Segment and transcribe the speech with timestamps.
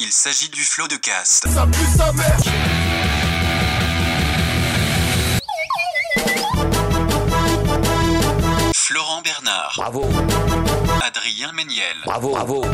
[0.00, 1.48] Il s'agit du flot de cast.
[8.74, 10.04] Florent Bernard, Bravo,
[11.06, 12.64] Adrien Méniel, bravo, bravo.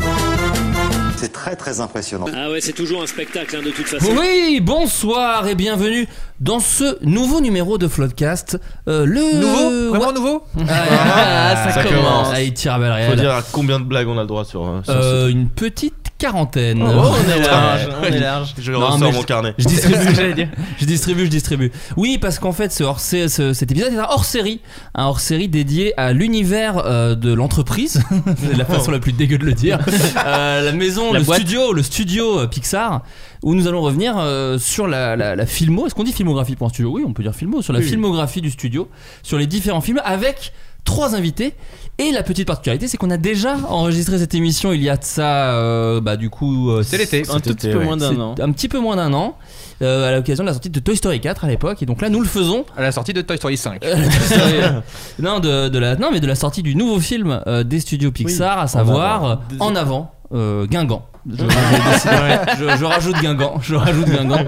[1.16, 2.26] C'est très très impressionnant.
[2.34, 4.06] Ah ouais, c'est toujours un spectacle hein, de toute façon.
[4.18, 6.06] Oui, bonsoir et bienvenue
[6.40, 8.58] dans ce nouveau numéro de Floodcast.
[8.88, 10.12] Euh, le Nouveau Vraiment Ouais.
[10.14, 11.98] nouveau Ah, ça, Ça commence.
[12.02, 12.28] commence.
[12.32, 14.44] Ah, il tire à balles Faut dire à combien de blagues on a le droit
[14.44, 16.82] sur, euh, sur Euh, une petite quarantaine.
[16.82, 18.54] Oh, on est large, on est large.
[18.58, 19.54] Je Non, ressors mon je- carnet.
[19.58, 19.96] Je distribue,
[20.78, 21.72] je distribue, je distribue.
[21.96, 24.60] Oui, parce qu'en fait, ce hors ce- cet épisode est un hors-série,
[24.94, 28.02] un hors-série dédié à l'univers euh, de l'entreprise,
[28.38, 29.78] c'est la façon la plus dégueu de le dire,
[30.26, 31.40] Euh, la maison, La le boîte.
[31.40, 33.02] studio, le studio euh, Pixar,
[33.42, 35.86] où nous allons revenir euh, sur la, la, la filmo.
[35.86, 36.90] Est-ce qu'on dit filmographie pour un studio?
[36.90, 38.88] Oui, on peut dire filmo sur la filmographie du studio,
[39.22, 40.52] sur les différents films avec
[40.84, 41.54] trois invités.
[41.98, 45.04] Et la petite particularité, c'est qu'on a déjà enregistré cette émission il y a de
[45.04, 47.22] ça, euh, bah du coup, euh, C'est l'été.
[47.30, 49.36] Un tout petit peu moins c'est un petit peu moins d'un an,
[49.80, 51.82] euh, à l'occasion de la sortie de Toy Story 4 à l'époque.
[51.84, 52.64] Et donc là, nous le faisons.
[52.76, 53.84] À la sortie de Toy Story 5.
[53.84, 54.80] Euh, Toy Story, euh,
[55.20, 58.10] non, de, de la, non, mais de la sortie du nouveau film euh, des studios
[58.10, 61.06] Pixar, à savoir En avant, euh, Guingamp.
[61.26, 63.58] Je, rajoute Guingamp.
[63.62, 64.44] Je rajoute Guingamp.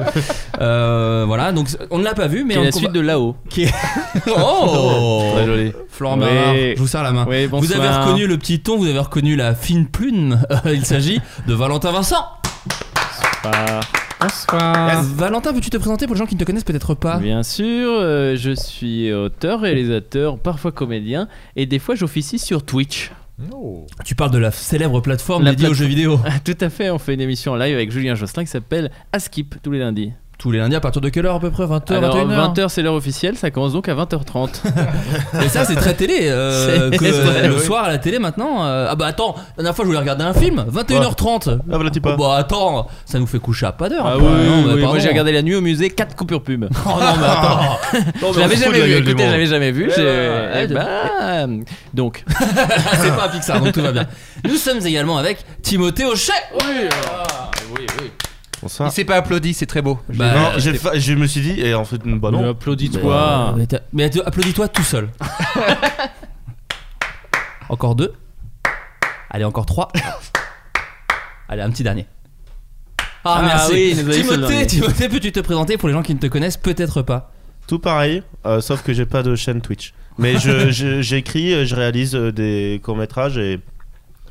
[0.60, 3.00] Euh, voilà, donc on ne l'a pas vu, mais Qui est on la suite de
[3.00, 3.34] là-haut.
[3.48, 3.74] qui est-
[4.36, 5.72] Oh Très joli.
[5.88, 6.24] Florent Oui.
[6.26, 7.24] Bernard, je vous serre la main.
[7.28, 7.80] Oui, Vous bonsoir.
[7.80, 10.40] avez reconnu le petit ton, vous avez reconnu la fine plume.
[10.66, 12.24] Il s'agit de Valentin Vincent.
[14.20, 15.02] Bonsoir.
[15.14, 17.18] Valentin, veux-tu te présenter pour les gens qui ne te connaissent peut-être pas?
[17.18, 23.12] Bien sûr, euh, je suis auteur, réalisateur, parfois comédien, et des fois j'officie sur Twitch.
[24.04, 26.18] Tu parles de la célèbre plateforme La dédiée aux jeux vidéo.
[26.44, 29.56] Tout à fait, on fait une émission en live avec Julien Josselin qui s'appelle Askip
[29.62, 30.12] tous les lundis.
[30.38, 31.64] Tous les lundis à partir de quelle heure à peu près?
[31.64, 34.50] 20h, Alors 21h 20h c'est l'heure officielle, ça commence donc à 20h30.
[35.42, 36.18] Et ça c'est très télé.
[36.24, 37.60] euh, que, le oui.
[37.64, 38.66] soir à la télé maintenant.
[38.66, 41.58] euh, ah bah attends, la dernière fois je voulais regarder un film, 21h30.
[41.58, 42.16] Ah, voilà, tu Oh, pas.
[42.16, 44.04] bah attends, ça nous fait coucher à pas d'heure.
[44.06, 46.66] Ah oui, oui, oui, moi j'ai regardé la nuit au musée 4 coupures pub.
[46.86, 47.78] Oh non mais attends.
[48.34, 49.86] Je l'avais jamais vu, écoutez, j'avais jamais vu.
[49.88, 50.08] Ouais, j'ai- ouais,
[50.54, 50.64] ouais.
[50.64, 52.24] eh ben, donc,
[53.00, 54.04] c'est pas un Pixar donc tout va bien.
[54.46, 56.32] Nous sommes également avec Timothée Hochet.
[58.66, 58.88] Bonsoir.
[58.88, 60.00] Il s'est pas applaudi, c'est très beau.
[60.12, 62.50] Bah, non, j'ai fa- je me suis dit, et en fait, bah non.
[62.50, 63.54] applaudis-toi.
[63.56, 65.08] Mais, t'as- mais t'as- applaudis-toi tout seul.
[67.68, 68.12] encore deux.
[69.30, 69.88] Allez, encore trois.
[71.48, 72.06] Allez, un petit dernier.
[73.24, 73.72] Ah, Ah merci.
[73.72, 74.66] oui, il nous a dit ce Timothée, dernier.
[74.66, 77.32] Timothée, peux-tu te présenter pour les gens qui ne te connaissent peut-être pas?
[77.68, 79.94] Tout pareil, euh, sauf que j'ai pas de chaîne Twitch.
[80.18, 83.60] Mais je- je- j'écris, euh, je réalise euh, des courts-métrages et,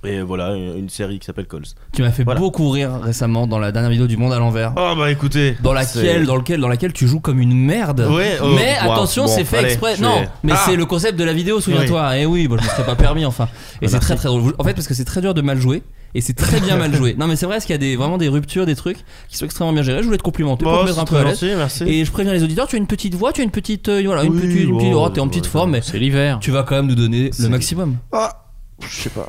[0.08, 1.64] et voilà, une une série qui s'appelle Calls.
[1.94, 2.40] Tu m'as fait Voilà.
[2.40, 4.74] beaucoup rire récemment dans la dernière vidéo du Monde à l'envers.
[4.78, 5.56] Oh bah écoutez.
[5.64, 8.08] Dans laquelle, dans, lequel, dans laquelle tu joues comme une merde.
[8.12, 9.98] Ouais, oh, mais wow, attention, bon, c'est fait allez, exprès.
[10.00, 10.62] Non, vais- mais Ah.
[10.66, 12.18] c'est le concept de la vidéo, souviens-toi.
[12.18, 13.48] Et oui, bon, je me serais pas permis enfin.
[13.82, 14.54] Et Ah, c'est très très drôle.
[14.58, 15.82] En fait, parce que c'est très dur de mal jouer.
[16.18, 17.14] Et c'est très bien mal joué.
[17.20, 19.00] Non, mais c'est vrai, parce qu'il y a des, vraiment des ruptures, des trucs
[19.30, 20.00] qui sont extrêmement bien gérés.
[20.00, 21.44] Je voulais te complimenter pour Bon, te mettre un peu à l'aise.
[21.86, 23.90] Et je préviens les auditeurs, tu as une petite voix, tu as une petite.
[23.90, 24.62] euh, voilà, une Oui, petite.
[24.70, 26.38] Une petite bon, oh, t'es en petite ouais, forme, mais C'est l'hiver.
[26.42, 27.98] tu vas quand même nous donner le maximum.
[28.14, 28.45] Ah,
[28.82, 29.28] je sais pas.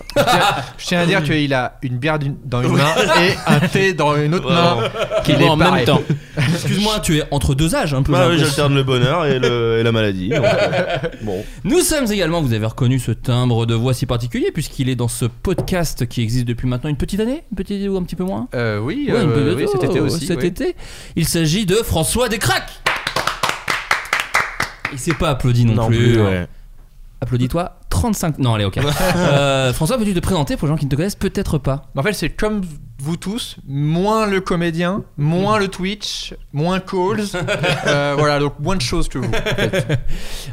[0.77, 2.93] Je tiens à dire qu'il a une bière d'une- dans une main
[3.23, 4.89] et un thé dans une autre main.
[5.25, 5.84] Qui Il vont est en même pareil.
[5.87, 6.03] temps.
[6.37, 8.12] Excuse-moi, tu es entre deux âges un peu.
[8.12, 8.47] Bah oui, l'impression.
[8.47, 10.29] j'alterne le bonheur et, le, et la maladie.
[10.31, 11.45] donc, euh, bon.
[11.65, 15.09] Nous sommes également, vous avez reconnu ce timbre de voix si particulier, puisqu'il est dans
[15.09, 18.25] ce podcast qui existe depuis maintenant une petite année, une petite ou un petit peu
[18.25, 20.27] moins Euh, oui, Ouais, une euh, petite- oui, cet été oh, aussi.
[20.27, 20.47] Cet oui.
[20.49, 20.77] été.
[21.15, 22.81] Il s'agit de François Descraques.
[24.93, 25.97] Il s'est pas applaudi non, Non plus.
[26.15, 26.47] plus, ouais.
[27.21, 27.78] Applaudis-toi.
[27.91, 28.38] 35.
[28.38, 28.78] Non, allez, ok.
[29.16, 31.87] Euh, François, peux-tu te présenter pour les gens qui ne te connaissent peut-être pas?
[31.97, 32.60] En fait, c'est comme
[32.99, 37.25] vous tous, moins le comédien, moins le Twitch, moins calls.
[37.87, 39.28] Euh, voilà, donc moins de choses que vous.
[39.28, 39.99] en fait.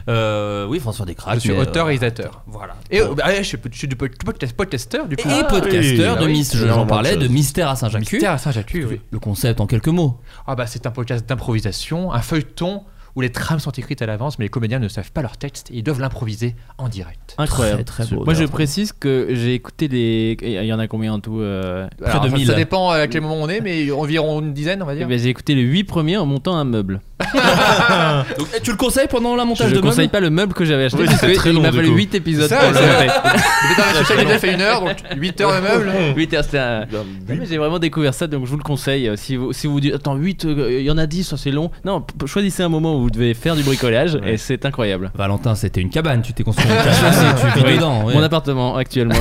[0.07, 1.35] Euh, Oui, François Descraques.
[1.35, 2.43] Je suis mais, auteur réalisateur.
[2.47, 2.75] Voilà.
[2.91, 5.29] Et bah, je suis, je suis du podcast, podcasteur du coup.
[5.29, 7.27] Et podcasteur Ah de oui, Miss, c'est j'en énormément parlais, de de.
[7.27, 8.11] Mystère à Saint-Jacques.
[8.11, 9.01] Mystère à Saint-Jacques, oui.
[9.11, 10.19] Le concept en quelques mots.
[10.47, 12.83] Ah bah c'est un podcast d'improvisation, un feuilleton
[13.15, 15.69] où les trames sont écrites à l'avance, mais les comédiens ne savent pas leur texte
[15.71, 17.35] et ils doivent l'improviser en direct.
[17.37, 17.83] Incroyable.
[17.83, 18.23] Très, très beau.
[18.25, 20.37] Moi je précise que j'ai écouté les.
[20.41, 22.47] Il y en a combien en tout euh, Alors, de ça- 1000.
[22.47, 25.07] Ça dépend à quel moment on est, mais environ une dizaine, on va eh dire.
[25.07, 27.01] ben, J'ai écouté les 8 premiers en montant un meuble.
[28.37, 30.53] Donc, tu le conseilles pendant la Je montage ne de conseille meubles pas le meuble
[30.53, 31.95] que j'avais acheté Oui, parce c'est très long, m'a du fallu coup.
[31.95, 33.07] 8 épisodes Ça, pour le c'est- monter.
[33.69, 35.91] Mais dans la social media fait une heure, donc 8 heures de meuble.
[36.15, 39.07] 8 heures, c'était un- Non, mais J'ai vraiment découvert ça, donc je vous le conseille.
[39.09, 41.51] Euh, Si vous, si vous dites, attends, 8, il y en a 10, ça c'est
[41.51, 41.71] long.
[41.85, 45.11] Non, p- choisissez un moment où vous devez faire du bricolage et c'est incroyable.
[45.15, 47.75] Valentin, c'était une cabane, tu t'es construit une cabane et tu vis Oui.
[47.77, 48.03] dedans.
[48.05, 48.13] ouais.
[48.13, 49.15] Mon appartement actuellement.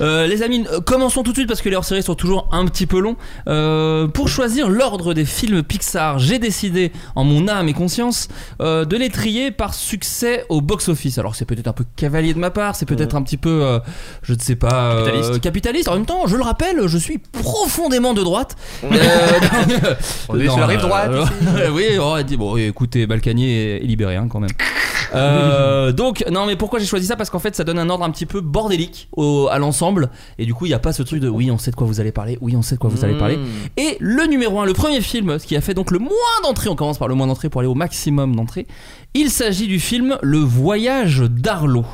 [0.00, 2.64] Euh, les amis, euh, commençons tout de suite parce que les hors-séries sont toujours un
[2.66, 3.16] petit peu longs.
[3.46, 8.28] Euh, pour choisir l'ordre des films Pixar, j'ai décidé, en mon âme et conscience,
[8.60, 11.18] euh, de les trier par succès au box-office.
[11.18, 13.78] Alors c'est peut-être un peu cavalier de ma part, c'est peut-être un petit peu, euh,
[14.22, 15.40] je ne sais pas, euh, Capitaliste.
[15.40, 15.88] capitaliste.
[15.88, 18.56] En même temps, je le rappelle, je suis profondément de droite.
[18.82, 18.98] On est
[20.46, 21.10] non, sur la rive droite,
[21.72, 24.50] oui, oh, dit, bon, écoutez, Balkany est, est libéré hein, quand même.
[25.14, 27.16] Euh, donc, non, mais pourquoi j'ai choisi ça?
[27.16, 30.08] Parce qu'en fait, ça donne un ordre un petit peu bordélique au- à l'ensemble.
[30.38, 31.86] Et du coup, il n'y a pas ce truc de oui, on sait de quoi
[31.86, 33.36] vous allez parler, oui, on sait de quoi vous allez parler.
[33.36, 33.46] Mmh.
[33.76, 36.11] Et le numéro 1, le premier film, ce qui a fait donc le moins
[36.42, 38.66] d'entrées, on commence par le moins d'entrées pour aller au maximum d'entrées.
[39.14, 41.84] Il s'agit du film Le Voyage d'Arlo.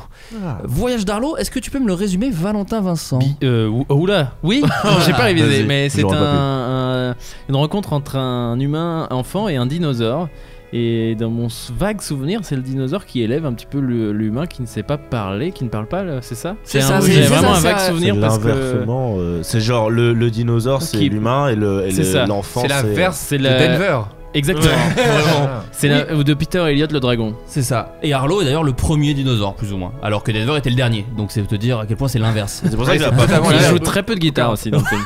[0.63, 4.33] Voyage d'Arlo, est-ce que tu peux me le résumer, Valentin Vincent Bi- euh, ou- oula,
[4.43, 4.63] oui,
[5.05, 7.15] j'ai pas révisé, mais c'est un-
[7.49, 10.29] une rencontre entre un humain enfant et un dinosaure.
[10.71, 14.45] Et dans mon vague souvenir, c'est le dinosaure qui élève un petit peu le- l'humain
[14.45, 16.55] qui ne sait pas parler, qui ne parle pas, là, c'est ça?
[16.63, 17.79] C'est un- ça, c'est- c'est vraiment ça, un vague.
[17.79, 21.87] C'est souvenir parce que euh, c'est genre le, le dinosaure, c'est Qui- l'humain et le-
[21.87, 22.25] et C'est le- ça.
[22.27, 23.99] l'enfant, C'est l'inverse c'est de la- Denver.
[24.33, 24.67] Exactement.
[24.95, 25.49] Vraiment.
[25.71, 27.35] C'est la- ou de Peter Elliot le dragon.
[27.45, 27.95] C'est ça.
[28.03, 29.91] Et Arlo est d'ailleurs le premier dinosaure, plus ou moins.
[30.03, 31.05] Alors que Denver était le dernier.
[31.17, 32.61] Donc c'est te dire à quel point c'est l'inverse.
[32.63, 33.39] C'est pour ça Ouais, qu'il a pas fait.
[33.55, 35.01] Il joue très peu de guitare aussi dans le film.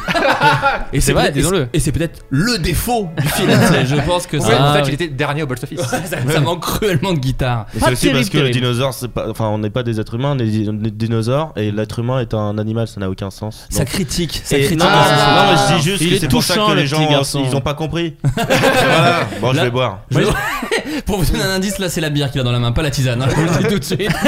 [0.93, 1.67] Et C'est vrai, peut-être- disons-le.
[1.73, 3.49] Et c'est peut-être le défaut du film.
[3.71, 5.79] C'est- Je pense que ça, en Ah, fait, il était dernier au box office.
[5.87, 7.65] ça, ça manque cruellement de guitare.
[7.75, 8.59] Et Pas c'est aussi terrible, parce que le terrible.
[8.61, 11.53] dinosaure, c'est pas, enfin, on n'est pas des êtres humains, on est des des dinosaures,
[11.55, 13.67] et l'être humain est un animal, ça n'a aucun sens.
[13.69, 14.41] Ça Donc- critique.
[14.43, 14.79] Ça Et- critique.
[14.79, 14.91] non, non,
[15.51, 16.95] mais je dis juste Il que est c'est pour ça touchant, que le les petit
[17.03, 17.43] gens garçon.
[17.49, 18.15] ils ont pas compris.
[18.35, 19.12] voilà.
[19.41, 20.01] Bon, je Là- vais boire.
[20.11, 20.19] Je-
[21.05, 22.81] Pour vous donner un indice, là c'est la bière qu'il a dans la main, pas
[22.83, 23.21] la tisane.
[23.21, 24.09] hein, je vous le dis tout de suite.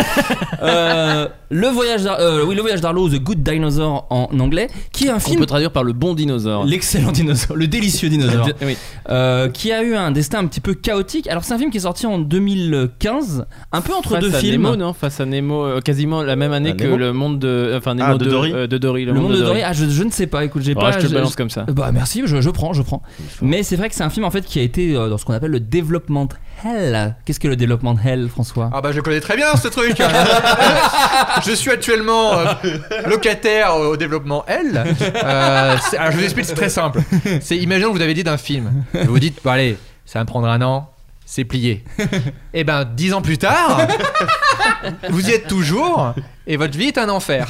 [0.64, 5.06] Euh, le voyage, d'Ar- euh, oui, le voyage d'Arlo, The Good Dinosaur en anglais, qui
[5.06, 5.40] est un On film.
[5.40, 6.66] peut traduire par le bon dinosaure.
[6.66, 8.78] L'excellent dinosaure, le délicieux dinosaure, Oui.
[9.10, 11.28] euh, qui a eu un destin un petit peu chaotique.
[11.28, 14.40] Alors c'est un film qui est sorti en 2015, un peu entre Face deux à
[14.40, 14.64] films.
[14.64, 14.94] Nemo, non?
[14.94, 17.74] Face à Nemo, euh, quasiment la même année Ah, que Nemo le monde de.
[17.78, 19.06] Enfin, Nemo Ah, de de, Dory euh, de Dory.
[19.06, 20.92] Le, monde de Dory, ah, je, je ne sais pas, écoute, j'ai Ouais, pas.
[20.92, 21.64] je te le je- balance comme ça.
[21.64, 23.02] Bah merci, je, je prends, je prends.
[23.42, 25.26] Mais c'est vrai que c'est un film en fait qui a été euh, dans ce
[25.26, 26.30] qu'on appelle le development
[26.64, 27.16] hell.
[27.26, 28.70] Qu'est-ce que le development hell, François?
[28.74, 29.98] Ah bah je connais très bien ce truc.
[31.46, 32.46] je suis actuellement euh,
[33.08, 34.84] locataire au développement L.
[35.02, 37.02] Euh, alors je vous explique, c'est très simple.
[37.42, 38.84] C'est imaginons que vous avez dit d'un film.
[38.94, 40.92] Vous vous dites, bon allez, ça va me prendre un an.
[41.28, 41.84] C'est plié.
[42.54, 43.88] Et ben dix ans plus tard,
[45.10, 46.14] vous y êtes toujours
[46.46, 47.48] et votre vie est un enfer.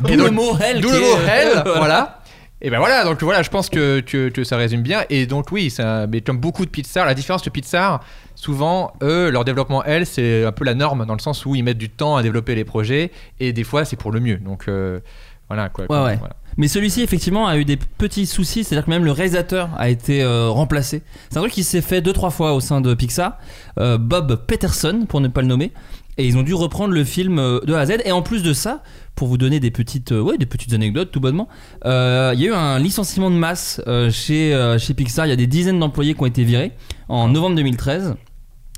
[0.00, 0.80] D'où Et le mot hell.
[0.80, 2.19] D'où le mot hell, Voilà.
[2.62, 5.04] Et ben voilà, donc voilà, je pense que, que, que ça résume bien.
[5.08, 8.04] Et donc oui, ça, mais comme beaucoup de Pixar, la différence de Pixar,
[8.34, 11.64] souvent, eux, leur développement L, c'est un peu la norme dans le sens où ils
[11.64, 14.36] mettent du temps à développer les projets et des fois c'est pour le mieux.
[14.36, 15.00] Donc euh,
[15.48, 15.86] voilà quoi.
[15.88, 16.16] Ouais, ouais.
[16.16, 16.36] Voilà.
[16.56, 18.64] Mais celui-ci, effectivement, a eu des petits soucis.
[18.64, 21.02] C'est-à-dire que même le réalisateur a été euh, remplacé.
[21.30, 23.38] C'est un truc qui s'est fait deux, trois fois au sein de Pixar.
[23.78, 25.72] Euh, Bob Peterson, pour ne pas le nommer.
[26.20, 27.92] Et ils ont dû reprendre le film euh, de A à Z.
[28.04, 28.82] Et en plus de ça,
[29.14, 30.36] pour vous donner des petites, euh,
[30.72, 31.48] anecdotes, tout bonnement,
[31.86, 33.80] euh, il y a eu un licenciement de masse
[34.10, 35.26] chez Pixar.
[35.26, 36.72] Il y a des dizaines d'employés qui ont été virés
[37.08, 38.16] en novembre 2013.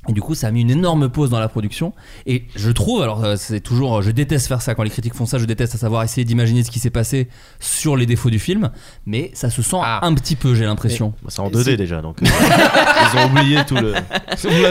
[0.08, 1.92] Et du coup, ça a mis une énorme pause dans la production.
[2.26, 5.26] Et je trouve, alors euh, c'est toujours, je déteste faire ça quand les critiques font
[5.26, 7.28] ça, je déteste à savoir essayer d'imaginer ce qui s'est passé
[7.60, 8.70] sur les défauts du film,
[9.06, 10.04] mais ça se sent Ah.
[10.04, 11.14] un petit peu, j'ai l'impression.
[11.22, 12.20] Bah, c'est en 2D déjà, donc.
[12.20, 12.26] euh,
[13.14, 13.94] ils ont oublié tout le.
[13.94, 14.00] A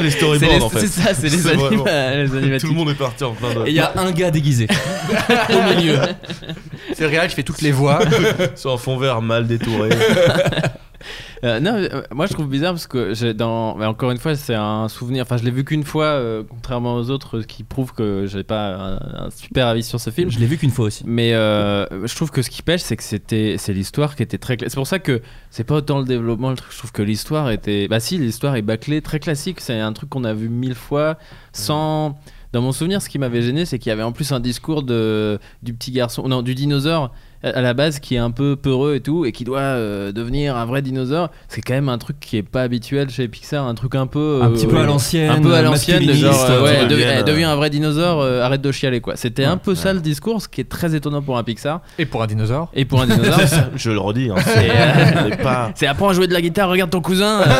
[0.01, 0.79] les C'est storyboards les- en fait.
[0.81, 2.59] c'est ça, c'est les, anima- les animatiques.
[2.67, 3.67] Tout le monde est parti en plein de.
[3.67, 4.67] Et il y a un gars déguisé
[5.49, 5.97] au milieu.
[6.93, 7.99] C'est le réel qui fait toutes les voix.
[8.55, 9.89] Sur un fond vert mal détouré.
[11.43, 14.35] Euh, non, euh, moi je trouve bizarre parce que j'ai dans, mais encore une fois,
[14.35, 15.23] c'est un souvenir.
[15.23, 18.43] Enfin, je l'ai vu qu'une fois, euh, contrairement aux autres, ce qui prouve que j'ai
[18.43, 20.29] pas un, un super avis sur ce film.
[20.29, 21.03] Je l'ai vu qu'une fois aussi.
[21.05, 24.57] Mais je trouve que ce qui pêche, c'est que c'était, c'est l'histoire qui était très.
[24.59, 26.71] C'est pour ça que c'est pas autant le développement, le truc.
[26.71, 29.59] Je trouve que l'histoire était, bah si, l'histoire est bâclée, très classique.
[29.61, 31.17] C'est un truc qu'on a vu mille fois,
[31.53, 32.17] sans.
[32.53, 34.83] Dans mon souvenir, ce qui m'avait gêné, c'est qu'il y avait en plus un discours
[34.83, 38.95] de du petit garçon, non, du dinosaure à la base qui est un peu peureux
[38.95, 41.29] et tout, et qui doit euh, devenir un vrai dinosaure.
[41.47, 44.39] C'est quand même un truc qui est pas habituel chez Pixar, un truc un peu,
[44.41, 47.51] Un petit peu euh, à l'ancienne, un peu à l'ancienne, de genre, euh, ouais, deviens
[47.51, 49.15] un vrai dinosaure, euh, arrête de chialer quoi.
[49.15, 49.77] C'était un peu ouais.
[49.77, 52.69] ça le discours, ce qui est très étonnant pour un Pixar Et pour un dinosaure.
[52.73, 53.39] et pour un dinosaure.
[53.75, 55.71] Je le redis, hein, c'est euh, pas.
[55.75, 57.41] C'est apprends à jouer de la guitare, regarde ton cousin.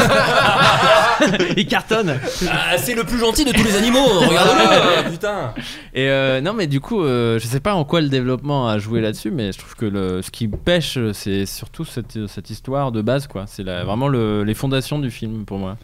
[1.58, 2.16] il cartonne.
[2.50, 5.54] Ah, c'est le plus gentil de tous les animaux, regarde-le Putain
[5.94, 8.78] Et euh, non, mais du coup, euh, je sais pas en quoi le développement a
[8.80, 12.92] joué là-dessus, mais je trouve que le, ce qui pêche, c'est surtout cette, cette histoire
[12.92, 13.46] de base, quoi.
[13.48, 15.78] C'est vraiment le- les fondations du film pour moi.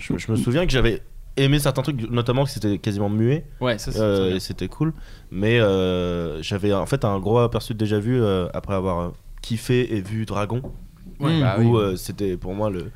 [0.00, 1.02] Je, je me souviens que j'avais
[1.36, 3.44] aimé certains trucs, notamment que c'était quasiment muet.
[3.60, 4.92] Ouais, ça, c'est Euh, c'était cool.
[5.30, 9.96] Mais euh, j'avais en fait un gros aperçu de déjà vu euh, après avoir kiffé
[9.96, 10.62] et vu Dragon.
[11.20, 11.82] Ouais, bah où oui.
[11.82, 12.90] euh, c'était pour moi le.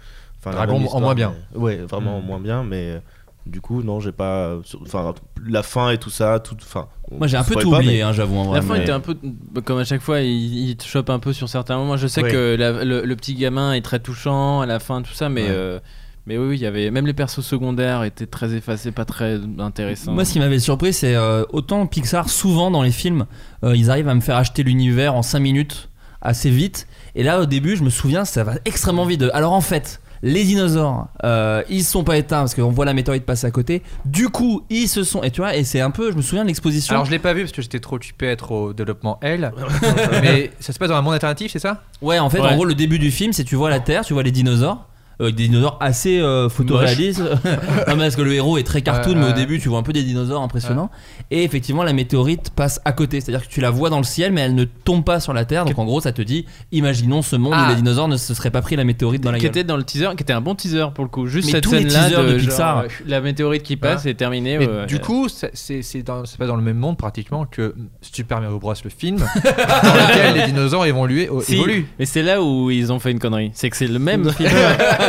[0.49, 1.33] Enfin, Dragon en moins bien.
[1.55, 2.27] mais- Ouais, vraiment en Mm.
[2.27, 2.91] moins bien, mais.
[2.91, 2.99] euh,
[3.47, 4.57] Du coup, non, j'ai pas.
[4.83, 5.15] Enfin,
[5.47, 6.55] la fin et tout ça, tout.
[6.61, 6.87] Enfin.
[7.11, 8.53] Moi j'ai un peu tout pas, oublié, mais- hein, j'avoue.
[8.53, 9.17] La fin mais- était un peu
[9.65, 11.97] comme à chaque fois, il, il te chope un peu sur certains moments.
[11.97, 12.31] Je sais Ouais.
[12.31, 15.45] que la- le, le petit gamin est très touchant à la fin, tout ça, mais
[15.45, 15.49] Ouais.
[15.51, 15.81] euh,
[16.27, 19.41] Mais oui, oui, il y avait même les persos secondaires étaient très effacés, pas très
[19.59, 20.13] intéressants.
[20.13, 23.25] Moi, ce qui m'avait surpris, c'est euh, autant Pixar, souvent dans les films,
[23.65, 25.89] euh, ils arrivent à me faire acheter l'univers en 5 minutes,
[26.21, 26.87] assez vite.
[27.15, 29.25] Et là, au début, je me souviens, ça va extrêmement vite.
[29.33, 30.03] Alors en fait.
[30.23, 33.51] Les dinosaures, euh, ils se sont pas éteints parce qu'on voit la météorite passer à
[33.51, 33.83] côté.
[34.05, 35.23] Du coup, ils se sont.
[35.23, 36.11] Et tu vois, et c'est un peu.
[36.11, 36.95] Je me souviens de l'exposition.
[36.95, 39.53] Alors je l'ai pas vu parce que j'étais trop occupé à être au développement L.
[40.23, 41.83] mais ça se passe dans un monde alternatif, c'est ça?
[42.03, 42.49] Ouais, en fait, Ouais.
[42.49, 44.87] en gros, le début du film, c'est tu vois la Terre, tu vois les dinosaures.
[45.21, 47.21] Euh, des dinosaures assez euh, photoréalistes.
[47.89, 49.83] non, mais parce que le héros est très cartoon, mais au début, tu vois un
[49.83, 50.91] peu des dinosaures impressionnants.
[51.31, 53.21] Et effectivement, la météorite passe à côté.
[53.21, 55.45] C'est-à-dire que tu la vois dans le ciel, mais elle ne tombe pas sur la
[55.45, 55.65] Terre.
[55.65, 57.67] Donc en gros, ça te dit imaginons ce monde Ah.
[57.67, 59.51] où les dinosaures ne se seraient pas pris la météorite dans la qui gueule.
[59.51, 61.27] était dans le teaser, qui était un bon teaser pour le coup.
[61.27, 62.79] Juste Mais cette tous les scène-là teasers de Pixar.
[62.79, 64.59] euh, la météorite qui passe est terminée.
[64.59, 66.03] Mais ouais, du coup, c'est
[66.39, 68.75] pas dans le même monde pratiquement que Super Mario Bros.
[68.85, 71.29] le film, dans lequel les dinosaures évoluent.
[71.43, 71.87] Si, évoluent.
[71.99, 73.51] mais c'est là où ils ont fait une connerie.
[73.55, 74.49] C'est que c'est le même film.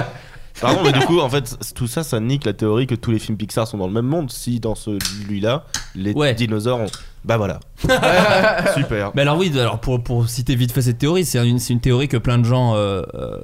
[0.61, 3.19] Pardon, mais du coup, en fait, tout ça, ça nique la théorie que tous les
[3.19, 4.29] films Pixar sont dans le même monde.
[4.29, 5.63] Si dans celui-là,
[5.95, 6.33] les Ouais.
[6.33, 6.87] dinosaures ont.
[7.25, 7.59] Bah voilà.
[8.75, 9.11] Super.
[9.15, 11.79] Mais alors oui, alors pour, pour citer vite fait cette théorie, c'est une, c'est une
[11.81, 13.41] théorie que plein de gens euh, euh,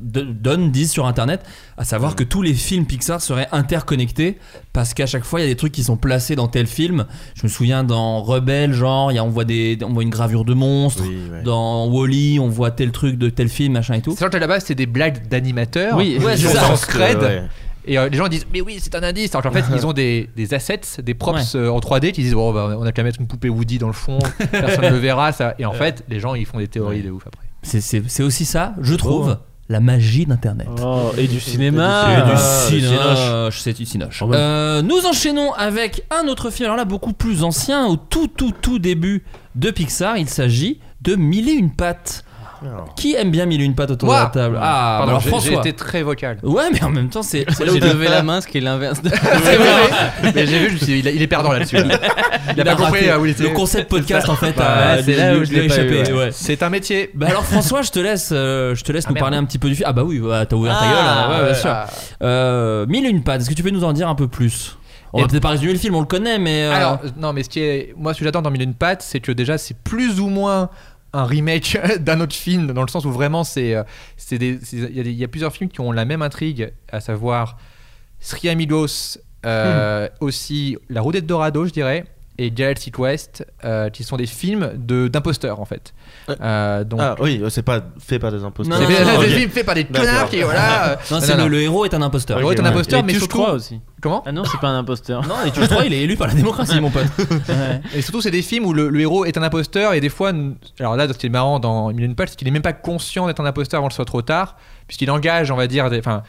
[0.00, 1.44] de- donnent, disent sur Internet,
[1.76, 4.38] à savoir que tous les films Pixar seraient interconnectés
[4.72, 7.06] parce qu'à chaque fois il y a des trucs qui sont placés dans tel film.
[7.34, 10.10] Je me souviens dans Rebelle, genre il y a, on voit des, on voit une
[10.10, 11.02] gravure de monstre.
[11.06, 11.42] Oui, ouais.
[11.42, 14.12] Dans Wally, on voit tel truc de tel film, machin et tout.
[14.12, 15.96] C'est vrai que à la base, c'est des blagues d'animateurs.
[15.96, 16.64] Oui, Ouais, c'est ça.
[16.64, 17.18] en pense que, scred.
[17.20, 17.42] ouais.
[17.86, 19.34] Et euh, les gens disent, mais oui, c'est un indice.
[19.34, 22.34] Alors qu'en fait, ils ont des, des assets, des props euh, en 3D qui disent,
[22.34, 24.18] bon, bah, on a qu'à mettre une poupée Woody dans le fond,
[24.50, 25.32] personne ne le verra.
[25.32, 25.54] Ça.
[25.58, 27.46] Et en fait, les gens, ils font des théories de ouf après.
[27.62, 29.36] C'est- C'est c'est aussi ça, je trouve,
[29.68, 30.66] la magie d'Internet.
[30.82, 32.06] Oh, et du cinéma.
[32.18, 34.22] Et du cinoche, c'est du cinoche.
[34.30, 38.52] Euh, nous enchaînons avec un autre film, alors là beaucoup plus ancien, au tout tout
[38.60, 40.16] tout début de Pixar.
[40.16, 42.24] Il s'agit de Mille et une pattes.
[42.62, 42.94] Alors.
[42.94, 45.20] Qui aime bien Mille et une pattes autour Moi de la table Ah, Pardon, alors
[45.20, 45.60] j'ai- j'ai François.
[45.60, 46.38] été très vocal.
[46.42, 48.58] Ouais, mais en même temps, c'est c'est là où J'ai levé la main, ce qui
[48.58, 49.08] est l'inverse de.
[49.44, 50.32] C'est vrai.
[50.34, 51.76] Mais j'ai vu, je me suis dit, il, a- il est perdant là-dessus.
[51.78, 53.10] Il a pas a compris raté.
[53.10, 53.42] euh, où il était.
[53.44, 55.74] Le concept podcast, en fait, Bah, euh, c'est là où je lui a l'ai pas
[55.76, 56.10] échappé.
[56.10, 56.18] eu, ouais.
[56.18, 56.28] ouais.
[56.32, 57.10] C'est un métier.
[57.14, 59.24] Bah alors François, je te laisse, euh, je te laisse Ah, nous merde.
[59.24, 59.86] parler un petit peu du film.
[59.88, 61.04] Ah bah oui, t'as ouvert ta Ah, gueule.
[61.36, 61.70] hein, ouais, bien sûr.
[61.70, 61.86] Ah.
[62.22, 63.40] Euh, Mille et une pattes.
[63.40, 64.76] Est-ce que tu peux nous en dire un peu plus?
[65.12, 67.32] On va Et- peut-être pas résumer le film, on le connaît, mais euh, Alors, non,
[67.32, 67.94] mais ce qui est.
[67.96, 70.28] Moi, ce que j'adore dans Mille et une pattes, c'est que déjà, c'est plus ou
[70.28, 70.68] moins
[71.12, 73.74] un remake d'un autre film, dans le sens où vraiment, c'est.
[73.74, 73.84] euh,
[74.30, 74.42] Il
[74.92, 77.58] y, a y plusieurs films qui ont la même intrigue, à savoir
[78.20, 82.04] Three Amigos, euh, aussi La Route Dorado, je dirais,
[82.40, 85.92] et Galactic West, euh, qui sont des films de- d'imposteurs, en fait.
[86.40, 86.98] Euh, donc.
[87.02, 88.80] Ah oui, c'est pas fait par des imposteurs.
[88.80, 90.92] Non, c'est des, films faits par des connards qui, voilà.
[90.92, 92.38] euh, non, non, le, héros est un imposteur.
[92.38, 93.36] Le héros est un imposteur, mais surtout.
[93.36, 93.80] crois aussi.
[94.00, 95.26] Comment Ah non, c'est pas un imposteur.
[95.28, 97.04] Non, et tu le crois, il est élu par la démocratie, mon pote.
[97.18, 97.82] Ouais.
[97.94, 100.32] Et surtout, c'est des films où le, le héros est un imposteur et des fois,
[100.78, 103.26] alors là, ce qui est marrant dans une pattes, c'est qu'il est même pas conscient
[103.26, 104.56] d'être un imposteur avant que ce soit trop tard,
[104.90, 106.24] puisqu'il engage, on va dire, des- enfin,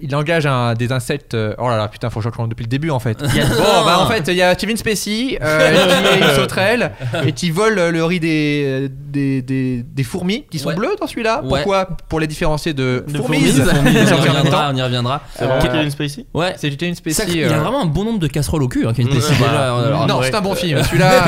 [0.00, 1.34] il engage un- des insectes.
[1.34, 3.18] euh, oh là là, putain, faut que je recommence depuis le début en fait.
[3.34, 5.70] Il y a- bon, bah en fait, il y a Kevin Spacey euh,
[6.16, 6.92] qui est une sauterelle
[7.26, 10.74] et qui vole le riz des, des, des, des fourmis qui sont Ouais.
[10.74, 11.42] bleues dans celui-là.
[11.44, 11.58] Ouais.
[11.60, 11.86] Pourquoi?
[12.08, 13.40] Pour les différencier de, De fourmis.
[13.44, 14.70] fourmis, fourmis, Ils on y reviendra, temps.
[14.72, 15.20] on y reviendra.
[15.34, 16.24] C'est vraiment Euh, Kevin Spacey?
[16.32, 16.54] Ouais.
[16.56, 17.24] C'est Kevin Spacey.
[17.28, 20.06] il a euh, vraiment un bon nombre de casseroles au cul, hein, Kevin Spacey, alors,
[20.08, 20.26] Non, ouais.
[20.30, 20.82] c'est un bon film.
[20.82, 21.24] Celui-là,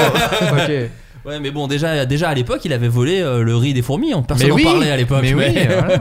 [0.53, 0.71] ok.
[1.27, 4.15] Ouais, mais bon, déjà, déjà à l'époque, il avait volé euh, le riz des fourmis.
[4.27, 5.19] Personne n'en oui, parlait à l'époque.
[5.21, 5.99] Mais oui, mais- voilà.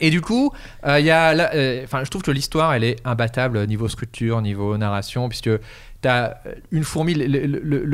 [0.00, 0.52] Et du coup,
[0.86, 4.76] euh, y a, euh, enfin, je trouve que l'histoire, elle est imbattable niveau structure, niveau
[4.76, 5.50] narration, puisque
[6.02, 6.34] t'as
[6.70, 7.84] une fourmi, le, le- le-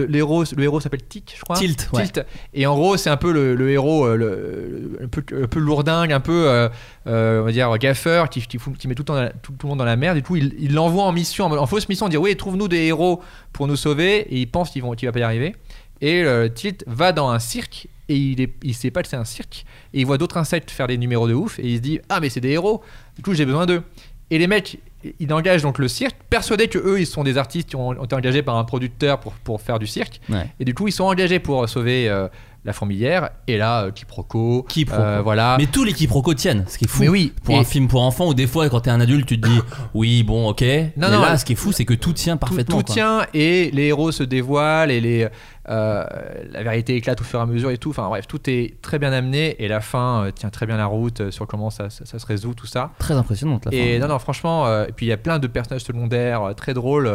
[0.63, 1.57] héros s'appelle Tic, je crois.
[1.57, 2.05] Tilt, ouais.
[2.05, 2.25] Tilt.
[2.55, 6.21] Et en gros, c'est un peu le, héros, euh, un, peu, un peu lourdingue, un
[6.21, 6.69] peu, euh,
[7.09, 9.79] euh, on va dire, gaffeur, qui, qui, fout- qui met tout, le tout, tout monde
[9.79, 10.17] dans la merde.
[10.17, 13.21] Du coup, il l'envoie en mission, en, en fausse mission, dire oui, trouve-nous des héros
[13.53, 14.19] pour nous sauver.
[14.33, 15.57] Et il pense qu'il qu'il va pas y arriver.
[16.01, 19.17] Et euh, Tilt va dans un cirque et il, est, il sait pas que c'est
[19.17, 19.65] un cirque.
[19.93, 21.59] Et il voit d'autres insectes faire des numéros de ouf.
[21.59, 22.83] Et il se dit Ah, mais c'est des héros.
[23.17, 23.83] Du coup, j'ai besoin d'eux.
[24.31, 24.79] Et les mecs,
[25.21, 28.05] ils engagent donc le cirque, persuadés que eux, ils sont des artistes qui ont, ont
[28.05, 30.21] été engagés par un producteur pour, pour faire du cirque.
[30.29, 30.49] Ouais.
[30.59, 32.29] Et du coup, ils sont engagés pour sauver euh,
[32.67, 33.31] la fourmilière.
[33.47, 34.65] Et là, euh, quiproquo.
[34.69, 35.01] Quiproquo.
[35.03, 35.57] euh, voilà.
[35.59, 37.01] Mais tous les quiproquos tiennent, ce qui est fou.
[37.03, 37.33] Mais oui.
[37.45, 39.49] Pour Et un film pour enfants, où des fois, quand t'es un adulte, tu te
[39.49, 39.61] dis
[39.95, 40.61] oui, bon, ok.
[40.61, 42.83] mais non, là, ce qui est fou, c'est que tout tient parfaitement.
[42.83, 45.29] tout tient et les héros se dévoilent et les,
[45.69, 46.05] euh,
[46.51, 47.91] la vérité éclate au fur et à mesure et tout.
[47.91, 50.87] Enfin bref, tout est très bien amené et la fin euh, tient très bien la
[50.87, 52.91] route sur comment ça, ça- ça se résout, tout ça.
[52.99, 54.07] Très impressionnante la Et fin.
[54.07, 57.11] non, non, franchement, et puis il y a plein de personnages secondaires très drôles.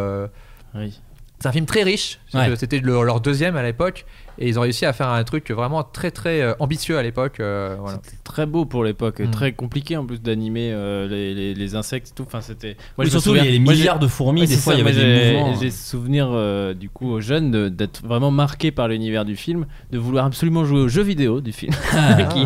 [0.75, 0.98] Oui.
[1.39, 2.20] c'est un film très riche.
[2.34, 2.55] Ouais.
[2.55, 4.05] C'était le- leur deuxième à l'époque.
[4.40, 7.40] Et ils ont réussi à faire un truc vraiment très très euh, ambitieux à l'époque.
[7.40, 8.00] euh, voilà.
[8.04, 9.32] C'était très beau pour l'époque, Mm.
[9.32, 12.24] très compliqué en plus d'animer euh, les, les- les insectes et tout.
[12.26, 12.76] Enfin, c'était.
[12.98, 14.80] Moi, Oui, surtout, souviens- il y a j'ai- milliards de fourmis, Ouais, des fois, ça,
[14.80, 15.60] il y avait des j'ai- mouvements.
[15.60, 19.98] J'ai souvenir euh, du coup aux jeunes d'être vraiment marqués par l'univers du film, de
[19.98, 21.74] vouloir absolument jouer aux jeux vidéo du film.
[21.94, 22.46] Ah, Qui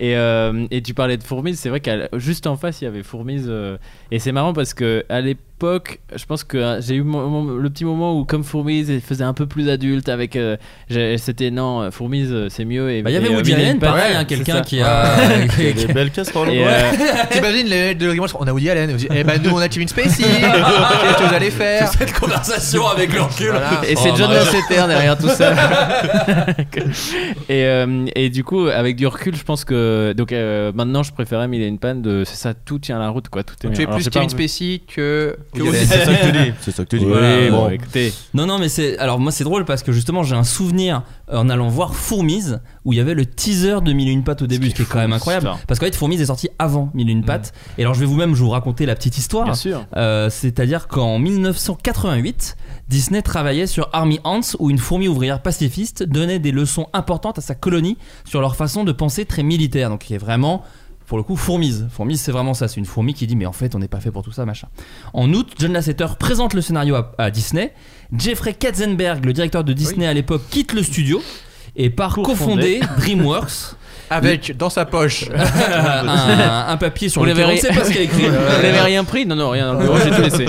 [0.00, 2.88] et, euh, et tu parlais de Fourmise, c'est vrai qu'à juste en face il y
[2.88, 3.46] avait Fourmise.
[3.48, 3.76] euh,
[4.10, 7.56] et c'est marrant parce que à l'époque, je pense que euh, j'ai eu mon- mon-
[7.56, 10.36] le petit moment où, comme Fourmise, elle faisait un peu plus adulte avec.
[10.36, 10.56] euh,
[11.16, 12.90] C'était non, euh, Fourmise euh, c'est mieux.
[12.90, 15.14] Et, Bah, il y avait et, euh, Woody et Allen, pareil, hein, quelqu'un qui a.
[15.58, 16.10] Il y a des belles.
[16.14, 16.66] Et, ouais.
[16.66, 16.92] euh,
[17.30, 19.08] T'imagines les de Grimace, on a Woody Allen aussi.
[19.14, 20.22] Eh ben nous on a Kevin Spacey.
[20.24, 23.50] Qu'est-ce que vous allez faire Cette conversation avec le recul.
[23.50, 23.80] Voilà.
[23.88, 25.52] Et c'est Oh, John Lasseter derrière tout ça.
[27.48, 31.12] et, euh, et du coup, avec du recul, je pense que donc euh, maintenant, je
[31.12, 33.72] préférais Mille et une panne de c'est ça, tout tient la route quoi, tout est
[33.72, 36.52] Tu es plus Kevin Spacey que C'est ça que tu dis.
[36.60, 37.04] C'est ça que tu dis.
[37.06, 38.98] Ouais, bon, écoutez, Non, non, mais c'est.
[38.98, 42.60] Alors, moi, c'est drôle parce que justement, j'ai un souvenir euh, en allant voir Fourmise
[42.84, 44.82] où il y avait le teaser de Mille et une pattes au début, ce qui
[44.82, 45.50] est quand même incroyable.
[45.66, 47.52] Parce qu'en fait, Fourmise est sorti avant Mille et une pattes.
[47.78, 49.44] Et alors, je vais vous-même je vous raconter la petite histoire.
[49.44, 49.86] bien sûr.
[49.96, 52.56] Euh, C'est-à-dire qu'en 1988,
[52.88, 57.42] Disney travaillait sur Army Ants où une fourmi ouvrière pacifiste donnait des leçons importantes à
[57.42, 59.88] sa colonie sur leur façon de penser très militaire.
[59.90, 60.62] Donc, qui est vraiment.
[61.06, 61.86] Pour le coup, fourmise.
[61.90, 62.66] Fourmise, c'est vraiment ça.
[62.68, 64.44] C'est une fourmi qui dit, mais en fait, on n'est pas fait pour tout ça,
[64.46, 64.68] machin.
[65.12, 67.72] En août, John Lasseter présente le scénario à, à Disney.
[68.16, 71.22] Jeffrey Katzenberg, le directeur de Disney à l'époque, quitte le studio
[71.76, 73.76] et part cofonder DreamWorks.
[74.10, 77.98] Avec dans sa poche un, un papier sur lequel on ne sait pas ce qu'il
[77.98, 78.22] a écrit.
[78.28, 78.32] Vous
[78.62, 80.46] n'avez rien pris Non, non, rien j'ai tout laissé.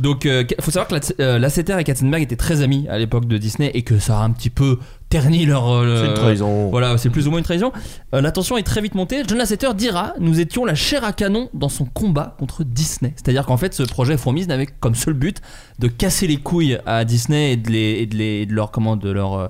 [0.00, 3.26] Donc, euh, faut savoir que la- euh, Lasseter et Katzenberg étaient très amis à l'époque
[3.26, 4.78] de Disney et que ça a un petit peu
[5.10, 5.68] terni leur.
[5.68, 6.70] euh, C'est une trahison.
[6.70, 7.72] Voilà, c'est plus ou moins une trahison.
[8.14, 9.22] Euh, la tension est très vite montée.
[9.28, 13.12] John Lasseter dira Nous étions la chair à canon dans son combat contre Disney.
[13.16, 15.42] C'est-à-dire qu'en fait, ce projet Fourmise n'avait comme seul but
[15.78, 18.70] de casser les couilles à Disney et de, les, et de, les- et de leur,
[18.70, 19.48] comment, de leur, euh,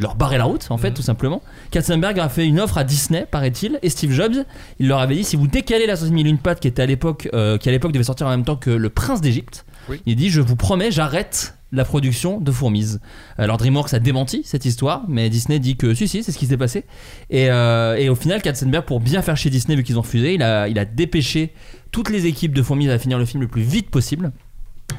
[0.00, 1.42] leur barrer la route, en fait, tout simplement.
[1.70, 4.34] Katzenberg a fait une offre à Disney, paraît-il, et Steve Jobs,
[4.80, 6.86] il leur avait dit Si vous décalez la 60 000 une patte qui était à
[6.86, 10.00] l'époque, euh, qui à l'époque devait sortir en même temps que Le Prince d'Égypte, Oui.
[10.06, 13.00] il dit Je vous promets, j'arrête la production de Fourmise.
[13.38, 16.46] Alors DreamWorks a démenti cette histoire, mais Disney dit que si, si, c'est ce qui
[16.46, 16.84] s'est passé.
[17.30, 20.42] Et, euh, au final, Katzenberg, pour bien faire chez Disney, vu qu'ils ont refusé, il
[20.42, 21.52] a, il a dépêché
[21.90, 24.32] toutes les équipes de Fourmise à finir le film le plus vite possible.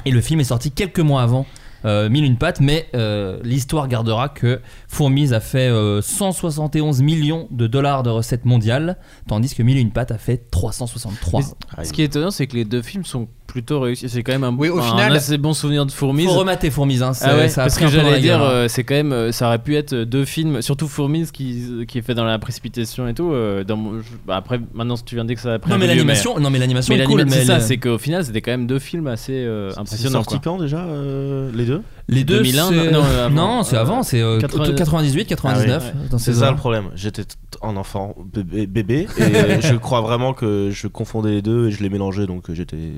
[0.04, 1.46] Et le film est sorti quelques mois avant
[1.84, 7.46] euh, Mille une pattes, mais euh, l'histoire gardera que Fourmise a fait euh, 171 millions
[7.50, 8.96] de dollars de recettes mondiales,
[9.28, 11.40] tandis que Mille une pattes a fait 363.
[11.78, 14.08] Mais Ce qui est étonnant, c'est que les deux films sont plutôt réussis.
[14.08, 16.26] C'est quand même un, Oui, au un final- assez bon souvenir de Fourmise.
[16.26, 18.48] Faut remater Fourmise, hein, c'est- Ah ouais, ça a parce que j'allais la dire, hein.
[18.50, 21.98] euh, c'est quand même, euh, ça aurait pu être deux films, surtout Fourmise qui, qui
[21.98, 23.32] est fait dans la précipitation et tout.
[23.32, 25.58] euh, dans mon- je- bah, après, maintenant, si tu viens de dire que ça a
[25.58, 28.50] pris Non mais l'animation, non mais l'animation cool, c'est ça, c'est qu'au final, c'était quand
[28.50, 30.12] même deux films assez euh, C'est impressionnants.
[30.24, 30.52] sorti quoi.
[30.52, 31.82] quand déjà euh, les deux?
[32.08, 33.34] Les deux 2001, c'est- non, euh, avant.
[33.34, 36.90] non, c'est avant, c'est euh, 80 98, 99 Ah dans C'est ces ça le problème.
[36.94, 37.24] J'étais
[37.62, 41.82] un enfant bébé, bébé et je crois vraiment que je confondais les deux et je
[41.82, 42.92] les mélangeais donc j'étais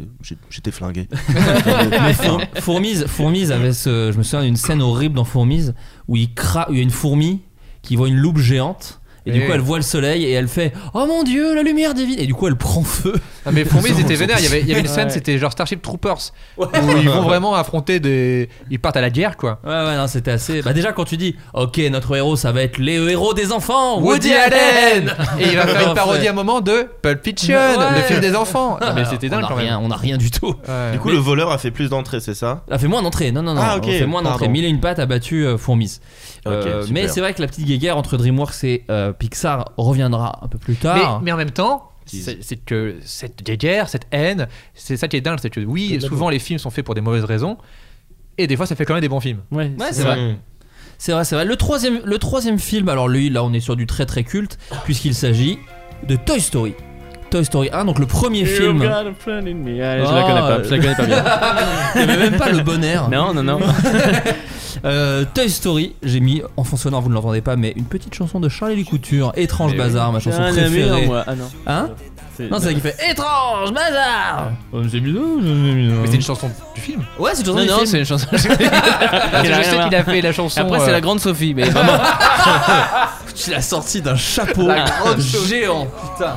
[0.50, 1.08] j'étais flingué.
[2.60, 5.74] Fourmise, Fourmise avait ce, je me souviens d'une scène horrible dans Fourmise
[6.08, 7.40] où il cra, où il y a une fourmi
[7.82, 8.97] qui voit une loupe géante.
[9.28, 11.62] Et du Eh coup, elle voit le soleil et elle fait Oh mon dieu, la
[11.62, 12.18] lumière divine!
[12.18, 13.14] Et du coup, elle prend feu.
[13.46, 14.38] Ah, mais Fourmis était vénère.
[14.38, 15.12] Il y avait, il y avait une scène, Ouais.
[15.12, 16.64] c'était genre Starship Troopers où
[17.00, 18.48] ils vont vraiment affronter des.
[18.70, 19.60] Ils partent à la guerre quoi.
[19.64, 20.62] Ouais, ouais, non, c'était assez.
[20.62, 24.00] Bah, déjà, quand tu dis Ok, notre héros, ça va être les héros des enfants,
[24.00, 27.96] Woody Allen Et il va faire une parodie à un moment de Pulp Fiction, Ouais.
[27.96, 28.78] le film des enfants.
[28.80, 29.86] Non, mais c'était on dingue a quand rien, même.
[29.86, 30.54] on a rien du tout.
[30.66, 30.92] Ouais.
[30.92, 32.64] Du coup, le voleur a fait plus d'entrées, c'est ça?
[32.70, 33.30] Elle fait moins d'entrée.
[33.32, 33.60] Non, non, non.
[33.62, 34.38] Ah, ok, Elle fait moins d'entrée.
[34.46, 34.52] pardon.
[34.52, 36.00] Mille et une pattes a battu euh, Fourmise.
[36.46, 40.40] Ok, Euh, mais c'est vrai que la petite guéguerre entre DreamWorks et euh, Pixar reviendra
[40.42, 41.20] un peu plus tard.
[41.22, 45.38] mais en même temps, c'est que cette guerre, cette haine, c'est ça qui est dingue,
[45.40, 47.58] c'est que oui, souvent les films sont faits pour des mauvaises raisons,
[48.38, 49.40] et des fois ça fait quand même des bons films.
[49.50, 50.36] Ouais, Ouais, c'est vrai.
[51.00, 51.44] C'est vrai, c'est vrai.
[51.44, 54.58] Le troisième, le troisième film, alors lui, là, on est sur du très très culte,
[54.84, 55.58] puisqu'il s'agit
[56.08, 56.74] de Toy Story.
[57.30, 58.82] Toy Story 1, donc le premier film.
[58.82, 59.82] You've got a friend in me.
[59.82, 61.24] Allez, je Oh, la connais pas, je la connais pas bien.
[61.94, 63.08] Il n'y avait même pas le bon air.
[63.10, 63.58] non, non, non.
[64.84, 68.14] Euh, Toy Story, j'ai mis en fond sonore, vous ne l'entendez pas, mais une petite
[68.14, 71.06] chanson de Charlie Couture, Étrange Bazar, ma chanson en préférée.
[71.06, 71.24] moi.
[71.26, 71.50] Ah non.
[71.66, 71.88] Hein
[72.38, 74.50] Non, c'est ça qui fait Étrange Bazar
[74.88, 75.22] c'est bizarre.
[75.42, 77.02] Mais c'est une chanson du film.
[77.18, 77.86] Ouais, c'est une chanson Non, du non, film.
[77.86, 78.26] c'est une chanson.
[78.32, 80.60] Je sais qu'il a fait la chanson.
[80.60, 81.98] Après, c'est euh, la grande Sophie, mais vraiment.
[83.34, 86.36] Tu l'as sorti d'un chapeau La grande géant, putain.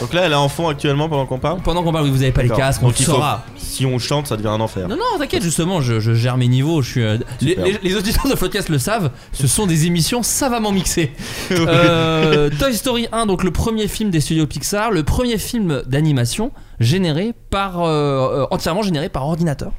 [0.00, 1.60] Donc là, elle est en fond actuellement pendant qu'on parle.
[1.60, 2.64] Pendant qu'on parle, oui, vous avez pas les D'accord.
[2.64, 3.44] casques, on Donc le il faut- saura.
[3.56, 4.88] Si on chante, ça devient un enfer.
[4.88, 6.82] Non, non, t'inquiète, justement, je, je gère mes niveaux.
[6.82, 7.64] Je suis, euh, les, Super.
[7.64, 11.12] les- les auditeurs de podcast le savent, ce sont des émissions savamment mixées.
[11.52, 16.52] Euh, Toy Story 1, donc le premier film des studios Pixar, le premier film d'animation
[16.80, 17.80] généré par.
[17.82, 19.72] euh, euh, entièrement généré par ordinateur.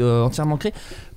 [0.00, 0.72] Euh, entièrement créé.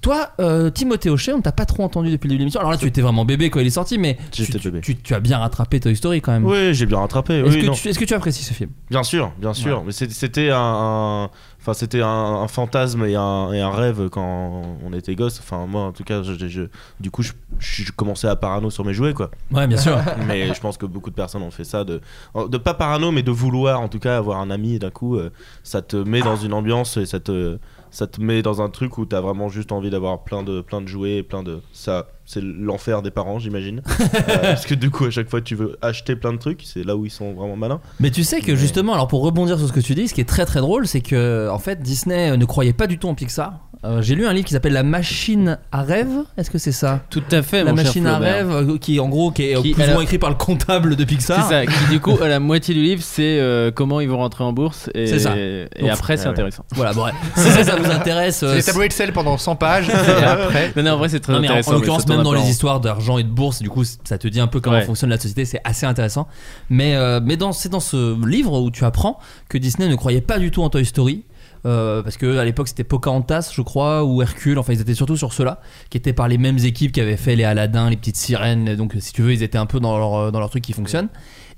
[0.05, 2.59] Toi, euh, Timothée Hochet, on t'a pas trop entendu depuis le début de l'émission.
[2.59, 4.81] Alors là, tu étais vraiment bébé quand il est sorti, mais tu, J'étais tu- bébé.
[4.81, 6.45] tu- tu as bien rattrapé Toy Story quand même.
[6.45, 7.39] Oui, j'ai bien rattrapé.
[7.39, 8.69] Est-ce oui, que, tu- est-ce que tu apprécies ce film?
[8.91, 9.83] Bien sûr, bien sûr.
[9.83, 14.61] Mais c'était un, un- enfin c'était un, un fantasme et un, et un rêve quand
[14.85, 15.39] on était gosse.
[15.39, 16.61] Enfin moi en tout cas, je, je- je-
[16.99, 19.31] du coup je, je commençais à parano sur mes jouets quoi.
[19.51, 19.97] Ouais, bien sûr.
[20.27, 21.99] Mais je pense que beaucoup de personnes ont fait ça de,
[22.47, 25.15] de pas parano mais de vouloir en tout cas avoir un ami et d'un coup
[25.17, 25.31] euh,
[25.63, 27.57] ça te met dans une ambiance et ça te
[27.95, 30.81] ça te met dans un truc où t'as vraiment juste envie d'avoir plein de plein
[30.81, 33.81] de jouets, et plein de ça c'est l'enfer des parents j'imagine.
[34.15, 36.83] Euh, parce que du coup à chaque fois tu veux acheter plein de trucs, c'est
[36.83, 37.79] là où ils sont vraiment malins.
[37.99, 40.13] Mais tu sais que Mais- justement, alors pour rebondir sur ce que tu dis, ce
[40.13, 43.07] qui est très très drôle, c'est que en fait Disney ne croyait pas du tout
[43.07, 43.53] en Pixar.
[43.83, 46.07] Euh, J'ai lu un livre qui s'appelle La machine à rêve.
[46.37, 47.01] Est-ce que c'est ça?
[47.11, 49.61] Tout à fait, La mon cher machine à rêve, euh, qui en gros qui est
[49.61, 51.47] Qui- plus ou moins écrit par le comptable de C'est Pixar.
[51.47, 54.43] ça, qui du coup, à la moitié du livre, c'est euh, comment ils vont rentrer
[54.43, 54.89] en bourse.
[54.95, 55.37] Et, C'est ça.
[55.37, 56.65] Et Donc, après, c'est ouais, intéressant.
[56.73, 57.11] Voilà, bon, ouais.
[57.35, 58.37] si ça, ça vous intéresse.
[58.37, 59.89] C'est des tableaux Excel pendant 100 pages.
[59.89, 60.73] et après.
[60.75, 61.73] Non, non, en vrai, c'est très Non, intéressant.
[62.15, 64.59] Même dans les histoires d'argent et de bourse, du coup, ça te dit un peu
[64.59, 64.83] comment Ouais.
[64.85, 65.45] fonctionne la société.
[65.45, 66.27] C'est assez intéressant.
[66.69, 70.21] Mais, euh, mais dans, c'est dans ce livre où tu apprends que Disney ne croyait
[70.21, 71.23] pas du tout en Toy Story.
[71.65, 75.17] euh, parce que à l'époque c'était Pocahontas je crois ou Hercule enfin ils étaient surtout
[75.17, 78.17] sur ceux-là qui étaient par les mêmes équipes qui avaient fait les Aladdin les petites
[78.17, 80.73] sirènes donc si tu veux ils étaient un peu dans leur, dans leur truc qui
[80.73, 81.07] fonctionne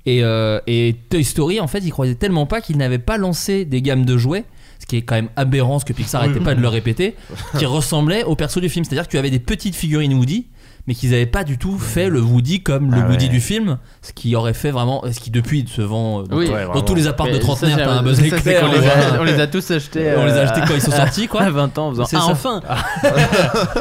[0.06, 3.66] et, euh, et Toy Story en fait ils croyaient tellement pas qu'ils n'avaient pas lancé
[3.66, 4.44] des gammes de jouets
[4.78, 7.16] ce qui est quand même aberrant ce que Pixar n'arrêtait pas de le répéter
[7.58, 8.84] qui ressemblaient au perso du film.
[8.84, 10.46] C'est à dire que tu avais des petites figurines Woody
[10.88, 13.30] mais qu'ils n'avaient pas du tout fait le Woody comme le Ah Woody ouais.
[13.30, 16.46] du film ce qui aurait fait vraiment ce qui depuis se vend euh, dans, Oui,
[16.48, 16.80] dans ouais, vraiment.
[16.82, 18.72] tous les apparts de Mais trentenaires ça, t'as un c'est- buzz ça, c'est éclair qu'on
[18.72, 19.14] les voilà.
[19.14, 20.14] a- On les a tous achetés.
[20.16, 21.42] On les a euh, achetés quand ils sont sortis, quoi.
[21.42, 22.26] À 20 ans, en faisant C'est Ah, ça.
[22.32, 22.60] enfin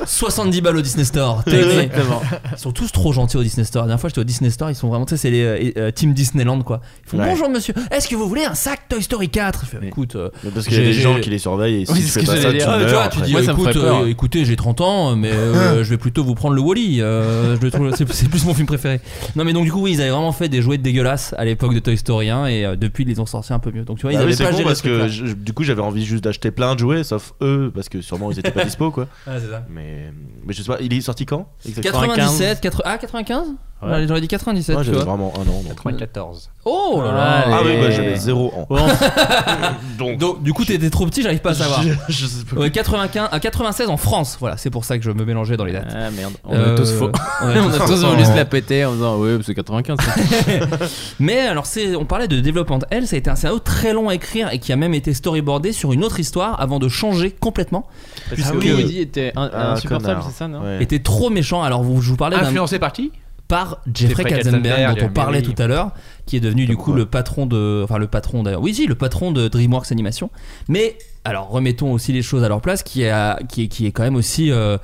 [0.06, 1.44] 70 balles au Disney Store.
[1.48, 2.22] Exactement.
[2.52, 3.84] Ils sont tous trop gentils au Disney Store.
[3.84, 5.72] La dernière fois, j'étais au Disney Store, ils sont vraiment, tu sais, c'est les euh,
[5.78, 6.82] euh, Team Disneyland, quoi.
[7.06, 7.26] Ils font Ouais.
[7.30, 10.16] bonjour monsieur, est-ce que vous voulez un sac Toy Story 4 Je fais, Mais- écoute,
[10.16, 11.92] euh, Mais Parce qu'il y a J'ai- des gens j'ai- qui les surveillent et si
[11.94, 12.74] Oui, tu c'est ce fais que pas ça, j'allais tu dire.
[12.74, 13.26] ah, mais tu meurs vois, tu après.
[13.28, 14.02] dis, Moi, ça me écoute, ferait peur.
[14.02, 16.97] euh, écoutez, j'ai 30 ans, mais euh, je vais plutôt vous prendre le Wally.
[17.02, 19.00] Euh, je le trouve- c'est c'est plus mon film préféré.
[19.36, 21.74] Non, mais donc du coup, oui, ils avaient vraiment fait des jouets dégueulasses à l'époque
[21.74, 23.84] de Toy Story 1 et euh, depuis, ils les ont sortis un peu mieux.
[23.84, 25.06] Donc tu vois, ils Bah oui, avaient c'est pas con géré parce ce truc-là.
[25.06, 28.02] que je- du coup j'avais envie juste d'acheter plein de jouets sauf eux parce que
[28.02, 29.08] sûrement ils étaient pas dispo quoi.
[29.26, 29.64] Ah, c'est ça.
[29.70, 30.12] Mais
[30.46, 32.02] mais je sais pas, il est sorti quand exactement?
[32.02, 33.48] 97, 80 ah 95
[33.80, 34.08] Ouais.
[34.08, 35.06] J'aurais dit 97, Moi tu j'avais vois.
[35.14, 35.62] vraiment un an.
[35.62, 35.68] Donc...
[35.68, 36.50] 94.
[36.66, 38.66] Oh là là Ah oui, bah, j'avais zéro an.
[38.68, 38.78] Bon,
[40.00, 41.84] Donc, Donc du coup t'étais trop petit, j'arrive pas à savoir.
[41.84, 42.60] je, je sais pas.
[42.60, 45.66] Ouais, 95, à 96 en France, voilà, c'est pour ça que je me mélangeais dans
[45.66, 45.94] les dates.
[45.96, 47.06] Ah merde, on Euh, tous faux.
[47.08, 47.12] ouais,
[47.42, 49.98] on a tous voulu se la péter en disant oui, c'est 95.
[50.00, 50.14] ça.
[51.20, 54.10] Mais alors c'est, on parlait de Development Hell, ça a été un scénario très long
[54.10, 57.32] à écrire et qui a même été storyboardé sur une autre histoire avant de changer
[57.32, 57.88] complètement.
[58.32, 58.72] Puisque oui.
[58.72, 60.30] Woody était un- Ah, insupportable, connard.
[60.32, 60.84] c'est ça, non Ouais.
[60.84, 61.64] Était trop méchant.
[61.64, 63.12] Alors vous, je vous parlais d'un Influencé par qui
[63.48, 65.54] par Jeffrey Katzenberg dont on parlait oui.
[65.54, 65.92] tout à l'heure,
[66.26, 66.98] qui est devenu du coup quoi.
[67.00, 70.30] le patron de, enfin le patron d'ailleurs, oui si le patron de DreamWorks Animation.
[70.68, 73.14] Mais alors remettons aussi les choses à leur place, qui est
[73.48, 74.78] qui est, qui est quand même aussi euh,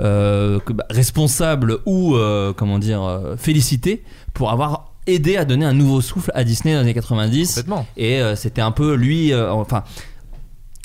[0.00, 4.02] euh, bah, responsable ou euh, comment dire euh, félicité
[4.34, 7.86] pour avoir aidé à donner un nouveau souffle à Disney dans les années 90 Complètement.
[7.96, 9.82] et euh, c'était un peu lui euh, enfin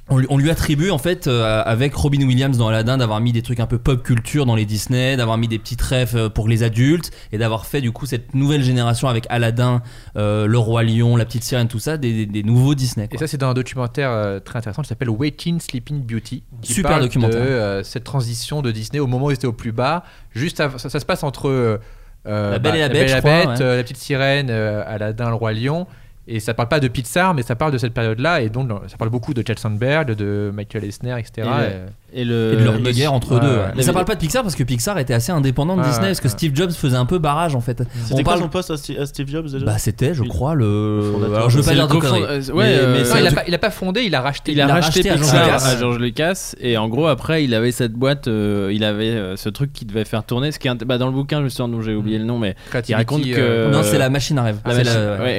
[0.10, 3.60] on lui, attribue en fait euh, avec Robin Williams dans Aladdin d'avoir mis des trucs
[3.62, 6.62] un peu pop culture dans les Disney, d'avoir mis des petites refs euh, pour les
[6.62, 9.82] adultes et d'avoir fait du coup cette nouvelle génération avec Aladdin,
[10.18, 13.08] euh, le roi lion, la petite sirène, tout ça, des, des- des nouveaux Disney.
[13.12, 16.44] Et ça, c'est dans un documentaire euh, très intéressant qui s'appelle Waiting Sleeping Beauty.
[16.62, 17.78] Qui Super parle documentaire.
[17.80, 20.04] De cette transition de Disney au moment où ils étaient au plus bas.
[20.36, 21.80] Juste ça, ça se passe entre.
[22.26, 23.62] La Belle et la Bête, je crois, ouais.
[23.62, 25.88] euh, la petite sirène, Aladdin, le roi lion.
[26.28, 28.42] Et ça parle pas de Pixar, mais ça parle de cette période-là.
[28.42, 31.32] Et donc, ça parle beaucoup de Chad Sandberg, de Michael Eisner, etc.
[31.38, 33.50] Et le- Et- Et, le, Et de leur le- guerre entre ouais, eux.
[33.50, 33.56] ouais.
[33.66, 33.72] ouais.
[33.76, 36.04] Mais ça parle pas de Pixar parce que Pixar était assez indépendant de Ouais, Disney
[36.04, 36.32] ouais, parce que ouais.
[36.32, 37.80] Steve Jobs faisait un peu barrage en fait.
[38.04, 40.24] C'était On quoi parle son poste à Steve, à Steve Jobs déjà bah c'était je
[40.24, 41.02] crois le
[41.34, 42.22] alors je veux pas dire de conneries.
[42.24, 44.52] euh, ouais, mais euh, Non, il a, pas, il a pas fondé, il a racheté.
[44.52, 47.54] Il a, racheté racheté à George Pixar à George Lucas et en gros après il
[47.56, 50.52] avait cette boîte, euh, il avait euh, ce truc qui devait faire tourner.
[50.52, 52.56] Ce qui est bah, dans le bouquin justement dont j'ai oublié le nom, mais
[52.88, 54.58] il raconte que- euh, Non, euh, c'est la machine à rêve.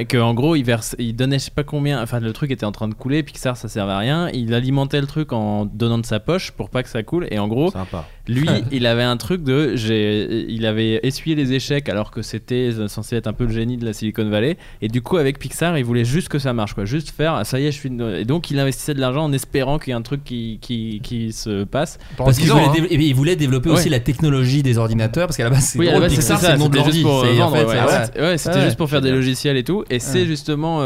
[0.08, 2.66] que en gros il verse, il donnait je sais pas combien, enfin le truc était
[2.66, 4.28] en train de couler, Pixar ça servait à rien.
[4.32, 7.38] Il alimentait le truc en donnant de sa poche pour pas que ça coule et
[7.38, 8.06] en gros Sympa.
[8.28, 12.70] lui il avait un truc de, j'ai, il avait essuyé les échecs alors que c'était
[12.88, 15.76] censé être un peu le génie de la Silicon Valley et du coup avec Pixar
[15.78, 17.88] il voulait juste que ça marche quoi, juste faire ah, ça y est je suis
[17.88, 20.58] une- et donc il investissait de l'argent en espérant qu'il y ait un truc qui
[20.60, 21.98] qui, qui se passe.
[22.16, 22.86] pendant Parce qu'il 10 ans, voulait, hein.
[22.90, 26.06] il voulait développer aussi la technologie des ordinateurs parce qu'à la base c'est Oui, drôle,
[26.08, 27.02] Pixar c'était c'est le nom de l'ordi.
[27.02, 28.38] pour ouais.
[28.38, 29.84] c'était- juste pour faire des logiciels et tout.
[29.90, 30.80] Et c'est justement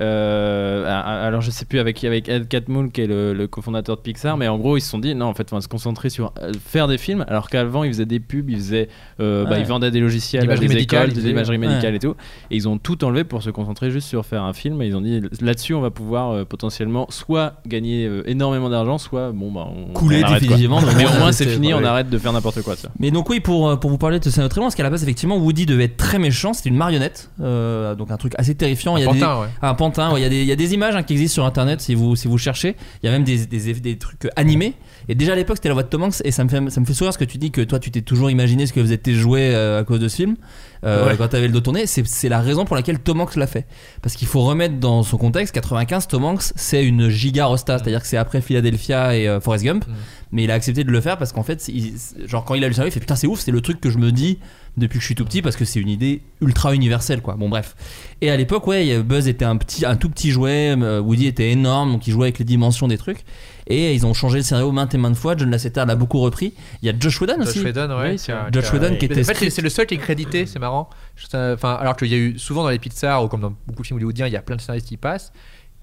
[0.00, 4.02] euh, alors je sais plus avec avec Ed Catmull qui est le, le cofondateur de
[4.02, 6.10] Pixar, mais en gros ils se sont dit non en fait on va se concentrer
[6.10, 8.88] sur euh, faire des films, alors qu'avant ils faisaient des pubs, ils faisaient,
[9.20, 9.60] euh, bah, Ouais.
[9.60, 11.66] ils vendaient des logiciels à des médicale, écoles, ils de disaient, l'imagerie ouais.
[11.68, 12.14] médicale et tout,
[12.50, 14.80] et ils ont tout enlevé pour se concentrer juste sur faire un film.
[14.82, 18.98] Et ils ont dit là-dessus on va pouvoir euh, potentiellement soit gagner euh, énormément d'argent,
[18.98, 20.40] soit bon bah on Couler on arrête, quoi.
[20.40, 20.80] définitivement.
[20.96, 21.80] Mais au moins c'est fini, ouais.
[21.80, 22.76] on arrête de faire n'importe quoi.
[22.76, 22.88] Ça.
[22.98, 25.66] Mais donc oui, pour, pour vous parler de loin, parce qu'à la base, effectivement, Woody
[25.66, 26.52] devait être très méchant?
[26.52, 28.96] C'était une marionnette, euh, donc un truc assez terrifiant.
[28.96, 29.48] Il y a des, Pantin, ouais.
[29.60, 29.74] un
[30.12, 31.80] ouais, Il y, a des- il y a des images hein, qui existent sur Internet
[31.80, 32.76] si vous si vous cherchez.
[33.02, 34.74] Il y a même des, des, des trucs animés.
[35.08, 36.22] Et déjà à l'époque, c'était la voix de Tom Hanks.
[36.24, 37.90] Et ça me fait ça me fait sourire ce que tu dis que toi, tu
[37.90, 40.36] t'es toujours imaginé ce que faisaient tes jouets euh, à cause de ce film.
[40.84, 41.16] Euh, Ouais.
[41.16, 43.66] Quand t'avais le dos tourné, c'est la raison pour laquelle Tom Hanks l'a fait.
[44.02, 45.54] Parce qu'il faut remettre dans son contexte.
[45.54, 49.64] 95, Tom Hanks, c'est une giga rosta, c'est-à-dire que c'est après Philadelphia et euh, Forrest
[49.64, 49.84] Gump.
[50.32, 51.94] Mais il a accepté de le faire parce qu'en fait, il-
[52.26, 53.80] genre quand il a lu le scénario, il fait putain c'est ouf, c'est le truc
[53.80, 54.38] que je me dis
[54.76, 57.34] depuis que je suis tout petit parce que c'est une idée ultra universelle quoi.
[57.34, 57.74] Bon bref.
[58.22, 61.50] Et à l'époque ouais, Buzz était un petit, un tout petit jouet, euh, Woody était
[61.50, 63.24] énorme donc il jouait avec les dimensions des trucs.
[63.68, 65.36] Et ils ont changé le scénario maintes et maintes fois.
[65.36, 66.52] John Lasseter l'a beaucoup repris.
[66.82, 67.60] Il y a Josh Whedon aussi.
[67.60, 68.10] Josh Whedon, ouais.
[68.12, 70.58] Oui, c'est Josh Whedon qui était En fait, c'est- le seul qui est crédité, c'est
[70.58, 70.90] marrant.
[71.32, 73.86] Enfin, alors qu'il y a eu souvent dans les Pixar ou comme dans beaucoup de
[73.86, 75.32] films hollywoodiens, il y a plein de scénaristes qui passent.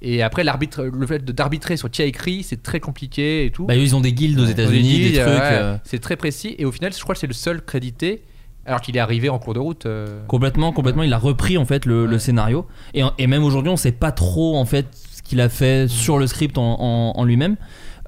[0.01, 3.65] Et après, l'arbitre, le fait d'arbitrer sur qui a écrit, c'est très compliqué et tout.
[3.65, 4.45] Bah, ils ont des guildes aux.
[4.45, 5.27] États-Unis, des trucs.
[5.27, 6.55] ouais, euh, C'est très précis.
[6.57, 8.23] Et au final, je crois que c'est le seul crédité,
[8.65, 9.85] alors qu'il est arrivé en cours de route.
[9.85, 11.03] euh, Complètement, complètement.
[11.03, 12.19] Il a repris en fait le, le Ouais.
[12.19, 12.67] scénario.
[12.93, 16.17] Et, et même aujourd'hui, on sait pas trop en fait ce qu'il a fait sur
[16.19, 17.55] le script en, en- en lui-même.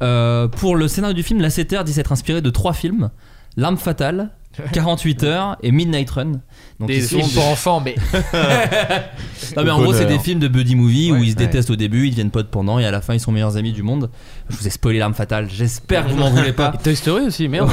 [0.02, 3.10] Euh, pour le scénario du film, Lasseter dit s'être inspiré de trois films
[3.58, 4.30] L'arme fatale,
[4.74, 6.32] 48 heures et Midnight Run.
[6.80, 7.96] Donc des ils sont films pour enfants, mais
[9.58, 11.46] Non, mais en gros, c'est des films de buddy movie où Ouais, ils se ouais.
[11.46, 13.74] détestent au début, ils deviennent potes pendant et à la fin ils sont meilleurs amis
[13.74, 14.10] du monde.
[14.50, 15.48] Je vous ai spoilé l'arme fatale.
[15.50, 16.74] J'espère que vous m'en voulez pas.
[16.80, 17.70] Et Toy Story aussi, merde.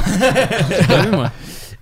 [0.79, 1.31] J'ai pas vu moi.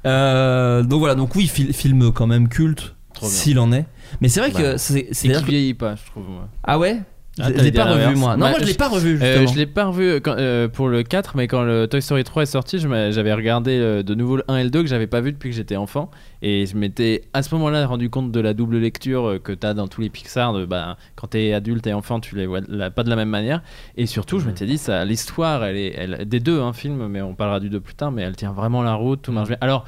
[0.05, 3.35] Euh, donc voilà, donc oui, fil- film quand même culte, Trop bien.
[3.35, 3.85] s'il en est.
[4.21, 5.07] Mais c'est vrai que Bah, c'est.
[5.11, 6.29] c'est Et qui que- vieillit pas, je trouve.
[6.29, 6.47] Moi.
[6.63, 6.97] Ah ouais
[7.39, 8.19] Ah, Je t'allais l'ai dire pas revu l'inverse.
[8.19, 8.31] moi.
[8.35, 9.53] Non, Bah, moi je l'ai je- pas revu Euh, justement.
[9.53, 12.41] je l'ai pas revu quand- euh, pour le 4, mais quand le Toy Story 3
[12.41, 14.89] est sorti, je m'a- j'avais regardé euh, de nouveau le 1 et le 2 que
[14.89, 16.09] j'avais pas vu depuis que j'étais enfant.
[16.41, 19.65] Et je m'étais à ce moment-là rendu compte de la double lecture euh, que tu
[19.65, 20.53] as dans tous les Pixar.
[20.53, 22.61] De, bah, quand tu es adulte et enfant, tu les vois
[22.95, 23.61] pas de la même manière.
[23.95, 27.21] Et surtout, je m'étais dit, ça, l'histoire, elle est, elle, des deux hein, films, mais
[27.21, 29.57] on parlera du 2 plus tard, mais elle tient vraiment la route, tout marche bien.
[29.61, 29.85] Alors.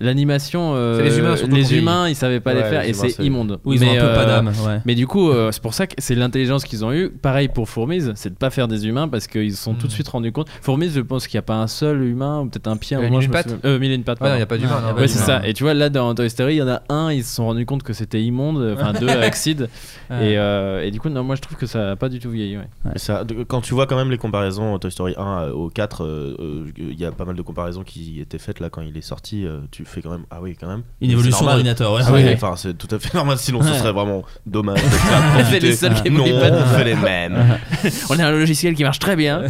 [0.00, 3.58] L'animation, euh, les humains, les humains, ils savaient pas les faire les et c'est immonde.
[3.64, 4.80] Oui, ils ont Mais, un peu pas euh, d'âme, ouais.
[4.84, 7.10] mais du coup, euh, c'est pour ça que c'est l'intelligence qu'ils ont eue.
[7.10, 9.92] Pareil pour Fourmise, c'est de pas faire des humains parce qu'ils se sont tout de
[9.92, 9.94] Mm.
[9.96, 10.48] suite rendus compte.
[10.62, 12.96] Fourmise, je pense qu'il n'y a pas un seul humain ou peut-être un pied.
[12.96, 14.18] un moment, mille et une pattes mille et une pattes.
[14.22, 14.80] il n'y a pas d'humain.
[14.80, 15.08] Pas ouais.
[15.08, 15.44] c'est ça.
[15.44, 17.46] Et tu vois, là dans Toy Story, il y en a un, ils se sont
[17.46, 19.62] rendus compte que c'était immonde, enfin deux avec Sid.
[20.10, 22.30] Et, euh, et du coup, non, moi je trouve que ça a pas du tout
[22.30, 22.56] vieilli.
[22.56, 22.66] Ouais.
[22.96, 26.64] Ça, quand tu vois quand même les comparaisons Toy Story 1 au 4, euh, euh,
[26.78, 29.44] il y a pas mal de comparaisons qui étaient faites là quand il est sorti.
[29.44, 30.82] euh, tu fais quand même ah oui quand même.
[31.00, 32.02] Une évolution d'ordinateur, ouais.
[32.06, 32.34] Ah oui, Ouais.
[32.34, 34.80] enfin c'est tout à fait normal sinon ce serait vraiment dommage.
[35.38, 35.72] On fait les profiter.
[35.76, 36.56] seuls qui non, évoluent pas.
[36.62, 37.58] on fait les mêmes.
[38.10, 39.42] On a un logiciel qui marche très bien.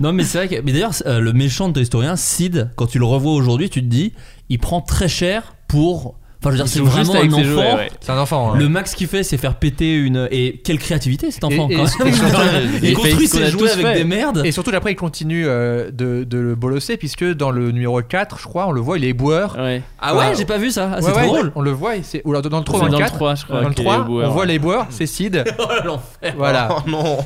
[0.00, 0.62] Non, mais c'est vrai que.
[0.64, 3.68] Mais d'ailleurs, euh, le méchant de Toy Story 1, Sid, quand tu le revois aujourd'hui,
[3.68, 4.12] tu te dis,
[4.48, 6.18] il prend très cher pour.
[6.40, 7.42] Enfin, je veux dire, c'est vraiment un ses enfant.
[7.42, 7.90] jouets, ouais.
[8.00, 8.52] C'est un enfant.
[8.52, 8.58] hein.
[8.58, 10.28] Le max qu'il fait, c'est faire péter une.
[10.30, 12.08] Et quelle créativité cet enfant, Et- quand et- même.
[12.08, 12.36] et surtout-
[12.82, 13.94] Il il construit ses a jouets avec fait.
[13.96, 14.42] des merdes.
[14.44, 18.38] Et surtout, après, il continue euh, de, de le bolosser, puisque dans le numéro 4,
[18.38, 19.56] je crois, on le voit, il est éboueur.
[19.58, 19.82] Ouais.
[20.00, 20.34] Ah ouais, Ouais.
[20.38, 20.90] j'ai pas vu ça.
[20.94, 21.52] Ah, c'est Ouais, trop ouais, drôle.
[21.56, 23.04] On le voit, et c'est- ou alors dans le 3, C'est dans le dans le
[23.04, 23.14] 4.
[23.16, 23.60] 3, je crois.
[23.62, 25.42] Dans le qu'il est 3, au bout, on voit les boeurs, c'est Sid.
[25.58, 26.34] Oh, l'enfer.
[26.36, 26.68] Voilà.
[26.70, 27.18] Oh non.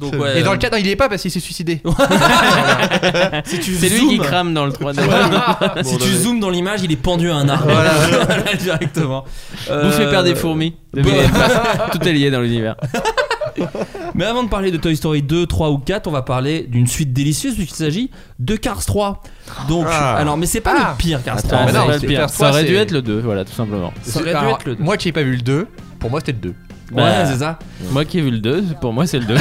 [0.00, 0.14] Donc.
[0.34, 1.82] Et dans le 4, non, il y est pas parce qu'il s'est suicidé.
[3.44, 4.92] C'est lui qui crame dans le 3
[5.84, 7.70] Si tu zoomes dans l'image, il est pendu à un arbre.
[8.62, 9.24] Directement.
[9.70, 10.74] Euh, par des fourmis.
[10.94, 11.02] bon.
[11.92, 12.76] Tout est lié dans l'univers.
[14.14, 16.86] Mais avant de parler de Toy Story 2, 3 ou 4, on va parler d'une
[16.86, 19.22] suite délicieuse puisqu'il s'agit de Cars 3.
[19.68, 20.16] Donc, Ah.
[20.16, 20.90] alors, mais c'est pas Ah.
[20.92, 21.64] le pire Cars Attends, 3.
[21.66, 22.18] mais c'est non, le c'est pire.
[22.20, 23.92] Cars Ça aurait 3, dû être le 2, voilà, tout simplement.
[24.02, 24.82] Ça aurait dû Alors, être le 2.
[24.84, 25.66] Moi qui n'ai pas vu le 2,
[25.98, 26.48] pour moi c'était le 2.
[26.48, 26.54] Ouais,
[27.02, 27.58] Bah, c'est ça.
[27.92, 29.34] Moi qui ai vu le 2, pour moi c'est le 2.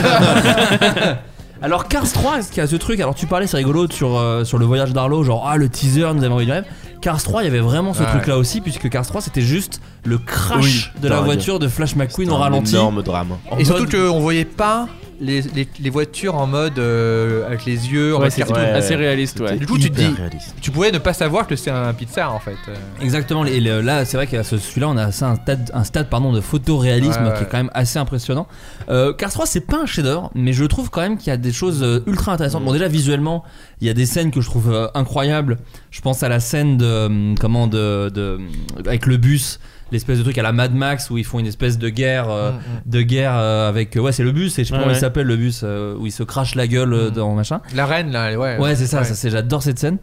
[1.61, 4.43] Alors Cars 3, ce qui a ce truc, alors tu parlais, c'est rigolo sur, euh,
[4.43, 6.65] sur le voyage d'Arlo, genre ah le teaser nous avait envoyé du rêve.
[7.05, 8.09] Cars 3, il y avait vraiment ce Ouais.
[8.09, 10.63] truc là aussi, puisque Cars 3 c'était juste le crash
[10.95, 11.25] Oui, de la dingue.
[11.25, 12.73] voiture de Flash McQueen au un ralenti.
[12.73, 13.37] énorme drame.
[13.51, 14.87] En Et surtout qu'on voyait pas
[15.19, 18.55] les, les, les voitures en mode euh, avec les yeux, en Ouais, mode c'est cartoon.
[18.55, 18.71] Ouais.
[18.71, 19.57] assez réaliste, ouais.
[19.57, 20.55] Du coup, tu te dis, réaliste.
[20.61, 22.57] tu pouvais ne pas savoir que c'est un Pixar en fait.
[22.67, 25.71] Euh, Exactement, et le- là c'est vrai qu'à ce- celui-là on a assez un stade,
[25.73, 27.37] un stade pardon, de photoréalisme Ouais, ouais.
[27.37, 28.47] qui est quand même assez impressionnant.
[28.89, 31.37] Euh, Cars 3 c'est pas un chef-d'œuvre, mais je trouve quand même qu'il y a
[31.37, 32.63] des choses euh, ultra intéressantes.
[32.63, 33.43] Bon déjà visuellement,
[33.81, 35.57] il y a des scènes que je trouve euh, incroyables.
[35.91, 38.39] Je pense à la scène de euh, comment de, de
[38.85, 39.59] avec le bus,
[39.95, 42.51] l'espèce de truc à la Mad Max où ils font une espèce de guerre euh,
[42.51, 42.91] Mm, mm.
[42.91, 45.27] de guerre euh, avec ouais c'est le bus et je sais pas comment il s'appelle
[45.27, 47.13] le bus euh, où il se crache la gueule euh, Mm.
[47.13, 47.61] dans machin.
[47.75, 48.57] La reine là, ouais.
[48.59, 49.97] Ouais, c'est ça, ça c'est j'adore cette scène.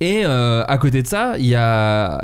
[0.00, 2.20] Et euh, à côté de ça, il y a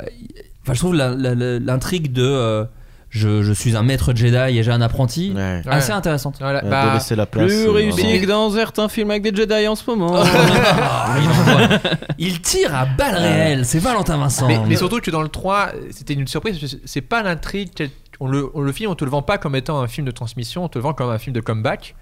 [0.61, 2.65] enfin je trouve l'intrigue de euh,
[3.13, 5.31] je, je suis un maître Jedi et j'ai un apprenti.
[5.35, 5.61] Ouais.
[5.63, 5.71] Ouais.
[5.71, 6.37] Assez intéressante.
[6.39, 7.45] Voilà, bah, la place.
[7.45, 10.15] Plus euh, réussi que dans certains films avec des Jedi en ce moment.
[10.15, 11.17] Ah,
[12.17, 12.27] il.
[12.33, 14.47] Il tire à balles réelles, c'est Valentin Vincent.
[14.47, 16.79] mais, mais surtout que dans le 3, c'était une surprise.
[16.85, 17.69] C'est pas l'intrigue.
[18.19, 20.11] On le, on le film, on te le vend pas comme étant un film de
[20.11, 21.95] transmission, on te le vend comme un film de comeback.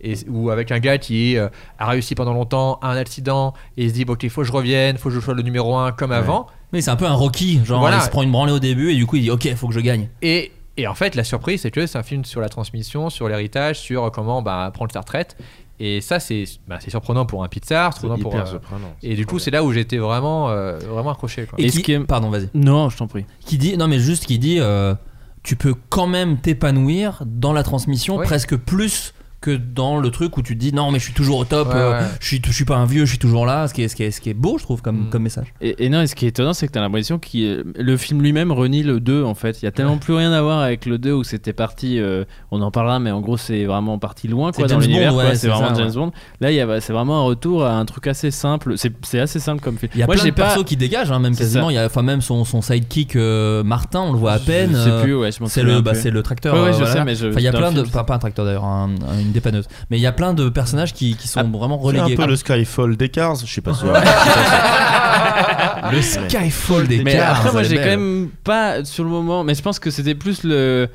[0.00, 1.48] Et, ou avec un gars qui euh,
[1.78, 4.46] a réussi pendant longtemps, a un accident, et il se dit bon, ok, faut que
[4.46, 6.46] je revienne, faut que je sois le numéro 1 comme avant.
[6.72, 7.96] Mais c'est un peu un Rocky, genre Voilà.
[7.98, 9.74] il se prend une branlée au début et du coup il dit ok, faut que
[9.74, 10.08] je gagne.
[10.22, 13.28] Et, et en fait, la surprise, c'est que c'est un film sur la transmission, sur
[13.28, 15.36] l'héritage, sur comment bah, prendre sa retraite.
[15.78, 18.34] Et ça, c'est bah, c'est surprenant pour un Pixar, C'est surprenant pour.
[18.34, 18.94] euh, surprenant.
[19.02, 21.44] et du coup, c'est là où j'étais vraiment, euh, vraiment accroché.
[21.46, 21.58] Quoi.
[21.60, 22.48] Et Et qui, ce qui est- pardon, vas-y.
[22.54, 23.26] non, je t'en prie.
[23.40, 24.94] Qui dit non mais juste qui dit euh,
[25.42, 28.24] tu peux quand même t'épanouir dans la transmission Oui.
[28.24, 29.12] presque plus
[29.46, 31.68] que dans le truc où tu te dis non mais je suis toujours au top,
[31.68, 32.06] Ouais, euh, ouais.
[32.20, 33.96] je suis je suis pas un vieux, je suis toujours là, ce qui est ce
[33.96, 35.10] qui est, ce qui est beau je trouve comme Mm.
[35.10, 35.46] comme message.
[35.60, 38.22] Et, et non, et ce qui est étonnant, c'est que t'as l'impression que le film
[38.22, 39.60] lui-même renie le 2 en fait.
[39.62, 41.98] Il y a tellement plus rien à voir avec le 2 où c'était parti.
[42.00, 45.14] euh, on en parlera, mais en gros, c'est vraiment parti loin quoi, dans l'univers.
[45.34, 45.92] C'est vraiment ça, James.
[45.94, 46.12] Bond.
[46.40, 48.74] Là, il y a- c'est vraiment un retour à un truc assez simple.
[48.76, 49.90] C'est c'est assez simple comme film.
[49.94, 50.42] Il y a Moi, plein j'ai de pas.
[50.48, 53.62] persos qui dégagent hein, même quasiment, il y a enfin même son, son sidekick euh,
[53.62, 54.70] Martin, on le voit à peine.
[54.72, 56.54] Je sais plus, ouais, je m'en c'est le, bah, le tracteur.
[56.56, 59.66] Il y a plein le de, pas, un tracteur d'ailleurs, un- un- une dépanneuse.
[59.90, 62.16] Mais il y a plein de personnages qui, qui sont Ah, vraiment C'est un relégués.
[62.16, 63.92] peu le Skyfall des Cars, je suis pas sûr.
[65.92, 69.44] Le Skyfall des Mais Cars, après, moi, j'ai quand même pas sur le moment.
[69.44, 70.88] Mais je pense que c'était plus le.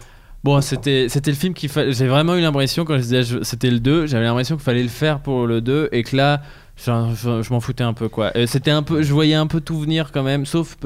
[0.44, 1.94] Bon, c'était c'était le film qu'il fallait.
[1.94, 4.82] J'ai vraiment eu l'impression quand je disais je- c'était le 2, j'avais l'impression qu'il fallait
[4.82, 6.42] le faire pour le 2 et que là.
[6.84, 6.90] Je,
[7.22, 8.32] je- je m'en foutais un peu quoi.
[8.36, 10.78] Euh, C'était un peu, je voyais un peu tout venir quand même, sauf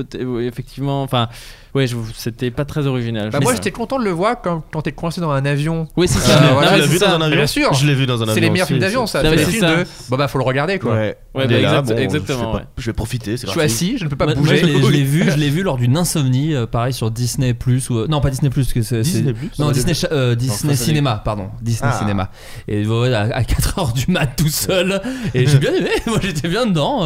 [0.41, 1.01] effectivement.
[1.03, 1.29] Enfin,
[1.75, 3.29] ouais, je- c'était pas très original.
[3.29, 5.87] Bah, je moi, j'étais content de le voir quand, quand t'es coincé dans un avion.
[5.97, 6.39] Oui, c'est Euh, ça.
[6.41, 7.15] l'as mais vu dans ça.
[7.15, 7.73] un avion Bien sûr.
[7.73, 8.33] Je l'ai vu dans un avion.
[8.33, 9.21] C'est les meilleurs films d'avion, ça.
[9.21, 9.85] C'est les films de.
[10.09, 10.93] Bon, bah, faut le regarder quoi.
[10.93, 11.17] Ouais.
[11.35, 12.63] Ouais, Il bah, est là, exact- bon, je exactement, fais pas- ouais.
[12.77, 14.57] Je vais profiter, c'est Je suis assis, je ne peux pas bouger.
[14.57, 17.53] je l'ai- je l'ai vu, je l'ai vu lors d'une insomnie, euh, pareil sur Disney
[17.53, 20.35] Plus ou non pas Disney Plus que c'est c'est- Disney Plus non Disney euh,
[20.75, 21.99] Cinéma pardon Disney Ah.
[21.99, 22.31] Cinéma
[22.69, 25.01] et à, à 4h du mat tout seul
[25.33, 27.01] et j'ai bien aimé moi j'étais bien dedans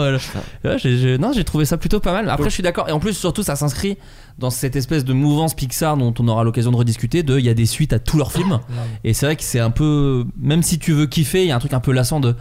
[0.77, 3.13] j'ai- non j'ai trouvé ça plutôt pas mal après je suis d'accord et en plus
[3.13, 3.97] surtout ça s'inscrit
[4.39, 7.49] dans cette espèce de mouvance Pixar dont on aura l'occasion de rediscuter de il y
[7.49, 8.60] a des suites à tous leurs films
[9.04, 11.56] et c'est vrai que c'est un peu même si tu veux kiffer il y a
[11.56, 12.36] un truc un peu lassant de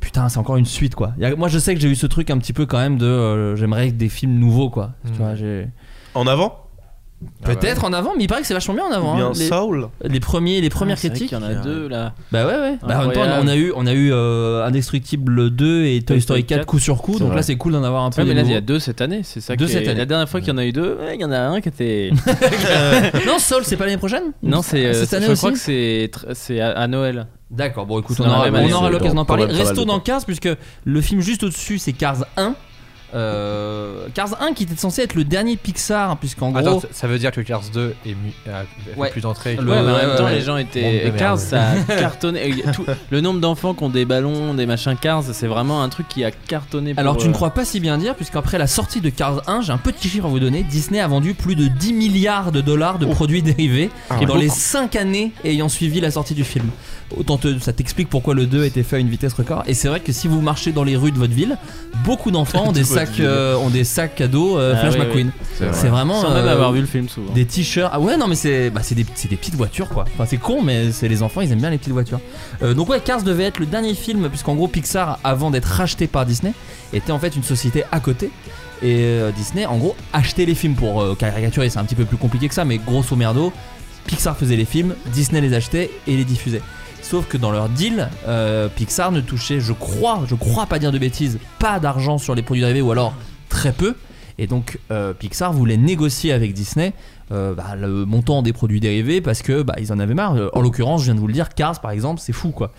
[0.00, 1.12] Putain, c'est encore une suite quoi.
[1.18, 2.78] Il y a- moi je sais que j'ai eu ce truc un petit peu quand
[2.78, 4.94] même de euh, j'aimerais des films nouveaux quoi.
[5.06, 5.14] Tu Mm.
[5.14, 5.68] vois, j'ai
[6.14, 6.58] En avant?
[6.58, 6.63] Ah.
[7.42, 9.16] Peut-être en avant, mais il paraît que c'est vachement bien en avant.
[9.16, 9.32] Bien hein.
[9.34, 11.36] Les, Saul les premiers, les premières Ah, c'est vrai critiques.
[11.36, 12.12] qu'il y en a deux là.
[12.32, 12.78] Bah ouais ouais.
[12.86, 13.42] Bah, en même temps, Incroyable.
[13.44, 17.00] on a eu, on a eu euh, Indestructible 2 et Toy Story 4 coup sur
[17.00, 17.36] coup, donc vrai.
[17.36, 18.22] là c'est cool d'en avoir un peu.
[18.22, 18.66] Ouais, mais des là, il y a nouveaux.
[18.74, 19.98] deux cette année, c'est ça Deux qui cette année.
[19.98, 21.60] La dernière fois qu'il y en a eu deux, ouais, il y en a un
[21.60, 22.10] qui était.
[23.26, 24.84] non, Soul, c'est pas l'année prochaine non, c'est.
[24.86, 25.40] euh, cette année je aussi.
[25.40, 27.26] crois que c'est tr- c'est à, à Noël.
[27.50, 29.24] D'accord, bon écoute, C'est on dans la aura, même on année, aura c'est l'occasion d'en
[29.24, 29.46] parler.
[29.46, 30.00] pas mal Restons dans.
[30.00, 30.48] Cars, puisque
[30.84, 32.54] le film juste au-dessus c'est Cars 1.
[33.14, 36.58] Euh, Cars 1 qui était censé être le dernier Pixar, puisqu'en gros.
[36.58, 39.10] Attends, ça- veut dire que Cars 2 est mu- a fait Ouais.
[39.10, 39.56] plus d'entrées.
[39.56, 40.34] Le- Ouais, mais en même temps, ouais.
[40.34, 41.12] les gens étaient.
[41.16, 42.62] Cars, ça a cartonné.
[42.72, 46.08] Tout- le nombre d'enfants qui ont des ballons, des machins Cars, c'est vraiment un truc
[46.08, 46.92] qui a cartonné.
[46.94, 49.42] pour, Alors tu ne euh, crois pas si bien dire, puisqu'après la sortie de Cars
[49.48, 52.52] 1, j'ai un petit chiffre à vous donner, Disney a vendu plus de 10 milliards
[52.52, 56.44] de dollars de produits dérivés Ah dans les 5 années ayant suivi la sortie du
[56.44, 56.66] film.
[57.16, 59.62] Autant te- ça t'explique pourquoi le 2 a été fait à une vitesse record.
[59.66, 61.56] Et c'est vrai que si vous marchez dans les rues de votre ville,
[62.04, 64.94] beaucoup d'enfants ont des De votre sacs, euh, ont des sacs cadeaux euh, Ah Flash
[64.94, 65.30] oui, McQueen.
[65.56, 65.74] C'est vrai.
[65.78, 67.32] C'est vraiment Sans même euh, avoir vu le film souvent.
[67.32, 67.90] des t-shirts.
[67.92, 70.04] Ah ouais, non, mais c'est bah, c'est des, c'est des petites voitures quoi.
[70.14, 72.20] Enfin, c'est con, mais c'est les enfants, ils aiment bien les petites voitures.
[72.62, 76.06] Euh, donc, ouais, Cars devait être le dernier film, puisqu'en gros, Pixar, avant d'être racheté
[76.06, 76.52] par Disney,
[76.92, 78.30] était en fait une société à côté.
[78.82, 81.70] Et euh, Disney, en gros, achetait les films pour euh, caricaturer.
[81.70, 83.52] C'est un petit peu plus compliqué que ça, mais grosso merdo,
[84.06, 86.60] Pixar faisait les films, Disney les achetait et les diffusait.
[87.04, 90.90] Sauf que dans leur deal, euh, Pixar ne touchait, je crois, je crois pas dire
[90.90, 93.12] de bêtises, pas d'argent sur les produits dérivés ou alors
[93.50, 93.94] très peu.
[94.38, 96.94] Et donc euh, Pixar voulait négocier avec Disney
[97.30, 100.34] euh, bah, le montant des produits dérivés parce que bah, ils en avaient marre.
[100.54, 102.72] En l'occurrence, je viens de vous le dire, Cars par exemple, c'est fou quoi.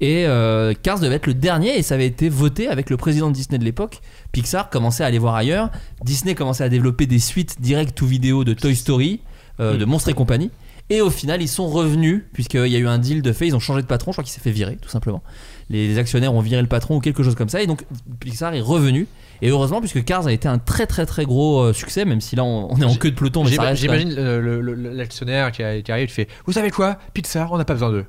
[0.00, 3.28] Et euh, Cars devait être le dernier et ça avait été voté avec le président
[3.28, 4.02] de Disney de l'époque.
[4.30, 5.70] Pixar commençait à aller voir ailleurs.
[6.04, 9.20] Disney commençait à développer des suites direct to vidéo de Toy Story,
[9.58, 10.52] de Monstres et compagnie.
[10.90, 13.56] Et au final, ils sont revenus, puisqu'il y a eu un deal de fait, ils
[13.56, 15.22] ont changé de patron, je crois qu'il s'est fait virer, tout simplement.
[15.70, 17.84] Les, actionnaires ont viré le patron ou quelque chose comme ça, et donc
[18.20, 19.06] Pixar est revenu.
[19.40, 22.36] Et heureusement, puisque Cars a été un très très très gros euh, succès, même si
[22.36, 24.60] là on, on est en queue de peloton, J'imagine le-
[24.94, 27.90] l'actionnaire qui, a- qui arrive, tu fais Vous savez quoi Pixar, on n'a pas besoin
[27.90, 28.04] d'eux.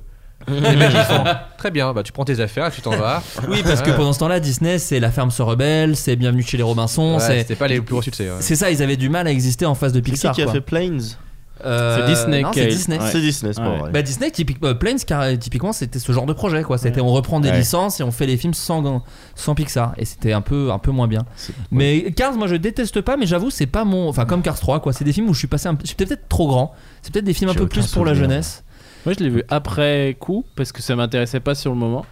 [0.48, 1.24] Les mecs ils font
[1.56, 3.22] Très bien, bah tu prends tes affaires, tu t'en vas.
[3.48, 6.58] Oui, parce que pendant ce temps-là, Disney, c'est La Ferme se rebelle, c'est Bienvenue chez
[6.58, 7.38] les Robinson, Ouais.
[7.38, 8.24] C'était pas les plus gros succès.
[8.28, 8.36] ouais.
[8.40, 10.34] C'est ça, ils avaient du mal à exister en face de C'est qui Pixar.
[10.34, 10.52] qui a quoi.
[10.52, 11.00] fait Planes?
[11.64, 12.98] Euh, C'est Disney non, c'est a- Disney.
[12.98, 13.08] Ouais.
[13.10, 13.78] C'est Disney, c'est pas Ouais.
[13.78, 13.90] vrai.
[13.90, 16.76] Bah Disney, typique, euh, Planes, car, typiquement, c'était ce genre de projet, quoi.
[16.76, 17.06] C'était Ouais.
[17.06, 17.58] on reprend des Ouais.
[17.58, 19.02] licences et on fait les films sans,
[19.34, 21.24] sans Pixar, et c'était un peu, un peu moins bien.
[21.36, 24.08] C'est- Mais Cars, moi je déteste pas, mais j'avoue, c'est pas mon.
[24.08, 24.92] Enfin, comme Cars 3, quoi.
[24.92, 25.78] C'est des films où je suis passé un.
[25.82, 26.72] J'étais peut-être trop grand.
[27.02, 28.30] C'est peut-être des films un J'ai peu aucun plus pour la souvenir.
[28.30, 28.62] jeunesse.
[29.06, 32.04] Moi, je l'ai vu après coup parce que ça m'intéressait pas sur le moment.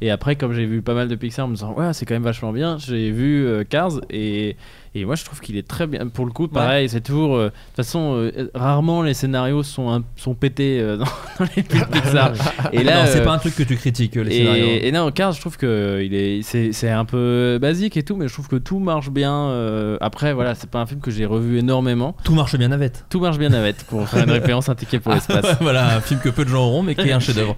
[0.00, 2.14] Et après, comme j'ai vu pas mal de Pixar en me disant, ouais, c'est quand
[2.14, 4.56] même vachement bien, j'ai vu euh, Cars et,
[4.94, 6.06] et moi, je trouve qu'il est très bien.
[6.08, 7.36] Pour le coup, pareil, c'est toujours.
[7.36, 11.62] euh, De toute façon, euh, rarement les scénarios sont, un- sont pétés dans, dans les
[11.62, 12.32] films Pixar.
[12.72, 14.64] Et là, c'est pas un truc que tu critiques, les scénarios.
[14.66, 18.02] et, et non, Cars, je trouve que il est, c'est, c'est un peu basique et
[18.02, 19.96] tout, mais je trouve que tout marche bien.
[20.00, 22.16] après, voilà, c'est pas un film que j'ai revu énormément.
[22.24, 23.04] Tout marche bien navette.
[23.10, 25.56] Tout marche bien navette pour faire une référence, un ticket pour l'espace.
[25.60, 27.56] voilà, un film que peu de gens auront, mais qui est un chef-d'œuvre.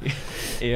[0.60, 0.72] Et,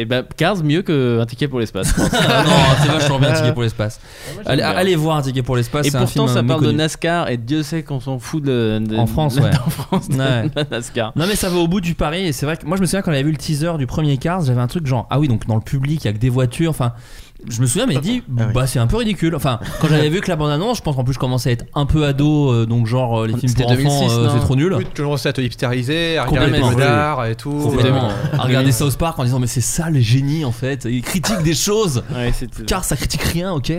[0.00, 1.94] et bah, Cars mieux qu'un ticket pour l'espace.
[1.98, 2.50] Ah non,
[2.82, 4.00] c'est vachement bien un ticket pour l'espace.
[4.46, 4.70] Allez, bien.
[4.70, 5.86] allez voir un ticket pour l'espace.
[5.86, 6.72] Et un pourtant, film ça parle de.
[6.72, 9.50] NASCAR et Dieu sait qu'on s'en fout de, de- En France, de- ouais.
[9.66, 10.48] en France, de, Ouais.
[10.48, 11.12] de NASCAR.
[11.16, 12.86] Non mais ça va au bout du pari et c'est vrai que moi je me
[12.86, 15.18] souviens quand on avait vu le teaser du premier Cars j'avais un truc genre ah
[15.18, 16.92] oui donc dans le public il y a que des voitures enfin
[17.48, 18.52] je me souviens mais dit Ah oui.
[18.54, 20.96] bah c'est un peu ridicule enfin quand j'avais vu que la bande annonce je pense
[20.96, 23.52] qu'en plus je commençais à être un peu ado euh, donc genre euh, les films
[23.54, 26.24] pour enfants 2006, euh, non c'est trop nul Oui, tu commençais à te hipstériser, à
[26.24, 27.50] regarder modards et tout.
[27.50, 30.84] complètement Euh, à regarder South Park en disant mais c'est ça les génies en fait
[30.84, 32.32] ils critiquent des choses Ouais,
[32.66, 33.72] car ça critique rien, ok.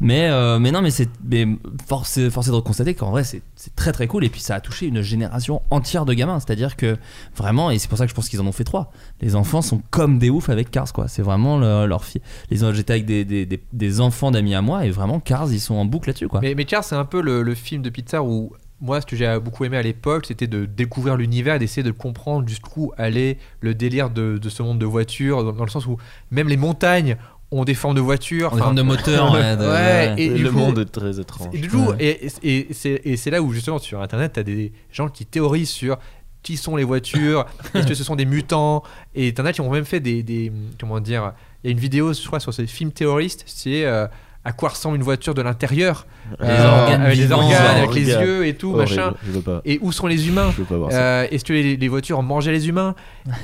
[0.00, 1.46] Mais, euh, mais non, mais c'est mais
[1.88, 4.40] force, est- force est de constater qu'en vrai c'est c'est très très cool et puis
[4.40, 6.38] ça a touché une génération entière de gamins.
[6.40, 6.96] C'est-à-dire que
[7.36, 8.92] vraiment et c'est pour ça que je pense qu'ils en ont fait trois.
[9.20, 11.08] Les enfants sont comme des oufs avec Cars quoi.
[11.08, 12.20] C'est vraiment leur, leur fille.
[12.50, 15.60] Les j'étais avec des, des, des, des enfants d'amis à moi et vraiment Cars ils
[15.60, 16.40] sont en boucle là-dessus quoi.
[16.40, 19.16] Mais, mais Cars, c'est un peu le, le film de Pixar où moi, ce que
[19.16, 23.36] j'ai beaucoup aimé à l'époque, c'était de découvrir l'univers et d'essayer de comprendre jusqu'où allait
[23.60, 25.96] le délire de, de ce monde de voitures, dans, dans le sens où
[26.30, 27.16] même les montagnes
[27.50, 28.52] ont des formes de voitures.
[28.52, 30.14] En termes enfin, de moteur, ouais, de- ouais, ouais.
[30.18, 31.48] et le coup- monde est très étrange.
[31.52, 31.96] Et du coup, Ouais.
[31.98, 35.26] et, et- et c'est et c'est là où justement sur internet, t'as des gens qui
[35.26, 35.98] théorisent sur
[36.44, 38.84] qui sont les voitures, est-ce que ce sont des mutants,
[39.16, 41.32] et t'en as qui ont même fait des, des- comment dire,
[41.62, 44.06] il y a une vidéo, je crois, sur ces films terroristes, c'est euh,
[44.44, 46.06] à quoi ressemble une voiture de l'intérieur,
[46.40, 49.40] Les Euh, organes avec les organes, avec les yeux et tout, Horrible, machin, Je veux
[49.40, 49.60] pas.
[49.64, 50.98] et où sont les humains Je veux pas voir ça.
[50.98, 52.94] euh, Est-ce que les, les voitures mangeaient les humains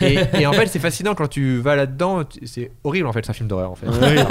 [0.01, 2.25] et, et en fait, c'est fascinant quand tu vas là-dedans.
[2.25, 3.87] tu- C'est horrible en fait, c'est un film d'horreur en fait.
[3.89, 3.97] Oui.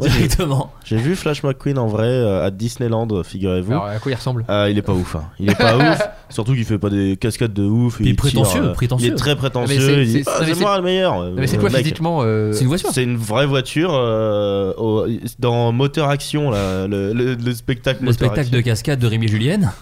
[0.00, 0.72] Ouais, j'ai- Directement.
[0.84, 3.70] J'ai vu Flash McQueen en vrai euh, à Disneyland, figurez-vous.
[3.72, 5.14] Alors, à quoi il ressemble Ah, il est pas ouf.
[5.14, 5.24] hein.
[5.38, 5.98] Il est pas ouf.
[6.30, 7.96] Surtout qu'il fait pas des cascades de ouf.
[7.96, 9.06] Puis il tire, prétentieux, euh, prétentieux.
[9.08, 9.78] Il est très Ah, mais prétentieux.
[9.80, 11.14] c'est- il dit, c'est- Ah, non, mais c'est moi le meilleur.
[11.22, 12.88] Non, mais c'est quoi mec, physiquement euh, C'est une voiture.
[12.92, 15.06] C'est une vraie voiture euh, au-
[15.38, 18.04] dans Moteur Action, là, le, le- le spectacle.
[18.04, 19.72] Le spectacle de cascade de Rémi et Julienne.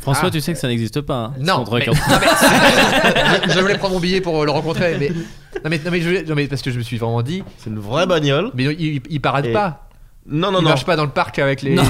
[0.00, 0.30] François, Ah.
[0.30, 1.16] tu sais que ça n'existe pas.
[1.16, 4.50] hein, Non, contre mais- quand- non, mais- je, je voulais prendre mon billet pour le
[4.50, 7.20] rencontrer, mais non mais, non, mais, je- non, mais parce que je me suis vraiment
[7.22, 8.50] dit, C'est une vraie bagnole.
[8.54, 9.81] mais il, il, il parade Et- pas,
[10.24, 10.68] Non, non, il non.
[10.70, 11.82] marche pas dans le parc avec les, Non.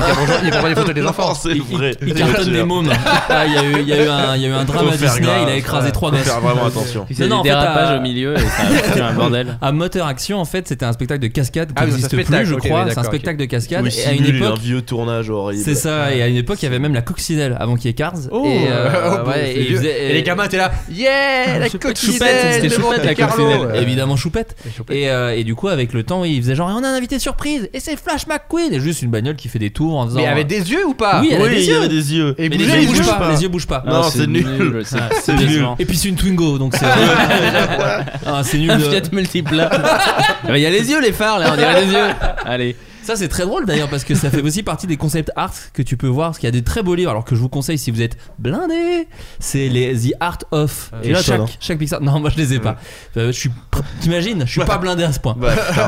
[0.43, 1.29] il prend des photos des enfants.
[1.29, 1.95] Non, c'est Il, vrai.
[2.01, 2.89] il- il cartonne des mômes.
[3.29, 4.65] Ah, Il y, a eu- il y a eu un, il y a eu un
[4.65, 5.41] drame à Disney, grave.
[5.43, 6.25] il a écrasé Ouais, trois faut gosses.
[6.27, 7.05] faire vraiment attention.
[7.11, 9.13] Il y a Non, non, des dérapages à- au milieu et ça a foutu un
[9.13, 9.59] bordel.
[9.61, 12.15] À Moteur Action, en fait, c'était un spectacle de cascade qui Ah oui, n'existe c'est
[12.15, 12.85] un plus, spectacle, je crois.
[12.85, 13.85] oui, c'est un spectacle de cascade.
[13.85, 15.63] Où Et à une époque, un vieux tournage horrible.
[15.63, 16.15] c'est ça.
[16.15, 18.15] Et à une époque, il y avait même la coccinelle avant qu'il y ait Cars.
[18.31, 22.71] Oh, et, euh, oh, ouais, et les gamins étaient là, yeah, la Choupette, coccinelle, c'était
[22.71, 23.73] Choupette, la coccinelle.
[23.75, 24.57] Évidemment choupette.
[24.67, 24.97] Et Choupette.
[24.97, 26.95] Et, euh, et du coup, avec le temps, oui, il faisait genre, on a un
[26.95, 28.73] invité surprise et c'est Flash McQueen.
[28.73, 30.21] Et juste une bagnole qui fait des tours en disant.
[30.21, 31.77] Mais avec des yeux ou pas Oui, elle a Oui, des il y yeux.
[31.79, 32.35] avait des yeux.
[32.39, 33.15] Et Mais bouger, les yeux bougent bouge pas.
[33.19, 33.31] pas.
[33.33, 33.83] Les yeux bougent pas.
[33.87, 34.83] Non, Ah, c'est nul.
[34.85, 35.67] c'est- C'est C'est nul.
[35.79, 36.87] Et puis c'est une Twingo, donc c'est.
[38.27, 38.71] ah, c'est nul.
[38.73, 39.71] Un de- Fiat multiplat.
[40.49, 42.09] Il y a les yeux, les phares là, on dirait les yeux.
[42.45, 42.77] Allez.
[43.03, 45.83] Ça c'est très drôle d'ailleurs parce que ça fait aussi partie des concepts art que
[45.83, 47.11] tu peux voir parce qu'il y a des très beaux livres.
[47.11, 49.09] Alors que je vous conseille si vous êtes blindé
[49.41, 52.59] c'est les The Art of Tu et chaque, chaque Pixar non moi je les ai
[52.59, 52.77] pas.
[53.17, 53.51] Euh, je suis
[54.01, 55.37] t'imagines je suis pas blindé à ce point.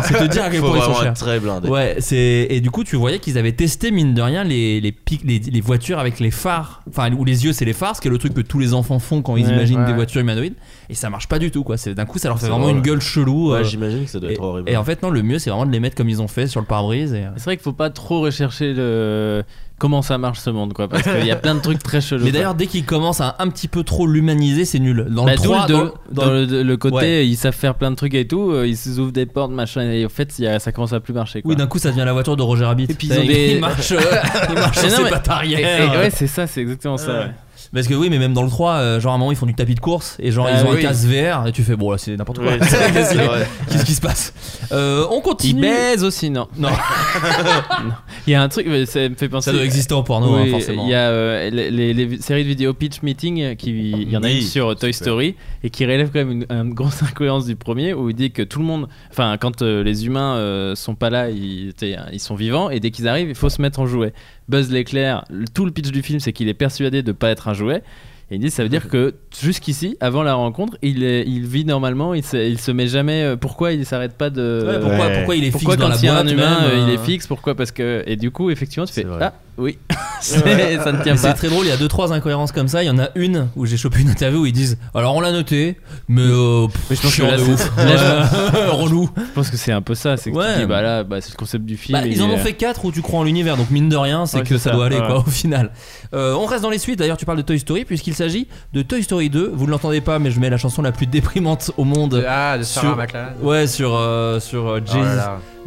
[0.04, 1.14] C'est te dire à quel point ils sont chers.
[1.14, 1.68] très blindé.
[1.68, 4.92] Ouais, c'est et du coup tu voyais qu'ils avaient testé mine de rien les les,
[4.92, 8.00] pic- les les voitures avec les phares, enfin où les yeux c'est les phares, ce
[8.00, 9.86] qui est le truc que tous les enfants font quand ils Ouais, imaginent ouais.
[9.86, 10.54] des voitures humanoïdes.
[10.88, 11.76] Et ça marche pas du tout quoi.
[11.76, 13.52] C'est d'un coup ça leur fait vraiment une gueule chelou.
[13.52, 14.68] Euh, j'imagine que ça doit être horrible.
[14.70, 16.46] et en fait non le mieux c'est vraiment de les mettre comme ils ont fait
[16.46, 19.42] sur le pare-brise euh, C'est vrai qu'il faut pas trop rechercher le
[19.76, 22.24] comment ça marche ce monde quoi parce qu'il y a plein de trucs très chelous.
[22.24, 25.07] Mais d'ailleurs, dès qu'ils commencent à un petit peu trop l'humaniser, c'est nul.
[25.11, 25.92] Dans Bah, le d'où 3, le, dans, deux.
[26.12, 27.26] dans Dans le- le, le côté, Ouais.
[27.26, 30.07] ils savent faire plein de trucs et tout, euh, ils s'ouvrent des portes, machin, et
[30.07, 31.42] en fait, il y a- ça commence à plus marcher.
[31.42, 31.50] Quoi.
[31.50, 32.84] Oui, d'un coup, ça devient la voiture de Roger Rabbit.
[32.88, 34.00] Et puis, ils ont des- il marche, euh,
[34.48, 35.94] il marche sur Mais non, ses mais- pattes Et- arrière.
[35.94, 37.12] et ouais, c'est ça, c'est exactement ça.
[37.12, 37.30] ouais.
[37.75, 39.47] Parce que oui, mais même dans le 3, euh, genre à un moment, ils font
[39.47, 40.79] du tapis de course et genre Ah ils ont oui.
[40.79, 42.57] un casque VR et tu fais bon là, c'est n'importe quoi.
[42.59, 44.33] Qu'est-ce qui se passe
[44.72, 45.61] Euh, On Ils continue.
[45.61, 46.68] baisent aussi, non Non.
[48.27, 49.51] Il y a un truc, mais ça me fait penser.
[49.51, 50.85] Ça doit exister en porno, hein, forcément.
[50.85, 54.16] Il y a euh, les, les- les séries de vidéos Pitch Meeting, qui, il y
[54.16, 54.95] en a Oui, une sur Toy super.
[55.07, 58.31] Story et qui relève quand même une, une grosse incohérence du premier où il dit
[58.31, 61.72] que tout le monde, enfin quand euh, les humains euh, sont pas là, ils,
[62.12, 64.12] ils sont vivants et dès qu'ils arrivent, il faut se mettre en jouet.
[64.49, 65.24] Buzz l'éclair,
[65.55, 67.82] tout le pitch du film c'est qu'il est persuadé de pas être un jouet.
[68.30, 71.66] Et il dit ça veut dire que jusqu'ici, avant la rencontre, il, est, il vit
[71.66, 73.22] normalement, il se, il se met jamais.
[73.22, 74.64] euh, Pourquoi il s'arrête pas de.
[74.66, 75.16] Ouais, pourquoi, Ouais.
[75.16, 76.70] pourquoi il est Pourquoi fixe dans quand la il y a boîte un humain, même,
[76.70, 77.55] euh, il euh, est fixe Pourquoi?
[77.55, 79.78] Parce que et du coup effectivement tu fais ah oui
[80.20, 81.32] ça ne tient Et c'est pas.
[81.34, 82.82] très drôle, il y a deux trois incohérences comme ça.
[82.82, 85.20] Il y en a une où j'ai chopé une interview où ils disent Alors on
[85.20, 85.76] l'a noté,
[86.09, 87.70] mais euh, pff, Mais je pense que là, de c'est- ouf.
[87.76, 89.11] là, Ouais, relou.
[89.16, 90.16] Je pense que c'est un peu ça.
[90.16, 90.55] C'est que Ouais.
[90.55, 91.98] tu dis, bah là bah, c'est le concept du film.
[91.98, 93.96] Bah, il ils en ont fait 4 où tu crois en l'univers, donc mine de
[93.96, 95.07] rien, c'est Ouais, que ça, ça, doit aller ouais.
[95.07, 95.70] quoi au final.
[96.14, 98.82] Euh, on reste dans les suites, d'ailleurs tu parles de Toy Story, puisqu'il s'agit de
[98.82, 99.52] Toy Story 2.
[99.55, 102.24] Vous ne l'entendez pas, mais je mets la chanson la plus déprimante au monde.
[102.26, 103.32] Ah, de Sarah Sur- McLachlan.
[103.42, 105.00] Ouais, sur, euh, sur euh, Oh Jay-.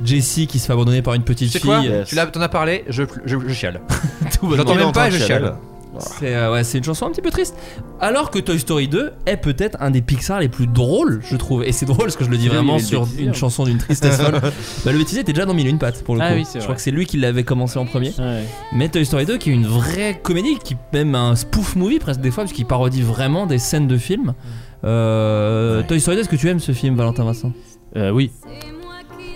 [0.03, 1.67] Jessie qui se fait abandonner par une petite Tu sais fille.
[1.69, 2.07] quoi Yes.
[2.07, 3.81] Tu l'as, t'en as parlé, je, je, je chiale.
[4.55, 5.55] J'entends même pas je chiale.
[5.99, 7.55] C'est euh, ouais, c'est une chanson un petit peu triste.
[7.99, 11.63] Alors que Toy Story 2 est peut-être un des Pixar les plus drôles, je trouve.
[11.63, 13.33] Et c'est drôle parce que je le dis Oui, vraiment sur une hein.
[13.33, 14.39] chanson d'une tristesse folle.
[14.85, 16.35] bah, le bêtisier était déjà dans Mille et une pattes pour le Ah coup.
[16.35, 16.59] oui, je vrai.
[16.61, 18.13] crois que c'est lui qui l'avait commencé en premier.
[18.19, 18.43] Ouais.
[18.73, 22.21] Mais Toy Story 2 qui est une vraie comédie, qui même un spoof movie presque
[22.21, 24.35] des fois, parce qu'il parodie vraiment des scènes de films.
[24.83, 27.53] Euh, Toy Story 2, est-ce que tu aimes ce film, Valentin Vincent?
[27.95, 28.29] Euh, oui.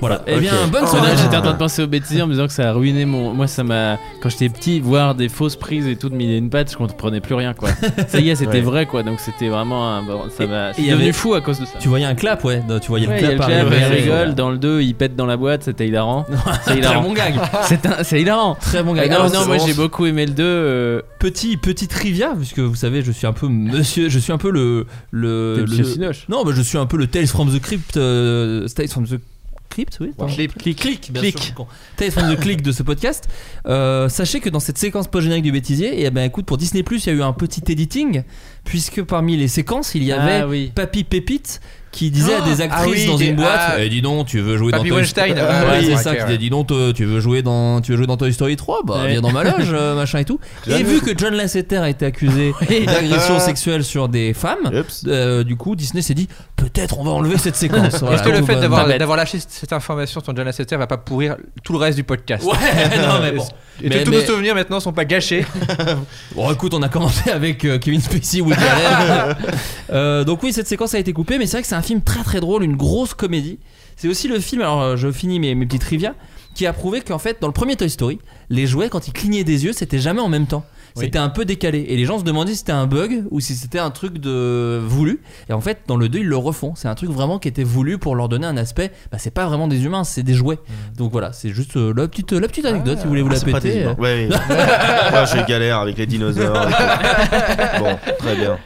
[0.01, 0.23] Voilà.
[0.27, 0.87] Eh bien, bonne Oh.
[0.87, 1.11] soirée.
[1.15, 3.33] J'étais en train de penser au bêtisier en me disant que ça a ruiné mon.
[3.33, 3.97] Moi, ça m'a.
[4.21, 6.77] Quand j'étais petit, voir des fausses prises et tout de mille et une pattes, je
[6.77, 7.69] comprenais plus rien, quoi.
[8.07, 8.61] ça y est, c'était Ouais.
[8.61, 9.03] vrai, quoi.
[9.03, 10.03] Donc c'était vraiment un.
[10.35, 10.69] ça m'a.
[10.71, 11.73] Je suis devenu avait- fou à cause de ça.
[11.79, 12.61] Tu voyais un clap, ouais.
[12.81, 13.97] Tu voyais Ouais, le il y a clap le clap, arriver.
[13.97, 14.35] il rigole.
[14.35, 16.25] Dans le 2, il pète dans la boîte, c'était hilarant.
[16.63, 17.01] C'est Très hilarant.
[17.03, 17.35] bon gag.
[17.63, 18.55] C'est un- hilarant.
[18.59, 19.09] Très bon gag.
[19.09, 20.43] non, Alors, non, moi j'ai beaucoup aimé le 2.
[20.43, 24.39] euh, Petit petit trivia, puisque vous savez, je suis un peu monsieur, je suis un
[24.39, 25.63] peu le le,
[26.29, 29.19] non, mais je suis un peu le Tales from the Crypt, euh, Tales from the
[29.71, 30.11] Crypt, oui.
[30.15, 30.33] pardon.
[30.33, 30.53] Clip.
[30.55, 31.39] Click, click, bien Click.
[31.39, 31.53] sûr,
[32.11, 33.27] from the Click de ce podcast.
[33.65, 37.13] Euh, sachez que dans cette séquence post-générique du bêtisier, et ben écoute, pour Disney il
[37.13, 38.23] y a eu un petit editing,
[38.63, 40.71] puisque parmi les séquences, il y avait Ah oui.
[40.75, 41.61] Papy Pépite
[41.91, 43.75] qui disait à des Ah actrices oui, dans des- une boîte ah.
[43.79, 45.99] Eh, dis donc tu veux jouer dans Toy Weinstein, Story ouais, ouais, ouais, c'est ok,
[45.99, 46.25] ça qui ouais.
[46.25, 48.79] disait dis donc toi, tu veux jouer dans tu veux jouer dans Toy Story 3
[48.85, 49.11] bah Ouais.
[49.11, 52.05] viens dans ma loge euh, machin et tout et vu que John Lasseter a été
[52.05, 52.53] accusé
[52.85, 55.03] d'agression sexuelle sur des femmes Oups.
[55.07, 58.29] euh, du coup Disney s'est dit peut-être on va enlever cette séquence Voilà, Est-ce que
[58.29, 61.79] le tout fait d'avoir, lâché cette information sur John Lasseter va pas pourrir tout le
[61.79, 63.45] reste du podcast ouais non mais bon
[63.83, 65.43] Et Mais- tous mais- nos souvenirs maintenant sont pas gâchés.
[66.35, 69.35] Bon, écoute, on a commencé avec euh, Kevin Spacey, Woody Allen.
[69.91, 72.01] Euh, donc oui, cette séquence a été coupée, mais c'est vrai que c'est un film
[72.01, 73.59] très très drôle, une grosse comédie.
[73.97, 76.15] C'est aussi le film, alors euh, je finis mes, mes petits trivia,
[76.55, 78.19] qui a prouvé qu'en fait, dans le premier Toy Story,
[78.49, 80.65] les jouets, quand ils clignaient des yeux, c'était jamais en même temps.
[80.97, 81.05] Oui.
[81.05, 81.85] C'était un peu décalé.
[81.87, 84.77] Et les gens se demandaient si c'était un bug ou si c'était un truc de
[84.85, 85.21] voulu.
[85.49, 86.73] Et en fait, dans le 2, ils le refont.
[86.75, 88.91] C'est un truc vraiment qui était voulu pour leur donner un aspect.
[89.09, 90.59] Bah, c'est pas vraiment des humains, c'est des jouets.
[90.97, 93.35] Donc voilà, c'est juste euh, la, petite, la petite anecdote si vous voulez vous Ah,
[93.35, 93.81] la des péter.
[93.83, 93.95] humains.
[93.99, 94.27] Ouais.
[95.11, 96.67] Moi, je galère avec les dinosaures.
[97.79, 98.57] bon, très bien.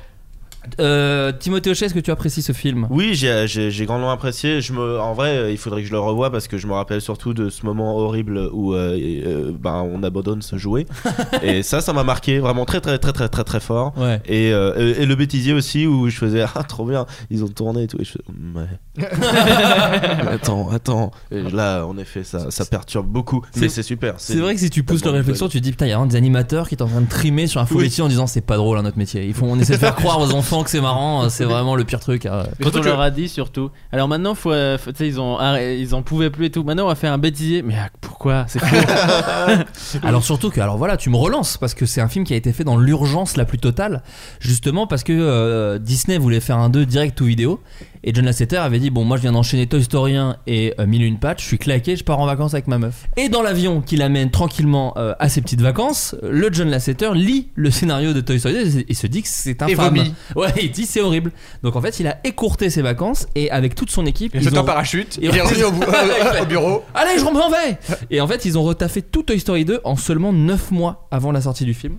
[0.80, 2.88] Euh, Timothée Hochet, est-ce que tu apprécies ce film?
[2.90, 4.62] Oui, j'ai- j'ai j'ai grandement apprécié.
[4.62, 6.74] Je me, en vrai, euh, il faudrait que je le revoie parce que je me
[6.74, 10.86] rappelle surtout de ce moment horrible où euh, euh, ben, on abandonne ce jouet.
[11.42, 13.94] et ça, ça m'a marqué vraiment très, très, très, très, très, très fort.
[13.98, 14.22] Ouais.
[14.26, 17.84] Et, et- et le bêtisier aussi où je faisais ah trop bien ils ont tourné
[17.84, 18.14] et tout et je
[18.58, 18.68] ouais
[20.32, 24.54] attends attends là en effet ça, ça perturbe beaucoup C'est- mais c'est super C'est vrai
[24.54, 26.16] que si tu pousses leur réflexion, tu te dis putain, il y a vraiment des
[26.18, 27.84] animateurs qui sont en train de trimer sur un faux Oui.
[27.86, 29.26] métier en disant c'est pas drôle hein, notre métier.
[29.26, 31.76] Ils font, on essaie de faire croire aux enfants que c'est marrant, euh, c'est vraiment
[31.76, 32.26] le pire truc.
[32.26, 33.70] Mais Quand on leur a dit surtout.
[33.92, 36.64] Alors maintenant, faut, euh, faut- ils ont, arrêt- ils en pouvaient plus et tout.
[36.64, 37.62] Maintenant, on va faire un bêtisier.
[37.62, 38.46] Mais ah, pourquoi?
[38.48, 38.60] C'est.
[40.04, 42.38] Alors surtout que, alors voilà, tu me relances parce que c'est un film qui a
[42.38, 44.04] été fait dans l'urgence la plus totale,
[44.40, 47.60] justement parce que euh, Disney voulait faire un 2 direct ou vidéo
[48.06, 50.86] et John Lasseter avait dit bon moi je viens d'enchaîner Toy Story 1 et euh,
[50.86, 53.08] Mille et une pattes, je suis claqué, je pars en vacances avec ma meuf.
[53.18, 57.50] Et dans l'avion qui l'amène tranquillement euh, à ses petites vacances, le John Lasseter lit
[57.56, 59.96] le scénario de Toy Story 2 et se dit que c'est Et infâme.
[59.96, 60.14] vomit.
[60.36, 61.32] Ouais, il dit c'est horrible.
[61.64, 64.58] Donc en fait il a écourté ses vacances et avec toute son équipe Il saute
[64.58, 65.64] en ont- parachute, Et il est revenu
[66.42, 66.84] au bureau.
[66.94, 67.78] Allez, je m'en vais
[68.12, 71.32] Et en fait, ils ont retaffé tout Toy Story 2 en seulement 9 mois avant
[71.32, 71.98] la sortie du film.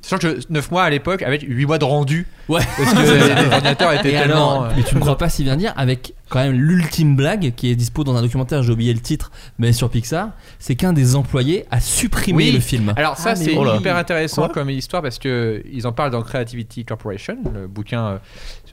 [0.00, 2.26] Sachant que 9 mois à l'époque avec 8 mois de rendu.
[2.48, 2.62] Ouais.
[2.76, 2.98] Parce que
[3.44, 4.62] les ordinateurs étaient Et tellement.
[4.62, 7.52] alors, euh, mais tu ne crois pas si bien dire, avec quand même l'ultime blague
[7.56, 10.92] qui est dispo dans un documentaire, j'ai oublié le titre, mais sur Pixar, c'est qu'un
[10.92, 12.52] des employés a supprimé Oui.
[12.52, 12.92] le film.
[12.96, 16.10] Alors ça Ah, c'est oh hyper intéressant Quoi comme histoire parce que ils en parlent
[16.12, 18.18] dans Creativity Corporation, le bouquin euh,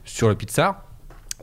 [0.04, 0.82] sur le Pixar.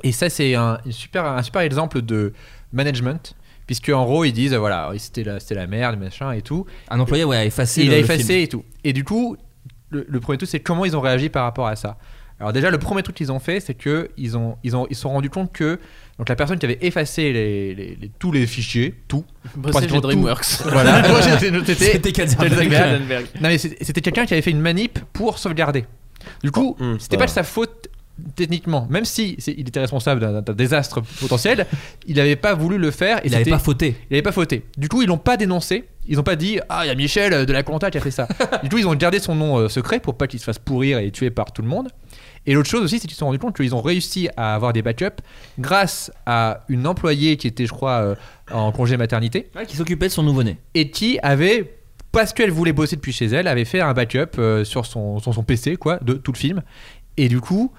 [0.04, 2.34] Et ça c'est un, super, un super exemple de
[2.72, 3.36] management.
[3.66, 6.66] Puisque en gros ils disent voilà c'était la, c'était la merde machin et tout.
[6.90, 8.40] Un employé ouais, a effacé il le, a le effacé film.
[8.40, 8.64] et tout.
[8.84, 9.38] Et du coup
[9.94, 11.98] le, le premier truc c'est comment ils ont réagi par rapport à ça.
[12.40, 14.96] Alors déjà le premier truc qu'ils ont fait c'est que ils ont ils ont ils
[14.96, 15.80] se sont rendus compte que
[16.18, 19.24] donc la personne qui avait effacé les, les- les- tous les fichiers tout
[19.56, 20.02] tout.
[20.02, 20.46] DreamWorks.
[20.66, 22.70] voilà Moi, j'ai noté- C'était Katzenberg.
[22.70, 23.26] Katzenberg.
[23.36, 25.86] Non mais c'est- c'était quelqu'un qui avait fait une manip pour sauvegarder.
[26.44, 27.28] Du coup, Oh, hum, c'était voilà.
[27.28, 27.88] pas de sa faute
[28.36, 31.66] techniquement, même si il était responsable d'un désastre potentiel,
[32.08, 33.18] il n'avait pas voulu le faire.
[33.20, 33.96] Et Il avait c'était- pas fauté.
[34.10, 34.64] il avait pas fauté.
[34.78, 35.86] Du coup, ils l'ont pas dénoncé.
[36.08, 38.02] Ils ont pas dit ah il y a Michel euh, de la Conta qui a
[38.02, 38.28] fait ça.
[38.64, 41.00] du coup, ils ont gardé son nom euh, secret pour pas qu'il se fasse pourrir
[41.00, 41.88] et tuer par tout le monde.
[42.46, 44.74] Et l'autre chose aussi, c'est qu'ils se sont rendus compte qu'ils ont réussi à avoir
[44.74, 45.22] des backups
[45.60, 48.16] grâce à une employée qui était, je crois, euh,
[48.52, 50.58] en congé maternité Ouais, qui s'occupait de son nouveau-né.
[50.74, 51.78] et qui avait
[52.12, 55.44] parce qu'elle voulait bosser depuis chez elle, avait fait un backup euh, sur son, son
[55.44, 56.62] PC quoi, de tout le film.
[57.18, 57.72] Et du coup,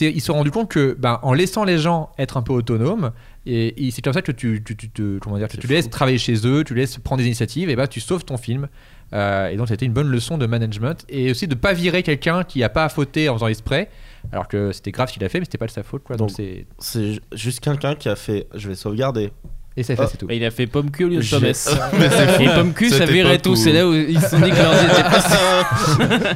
[0.00, 3.10] ils se sont rendus compte que ben, en laissant les gens être un peu autonomes,
[3.46, 5.90] et, et c'est comme ça que tu, tu, tu te- comment dire, tu, tu laisses
[5.90, 8.68] travailler chez eux, tu laisses prendre des initiatives, et ben tu sauves ton film.
[9.12, 12.44] Euh, et donc c'était une bonne leçon de management et aussi de pas virer quelqu'un
[12.44, 13.90] qui a pas fauté en faisant exprès,
[14.30, 16.14] alors que c'était grave ce qu'il a fait, mais c'était pas de sa faute quoi.
[16.16, 18.46] Donc, c'est C'est ju- juste quelqu'un qui a fait.
[18.54, 19.32] Je vais sauvegarder.
[19.80, 20.26] Et c'est fait, c'est tout.
[20.26, 21.76] Bah, il a fait pomme cul au lieu de Thomas.
[22.40, 23.56] Et pomme cul, ça époque tout.
[23.56, 24.72] C'est là où ils se sont dit que leur.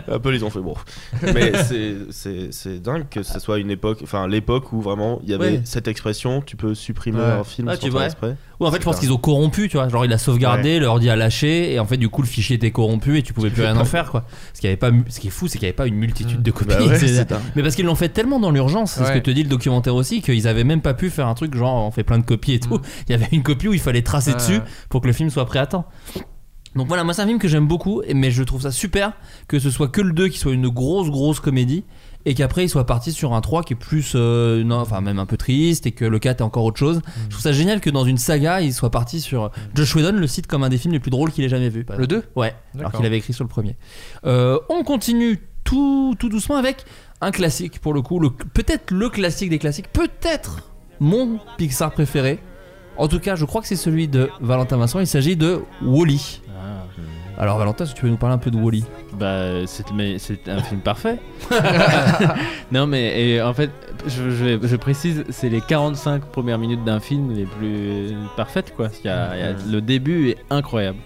[0.12, 0.74] Apple, ils ont fait bon.
[1.22, 5.30] Mais c'est- c'est c'est dingue que ce soit une époque, enfin l'époque où vraiment il
[5.30, 5.60] y avait Ouais.
[5.64, 7.24] cette expression, tu peux supprimer Ouais.
[7.24, 8.04] un film Ah, sans tu faire vois.
[8.06, 8.36] exprès.
[8.60, 9.88] Ouais, en fait, je pense qu'ils ont corrompu, tu vois.
[9.88, 12.70] Genre, il a sauvegardé, l'ordi a lâché, et en fait, du coup, le fichier était
[12.70, 14.24] corrompu et tu pouvais plus rien en faire, quoi.
[14.54, 16.40] Ce qui, avait pas, ce qui est fou, c'est qu'il n'y avait pas une multitude
[16.40, 16.68] de copies.
[16.68, 17.26] Bah ouais,
[17.56, 19.14] mais parce qu'ils l'ont fait tellement dans l'urgence, c'est ce Ouais.
[19.14, 21.84] que te dit le documentaire aussi, qu'ils avaient même pas pu faire un truc genre
[21.84, 22.80] on fait plein de copies et tout.
[23.08, 25.44] Il y avait une copie où il fallait tracer dessus pour que le film soit
[25.46, 25.86] prêt à temps.
[26.76, 29.12] Donc voilà, moi c'est un film que j'aime beaucoup, mais je trouve ça super
[29.46, 31.84] que ce soit que le 2 qui soit une grosse grosse comédie
[32.26, 35.20] et qu'après il soit parti sur un 3 qui est plus euh, non, enfin même
[35.20, 37.00] un peu triste et que le 4 est encore autre chose.
[37.26, 40.26] Je trouve ça génial que dans une saga il soit parti sur Josh Whedon le
[40.26, 41.86] cite comme un des films les plus drôles qu'il ait jamais vu.
[41.90, 42.06] Le exemple.
[42.08, 43.76] 2 Ouais, alors qu'il avait écrit sur le premier.
[44.26, 46.84] Euh, on continue tout, tout doucement avec
[47.20, 52.40] un classique pour le coup, le- peut-être le classique des classiques, peut-être mon Pixar préféré.
[52.96, 55.00] En tout cas, je crois que c'est celui de Valentin Vincent.
[55.00, 56.40] Il s'agit de Wally.
[57.36, 58.84] Alors Valentin, si tu veux nous parler un peu de Wally.
[59.18, 59.84] Bah, c'est
[60.48, 61.18] un film parfait.
[62.72, 63.70] non, mais et en fait,
[64.06, 68.88] je, je- je précise, c'est les 45 premières minutes d'un film les plus parfaites, quoi.
[69.02, 70.98] Il y a- il y a- le début est incroyable.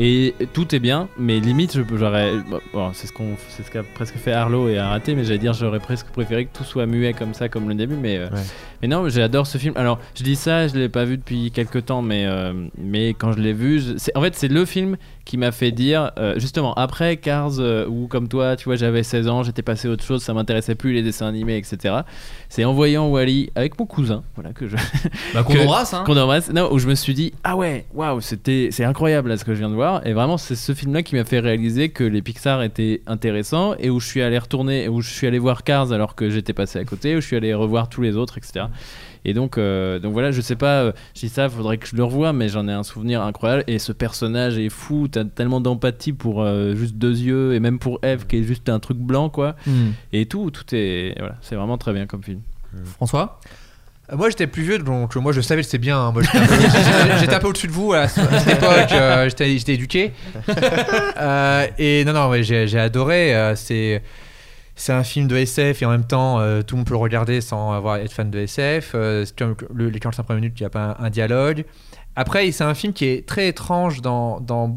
[0.00, 2.32] Et tout est bien, mais limite, j'aurais.
[2.72, 5.38] bon, c'est ce qu'on, c'est ce qu'a presque fait Arlo et a raté, mais j'allais
[5.38, 8.18] dire, j'aurais presque préféré que tout soit muet comme ça, comme le début, mais.
[8.18, 8.40] euh, Ouais.
[8.82, 9.74] mais non, j'adore ce film.
[9.76, 13.30] Alors, je dis ça, je l'ai pas vu depuis quelques temps, mais, euh, mais quand
[13.32, 16.74] je l'ai vu, je- en fait, c'est le film qui m'a fait dire, euh, justement,
[16.74, 20.04] après Cars, euh, où comme toi, tu vois, j'avais 16 ans, j'étais passé à autre
[20.04, 21.94] chose, ça m'intéressait plus les dessins animés, etc.
[22.48, 24.76] C'est en voyant Wally avec mon cousin, voilà, que je,
[25.34, 26.04] Bah, qu'on embrasse, hein.
[26.04, 29.36] qu'on embrasse, non, où je me suis dit, ah ouais, waouh, c'était, c'est incroyable là,
[29.36, 30.06] ce que je viens de voir.
[30.06, 33.88] Et vraiment, c'est ce film-là qui m'a fait réaliser que les Pixar étaient intéressants et
[33.90, 36.78] où je suis allé retourner, où je suis allé voir Cars alors que j'étais passé
[36.78, 38.66] à côté, où je suis allé revoir tous les autres, etc.
[39.24, 41.96] Et donc, euh, donc voilà, je sais pas, euh, je dis ça, faudrait que je
[41.96, 43.64] le revoie, mais j'en ai un souvenir incroyable.
[43.66, 47.78] Et ce personnage est fou, t'as tellement d'empathie pour euh, juste deux yeux, et même
[47.78, 49.56] pour Eve qui est juste un truc blanc, quoi.
[49.66, 49.92] Hmm.
[50.12, 51.14] Et tout, tout est.
[51.18, 52.40] Voilà, c'est vraiment très bien comme film.
[52.96, 53.40] François
[54.12, 55.98] Euh, Moi j'étais plus vieux donc moi je savais que c'était bien.
[55.98, 56.12] hein.
[56.12, 56.22] Moi
[57.20, 60.12] j'étais un peu, au-dessus de vous à, ce- à cette époque, euh, j'étais éduqué.
[61.16, 63.34] Euh, et non, non, j'ai adoré.
[63.34, 64.02] euh, c'est.
[64.76, 66.98] C'est un film de SF et en même temps euh, tout le monde peut le
[66.98, 68.92] regarder sans avoir être fan de SF.
[68.94, 71.64] Euh, c'est comme le- les 45 premières minutes, il n'y a pas un, un dialogue.
[72.16, 74.72] Après, c'est un film qui est très étrange dans, dans,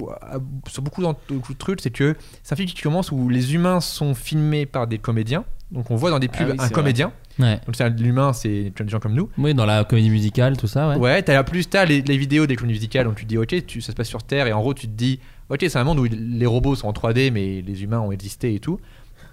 [0.68, 1.82] sur beaucoup de trucs.
[1.82, 5.46] C'est que c'est un film qui commence où les humains sont filmés par des comédiens.
[5.72, 7.12] Donc on voit dans des Ah pubs oui, un comédien.
[7.40, 7.60] Ouais.
[7.66, 9.30] Donc c'est l'humain, c'est des gens comme nous.
[9.38, 10.96] Oui, dans la comédie musicale, tout ça, ouais.
[10.96, 13.66] Ouais, t'as plus t'as les, les vidéos des clowns musicales donc tu te dis ok,
[13.68, 15.20] tu, ça se passe sur Terre et en gros tu te dis
[15.50, 18.56] ok c'est un monde où les robots sont en 3D mais les humains ont existé
[18.56, 18.80] et tout.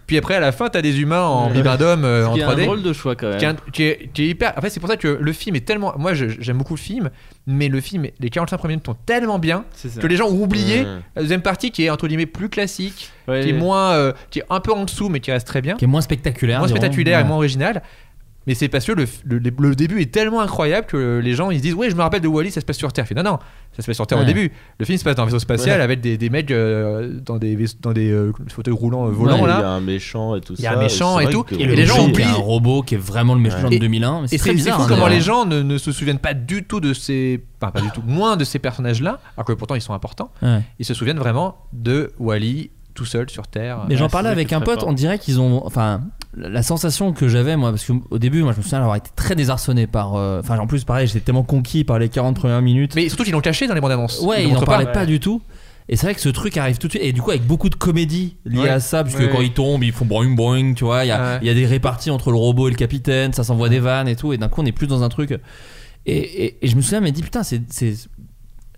[0.06, 2.48] Puis après à la fin t'as des humains en bibendum euh, en Il y a
[2.48, 2.64] un 3D.
[2.64, 3.38] drôle de choix quand même.
[3.38, 4.52] Qui est, un- qui est- qui est hyper.
[4.56, 5.94] En fait, c'est pour ça que le film est tellement.
[5.98, 7.10] Moi, j'aime beaucoup le film,
[7.46, 10.42] mais le film, les 45 premières minutes sont tellement bien C'est que les gens ont
[10.42, 11.02] oublié Mmh.
[11.16, 14.40] la deuxième partie qui est entre guillemets plus classique, Ouais, qui est moins, euh, qui
[14.40, 16.58] est un peu en dessous, mais qui reste très bien, Qui est moins spectaculaire.
[16.58, 16.78] moins dirons.
[16.78, 17.28] spectaculaire et Ouais.
[17.28, 17.82] moins original.
[18.46, 21.58] Mais c'est parce que le, le- le début est tellement incroyable que les gens ils
[21.58, 23.06] se disent ouais je me rappelle de Wally ça se passe sur Terre.
[23.16, 23.38] Non non
[23.76, 24.52] ça se passe sur Terre au début.
[24.78, 25.84] Le film se passe dans un vaisseau spatial Ouais.
[25.84, 29.50] avec des, des mecs euh, dans des dans des euh, fauteuils roulants euh, volants Ouais,
[29.50, 30.78] Il y a un méchant et tout Il y a ça.
[30.78, 31.42] un méchant et tout.
[31.42, 32.24] que- Et, Et le les gens méchant, oublient.
[32.24, 33.70] un robot qui est vraiment le méchant Ouais.
[33.70, 34.20] de 2001.
[34.20, 34.76] mais Et C'est très c'est bizarre.
[34.76, 37.42] fou hein, comment les gens ne, ne se souviennent pas du tout de ces.
[37.60, 38.02] Enfin, pas du tout.
[38.06, 40.30] Moins de ces personnages-là, alors que pourtant ils sont importants.
[40.42, 40.60] Ouais.
[40.78, 43.84] Ils se souviennent vraiment de Wally tout seul sur Terre.
[43.88, 44.88] Mais j'en parlais avec un pote, fort.
[44.88, 45.64] on dirait qu'ils ont.
[45.66, 46.00] Enfin,
[46.36, 49.10] la la sensation que j'avais, moi, parce qu'au début, moi, je me souviens avoir été
[49.16, 50.14] très désarçonné par.
[50.16, 52.94] euh, Enfin, en plus, pareil, j'étais tellement conquis par les 40 premières minutes.
[52.94, 54.20] Mais surtout qu'ils l'ont caché dans les bandes annonces.
[54.20, 54.92] ouais, Ils ils n'en parlaient pas.
[54.92, 55.42] pas du tout.
[55.88, 57.02] Et c'est vrai que ce truc arrive tout de suite.
[57.04, 58.68] Et du coup, avec beaucoup de comédie liée Ouais.
[58.70, 59.28] à ça, puisque Ouais.
[59.30, 61.04] quand ils tombent, ils font boing boing, tu vois.
[61.04, 61.38] Il y, a- Ouais.
[61.42, 64.08] il y a des réparties entre le robot et le capitaine, ça s'envoie des vannes
[64.08, 64.32] et tout.
[64.32, 65.32] Et d'un coup, on est plus dans un truc.
[66.06, 67.60] Et, et- et je me souviens, mais dit putain, c'est.
[67.70, 68.08] c'est-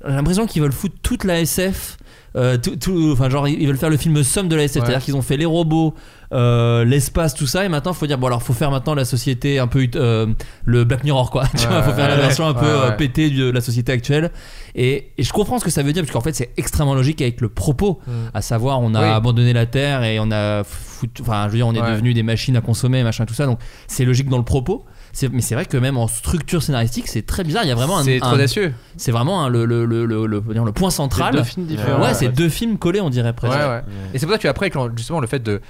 [0.07, 1.97] j'ai l'impression qu'ils veulent foutre toute la SF.
[2.37, 4.87] Euh, tout, tout- enfin genre ils veulent faire le film somme de la SF, Ouais.
[4.87, 5.95] c'est-à-dire qu'ils ont fait les robots,
[6.33, 9.59] euh, l'espace, tout ça, et maintenant faut dire bon alors faut faire maintenant la société
[9.59, 10.27] un peu euh,
[10.65, 13.49] le Black Mirror quoi, tu Ouais, vois, faut faire la version un peu pétée de
[13.51, 14.31] la société actuelle,
[14.75, 17.23] et, et je comprends ce que ça veut dire parce qu'en fait c'est extrêmement logique
[17.23, 18.11] avec le propos, Mm.
[18.35, 19.09] à savoir on a Oui.
[19.09, 22.23] abandonné la Terre et on a foutu- enfin je veux dire on est devenu des
[22.23, 24.85] machines à consommer machin tout ça, donc c'est logique dans le propos.
[25.17, 27.65] C'est- Mais c'est vrai que même en structure scénaristique, c'est très bizarre.
[27.65, 28.75] Il y a vraiment un, C'est trop un- audacieux.
[28.99, 31.35] c'est vraiment un- le, le, le, le, le- dire, le point C'est central.
[31.35, 32.03] deux films différents.
[32.03, 33.57] Ouais, c'est deux films collés, on dirait Ouais, presque.
[33.57, 33.83] ouais.
[34.13, 35.63] Et c'est pour ça que après, quand, justement, le fait de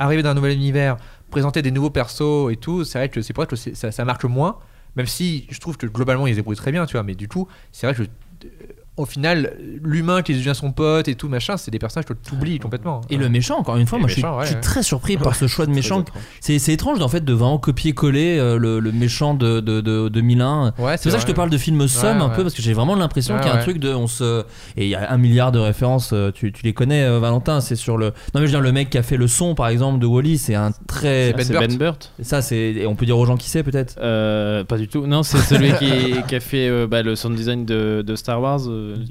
[0.00, 0.96] arriver dans un nouvel univers,
[1.30, 3.92] présenter des nouveaux persos et tout, c'est vrai que c'est pour ça que c'est- ça,
[3.92, 4.56] ça marche moins.
[4.96, 7.04] Même si je trouve que globalement ils se débrouillent très bien, tu vois.
[7.04, 8.48] Mais du coup, c'est vrai que euh,
[8.96, 12.34] au final, l'humain qui devient son pote et tout machin, c'est des personnages que tu
[12.34, 13.00] oublies complètement.
[13.08, 14.60] Et le méchant, encore une fois, Et moi je suis, méchant, ouais, je suis ouais.
[14.60, 16.04] très surpris par ce choix de méchant.
[16.40, 20.08] C'est c'est étrange en fait de vraiment copier-coller euh, le, le méchant de, de, de
[20.08, 20.74] 2001.
[20.78, 22.36] Ouais, C'est pour ça que je te parle de film somme un ouais.
[22.36, 24.44] peu parce que j'ai vraiment l'impression Ouais, qu'il y a un truc de on se
[24.76, 27.60] et il y a un milliard de références euh, tu, tu les connais euh, Valentin
[27.60, 29.54] c'est sur le non mais je veux dire le mec qui a fait le son
[29.54, 31.68] par exemple de Wally c'est un très Ah, Ben c'est Burt.
[31.68, 32.12] Ben Burt.
[32.22, 33.96] ça c'est et on peut dire aux gens qui c'est peut-être?
[34.00, 35.06] Euh, pas du tout.
[35.06, 38.40] Non, c'est celui qui, qui a fait euh, bah, le sound design de, de Star
[38.40, 38.60] Wars.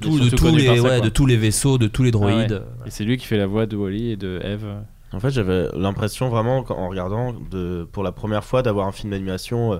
[0.00, 1.00] Tout- de tous les par ça, ouais, quoi.
[1.00, 2.32] de tous les vaisseaux de tous les Ah ouais.
[2.46, 4.66] droïdes Et c'est lui qui fait la voix de Wally et de Eve.
[5.12, 9.10] En fait, j'avais l'impression vraiment, en regardant de, pour la première fois, d'avoir un film
[9.10, 9.78] d'animation euh,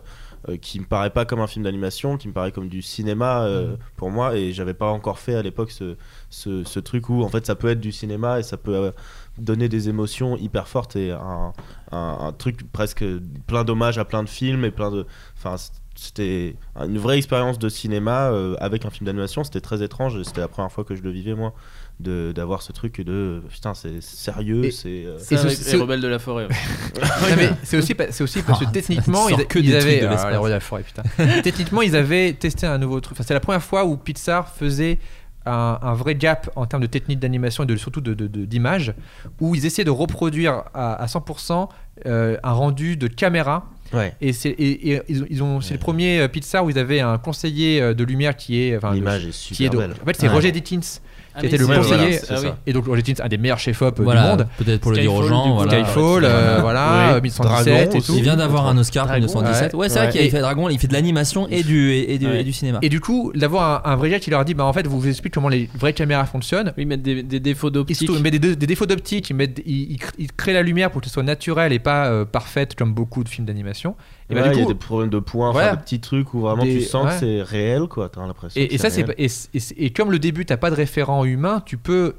[0.48, 3.42] euh, qui me paraît pas comme un film d'animation, qui me paraît comme du cinéma
[3.44, 4.36] euh, pour moi.
[4.36, 5.96] Et j'avais pas encore fait à l'époque ce,
[6.30, 8.90] ce, ce truc où en fait ça peut être du cinéma et ça peut euh,
[9.38, 11.53] donner des émotions hyper fortes et un,
[11.92, 13.05] un, un truc presque
[13.46, 15.07] plein d'hommages à plein de films et plein de.
[15.38, 15.55] Enfin,
[16.03, 19.44] c'était une vraie expérience de cinéma euh, avec un film d'animation.
[19.44, 21.53] C'était très étrange c'était la première fois que je le vivais moi.
[22.01, 25.05] de- D'avoir ce truc de putain, c'est sérieux, c'est.
[25.05, 26.46] euh, C'est c'est- rebelles de la forêt.
[26.46, 27.51] ouais.
[27.64, 30.01] C'est aussi, c'est aussi parce que Ah, techniquement, ils, que avaient.
[30.01, 31.03] de ah, les de la forêt, putain.
[31.42, 33.16] techniquement, ils avaient testé un nouveau truc.
[33.16, 34.98] Enfin, c'est la première fois où Pixar faisait
[35.46, 38.44] un, un vrai gap en termes de technique d'animation et de, surtout de, de- de-
[38.44, 38.94] d'image,
[39.40, 41.68] où ils essayaient de reproduire à, à 100%
[42.07, 43.66] euh, un rendu de caméra.
[43.93, 44.14] Ouais.
[44.20, 46.78] Et, c'est, et, et ils ont, ils ont- c'est le premier euh, Pixar où ils
[46.78, 48.76] avaient un conseiller euh, de lumière qui est.
[48.76, 49.91] enfin, L'image est qui est super de- belle.
[50.03, 50.32] En fait, c'est Ouais.
[50.34, 51.01] Roger Dickens.
[51.34, 52.18] Ah, Qui était le conseiller.
[52.30, 52.34] ah.
[52.66, 54.48] Et donc Roger Dickens, un des meilleurs chefs-op euh, voilà du monde.
[54.58, 55.60] peut-être pour le dire aux Skyfall, gens.
[55.68, 57.20] Skyfall, euh, voilà, Oui.
[57.22, 58.12] 1117 Dragon et tout.
[58.16, 60.68] il vient d'avoir un Oscar pour Dragon, 1917 ouais, c'est vrai qu'il a fait Dragon
[60.68, 62.40] il fait de l'animation et du et, et du, Ouais.
[62.40, 64.64] et du cinéma Et du coup, d'avoir un, un vrai gars qui leur dit, bah
[64.64, 66.72] en fait, vous vous explique comment les vraies caméras fonctionnent.
[66.76, 68.10] Oui, mettre des, des défauts Ils, d'optique.
[68.12, 71.00] ils mettent des, des défauts d'optique, ils, mettent- ils, ils ils créent la lumière pour
[71.00, 73.94] que ce soit naturel et pas euh, parfaite comme beaucoup de films d'animation.
[74.30, 75.76] Et bah, Ouais, du il y a coup, des problèmes de points, Voilà.
[75.76, 77.10] des petits trucs où vraiment Des- tu sens ouais.
[77.12, 78.08] que c'est réel, quoi.
[78.08, 78.60] T'as l'impression.
[78.60, 81.24] et, que et ça, c'est et, et- et comme le début, t'as pas de référent
[81.24, 82.14] humain, tu peux,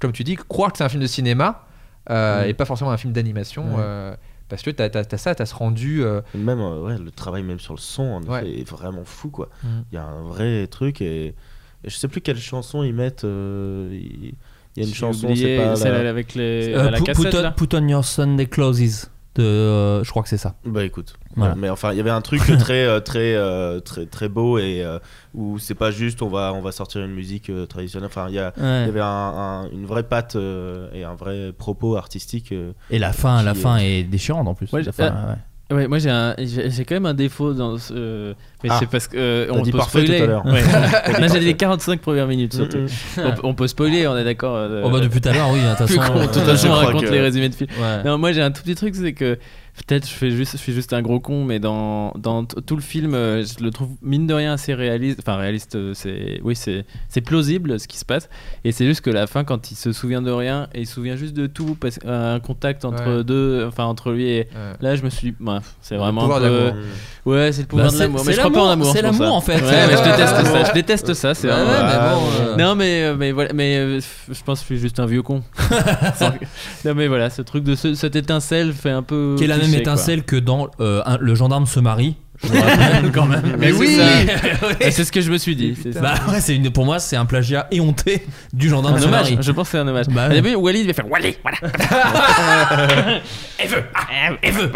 [0.00, 1.66] comme tu dis, croire que c'est un film de cinéma
[2.10, 2.48] euh, Mm.
[2.48, 3.64] et pas forcément un film d'animation.
[3.76, 3.80] Ouais.
[3.80, 4.14] euh,
[4.48, 6.02] parce que t'as as, ça, t'as ce rendu.
[6.04, 8.40] euh, Même euh, ouais, le travail même sur le son en Ouais.
[8.46, 9.48] effet, est vraiment fou quoi.
[9.62, 9.68] Mm.
[9.90, 11.34] Il y a un vrai truc et, et
[11.84, 13.24] je sais plus quelle chanson ils mettent.
[13.24, 14.34] euh, Il
[14.74, 17.04] il y a une chanson, c'est pas celle la- avec les, Euh, à la put,
[17.04, 17.30] cassette.
[17.30, 17.50] put on, là.
[17.52, 21.54] put on your Sunday clothes de euh, je crois que c'est ça Bah écoute, Voilà.
[21.54, 24.58] Ouais, mais enfin il y avait un truc très euh, très euh, très très beau
[24.58, 24.98] et euh,
[25.34, 28.08] où c'est pas juste on va on va sortir une musique euh, traditionnelle.
[28.08, 28.84] Enfin il y a il y Ouais.
[28.88, 32.52] avait un- un- une vraie patte euh, et un vrai propos artistique.
[32.52, 35.30] euh, et la fin la Qui fin est déchirante en plus Ouais, La fin, euh,
[35.30, 35.38] ouais.
[35.72, 38.34] Ouais, moi j'ai un- j'ai quand même un défaut dans ce.
[38.62, 38.76] Mais Ah.
[38.78, 39.16] c'est parce que.
[39.16, 40.18] euh, on dit peut parfait spoiler.
[40.18, 40.46] tout à l'heure.
[40.46, 40.62] Ouais.
[41.20, 42.78] Là j'ai les 45 premières minutes surtout.
[42.78, 44.54] Mm, on, peut- on peut spoiler, on est d'accord.
[44.56, 46.36] euh, oh bah depuis tout à l'heure oui de toute plus façon qu'on- de toute
[46.38, 47.70] euh, façon, je on raconte que- les résumés de films.
[47.80, 48.04] ouais.
[48.04, 49.38] Non, moi j'ai un tout petit truc, c'est que
[49.74, 52.12] peut-être je fais juste, je suis juste un gros con, mais dans,
[52.66, 55.18] tout le film, euh, je le trouve mine de rien assez réaliste.
[55.20, 58.28] Enfin réaliste, euh, c'est oui, c'est c'est plausible ce qui se passe.
[58.64, 60.94] Et c'est juste que la fin, quand il se souvient de rien et il se
[60.94, 63.24] souvient juste de tout, parce un contact entre Ouais.
[63.24, 65.36] deux, enfin entre lui et euh, là, je me suis, dit,
[65.80, 66.72] c'est vraiment pouvoir un peu-.
[67.24, 68.22] Ouais, c'est le pouvoir Bah, de l'amour.
[68.26, 68.92] Mais je crois pas en l'amour, amour.
[68.94, 69.54] c'est l'amour, en fait.
[69.62, 70.64] Ouais, mais je déteste ça.
[70.64, 71.34] Je déteste ça.
[71.34, 73.52] C'est Ouais, vraiment- ouais, mais bon, euh, Non, mais, euh, mais voilà.
[73.52, 75.42] Mais euh, je pense que je suis juste un vieux con.
[76.84, 79.36] Non, mais voilà, ce truc de ce- cette étincelle fait un peu.
[79.62, 79.80] Même quoi.
[79.80, 83.70] étincelle que dans euh, un- le gendarme se marie je vous rappelle quand même Mais
[83.70, 83.96] Mais oui
[84.90, 85.78] C'est ce que je me suis dit.
[86.00, 89.36] bah ouais c'est une pour moi c'est un plagiat éhonté du gendarme un hommage.
[89.40, 90.06] Je pense que c'est un hommage.
[90.08, 91.58] Bah Au début, Wally devait faire Wally, voilà.
[93.58, 93.84] elle veut
[94.42, 94.72] elle veut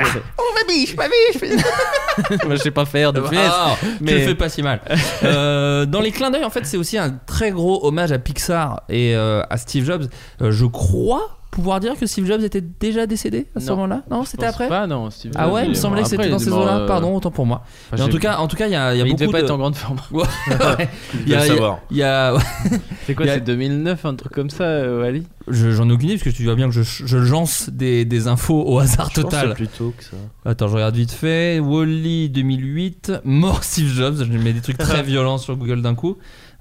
[2.47, 3.23] Moi, je sais pas faire de.
[3.37, 4.81] Ah, mais- Tu le fais pas si mal.
[5.25, 8.83] Euh, dans les clins d'œil, en fait, c'est aussi un très gros hommage à Pixar
[8.89, 10.07] et euh, à Steve Jobs.
[10.43, 14.03] Euh, je crois pouvoir dire que Steve Jobs était déjà décédé à ce moment-là?
[14.11, 14.69] Non, c'était pense après?
[14.69, 15.11] pas, non.
[15.11, 16.79] Steve Ah ouais, il me semblait que c'était dans ces eaux-là.
[16.81, 17.63] euh, Pardon, autant pour moi.
[17.93, 19.21] enfin, Mais en tout cas, en tout cas, il y a, y a il beaucoup
[19.23, 19.45] devait pas de.
[19.45, 19.99] être en grande forme.
[20.13, 20.23] Ouais,
[20.79, 20.89] ouais.
[21.27, 21.47] Il y a,
[21.91, 22.35] il y a-
[23.07, 25.25] C'est quoi, c'est 2009, un truc comme ça, euh, Wally?
[25.49, 28.05] Je- j'en ai aucune idée parce que tu vois bien que je, je lance des,
[28.05, 29.55] des infos au hasard Je pense total.
[29.55, 30.17] plus tôt que ça.
[30.45, 31.61] Attends, je regarde vite fait.
[31.61, 34.17] Wally 2008, mort Steve Jobs.
[34.31, 36.17] Je mets des trucs très violents sur Google d'un coup.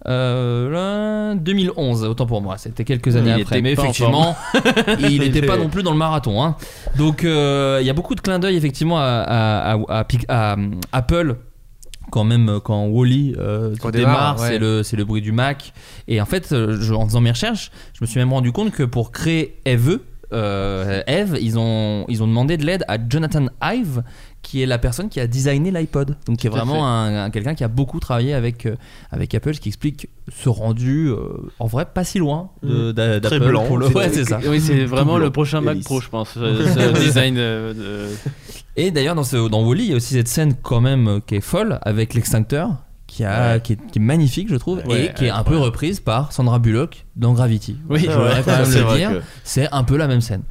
[0.07, 3.61] Euh, là, 2011, autant pour moi, c'était quelques années Il après.
[3.61, 4.35] Mais effectivement,
[4.99, 6.43] il n'était pas non plus dans le marathon.
[6.43, 6.55] hein.
[6.97, 10.25] Donc euh, il y a beaucoup de clins d'œil effectivement à, à- à- à Pic-
[10.27, 11.35] à, euh, Apple.
[12.11, 14.83] Quand même, euh, quand Wally euh, Quand démarre, démarre, ouais.
[14.83, 15.73] c'est le, bruit du Mac.
[16.07, 18.69] Et en fait, euh, je- en faisant mes recherches, je me suis même rendu compte
[18.71, 19.99] que pour créer Eve,
[20.31, 24.03] euh, Eve, ils ont, ils ont demandé de l'aide à Jonathan Ive,
[24.45, 26.15] qui est la personne qui a designé l'iPod.
[26.27, 28.75] Donc, qui est vraiment un, un- quelqu'un qui a beaucoup travaillé avec, euh,
[29.09, 31.17] avec Apple, ce qui explique ce rendu, euh,
[31.59, 33.49] en vrai, pas si loin de- d'a- Très d'Apple.
[33.51, 34.39] blanc, pour le- Ouais, c'est ça.
[34.47, 35.85] Oui, c'est vraiment le prochain et Mac lisse.
[35.85, 36.29] Pro, je pense.
[36.33, 38.15] ce- ce design euh, de.
[38.77, 41.19] Et d'ailleurs, dans, ce, dans Wally, il y a aussi cette scène quand même euh,
[41.25, 42.69] qui est folle avec l'extincteur.
[43.07, 43.61] Qui, a, Ouais.
[43.61, 46.33] qui, est, qui est magnifique, je trouve, Ouais, et qui est un peu reprise par
[46.33, 47.77] Sandra Bullock dans Gravity.
[47.89, 49.11] Oui, je voudrais quand même c'est le dire.
[49.11, 50.41] que- C'est un peu la même scène.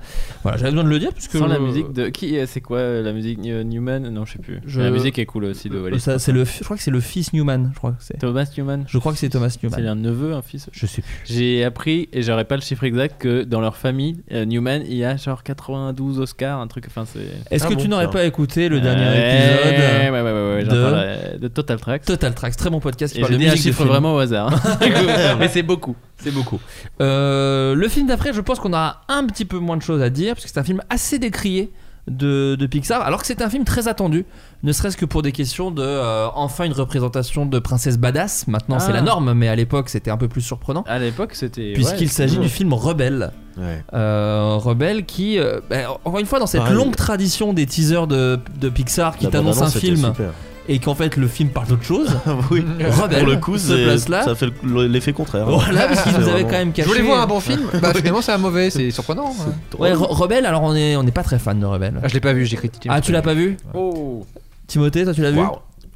[0.42, 2.08] Voilà, j'avais besoin de le dire puisque Sans la musique de.
[2.08, 4.08] Qui C'est quoi euh, la musique New- Newman?
[4.10, 4.60] Non, je sais plus.
[4.66, 6.00] Je- La musique est cool aussi de Wally.
[6.00, 7.70] Ça, c'est le, je crois que c'est le fils Newman.
[7.72, 8.18] Je crois que c'est.
[8.18, 8.84] Thomas Newman?
[8.86, 9.86] Je crois que c'est Thomas C'est Newman.
[9.86, 10.68] un neveu, un fils?
[10.72, 11.20] Je sais plus.
[11.24, 14.96] J'ai appris, et j'aurais pas le chiffre exact, que dans leur famille, euh, Newman, il
[14.96, 16.84] y a genre 92 Oscars, un truc.
[16.88, 17.20] Enfin, c'est.
[17.50, 20.64] Est-ce Ah que bon, tu n'aurais pas écouté le dernier Ouais, épisode Ouais, ouais, ouais,
[20.64, 22.04] de- parlerai, de Total Tracks.
[22.04, 24.18] Total Tracks, très bon podcast qui Et parle de un musique de chiffre vraiment au
[24.18, 24.50] hasard.
[25.38, 25.96] Mais c'est beaucoup.
[26.18, 26.53] C'est beaucoup.
[27.00, 30.10] Euh, le film d'après, je pense qu'on a un petit peu moins de choses à
[30.10, 31.72] dire, parce que c'est un film assez décrié
[32.06, 34.26] de, de Pixar, alors que c'est un film très attendu,
[34.62, 38.46] ne serait-ce que pour des questions de euh, enfin une représentation de princesse badass.
[38.46, 38.94] Maintenant, c'est Ah.
[38.96, 40.84] la norme, mais à l'époque, c'était un peu plus surprenant.
[40.86, 41.72] À l'époque, c'était.
[41.72, 43.32] Puisqu'il ouais, s'agit du film Rebelle.
[43.56, 43.82] Ouais.
[43.94, 48.38] Euh, Rebelle qui, euh, bah, encore une fois, dans cette longue tradition des teasers de,
[48.60, 50.32] de Pixar qui La t'annonce un film super.
[50.68, 52.08] Et qu'en fait le film parle d'autre chose.
[52.50, 52.64] oui.
[52.80, 54.22] Rebelle, Pour le coup, se c'est- place là.
[54.24, 55.46] ça fait le- l'effet contraire.
[55.46, 56.88] Voilà, parce qu'ils nous avaient quand même Je caché.
[56.88, 57.62] voulais voir un bon film.
[57.82, 59.32] Bah finalement c'est un mauvais, c'est surprenant.
[59.40, 59.52] hein.
[59.78, 62.00] Ouais, Re- Rebelle, alors on est, on n'est pas très fan de Rebelle.
[62.02, 62.88] Ah, je l'ai pas vu, j'ai critiqué.
[62.90, 64.26] Ah, tu l'as pas vu Oh
[64.66, 65.40] Timothée, toi tu l'as vu.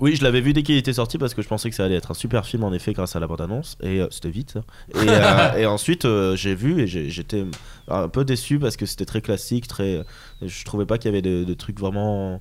[0.01, 1.97] Oui, je l'avais vu dès qu'il était sorti parce que je pensais que ça allait
[1.97, 4.57] être un super film en effet grâce à la bande-annonce et euh, c'était vite.
[4.95, 7.45] Et, euh, et ensuite euh, j'ai vu et j'étais
[7.89, 10.05] un peu déçu parce que c'était très classique, très.
[10.41, 12.41] Je trouvais pas qu'il y avait de, de trucs vraiment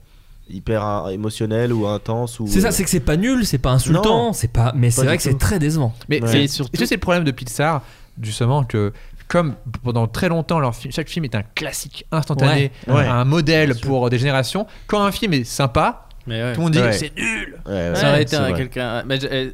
[0.50, 2.48] hyper émotionnels ou intenses ou.
[2.48, 4.74] C'est ça, c'est que c'est pas nul, c'est pas insultant, c'est pas.
[4.76, 5.94] Mais c'est vrai que c'est très décevant.
[6.10, 6.28] Mais Ouais.
[6.32, 7.82] c'est Et surtout- c'est le problème de Pixar,
[8.22, 8.94] justement, que
[9.28, 12.94] comme pendant très longtemps, leur film- chaque film est un classique instantané, Ouais.
[12.94, 13.06] Ouais.
[13.08, 16.54] un modèle pour des générations, quand un film est sympa, Mais ouais.
[16.54, 16.92] tout le monde dit Ouais.
[16.94, 17.56] c'est nul.
[17.66, 18.54] Ouais, ouais, Ça aurait été c'est un- vrai.
[18.54, 19.04] quelqu'un.
[19.06, 19.50] mais je- euh,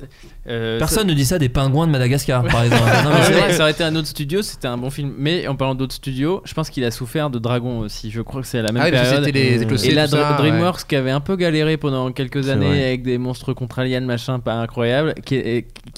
[0.49, 2.83] euh, Personne ne dit ça des pingouins de Madagascar, par exemple.
[2.83, 3.53] ça- Non, Non, mais c'est vrai.
[3.53, 5.13] ça aurait été un autre studio, c'était un bon film.
[5.17, 8.11] Mais en parlant d'autres studios, je pense qu'il a souffert de Dragon aussi.
[8.11, 9.25] Je crois que c'est à la même Ah oui, parce que période.
[9.25, 12.43] c'était les Et là, tout ça, Dr- DreamWorks qui avait un peu galéré pendant quelques
[12.45, 12.83] C'est années vrai.
[12.85, 15.43] avec des monstres contre aliens, machin, pas incroyable, qui,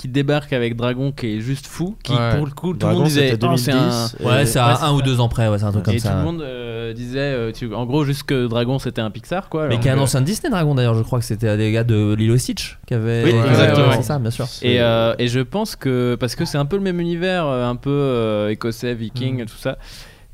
[0.08, 2.36] débarque avec Dragon qui est juste fou, qui Ouais.
[2.38, 3.76] pour le coup, tout le Dragon, monde disait c'était oh, c'est un.
[3.90, 4.16] 2010.
[4.20, 5.06] et- Ouais, c'est à un ou ça.
[5.06, 6.16] deux ans près, ouais, c'est un truc comme Et tout ça.
[6.16, 9.68] le monde euh, disait, euh, tu- en gros, juste que Dragon c'était un Pixar quoi.
[9.68, 11.84] Mais qui est un que- ancien Disney Dragon d'ailleurs, je crois que c'était des gars
[11.84, 13.24] de Lilo et Stitch qui avaient.
[13.26, 13.92] Oui, Ouais, exactement.
[13.94, 14.48] C'est ça, bien sûr.
[14.62, 17.66] Et, euh, et je pense que parce que c'est un peu le même univers, euh,
[17.66, 19.46] un peu euh, écossais, viking, Mm.
[19.46, 19.78] tout ça.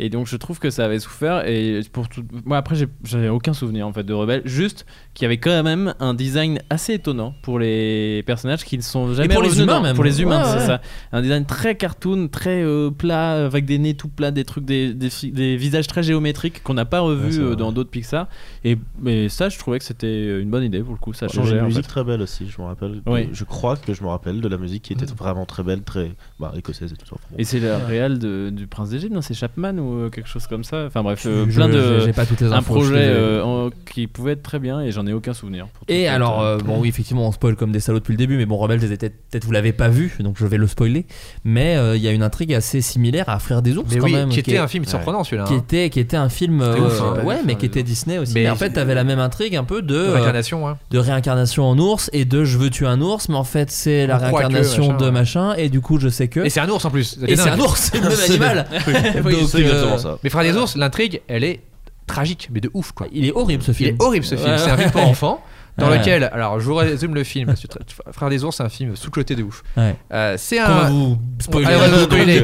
[0.04, 1.46] Et donc je trouve que ça avait souffert.
[1.48, 5.28] Et pour tout, moi après j'avais aucun souvenir en fait de Rebelle, juste qu'il y
[5.28, 9.44] avait quand même un design assez étonnant pour les personnages qui ne sont jamais pour
[9.44, 9.96] les humains même.
[9.96, 10.66] Pour les humains, Ouais, c'est ouais.
[10.66, 10.82] ça.
[11.12, 14.94] Un design très cartoon, très euh, plat, avec des nez tout plats, des trucs, des,
[14.94, 18.28] des, fi- des visages très géométriques qu'on n'a pas Ouais, c'est euh, dans d'autres Pixar.
[18.64, 21.14] Et mais ça, je trouvais que c'était une bonne idée pour le coup.
[21.14, 21.58] Ça changeait.
[21.58, 21.88] une en musique fait.
[21.90, 23.02] très belle aussi, je me rappelle.
[23.06, 23.30] Oui.
[23.34, 26.12] Je crois que je me rappelle de la musique qui était vraiment très belle, très
[26.40, 27.16] bah, écossaise et tout ça.
[27.38, 30.48] Et c'est le réel de- du Prince d'Égypte, non C'est Chapman ou euh, quelque chose
[30.48, 32.00] comme ça Enfin bref, euh, Je- plein je- de.
[32.06, 32.56] J'ai pas toutes les infos.
[32.56, 35.68] Un projet euh, en- qui pouvait être très bien et j'en ai aucun souvenir.
[35.68, 38.00] pour tout Et être, alors, euh, euh, bon, oui, effectivement, on spoil comme des salauds
[38.00, 40.68] depuis le début, mais bon, Rebelle, peut-être vous l'avez pas vu, donc je vais le
[40.68, 41.06] spoiler.
[41.44, 44.06] Mais euh, il y a une intrigue assez similaire à Frères des ours, Mais quand
[44.06, 44.30] oui, même.
[44.30, 45.46] qui était est- un film surprenant celui-là.
[45.46, 45.58] qui hein.
[45.64, 47.24] était, qui était un film, C'était euh, ouf, hein.
[47.26, 48.34] ouais, mais qui était Disney aussi.
[48.34, 50.78] mais Mais en fait, t'avais la même intrigue un peu de, De euh, Réincarnation, hein.
[50.90, 54.08] de réincarnation en ours et de je veux tuer un ours, mais en fait c'est
[54.08, 55.12] la On croit que, réincarnation machin, de ouais.
[55.12, 56.40] machin et du coup je sais que.
[56.42, 57.18] Et c'est un ours en plus.
[57.28, 58.66] Et c'est un ours, c'est le même animal.
[59.24, 60.20] Donc, c'est exactement euh, ça.
[60.24, 61.62] Mais Frères des ours, l'intrigue, elle est
[62.08, 63.08] tragique, mais de ouf quoi.
[63.12, 63.96] Il est horrible ce Il film.
[63.96, 64.58] est horrible ce film.
[64.58, 65.44] C'est un film pour enfants.
[65.78, 66.00] Dans Ouais.
[66.00, 67.48] lequel, alors je vous résume le film.
[67.48, 69.64] parce que Tra- Frères des ours, c'est un film sous-coté de ouf.
[69.78, 69.96] Ouais.
[70.12, 70.90] Euh, c'est un.
[70.90, 71.66] vous spoiler.
[71.68, 72.44] Allez, vous spoiler.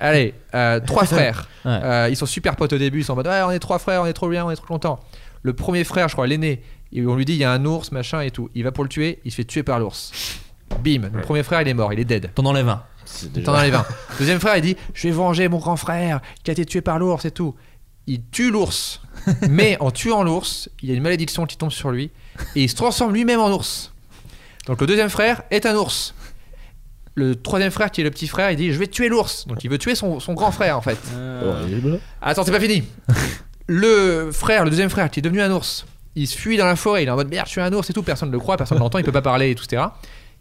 [0.00, 1.48] Allez, euh, trois frères.
[1.66, 1.70] Ouais.
[1.84, 3.00] Euh, ils sont super potes au début.
[3.00, 4.56] Ils sont en mode ouais, on est trois frères, on est trop bien, on est
[4.56, 5.00] trop content.
[5.42, 6.62] Le premier frère, je crois, l'aîné,
[6.96, 8.48] on lui dit il y a un ours, machin et tout.
[8.54, 10.10] Il va pour le tuer, il se fait tuer par l'ours.
[10.82, 12.30] Bim, le premier frère il est mort, il est dead.
[12.34, 12.82] T'en enlèves un.
[13.28, 13.86] Déjà- enlève un.
[14.18, 16.98] Deuxième frère il dit je vais venger mon grand frère qui a été tué par
[16.98, 17.54] l'ours et tout.
[18.06, 19.00] Il tue l'ours,
[19.48, 22.10] mais en tuant l'ours, il y a une malédiction qui tombe sur lui
[22.56, 23.92] et il se transforme lui-même en ours.
[24.66, 26.14] Donc le deuxième frère est un ours.
[27.14, 29.46] Le troisième frère qui est le petit frère, il dit je vais tuer l'ours.
[29.46, 30.98] Donc il veut tuer son, son grand frère en fait.
[31.14, 31.98] euh.
[32.22, 32.82] Attends, c'est pas fini.
[33.66, 35.86] Le frère, le deuxième frère, qui est devenu un ours,
[36.16, 37.88] il se fuit dans la forêt, il est en mode merde, je suis un ours
[37.88, 39.64] et tout, personne ne le croit, personne ne l'entend, il peut pas parler et tout,
[39.64, 39.84] etc.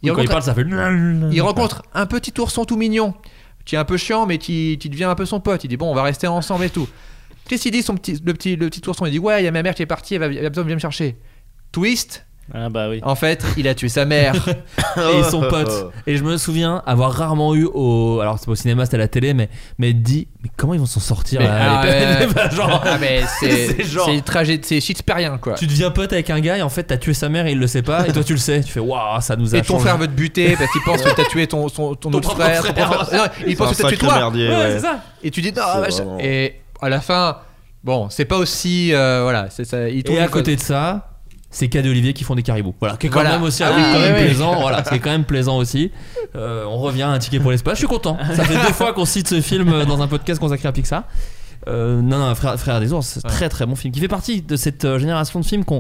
[0.04, 1.32] Il Quand il rencontre, parle, ça fait.
[1.32, 3.14] il rencontre un petit ourson tout mignon,
[3.66, 5.64] qui est un peu chiant, mais qui, qui devient un peu son pote.
[5.64, 6.88] Il dit bon, on va rester ensemble et tout.
[7.48, 9.48] Qu'est-ce qu'il dit son petit, le petit le petit ourson Il dit ouais, il y
[9.48, 11.18] a ma mère qui est partie, elle, va, elle a besoin de venir me chercher.
[11.72, 12.26] Twist.
[12.54, 13.00] Ah bah oui.
[13.04, 14.36] En fait, il a tué sa mère.
[14.98, 15.92] et ils sont potes.
[16.08, 18.20] Et je me souviens avoir rarement eu au.
[18.22, 20.80] Alors, c'est pas au cinéma, c'était à la télé, mais, mais dit, mais comment ils
[20.80, 21.86] vont s'en sortir Mais, là, ah,
[22.20, 22.52] les- ouais.
[22.56, 25.54] Genre, Ah, mais c'est C'est genre- c'est tragédie, c'est shakespearien quoi.
[25.54, 27.60] tu deviens pote avec un gars et en fait, t'as tué sa mère et il
[27.60, 28.62] le sait pas, et toi tu le sais.
[28.62, 29.82] Tu fais, waouh, ça nous a Et ton changé.
[29.86, 32.30] frère veut te buter parce qu'il pense que t'as tué ton, son- ton Ton autre
[32.30, 32.64] propre frère.
[32.64, 32.90] ton frère.
[32.90, 34.16] propre- Non, il pense que t'as tué toi.
[34.18, 34.72] merdier, Ouais, ouais.
[34.74, 35.00] c'est ça.
[35.24, 36.04] Et tu dis non, C'est machin.
[36.04, 37.38] vraiment- Et à la fin,
[37.84, 38.94] bon, c'est pas aussi.
[38.94, 39.88] euh, voilà, c'est ça.
[39.88, 41.08] il Et à une côté de ça,
[41.52, 42.74] c'est Cadet Olivier qui font des caribous.
[42.80, 43.32] Voilà, qui est quand Voilà.
[43.36, 44.26] même aussi un Ah oui, quand même oui, oui.
[44.28, 44.56] plaisant.
[44.62, 45.92] Voilà, c'est quand même plaisant aussi.
[46.36, 47.74] Euh, on revient à un ticket pour l'espace.
[47.74, 48.18] Je suis content.
[48.36, 51.04] Ça fait deux fois qu'on cite ce film dans un podcast consacré à Pixar.
[51.68, 54.56] Euh, non, non, frère, frère des ours, très très bon film qui fait partie de
[54.56, 55.74] cette euh, génération de films qui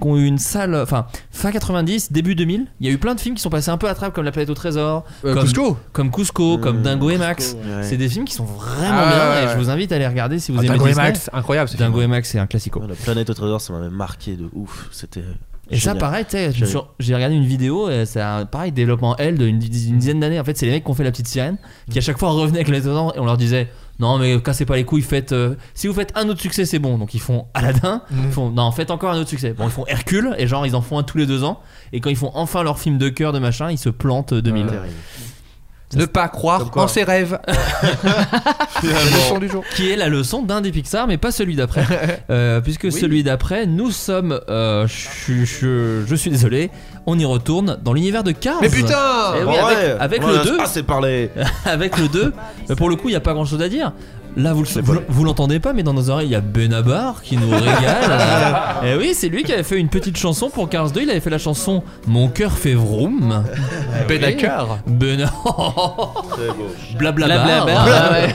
[0.00, 2.66] ont, eu une salle, enfin fin 90, début 2000.
[2.80, 4.24] Il y a eu plein de films qui sont passés un peu à trappe comme
[4.24, 5.76] La planète au trésor, Euh, comme Cusco.
[5.92, 7.54] comme Cusco, comme Dingo et Max.
[7.54, 7.82] ouais.
[7.82, 9.52] C'est des films qui sont vraiment Ah, bien ouais, et ouais.
[9.52, 10.94] je vous invite à les regarder si vous Ah, aimez Dingo et.
[10.94, 11.68] Max, incroyable.
[11.68, 12.04] ce Dingo film.
[12.12, 12.80] et Max, c'est un classico.
[12.80, 14.88] Ouais, La planète au trésor, ça m'avait marqué de ouf.
[14.90, 15.24] C'était.
[15.68, 16.24] Et ça, pareil,
[17.00, 19.58] j'ai regardé une vidéo, et c'est un pareil développement L d'une une
[19.98, 20.38] dizaine d'années.
[20.38, 21.56] En fait, c'est les mecs qui ont fait la petite sirène,
[21.90, 23.68] qui à chaque fois revenaient avec les et on leur disait
[23.98, 26.78] non mais cassez pas les couilles, faites euh, si vous faites un autre succès c'est
[26.78, 26.98] bon.
[26.98, 28.24] Donc ils font Aladdin, Mhm.
[28.26, 29.52] ils font non faites encore un autre succès.
[29.56, 31.60] Bon ils font Hercule et genre ils en font un tous les deux ans.
[31.92, 34.42] Et quand ils font enfin leur film de cœur de machin, ils se plantent euh,
[34.42, 34.66] 2000.
[34.66, 34.86] Terrible.
[35.94, 37.38] Ne pas croire en ses rêves.
[37.46, 39.64] La leçon du jour.
[39.74, 41.84] qui est la leçon d'un des Pixar, mais pas celui d'après.
[42.30, 44.40] Euh, puisque celui d'après, nous sommes.
[44.48, 46.70] euh, je, je- je suis désolé,
[47.06, 48.58] on y retourne dans l'univers de Cars.
[48.60, 50.60] Mais putain Eh oui, avec- ouais, avec on le a deux.
[50.60, 51.30] assez parlé.
[51.64, 52.32] avec le 2.
[52.68, 53.92] Mais pour le coup, il n'y a pas grand chose à dire.
[54.36, 57.22] Là, vous, le- vous, vous l'entendez pas, mais dans nos oreilles, il y a Benabar
[57.22, 58.84] qui nous régale.
[58.84, 61.00] Et oui, c'est lui qui avait fait une petite chanson pour Cars 2.
[61.02, 63.42] Il avait fait la chanson Mon cœur fait vroom.
[64.08, 64.78] Benacar.
[64.86, 65.20] Ben...
[65.20, 66.68] C'est beau.
[66.98, 67.64] Blablabar.
[67.64, 67.84] Blablabla.
[67.88, 68.34] Ah ouais.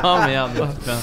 [0.04, 0.68] oh merde.
[0.78, 0.96] putain.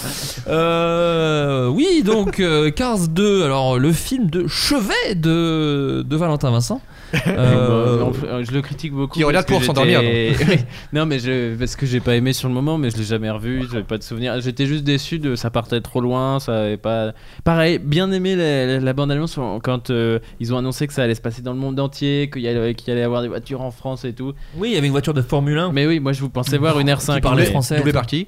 [0.50, 6.80] Euh, oui, donc euh, Cars 2, alors le film de chevet de, de Valentin Vincent.
[7.28, 9.14] Euh, plus, euh, je le critique beaucoup.
[9.18, 10.02] Qui regarde pour s'endormir,
[10.94, 13.30] non, mais je, parce que j'ai pas aimé sur le moment, mais je l'ai jamais
[13.30, 13.64] revu.
[13.72, 14.40] J'avais pas de souvenir.
[14.42, 16.40] J'étais juste déçu de ça partait trop loin.
[16.40, 17.14] Ça avait pas.
[17.44, 21.04] Pareil, bien aimé la, la- la bande annonce quand euh, ils ont annoncé que ça
[21.04, 23.28] allait se passer dans le monde entier, qu'il y allait, qu'il y allait avoir des
[23.30, 24.34] voitures en France et tout.
[24.58, 26.58] oui, il y avait une voiture de Formule 1 Mais oui, moi je vous pensais
[26.58, 27.16] voir une R5.
[27.16, 27.78] qui parlait mais- français.
[27.78, 28.28] Doublé par qui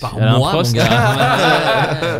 [0.00, 2.18] Par Alain moi, mon gars.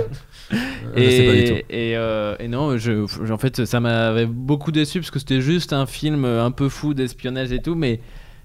[0.50, 1.66] Je sais pas du tout.
[1.70, 5.72] Et, euh, et non, je- en fait, ça m'avait beaucoup déçu parce que c'était juste
[5.72, 8.00] un film un peu fou d'espionnage et tout, mais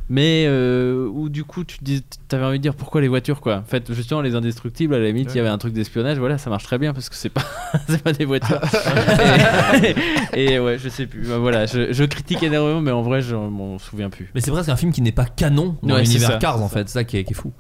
[0.09, 3.57] mais euh, où du coup tu dis, t'avais envie de dire pourquoi les voitures quoi.
[3.57, 6.37] En fait, justement, les indestructibles, à la limite, il y avait un truc d'espionnage, voilà,
[6.37, 7.43] ça marche très bien parce que c'est pas
[7.87, 8.59] c'est pas des voitures.
[10.33, 11.27] et, et ouais, je sais plus.
[11.27, 14.29] Bah, Voilà, je, je critique énormément, mais en vrai, je m'en souviens plus.
[14.35, 16.39] Mais c'est presque un film qui n'est pas canon dans Ouais, c'est l'univers.
[16.39, 17.51] Cars en fait, c'est ça qui est, qui est fou.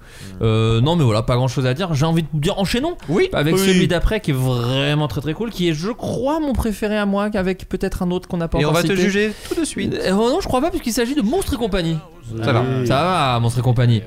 [0.41, 1.93] Euh, non mais voilà, pas grand chose à dire.
[1.93, 3.29] J'ai envie de dire enchaînons Oui.
[3.33, 3.59] avec Oui.
[3.61, 7.05] celui d'après qui est vraiment très très cool, qui est je crois mon préféré à
[7.05, 9.65] moi, avec peut-être un autre qu'on n'a pas Et on va te juger tout de
[9.65, 9.93] suite.
[9.93, 11.97] Euh, non, je crois pas puisqu'il s'agit de Monstres et compagnie.
[12.43, 12.63] Ça va.
[12.85, 14.01] Ça va, Monstres et compagnie.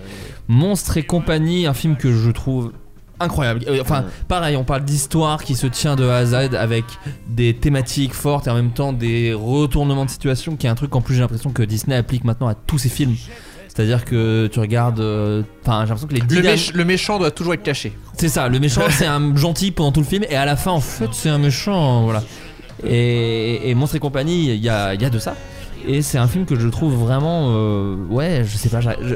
[0.49, 2.73] Monstres et compagnie, un film que je trouve
[3.21, 3.61] incroyable.
[3.69, 6.85] Euh, Enfin, pareil, on parle d'histoire qui se tient de A à Z avec
[7.29, 10.91] des thématiques fortes et en même temps des retournements de situation, qui est un truc
[10.91, 13.15] qu'en plus j'ai l'impression que Disney applique maintenant à tous ses films.
[13.69, 15.01] C'est-à-dire que tu regardes.
[15.01, 17.93] euh, Enfin, j'ai l'impression que les Le, méch- le méchant doit toujours être caché.
[18.19, 20.73] c'est ça, le méchant c'est un gentil pendant tout le film et à la fin
[20.73, 22.23] en fait c'est un méchant, voilà.
[22.85, 25.35] Et, et Monstres et compagnie, il y a, il y a de ça.
[25.87, 29.15] Et c'est un film que je trouve vraiment, euh, ouais, je sais pas, j'ai je-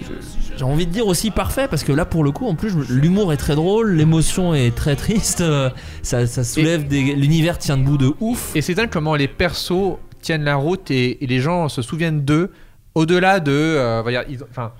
[0.00, 2.74] je- j'ai envie de dire aussi parfait parce que là pour le coup en plus
[2.90, 5.70] l'humour est très drôle, l'émotion est très triste, euh,
[6.02, 8.54] ça, ça soulève des, l'univers tient debout de ouf.
[8.54, 12.20] Et c'est dingue comment les persos tiennent la route et, et les gens se souviennent
[12.24, 12.50] d'eux
[12.94, 13.50] au-delà de.
[13.52, 14.72] euh, dire, ils enfin,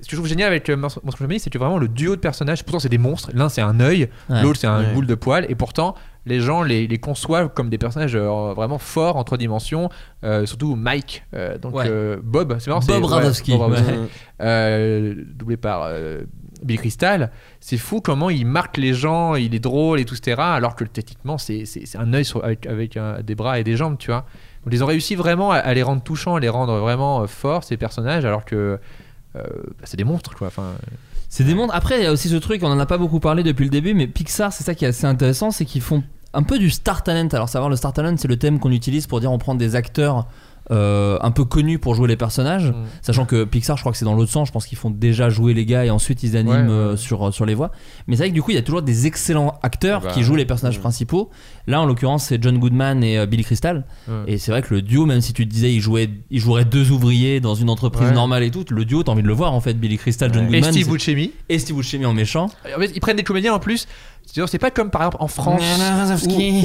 [0.00, 2.62] ce que je trouve génial avec Monstre Company, c'est que vraiment le duo de personnages.
[2.64, 3.30] Pourtant, c'est des monstres.
[3.34, 4.42] L'un, c'est un œil, Ouais.
[4.42, 4.92] l'autre, c'est un Ouais.
[4.94, 5.44] boule de poil.
[5.48, 5.96] Et pourtant,
[6.28, 9.88] les gens les, les conçoivent comme des personnages euh, vraiment forts en trois dimensions.
[10.24, 11.84] euh, surtout Mike, euh, donc Ouais.
[11.88, 12.56] euh, Bob.
[12.60, 13.76] C'est marrant, Bob c'est- Radowski, ouais.
[14.40, 16.22] euh, doublé par euh,
[16.62, 17.30] Bill Crystal.
[17.60, 20.36] C'est fou comment il marque les gens, il est drôle et tout, etc.
[20.40, 21.64] Alors que techniquement, c'est
[21.96, 24.26] un œil sur- avec, avec un- des bras et des jambes, tu vois.
[24.64, 27.26] Donc, ils ont réussi vraiment à, à les rendre touchants, à les rendre vraiment euh,
[27.26, 28.78] forts, ces personnages, alors que
[29.36, 30.48] euh, bah, c'est des monstres, quoi.
[30.48, 30.72] Enfin,
[31.28, 31.70] C'est des mondes.
[31.72, 33.70] Après, il y a aussi ce truc, on en a pas beaucoup parlé depuis le
[33.70, 36.02] début, mais Pixar, c'est ça qui est assez intéressant, c'est qu'ils font
[36.34, 37.28] un peu du star talent.
[37.32, 39.74] Alors, savoir le star talent, c'est le thème qu'on utilise pour dire on prend des
[39.76, 40.26] acteurs
[40.70, 42.74] euh, un peu connus pour jouer les personnages, Mm.
[43.00, 44.48] sachant que Pixar, je crois que c'est dans l'autre sens.
[44.48, 46.96] Je pense qu'ils font déjà jouer les gars et ensuite ils animent Ouais, ouais, euh,
[46.96, 47.70] sur sur les voix.
[48.06, 50.22] Mais c'est vrai que du coup, il y a toujours des excellents acteurs Bah, qui
[50.22, 50.82] jouent les personnages mm.
[50.82, 51.30] principaux.
[51.66, 53.86] Là, en l'occurrence, c'est John Goodman et euh, Billy Crystal.
[54.08, 54.14] Ouais.
[54.26, 56.66] Et c'est vrai que le duo, même si tu te disais, il jouait, il jouerait
[56.66, 58.14] deux ouvriers dans une entreprise Ouais.
[58.14, 60.42] normale et tout, le duo, t'as envie de le voir en fait, Billy Crystal, John
[60.42, 60.48] Ouais.
[60.50, 61.32] Et Goodman Steve Buscemi.
[61.48, 62.50] et Steve Buscemi en méchant.
[62.76, 63.86] En fait, ils prennent des comédiens en plus.
[64.46, 65.60] C'est pas comme par exemple en France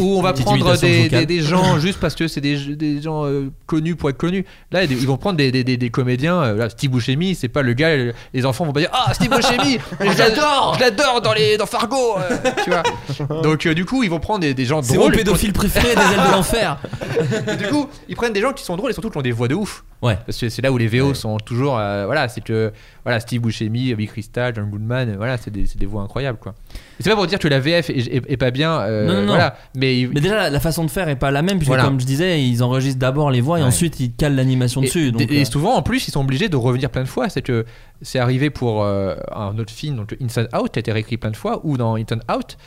[0.01, 3.25] où, on va prendre des, des- des gens juste parce que c'est des, des gens
[3.25, 4.45] euh, connus pour être connus.
[4.71, 6.41] Là, ils vont prendre des, des- des- des comédiens.
[6.43, 7.95] euh, là, Steve Buscemi, c'est pas le gars.
[8.33, 11.65] Les enfants vont pas dire Ah, Steve Buscemi Je l'adore Je l'adore dans, les- dans
[11.65, 14.93] Fargo euh, Tu vois Donc, euh, du coup, ils vont prendre des, des gens C'est
[14.95, 15.13] mon drôles.
[15.15, 16.77] pédophile préféré des ailes de l'enfer.
[17.57, 19.47] Du coup, ils prennent des gens qui sont drôles et surtout qui ont des voix
[19.47, 19.83] de ouf.
[20.03, 20.17] Ouais.
[20.25, 21.77] Parce que c'est là où les VO sont toujours.
[21.79, 22.71] euh, voilà, c'est que.
[23.05, 26.53] Voilà, Steve Buscemi, Billy Crystal, John Goodman, euh, voilà, c'est des, des voix incroyables, quoi.
[26.99, 28.79] C'est pas pour dire que la VF est, est- est pas bien.
[28.79, 29.25] euh, Non, non, non.
[29.27, 29.99] Voilà, mais.
[29.99, 31.83] ils- Mais déjà, la, façon de faire est pas la même, puisque Voilà.
[31.85, 33.67] comme je disais, ils enregistrent d'abord les voix et Ouais.
[33.67, 35.11] ensuite ils calent l'animation dessus.
[35.11, 37.27] Donc, et souvent, en plus, ils sont obligés de revenir plein de fois.
[37.29, 37.65] C'est que
[38.01, 41.31] c'est arrivé pour euh, un autre film, donc Inside Out, qui a été réécrit plein
[41.31, 42.57] de fois, ou dans Inside Out,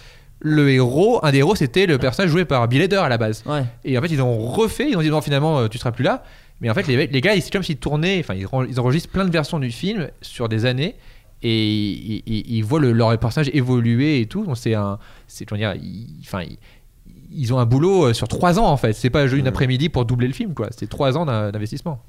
[0.41, 3.43] le héros, un des héros, c'était le personnage joué par Bill Hader à la base.
[3.47, 3.65] ouais.
[3.85, 6.23] Et en fait, ils ont refait, ils ont dit non, finalement, tu seras plus là.
[6.61, 9.11] Mais en fait, les, les gars, c'est comme s'ils tournaient, enfin, ils, ren- ils enregistrent
[9.11, 10.97] plein de versions du film sur des années
[11.43, 14.45] et ils, ils- ils voient le- leur personnage évoluer et tout.
[14.45, 14.99] Donc, c'est un.
[15.27, 16.43] C'est, comment dire, ils, enfin,
[17.31, 18.95] ils, ont un boulot euh, sur trois ans en fait.
[18.95, 20.69] C'est pas une après-midi pour doubler le film, quoi.
[20.77, 22.01] C'est trois ans d'in- d'investissement.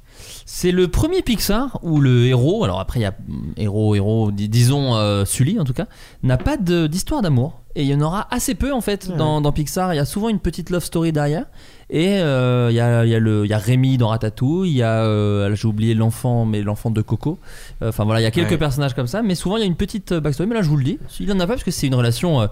[0.46, 4.32] C'est le premier Pixar où le héros, alors après il y a hum, héros, héros,
[4.32, 5.88] dis- disons euh, Sully en tout cas,
[6.24, 7.62] n'a pas d'histoire d'amour.
[7.76, 9.94] Et il y en aura assez peu en fait dans, dans Pixar.
[9.94, 11.46] Il y a souvent une petite love story derrière.
[11.90, 14.84] Et euh, il y, a, il y, il y a Rémi dans Ratatouille, il y
[14.84, 17.40] a, euh, j'ai oublié l'enfant, mais l'enfant de Coco.
[17.82, 18.58] Euh, Enfin voilà, il y a quelques Ouais.
[18.58, 20.50] personnages comme ça, mais souvent il y a une petite euh, backstory.
[20.50, 22.42] Mais là je vous le dis, il en a pas parce que c'est une relation
[22.42, 22.48] euh,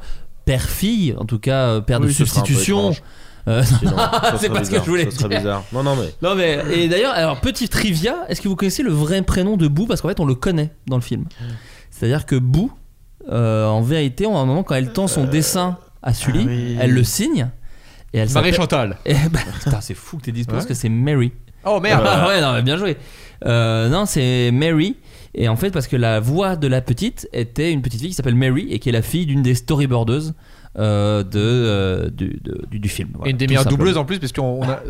[0.45, 2.93] père-fille, en tout cas euh, père de Oui, substitution.
[3.47, 3.61] Euh,
[4.39, 5.27] c'est pas ce que je voulais dire.
[5.29, 5.63] bizarre.
[5.73, 6.13] Non, non, mais.
[6.21, 9.67] Non mais et d'ailleurs alors petit trivia, est-ce que vous connaissez le vrai prénom de
[9.67, 11.25] Boo parce qu'en fait on le connaît dans le film.
[11.91, 12.71] C'est-à-dire que Boo
[13.29, 16.77] euh, en vérité, à un moment quand elle tend son dessin à Sully, ah oui.
[16.79, 17.49] elle le signe
[18.15, 18.97] et elle Marie Chantal.
[19.05, 20.69] Eh ben, putain, c'est fou que t'aies dit ça, parce Ouais.
[20.69, 21.31] que c'est Mary.
[21.65, 22.03] Oh merde.
[22.07, 22.95] Ah ouais, non, mais bien joué.
[23.45, 24.95] Euh, non, c'est Mary.
[25.33, 28.15] Et en fait, parce que la voix de la petite était une petite fille qui
[28.15, 30.33] s'appelle Mary et qui est la fille d'une des storyboardeuses
[30.77, 33.09] euh, de, euh, du, de- du, du film.
[33.15, 34.41] Voilà, et une des meilleures doubleuses en plus, parce que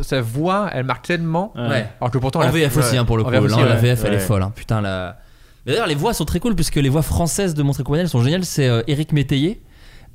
[0.02, 1.52] sa voix, elle marque tellement.
[1.56, 1.86] Ouais.
[2.00, 2.98] Alors que pourtant, En la- VF aussi, ouais.
[2.98, 3.30] hein, pour le coup.
[3.30, 3.76] Aussi, la ouais.
[3.76, 4.20] VF, elle est Ouais.
[4.20, 4.42] folle.
[4.42, 4.52] hein.
[4.54, 5.18] Putain, la.
[5.66, 8.44] D'ailleurs, les voix sont très cool puisque les voix françaises de Montré elles sont géniales.
[8.44, 9.60] C'est euh, Eric Métayer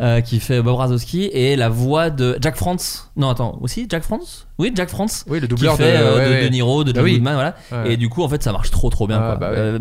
[0.02, 3.12] euh, qui fait Bob Razowski et la voix de Jack France.
[3.16, 5.24] Non, attends, aussi Jack France Oui, Jack France.
[5.28, 6.44] Oui, le Qui doubleur fait de, euh, ouais, de, ouais.
[6.46, 7.14] de Niro, de Bah John oui.
[7.14, 7.56] Goodman, voilà.
[7.72, 7.94] Ouais.
[7.94, 9.20] Et du coup, en fait, ça marche trop trop bien.
[9.22, 9.36] Ah, quoi.
[9.36, 9.48] bah.
[9.56, 9.80] Euh,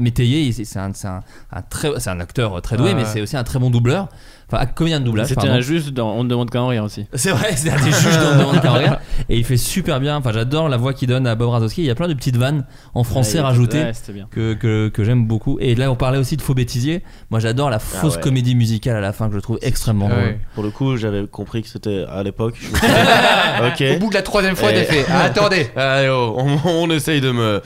[0.53, 1.21] c'est un, un,
[1.53, 4.09] un très, c'est un acteur très doué, mais c'est aussi un très bon doubleur.
[4.53, 5.28] Enfin, comédien de doublage.
[5.28, 7.07] C'était un juste dans On ne demande qu'à en rire aussi.
[7.14, 8.98] C'est vrai, c'est un des juges dans Demande qu'à en rire.
[9.28, 10.16] Et il fait super bien.
[10.16, 11.82] Enfin, j'adore la voix qu'il donne à Bob Razowski.
[11.82, 14.26] Il y a plein de petites vannes en français Ouais, rajoutées Ouais, c'était bien.
[14.30, 15.59] que, que, que j'aime beaucoup.
[15.61, 17.03] Et là, on parlait aussi de faux bêtisier.
[17.30, 18.20] Moi, j'adore la fausse ouais.
[18.22, 20.12] comédie musicale à la fin que je trouve extrêmement Ouais.
[20.14, 20.38] drôle.
[20.55, 22.55] Pour le coup, j'avais compris que c'était à l'époque.
[22.61, 23.98] Dit, Au ok.
[24.01, 25.05] bout de la troisième fois, t'as fait.
[25.09, 25.68] Ah, attendez.
[25.76, 27.62] Allez, oh, on, on essaye de me.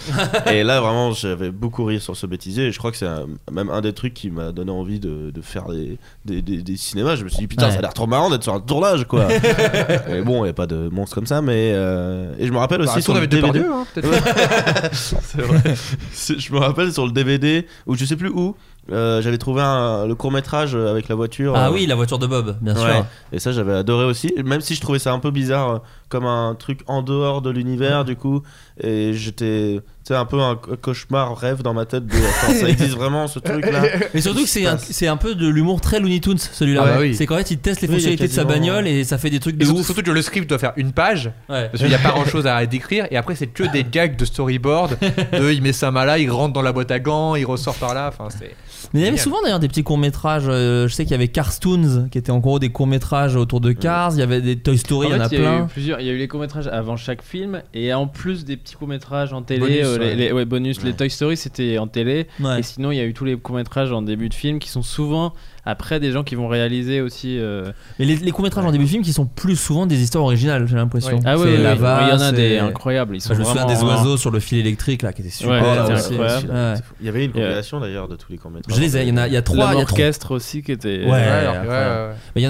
[0.53, 2.67] Et là, vraiment, j'avais beaucoup ri sur ce bêtisier.
[2.67, 3.07] Et je crois que c'est
[3.51, 6.81] même un des trucs qui m'a donné envie de, de faire des, des, des- des
[6.81, 7.17] cinémas.
[7.17, 7.73] Je me suis dit, putain, Ouais.
[7.73, 9.27] ça a l'air trop marrant d'être sur un tournage, quoi.
[10.09, 11.73] et bon, il n'y a pas de monstres comme ça, mais.
[11.75, 13.43] euh, Et je me rappelle aussi Bah, sur on le DVD.
[13.43, 13.85] par deux, hein.
[14.93, 15.75] C'est vrai.
[16.13, 18.55] C'est- je me rappelle sur le DVD, ou je sais plus où,
[18.93, 21.55] euh, j'avais trouvé un- le court métrage avec la voiture.
[21.57, 22.81] Ah euh, oui, la voiture de Bob, bien Ouais.
[22.81, 23.07] sûr.
[23.33, 26.27] Et ça, j'avais adoré aussi, même si je trouvais ça un peu bizarre, euh, comme
[26.27, 28.43] un truc en dehors de l'univers, du coup.
[28.83, 32.15] Et j'étais, sais, un peu un cauchemar, rêve dans ma tête de.
[32.15, 33.83] Attends, ça existe vraiment ce truc-là?
[34.15, 36.83] Mais surtout que c'est un, c'est un peu de l'humour très Looney Tunes celui-là.
[36.85, 37.15] Ah bah oui.
[37.15, 39.41] C'est qu'en fait il teste les Oui, fonctionnalités de sa bagnole et ça fait des
[39.41, 39.87] trucs de surtout, ouf.
[39.87, 41.27] surtout que le script doit faire une page.
[41.49, 41.69] Ouais.
[41.71, 43.07] Parce qu'il n'y a pas grand chose à décrire.
[43.11, 44.99] Et après, c'est que des gags de storyboard.
[45.33, 47.75] De il met sa main là, il rentre dans la boîte à gants, il ressort
[47.77, 48.09] par là.
[48.09, 48.55] Enfin, c'est.
[48.93, 50.45] Mais il y avait souvent d'ailleurs des petits courts-métrages.
[50.47, 53.73] euh, je sais qu'il y avait Cartoons qui étaient en gros des courts-métrages autour de
[53.73, 54.13] Cars.
[54.15, 55.57] Il y avait des Toy Story, il y en a fait, il y a eu
[55.57, 55.67] plein.
[55.67, 56.01] plusieurs.
[56.01, 59.33] Il y a eu les courts-métrages avant chaque film et en plus des petits courts-métrages
[59.33, 59.83] en télé.
[59.95, 60.15] Euh, les- ouais.
[60.17, 60.83] les, ouais, bonus.
[60.83, 60.93] Les.
[60.93, 62.27] Toy Story c'était en télé.
[62.41, 62.61] Ouais.
[62.61, 64.83] Et sinon, il y a eu tous les courts-métrages en début de film qui sont
[64.83, 65.33] souvent
[65.67, 67.39] après des gens qui vont réaliser aussi.
[67.39, 70.25] euh, Mais les, les courts-métrages en début de film qui sont plus souvent des histoires
[70.25, 71.21] originales, j'ai l'impression.
[71.25, 71.89] Ah oui, C'est oui, oui.
[72.03, 73.17] Il y en a des incroyables.
[73.17, 75.31] Ils sont Enfin, je me souviens des oiseaux sur le fil électrique là qui étaient
[75.31, 75.53] super.
[75.63, 76.19] Ouais.
[76.19, 76.75] Ouais.
[77.01, 78.75] Il y avait une compilation d'ailleurs de tous les courts-métrages.
[78.77, 79.57] Je les ai, il y en a, il y a trois.
[79.67, 81.05] L'homme il y a trois- orchestre aussi qui était.
[81.05, 81.11] Ouais.
[81.11, 81.19] Ouais,
[81.67, 82.15] ouais, ouais.
[82.37, 82.43] Il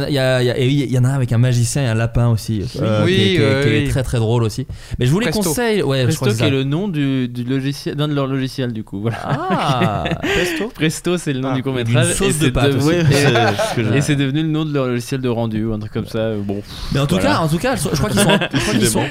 [0.92, 2.62] y en a, avec un magicien et un lapin aussi.
[2.80, 4.66] euh, Oui, qui, est- ouais, très très drôle aussi.
[4.98, 5.42] Mais je vous les Presto.
[5.50, 5.82] conseille.
[5.82, 9.00] Ouais, Presto qui c'est est le nom du, logiciel, d'un de leurs logiciels du coup.
[9.00, 9.18] Voilà.
[9.22, 10.68] Ah Presto?
[10.74, 12.06] Presto c'est le nom Ah, du court métrage.
[12.06, 12.72] d'une sauce de pâte
[13.76, 16.06] je- Et c'est devenu le nom de leur logiciel de rendu ou un truc comme
[16.06, 16.34] ça.
[16.36, 16.62] Bon.
[16.92, 17.30] Mais en tout Voilà.
[17.30, 19.02] cas, en tout cas, je crois qu'ils sont, je crois qu'ils sont,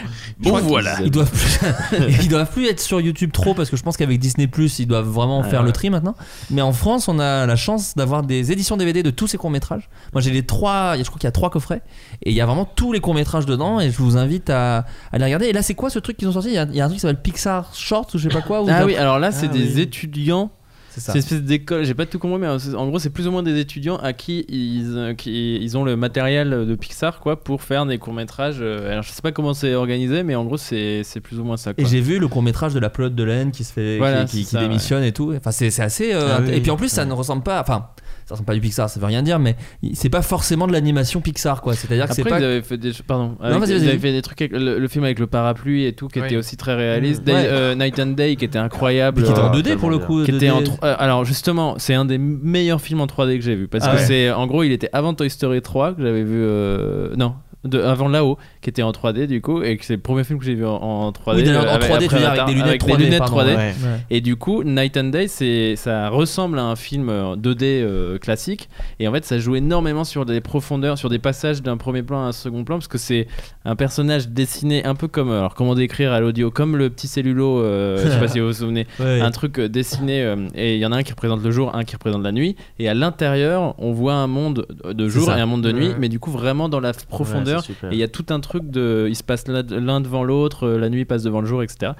[0.42, 0.96] je crois qu'ils- voilà.
[1.04, 1.60] Ils doivent plus,
[2.22, 4.86] ils doivent plus être sur YouTube trop parce que je pense qu'avec Disney Plus, ils
[4.88, 5.66] doivent vraiment Ah, faire ouais.
[5.68, 6.16] le tri maintenant.
[6.52, 9.52] Mais en France, on a la chance d'avoir des éditions DVD de tous ces courts
[9.52, 9.90] métrages.
[10.14, 11.82] Moi, j'ai les trois, je crois qu'il y a trois coffrets
[12.24, 14.86] et il y a vraiment tous les courts métrages dedans et je vous invite à,
[15.12, 15.46] à les regarder.
[15.48, 16.50] Et là, c'est quoi ce truc qu'ils ont sorti?
[16.50, 18.34] Il y, a, il y a un truc qui s'appelle Pixar Short ou je sais
[18.34, 18.64] pas quoi.
[18.70, 19.82] Ah ils- oui, alors là, c'est Ah des oui.
[19.82, 20.52] étudiants.
[20.94, 21.12] C'est ça.
[21.14, 23.32] C'est une espèce d'école, j'ai pas tout compris, mais euh, en gros, c'est plus ou
[23.32, 27.44] moins des étudiants à qui ils, euh, qui, ils ont le matériel de Pixar quoi,
[27.44, 28.58] pour faire des courts-métrages.
[28.62, 31.44] euh, Alors, je sais pas comment c'est organisé, mais en gros, c'est c'est plus ou
[31.44, 31.74] moins ça.
[31.78, 34.26] Et j'ai vu le court métrage de la pelote de laine qui se fait, Voilà,
[34.26, 35.34] qui, qui- c'est qui ça, démissionne et tout.
[35.36, 36.14] Enfin, c'est c'est assez.
[36.14, 37.60] euh, Ah oui, et puis en plus, ça ne ressemble pas.
[37.62, 37.88] Enfin,
[38.26, 39.56] ça ressemble pas à du Pixar, ça veut rien dire, mais
[39.94, 41.74] c'est pas forcément de l'animation Pixar, quoi.
[41.74, 42.40] C'est-à-dire que Après, c'est pas.
[42.40, 43.88] ils avaient fait des pardon, avec- ils vas-y.
[43.90, 46.26] avaient fait des trucs avec le, le film avec le parapluie et tout, qui Oui.
[46.28, 47.22] était aussi très réaliste.
[47.22, 47.26] Mmh.
[47.26, 47.46] Day- Ouais.
[47.48, 49.24] euh, Night and Day, qui était incroyable.
[49.24, 50.24] Qui était en euh, 2D pour le coup.
[50.24, 50.36] qui 2D.
[50.38, 53.56] était en tro- euh, alors justement c'est un des meilleurs films en 3D que j'ai
[53.56, 54.06] vu parce Ah que ouais.
[54.06, 57.34] c'est en gros il était avant Toy Story 3 que j'avais vu euh, non
[57.64, 60.40] de, avant là-haut qui était en 3D du coup et que c'est le premier film
[60.40, 62.46] que j'ai vu en, en 3D Oui, d'ailleurs, en euh, avec- 3D, tu veux avec
[62.46, 62.98] des lunettes avec 3D.
[62.98, 63.46] des lunettes pardon, 3D.
[63.48, 63.56] ouais.
[63.56, 63.58] Ouais.
[63.58, 64.00] Ouais.
[64.10, 68.18] et du coup Night and Day c'est ça ressemble à un film euh, 2D euh,
[68.18, 68.70] classique
[69.00, 72.24] et en fait ça joue énormément sur des profondeurs sur des passages d'un premier plan
[72.24, 73.28] à un second plan parce que c'est
[73.66, 77.62] un personnage dessiné un peu comme alors comment décrire à l'audio comme le petit cellulo
[77.62, 79.22] euh, je sais pas si vous vous souvenez Ouais.
[79.22, 81.84] un truc euh, dessiné et il y en a un qui représente le jour, un
[81.84, 85.46] qui représente la nuit et à l'intérieur on voit un monde de jour et un
[85.46, 85.96] monde de nuit Ouais.
[86.00, 89.08] mais du coup vraiment dans la profondeur et il y a tout un truc de
[89.10, 91.94] il se passe l'un devant l'autre euh, la nuit passe devant le jour etc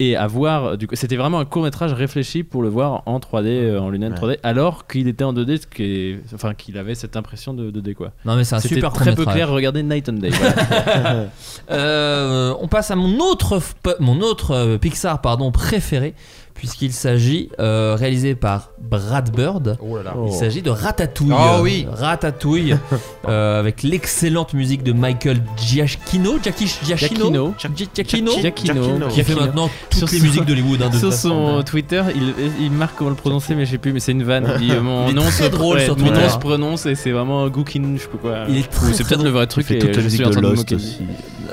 [0.00, 3.18] et à voir du coup c'était vraiment un court métrage réfléchi pour le voir en
[3.18, 4.34] 3D euh, en lunettes Ouais.
[4.34, 7.70] 3D alors qu'il était en 2D ce qui est- enfin qu'il avait cette impression de
[7.70, 11.26] 2D quoi Non, mais c'est un super très peu clair regardez Night and Day voilà.
[11.70, 13.60] Euh, on passe à mon autre,
[14.00, 16.14] mon autre Pixar pardon, préféré,
[16.58, 20.14] puisqu'il s'agit, euh, réalisé par Brad Bird, Oh là là.
[20.26, 21.32] il s'agit de Ratatouille.
[21.32, 21.86] Oh oui.
[21.90, 22.74] Ratatouille,
[23.28, 27.54] euh, avec l'excellente musique de Michael Giacchino, Giacchi- Giacchino, Giacchino.
[27.76, 30.82] Gi- Giacchino, Giacchino qui fait maintenant toutes Sur les son- musiques d'Hollywood.
[30.82, 31.58] hein, de Sur façon.
[31.58, 34.24] son Twitter, il, il marque comment le prononcer, mais je sais plus, mais c'est une
[34.24, 34.50] vanne.
[34.60, 36.20] Il dit euh, mon nom se drôle sur mon Twitter.
[36.22, 38.36] nom se prononce et c'est vraiment Gookin, je sais pas quoi.
[38.48, 40.22] Il est très, c'est très peut-être le vrai truc Il fait et toute la musique
[40.26, 40.98] de Lost aussi.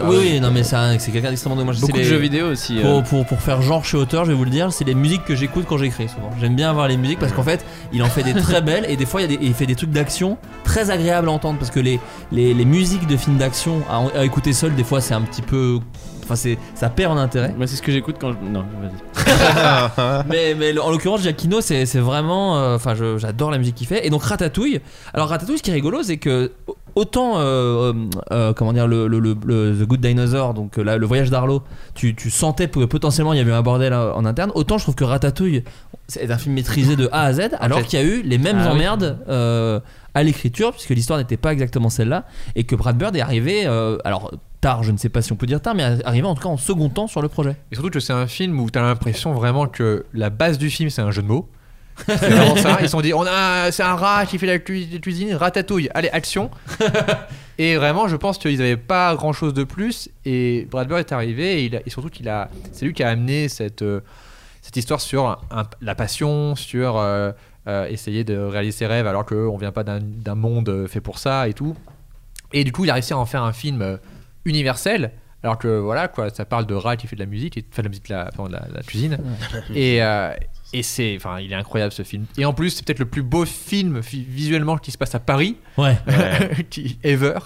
[0.03, 1.79] Oui, oui, non, mais c'est un- c'est quelqu'un d'extrêmement dommage.
[1.79, 2.75] Beaucoup de jeux vidéo aussi.
[2.81, 5.23] Pour, pour, pour faire genre chez auteur, je vais vous le dire, c'est les musiques
[5.25, 6.29] que j'écoute quand j'écris souvent.
[6.39, 8.95] J'aime bien avoir les musiques parce qu'en fait, il en fait des très belles et
[8.97, 11.59] des fois, il, y a des- il fait des trucs d'action très agréables à entendre
[11.59, 11.99] parce que les,
[12.31, 15.41] les, les musiques de films d'action à, à écouter seul, des fois, c'est un petit
[15.41, 15.79] peu.
[16.25, 17.53] Enfin, c'est, ça perd en intérêt.
[17.55, 18.37] Moi, c'est ce que j'écoute quand je.
[18.49, 20.23] Non, vas-y.
[20.29, 22.57] mais, mais en l'occurrence, Giacchino, c'est, c'est vraiment.
[22.57, 24.05] euh, Enfin, je- j'adore la musique qu'il fait.
[24.05, 24.81] Et donc, Ratatouille.
[25.13, 26.51] Alors, Ratatouille, ce qui est rigolo, c'est que
[26.95, 27.33] autant.
[27.37, 27.93] euh,
[28.31, 31.29] euh, comment dire, le, le- le- le- The Good Dinosaur, donc euh, là, le voyage
[31.29, 31.61] d'Arlo,
[31.93, 34.51] tu, tu sentais que potentiellement il y avait un bordel euh, en interne.
[34.55, 35.63] Autant je trouve que Ratatouille,
[36.07, 38.57] c'est un film maîtrisé de A à Z, alors qu'il y a eu les mêmes
[38.59, 38.75] Ah oui.
[38.75, 39.19] emmerdes.
[39.29, 39.79] euh,
[40.17, 42.23] à l'écriture, puisque l'histoire n'était pas exactement celle-là,
[42.55, 44.31] et que Brad Bird est arrivé, euh, alors
[44.65, 46.49] tard, je ne sais pas si on peut dire tard, mais arrivé en tout cas
[46.49, 47.55] en second temps sur le projet.
[47.71, 50.89] Et surtout que c'est un film où t'as l'impression vraiment que la base du film
[50.89, 51.47] c'est un jeu de mots.
[52.07, 52.77] C'est vraiment ça.
[52.81, 55.33] Ils se sont dit, on a, c'est un rat qui fait la cu- la cuisine,
[55.33, 55.87] ratatouille.
[55.93, 56.51] Allez, action.
[57.57, 60.09] et vraiment, je pense qu'ils n'avaient pas grand chose de plus.
[60.25, 63.01] Et Brad Bird est arrivé et, il a- et surtout qu'il a, c'est lui qui
[63.01, 64.01] a amené cette, euh,
[64.61, 67.31] cette histoire sur un- la passion, sur euh,
[67.67, 71.17] euh, essayer de réaliser ses rêves alors qu'on vient pas d'un, d'un monde fait pour
[71.17, 71.77] ça et tout.
[72.51, 73.99] Et du coup, il a réussi à en faire un film
[74.45, 75.11] universel.
[75.43, 77.83] Alors que voilà, quoi, ça parle de rat qui fait de la musique, et fait
[77.83, 79.19] de la musique, de la, pardon, de la, de la cuisine.
[79.75, 80.33] Et, euh,
[80.73, 82.25] et c'est, enfin, il est incroyable ce film.
[82.39, 85.19] Et en plus, c'est peut-être le plus beau film fi- visuellement qui se passe à
[85.19, 85.97] Paris, Ouais.
[86.71, 87.37] qui, ever.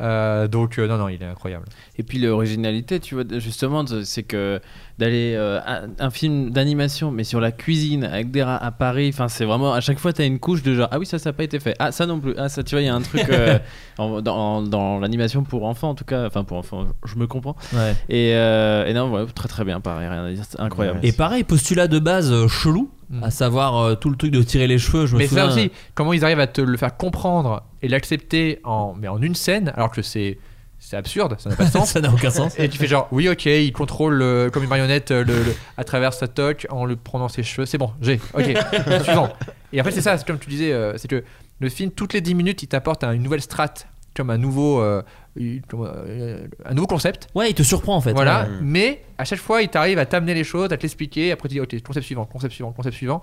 [0.00, 1.66] Euh, donc euh, non, non, il est incroyable.
[1.96, 4.60] Et puis l'originalité, tu vois, justement, c'est que
[4.98, 5.60] d'aller euh,
[5.98, 9.74] un, film d'animation, mais sur la cuisine avec des rats à Paris, enfin, c'est vraiment
[9.74, 11.60] à chaque fois, t'as une couche de genre ah oui, ça, ça n'a pas été
[11.60, 13.58] fait, ah ça non plus, ah ça, tu vois, il y a un truc euh,
[13.98, 17.56] en- dans, dans l'animation pour enfants en tout cas, enfin pour enfants, je me comprends.
[17.74, 17.94] Ouais.
[18.08, 21.00] Et, euh, et non, ouais, très très bien, pareil, rien à dire, c'est incroyable.
[21.02, 23.22] Et pareil, postulat de base euh, chelou, Mm.
[23.22, 25.06] à savoir euh, tout le truc de tirer les cheveux.
[25.06, 25.46] Je me Mais ça souviens.
[25.46, 29.36] aussi, comment ils arrivent à te le faire comprendre et l'accepter en, mais en une
[29.36, 30.38] scène, alors que c'est,
[30.78, 31.90] c'est absurde, ça n'a pas de sens.
[31.90, 32.58] ça n'a aucun sens.
[32.58, 35.54] Et tu fais genre, oui, ok, il contrôle euh, comme une marionnette euh, le, le-
[35.76, 37.66] à travers sa toque en le prenant ses cheveux.
[37.66, 38.44] C'est bon, j'ai, ok,
[39.04, 39.32] suivant.
[39.72, 41.24] Et en fait, c'est ça, c'est comme tu disais, euh, c'est que
[41.58, 44.80] le film, toutes les 10 minutes, il t'apporte un- une nouvelle strate, comme un nouveau,
[44.80, 45.02] euh,
[45.34, 47.28] une- comme, euh, un nouveau concept.
[47.34, 48.12] Ouais, il te surprend en fait.
[48.12, 48.48] Voilà, Ouais.
[48.62, 51.32] mais à chaque fois, il t'arrive à t'amener les choses, à te l'expliquer.
[51.32, 53.22] Après, tu dis, ok, concept suivant, concept suivant, concept suivant.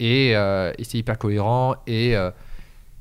[0.00, 1.74] Et, euh, et c'est hyper cohérent.
[1.86, 2.30] Et, euh,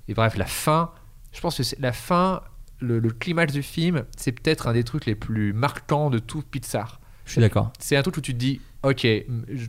[0.07, 0.91] et bref, la fin,
[1.33, 2.41] je pense que c'est la fin,
[2.79, 6.41] le, le climax du film, c'est peut-être un des trucs les plus marquants de tout
[6.49, 6.99] Pixar.
[7.25, 7.71] Je suis d'accord.
[7.79, 9.05] c'est un truc où tu te dis, ok,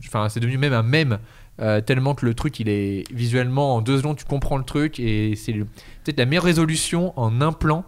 [0.07, 1.19] enfin c'est devenu même un mème.
[1.59, 4.97] euh, tellement que le truc il est visuellement en deux secondes tu comprends le truc
[4.99, 7.83] et c'est peut-être la meilleure résolution en un plan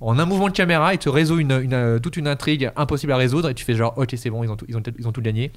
[0.00, 3.16] en un mouvement de caméra il te résout une, une, toute une intrigue impossible à
[3.16, 5.10] résoudre et tu fais genre ok c'est bon ils ont tout, ils ont, ils ont
[5.10, 5.50] tout gagné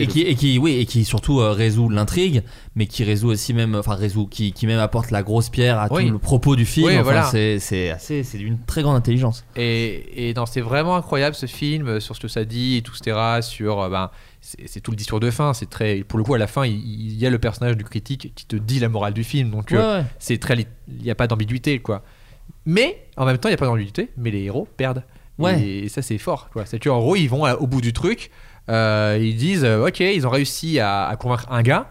[0.00, 2.42] Et, qui, et qui, oui, et qui surtout euh, résout l'intrigue,
[2.74, 5.88] mais qui résout aussi même, enfin résout, qui, qui même apporte la grosse pierre à
[5.92, 6.06] Oui.
[6.06, 6.86] tout le propos du film.
[6.86, 7.24] Oui, Enfin, voilà.
[7.24, 9.44] c'est, c'est assez, c'est d'une très grande intelligence.
[9.56, 12.82] Et, et non, c'est vraiment incroyable ce film euh, sur ce que ça dit et
[12.82, 13.16] tout, etc.
[13.42, 14.10] Sur, euh, ben,
[14.40, 15.52] c'est tout le discours de fin.
[15.54, 17.84] C'est très, pour le coup, à la fin, il, il y a le personnage du
[17.84, 19.50] critique qui te dit la morale du film.
[19.50, 20.56] Donc, euh, Ouais, c'est très,
[20.88, 22.02] il n'y a pas d'ambiguïté, quoi.
[22.64, 24.08] Mais en même temps, il n'y a pas d'ambiguïté.
[24.16, 25.04] Mais les héros perdent.
[25.38, 25.60] Ouais.
[25.62, 26.50] Et ça, c'est fort.
[26.52, 26.66] quoi.
[26.66, 28.30] C'est qu'en gros, ils vont au bout du truc.
[28.70, 31.86] Euh, ils disent, euh, ok, ils ont réussi à, à convaincre un gars.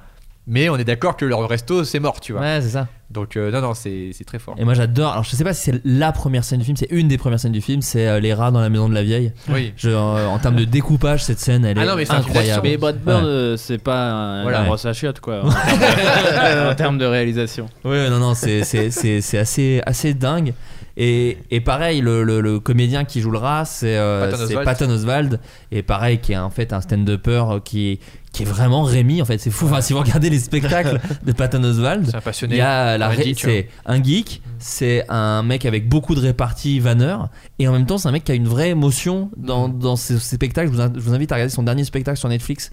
[0.47, 2.41] Mais on est d'accord que leur resto, c'est mort, tu vois.
[2.41, 2.87] Ouais, c'est ça.
[3.11, 4.55] Donc, euh, non, non, c'est c'est très fort.
[4.57, 5.11] Et moi j'adore.
[5.11, 7.39] Alors je sais pas si c'est la première scène du film, c'est une des premières
[7.39, 9.33] scènes du film, c'est euh, les rats dans la maison de la vieille.
[9.49, 9.71] Oui.
[9.77, 12.61] Je, euh, en termes de découpage, cette scène, elle Ah est non, mais c'est incroyable.
[12.67, 13.55] Mais Brad Bird, Ouais.
[13.57, 14.61] c'est pas un, Voilà.
[14.61, 15.41] un brosse à chiottes, quoi.
[15.45, 17.67] En termes- en termes de réalisation.
[17.85, 20.53] Ouais, non, non, c'est, c'est, c'est, c'est assez, assez dingue.
[20.97, 24.29] Et, et pareil, le, le, le comédien qui joue le rat, c'est, euh,
[24.65, 25.39] Patton Oswald.
[25.71, 27.99] Et pareil, qui est en fait un stand-upper euh, qui, est-
[28.33, 29.21] qui est vraiment Rémi.
[29.21, 29.65] En fait, c'est fou.
[29.65, 32.55] Enfin, si vous regardez les spectacles de Patton Oswald, C'est un passionné.
[32.55, 36.19] il y a la un ré- c'est un geek, c'est un mec avec beaucoup de
[36.21, 39.67] réparties vanneur, et en même temps, c'est un mec qui a une vraie émotion dans,
[39.69, 39.79] Mm.
[39.79, 40.69] dans ses, ses spectacles.
[40.71, 42.69] Je vous, in- je vous invite à regarder son dernier spectacle sur Netflix.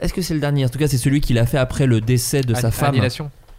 [0.00, 0.64] Est-ce que c'est le dernier?
[0.64, 2.94] En tout cas, c'est celui qu'il a fait après le décès de sa femme.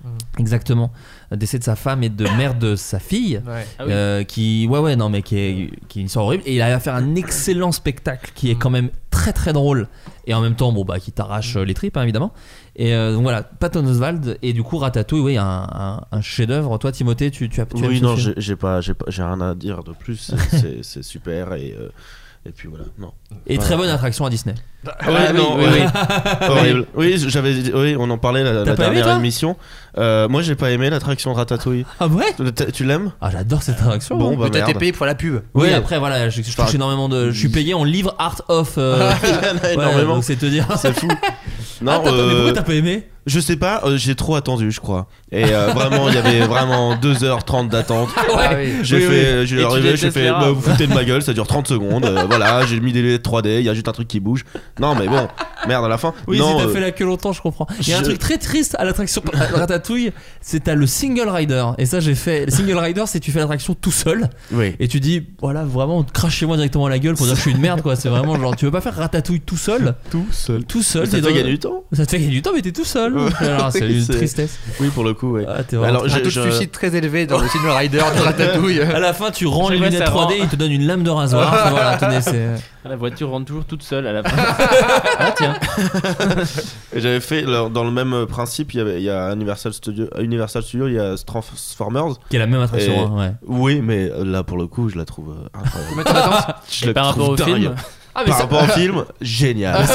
[0.03, 0.27] Annihilation.
[0.39, 0.91] Exactement.
[1.31, 3.41] Le décès de sa femme et de mère de sa fille.
[3.45, 3.65] Ouais.
[3.79, 3.91] Ah oui.
[3.93, 6.61] euh, qui ouais ouais non mais qui est, qui est une histoire horrible et il
[6.61, 9.87] arrive à faire un excellent spectacle qui est quand même très très drôle
[10.25, 12.33] et en même temps bon bah qui t'arrache euh, les tripes hein, évidemment
[12.77, 16.47] et euh, donc voilà Patton Oswald et du coup Ratatouille oui un, un, un chef
[16.47, 19.23] d'œuvre toi Timothée tu, tu as tu Oui, non, j'ai j'ai pas, j'ai pas, j'ai
[19.23, 20.31] rien à dire de plus.
[20.81, 21.89] C'est- super et euh,
[22.45, 22.85] et puis voilà.
[22.97, 23.11] Non.
[23.45, 24.55] et très bonne attraction à Disney
[25.07, 26.47] oui, non, oui, oui, oui.
[26.49, 26.85] horrible.
[26.95, 29.55] Oui, j'avais, oui, on en parlait la, la aimé, dernière émission.
[29.99, 31.85] Euh, moi, j'ai pas aimé l'attraction Ratatouille.
[31.99, 33.11] ah ouais Tu- Tu l'aimes?
[33.21, 34.35] Ah j'adore cette attraction Bon, hein.
[34.39, 34.79] bah Mais t'as été merde.
[34.79, 35.41] payé pour la pub.
[35.53, 35.73] oui Ouais.
[35.75, 39.11] après voilà je, je touche énormément de je suis payé en livre art of euh,
[39.23, 40.15] Il y en a ouais, énormément.
[40.15, 41.07] donc c'est te dire C'est fou.
[41.11, 41.27] ah,
[41.83, 43.07] Non, t'as pas- mais euh, pourquoi t'as pas aimé?
[43.27, 45.07] Je sais pas, euh, j'ai trop attendu, je crois.
[45.31, 48.09] Et euh, vraiment, il y avait vraiment 2h30 d'attente.
[48.33, 48.73] Ah oui.
[48.81, 51.03] J'ai Oui, fait, j'ai Et tu arrivé, j'ai détestes fait, bah, vous foutez de ma
[51.03, 52.05] gueule, ça dure 30 secondes.
[52.05, 54.43] euh, voilà, j'ai mis des lunettes 3D, il y a juste un truc qui bouge.
[54.79, 55.27] Non, mais bon,
[55.67, 56.13] merde à la fin.
[56.27, 57.67] Oui, non, si t'as euh, fait la queue longtemps, je comprends.
[57.81, 60.11] Il y a un je- truc très triste à l'attraction Ratatouille,
[60.41, 61.65] c'est t'as le single rider.
[61.77, 62.45] Et ça, j'ai fait.
[62.45, 64.75] Le single rider, c'est tu fais l'attraction tout seul Oui.
[64.79, 67.51] et tu dis, voilà, vraiment, crachez-moi directement à la gueule pour dire que je suis
[67.51, 67.95] une merde, quoi.
[67.95, 70.63] C'est vraiment genre, tu veux pas faire Ratatouille tout seul Tout seul.
[70.65, 72.41] Tout seul, Ça t'es te fait dans- gagner du temps Ça te fait gagner du
[72.41, 73.10] temps, mais t'es tout seul.
[73.39, 74.57] Alors, c'est Oui, une tristesse.
[74.79, 75.43] Oui, pour le coup, oui.
[75.47, 78.21] Ah, t'es Alors, Un j'ai- taux de suicide très élevé dans le film Rider de
[78.21, 78.81] Ratatouille.
[78.81, 81.03] À la fin, tu rends les lunettes ça 3D, rend- il te donne une lame
[81.03, 81.69] de rasoir.
[81.71, 82.47] voilà, tenez, c'est.
[82.83, 84.35] La voiture rentre toujours toute seule à la fin.
[85.19, 85.53] ah tiens.
[86.93, 90.07] Et j'avais fait dans le même principe, il y, avait, il y a Universal Studio,
[90.19, 92.15] Universal Studio, il y a Transformers.
[92.29, 93.31] Qui est la même attraction, Et- hein, ouais.
[93.45, 96.03] Oui, mais euh, là pour le coup, je la trouve euh, incroyable.
[96.71, 97.55] Je la Par rapport trouve au dingue.
[97.61, 97.75] film.
[98.13, 99.85] Ah, mais Par c'est- rapport au film, génial.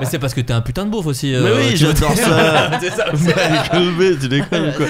[0.00, 1.28] mais c'est parce que t'es un putain de beauf aussi.
[1.30, 1.96] Mais euh, oui, Timothée.
[2.00, 2.70] j'adore ça.
[2.80, 3.04] C'est ça.
[3.98, 4.86] Mais tu déconnes ou quoi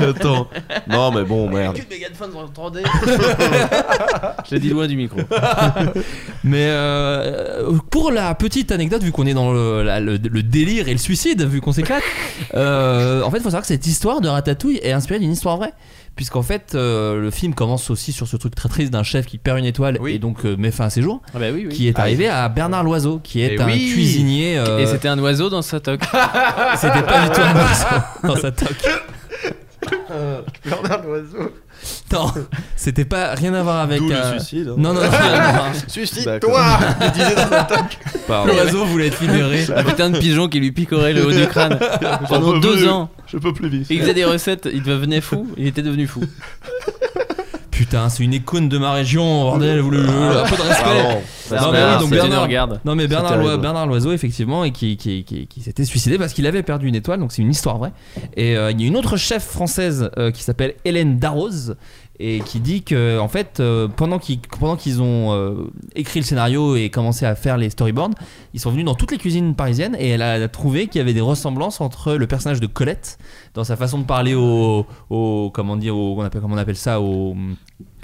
[0.08, 0.48] Attends.
[0.88, 1.78] Non, mais bon, merde.
[4.48, 5.18] Je l'ai dit loin du micro.
[6.44, 10.88] Mais euh, pour la petite anecdote, vu qu'on est dans le, la- le- le délire
[10.88, 12.02] et le suicide, vu qu'on s'éclate,
[12.54, 15.56] euh, en fait, il faut savoir que cette histoire de Ratatouille est inspirée d'une histoire
[15.56, 15.72] vraie.
[16.18, 19.38] Puisqu'en fait, euh, le film commence aussi sur ce truc très triste d'un chef qui
[19.38, 20.14] perd une étoile Oui.
[20.14, 21.72] et donc euh, met fin à ses jours, Ah bah oui, oui.
[21.72, 23.92] qui est Ah, arrivé à Bernard Loiseau, qui est Et un oui.
[23.92, 24.58] cuisinier.
[24.58, 26.00] euh, Et c'était un oiseau dans sa toque.
[26.76, 28.84] c'était pas du tout un oiseau dans sa toque.
[30.64, 31.52] Bernard Loiseau.
[32.12, 32.32] Non,
[32.74, 33.98] c'était pas rien à voir avec.
[34.00, 34.68] D'où euh, le suicide.
[34.68, 34.74] hein.
[34.78, 37.34] Non, non, non, non, Suicide-toi Il disait
[38.26, 38.44] dans.
[38.46, 39.66] L'oiseau voulait être libéré.
[39.76, 41.78] Un putain de pigeon qui lui picorait le haut du crâne.
[42.28, 42.88] Pendant deux plus.
[42.88, 43.10] ans.
[43.26, 43.86] Je peux plus vivre.
[43.90, 46.22] Il faisait des recettes, il devenait fou, il était devenu fou.
[47.78, 51.20] Putain, c'est une icône de ma région, bordel, vous le- un peu de respect.
[51.48, 51.66] Pardon.
[51.66, 52.80] Non, mais oui, donc C'était Bernard- une regarde.
[52.84, 53.48] Non mais Bernard, terrible.
[53.50, 56.88] Loi- Bernard Loiseau effectivement et qui, qui, qui, qui s'était suicidé parce qu'il avait perdu
[56.88, 57.92] une étoile donc c'est une histoire vraie
[58.36, 61.76] et euh, il y a une autre chef française euh, qui s'appelle Hélène Darroze
[62.20, 65.54] et qui dit que en fait euh, pendant qu'ils pendant qu'ils ont euh,
[65.94, 68.10] écrit le scénario et commencé à faire les storyboards
[68.54, 71.14] ils sont venus dans toutes les cuisines parisiennes et elle a trouvé qu'il y avait
[71.14, 73.18] des ressemblances entre le personnage de Colette
[73.54, 76.76] dans sa façon de parler au, au comment dire au, on appelle comment on appelle
[76.76, 77.36] ça au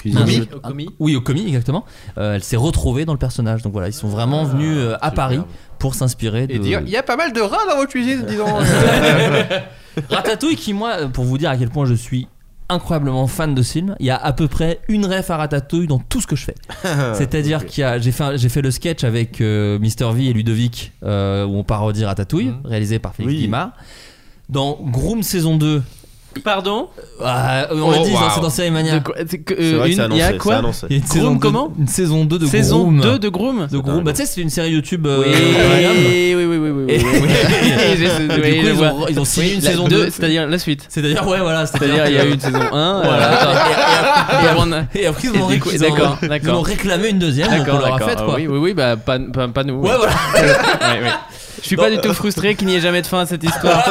[0.05, 0.37] Commis.
[0.53, 0.91] un- Au commis.
[0.99, 1.87] oui, au commis, exactement.
[2.19, 3.63] Euh, elle s'est retrouvée dans le personnage.
[3.63, 5.41] Donc voilà, ils sont vraiment venus euh, à Paris
[5.79, 6.53] pour s'inspirer de.
[6.53, 8.49] Et dire, il y a pas mal de rats dans votre cuisine, dis donc.
[10.11, 12.27] Ratatouille, qui moi, pour vous dire à quel point je suis
[12.69, 13.97] incroyablement fan de ce film.
[14.01, 16.45] Il y a à peu près une ref à Ratatouille dans tout ce que je
[16.45, 16.55] fais.
[17.15, 17.67] C'est-à-dire Ok.
[17.67, 20.93] qu'il y a, j'ai fait, j'ai fait le sketch avec euh, Mister V et Ludovic
[21.03, 22.61] euh, où on parodie Ratatouille, Mhm.
[22.65, 23.41] réalisé par Félix Oui.
[23.43, 23.71] Guimard.
[24.49, 25.83] Dans Groom saison 2,
[26.43, 26.89] Pardon
[27.23, 28.19] ah, on Oh, l'a dit, wow.
[28.35, 29.03] c'est dans Série Mania.
[29.19, 30.63] Euh, Il y a quoi.
[30.91, 33.01] Il y a une Groom saison 2 comment Une saison 2 de Saison Groom.
[33.01, 34.05] 2 de Groom de Groom.
[34.05, 35.07] Bah, tu sais, c'est une série YouTube.
[35.07, 39.89] euh, Oui, oui, oui, oui, du coup, ils ont, ils ont signé une la saison
[39.89, 40.11] deux, 2.
[40.11, 40.87] C'est-à-dire la suite.
[40.89, 41.67] C'est-à-dire, ouais, voilà.
[41.67, 43.03] C'est-à-dire, il y a eu une saison 1.
[43.03, 44.87] Voilà.
[44.95, 45.49] Et après, ils ont,
[45.79, 48.35] d'accord, ils réclamé une deuxième, D'accord, d'accord.
[48.37, 49.81] Oui, oui, oui, bah pas, nous.
[49.81, 50.13] Ouais, voilà.
[51.63, 53.83] Je suis pas du tout frustré qu'il n'y ait jamais de fin à cette histoire.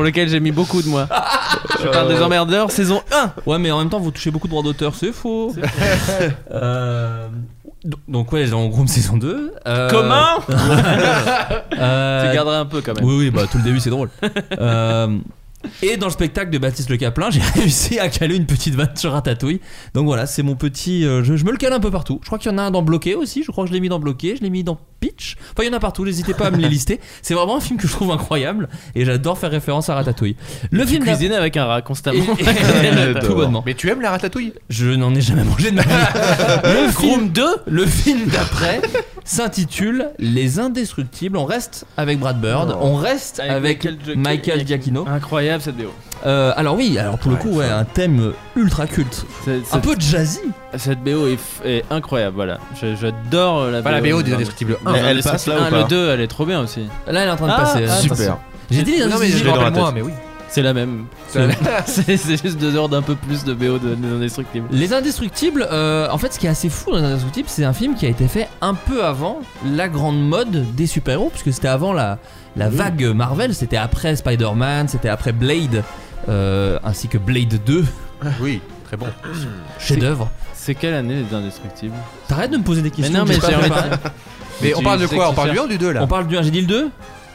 [0.00, 1.06] Pour lequel j'ai mis beaucoup de moi.
[1.82, 3.32] Je parle des emmerdeurs, saison 1.
[3.44, 5.54] Ouais, mais en même temps, vous touchez beaucoup de droits d'auteur, c'est faux.
[6.50, 7.28] Euh,
[7.84, 9.52] do- Donc, ouais, en Groom saison 2.
[9.66, 10.38] Euh, Comment?
[11.78, 13.04] Euh, Tu garderas un peu quand même.
[13.04, 14.08] Oui, oui, bah tout le début c'est drôle.
[14.58, 15.18] Euh,
[15.82, 18.96] et dans le spectacle de Baptiste Le Caplin, j'ai réussi à caler une petite vanne
[18.96, 19.60] sur Ratatouille.
[19.94, 21.04] Donc voilà, c'est mon petit.
[21.04, 22.18] euh, je, je me le cale un peu partout.
[22.22, 23.42] Je crois qu'il y en a un dans Bloqué aussi.
[23.44, 24.36] Je crois que je l'ai mis dans Bloqué.
[24.36, 25.36] Je l'ai mis dans Pitch.
[25.52, 26.04] Enfin, il y en a partout.
[26.04, 27.00] N'hésitez pas à me les lister.
[27.22, 30.36] C'est vraiment un film que je trouve incroyable et j'adore faire référence à Ratatouille.
[30.70, 32.24] Le Tu film avec un rat constamment.
[32.38, 33.62] Et- et- tout bonnement.
[33.66, 34.52] Mais tu aimes la ratatouille?
[34.68, 35.88] Je n'en ai jamais mangé de ma vie.
[36.64, 38.80] Le film, Groom 2 le film d'après
[39.24, 41.36] s'intitule Les Indestructibles.
[41.36, 42.76] On reste avec Brad Bird.
[42.80, 44.20] On reste avec, Michael Giacchino.
[44.22, 45.04] Michael Giacchino.
[45.08, 45.92] Incroyable cette BO.
[46.26, 49.96] Euh, alors oui, alors pour le coup, ouais, un thème ultra culte, C'est- un peu
[49.98, 50.40] jazzy.
[50.76, 52.58] Cette BO est, f- est incroyable, voilà.
[52.80, 53.84] Je- J'adore la BO.
[53.84, 54.92] Pas la BO des des Indestructibles 1.
[54.92, 56.86] Mais elle passe là ou Le pas 2, elle est trop bien aussi.
[57.08, 57.86] Là, elle est en train de Ah, passer.
[57.88, 58.36] ah, Super.
[58.70, 59.94] J'ai dit les Non, mais je dans la moi, tête.
[59.96, 60.12] mais oui.
[60.52, 61.06] C'est la même.
[61.86, 64.66] C'est c'est juste deux heures d'un peu plus de BO de, des Indestructibles.
[64.72, 67.72] Les Indestructibles, euh, en fait, ce qui est assez fou dans Les Indestructibles, c'est un
[67.72, 71.68] film qui a été fait un peu avant la grande mode des super-héros, puisque c'était
[71.68, 72.18] avant la,
[72.56, 75.82] la vague Marvel, c'était après Spider-Man, c'était après Blade,
[76.28, 77.84] euh, ainsi que Blade 2,
[78.40, 79.06] Oui, très bon.
[79.78, 80.30] chef-d'œuvre.
[80.54, 81.94] C'est quelle année les Indestructibles?
[82.28, 83.18] T'arrêtes de me poser des questions.
[83.18, 83.74] non, mais j'ai envie de-.
[84.62, 85.30] Mais on parle de quoi?
[85.30, 86.02] On parle du 1 ou du 2 là?
[86.02, 86.90] On parle du 1, j'ai dit le 2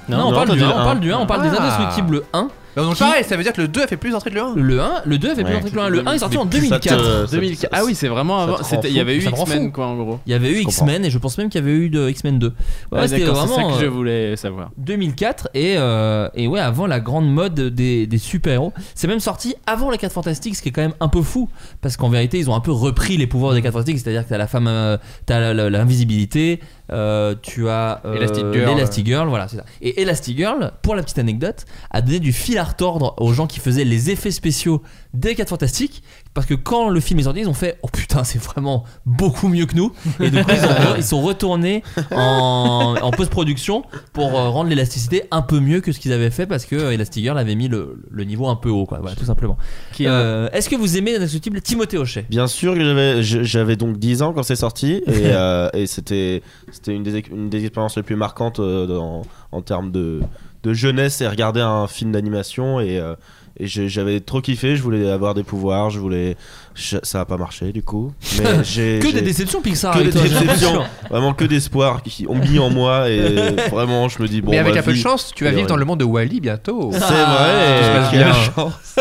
[0.09, 0.83] Non, on parle du dit 1, le on un.
[0.83, 1.61] parle du 1, on parle des Ah.
[1.63, 2.49] Indestructibles 1.
[2.75, 4.35] Bah, Donc Qui- pareil, ça veut dire que le 2 a fait plus d'entrée que
[4.35, 4.53] le 1.
[4.55, 5.53] Le 1, le 2 a fait plus Ouais.
[5.57, 5.89] d'entrée que le 1.
[5.89, 7.27] Le 1 est sorti en Ça te- 2004.
[7.27, 7.69] ça- 2004.
[7.73, 8.57] Ah oui, c'est vraiment avant.
[8.83, 10.19] Il y avait eu X-Men, quoi, en gros.
[10.25, 12.39] Il y avait eu X-Men et je pense même qu'il y avait eu de X-Men
[12.39, 12.47] 2.
[12.91, 14.71] Ouais, Ouais, c'était d'accord, c'est ça vraiment que je euh, voulais savoir.
[14.77, 18.73] 2004 et, euh, et ouais avant la grande mode des, des super-héros.
[18.93, 21.49] C'est même sorti avant les 4 Fantastiques, ce qui est quand même un peu fou
[21.81, 24.29] parce qu'en vérité ils ont un peu repris les pouvoirs des 4 Fantastiques, c'est-à-dire que
[24.29, 26.59] t'as la femme, euh, t'as l'invisibilité,
[26.91, 28.75] euh, tu as euh, Elastic Girl.
[28.75, 29.65] l'Elastigirl, voilà c'est ça.
[29.81, 33.59] Et Elastigirl, pour la petite anecdote, a donné du fil à retordre aux gens qui
[33.59, 34.81] faisaient les effets spéciaux
[35.13, 36.03] des 4 Fantastiques
[36.35, 39.47] parce que quand le film est sorti ils ont fait oh putain c'est vraiment beaucoup
[39.47, 39.91] mieux que nous.
[40.19, 41.81] Et du coup ils, ont- ils sont retournés
[42.11, 43.83] en, en post-production
[44.13, 46.91] pour euh, rendre l'élasticité un peu mieux que ce qu'ils avaient fait parce que euh,
[46.91, 48.99] Elastigirl avait mis le, le niveau un peu haut quoi.
[49.01, 49.57] Voilà tout simplement.
[50.01, 52.25] Euh, est-ce que vous aimez l'indestructible Timothée Hochet?
[52.29, 56.93] Bien sûr que j'avais, donc 10 ans quand c'est sorti et, euh, et c'était, c'était
[56.93, 60.19] une, des, une des expériences les plus marquantes euh, dans- en termes de,
[60.63, 63.15] de jeunesse et regarder un film d'animation et, euh,
[63.57, 66.35] et j'avais trop kiffé, je voulais avoir des pouvoirs, je voulais...
[66.75, 68.11] je- ça a pas marché du coup.
[68.39, 70.83] Mais j'ai, Que j'ai- des déceptions Pixar que avec des toi, j'ai déceptions, l'impression.
[71.09, 74.59] vraiment que d'espoir qui ont mis en moi et vraiment je me dis bon Mais
[74.59, 76.39] avec ma un peu de vie- chance, tu vas vivre dans le monde de Wally
[76.41, 76.91] bientôt.
[76.93, 78.95] C'est Ah, vrai, quelle quelle chance.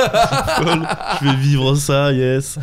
[1.20, 2.58] je vais vivre ça, yes.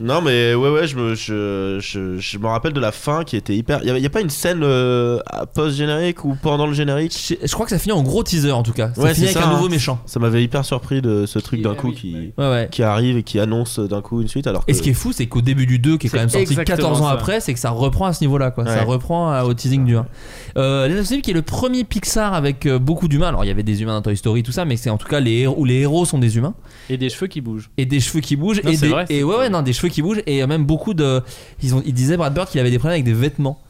[0.00, 3.36] non mais ouais ouais, je me je, je, je me rappelle de la fin qui
[3.36, 3.80] était hyper.
[3.84, 5.18] Il y, a pas une scène euh,
[5.54, 7.12] post générique ou pendant le générique?
[7.12, 9.26] Je, je crois que ça finit en gros teaser en tout cas ça Ouais, finit
[9.28, 9.70] c'est avec ça, un nouveau hein.
[9.70, 12.32] méchant Ça m'avait hyper surpris de ce truc Qui- d'un coup oui, qui oui.
[12.38, 14.70] ouais ouais qui arrive et qui annonce d'un coup une suite alors que.
[14.70, 16.52] et ce qui est fou, c'est qu'au début du 2, qui est quand même sorti
[16.52, 17.12] exactement 14 ans ça.
[17.12, 18.64] après, c'est que ça reprend à ce niveau-là, quoi.
[18.64, 20.06] Ça reprend à- au teasing du 1.
[20.56, 23.28] Euh, Les qui est le premier Pixar avec euh, beaucoup d'humains.
[23.28, 25.08] Alors, il y avait des humains dans Toy Story, tout ça, mais c'est en tout
[25.08, 26.54] cas les héros, où les héros sont des humains.
[26.88, 27.70] Et des cheveux qui bougent.
[27.76, 29.88] et des cheveux qui bougent Non, et des vrai, et ouais ouais non des cheveux
[29.88, 31.22] qui bougent et même beaucoup de
[31.62, 33.60] ils ont il disait Brad Bird qu'il avait des problèmes avec des vêtements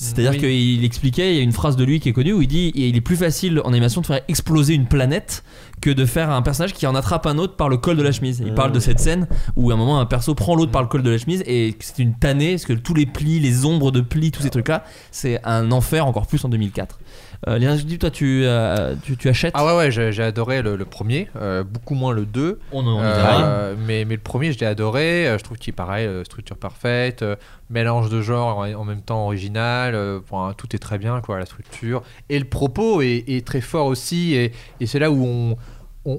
[0.00, 0.38] c'est-à-dire Oui.
[0.38, 2.70] qu'il expliquait, il y a une phrase de lui qui est connue où il dit
[2.76, 5.42] il est plus facile en animation de faire exploser une planète
[5.80, 8.12] que de faire un personnage qui en attrape un autre par le col de la
[8.12, 8.40] chemise.
[8.44, 8.54] Il Mmh.
[8.54, 9.26] parle de cette scène
[9.56, 11.76] où à un moment un perso prend l'autre par le col de la chemise et
[11.80, 14.84] c'est une tannée parce que tous les plis, les ombres de plis, tous ces trucs-là,
[15.10, 16.98] c'est un enfer encore plus en 2004.
[17.46, 20.24] Euh, Léa, je dis toi tu, euh, tu, tu achètes Ah ouais, ouais, j'ai j'ai
[20.24, 22.58] adoré le, le premier, euh, beaucoup moins le 2.
[22.72, 22.98] On en
[23.44, 25.32] Euh, mais, mais le premier, je l'ai adoré.
[25.38, 27.36] Je trouve qu'il est pareil, structure parfaite, euh,
[27.70, 29.94] mélange de genres en, en même temps original.
[29.94, 32.02] euh, enfin, tout est très bien, quoi, la structure.
[32.28, 34.34] Et le propos est, est très fort aussi.
[34.34, 35.56] Et, et c'est là où on,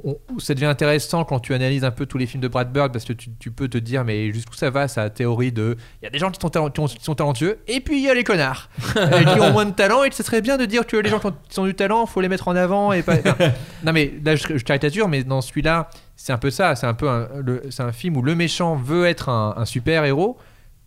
[0.05, 2.91] on- ça devient intéressant quand tu analyses un peu tous les films de Brad Bird
[2.91, 6.05] parce que tu, tu peux te dire mais jusqu'où ça va sa théorie de il
[6.05, 8.03] y a des gens qui sont, talent- qui ont- qui sont talentueux et puis il
[8.05, 10.57] y a les connards euh, qui ont moins de talent et que ce serait bien
[10.57, 12.55] de dire que les gens qui ont, qui ont du talent faut les mettre en
[12.55, 13.17] avant et pas
[13.83, 16.93] non mais là je, je caricature mais dans celui-là c'est un peu ça c'est un
[16.93, 17.27] peu un,
[17.69, 20.37] c'est un film où le méchant veut être un, un super héros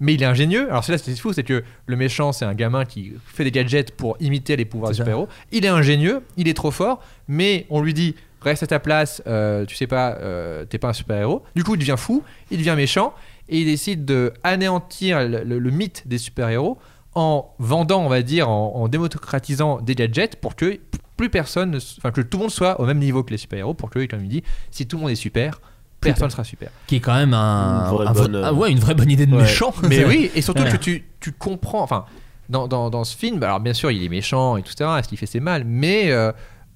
[0.05, 0.69] mais il est ingénieux.
[0.69, 3.53] Alors, c'est là, c'est fou, c'est que le méchant, c'est un gamin qui fait des
[3.53, 5.29] gadgets pour imiter les pouvoirs des super-héros.
[5.53, 9.23] Il est ingénieux, il est trop fort, mais on lui dit reste à ta place,
[9.27, 11.43] euh, tu sais pas, euh, t'es pas un super-héros.
[11.55, 13.15] Du coup, il devient fou, il devient méchant,
[13.49, 16.79] et il décide de anéantir le, le- le mythe des super-héros
[17.15, 20.79] en vendant, on va dire, en, en démocratisant des gadgets pour que
[21.17, 23.91] plus personne, enfin que tout le monde soit au même niveau que les super-héros, pour
[23.91, 25.61] que, comme il dit, si tout le monde est super,
[26.01, 26.71] personne ne sera super.
[26.87, 29.11] Qui est quand même un, Une vraie un- bonne, euh, ah ouais, une vraie bonne
[29.11, 29.43] idée de Ouais.
[29.43, 29.73] méchant.
[29.89, 30.71] Mais oui, et surtout Ouais.
[30.73, 32.07] que tu, tu comprends, enfin,
[32.49, 35.09] dans, dans, dans ce film, alors bien sûr, il est méchant et tout ça, ce
[35.09, 36.33] qu'il fait c'est mal, mais euh,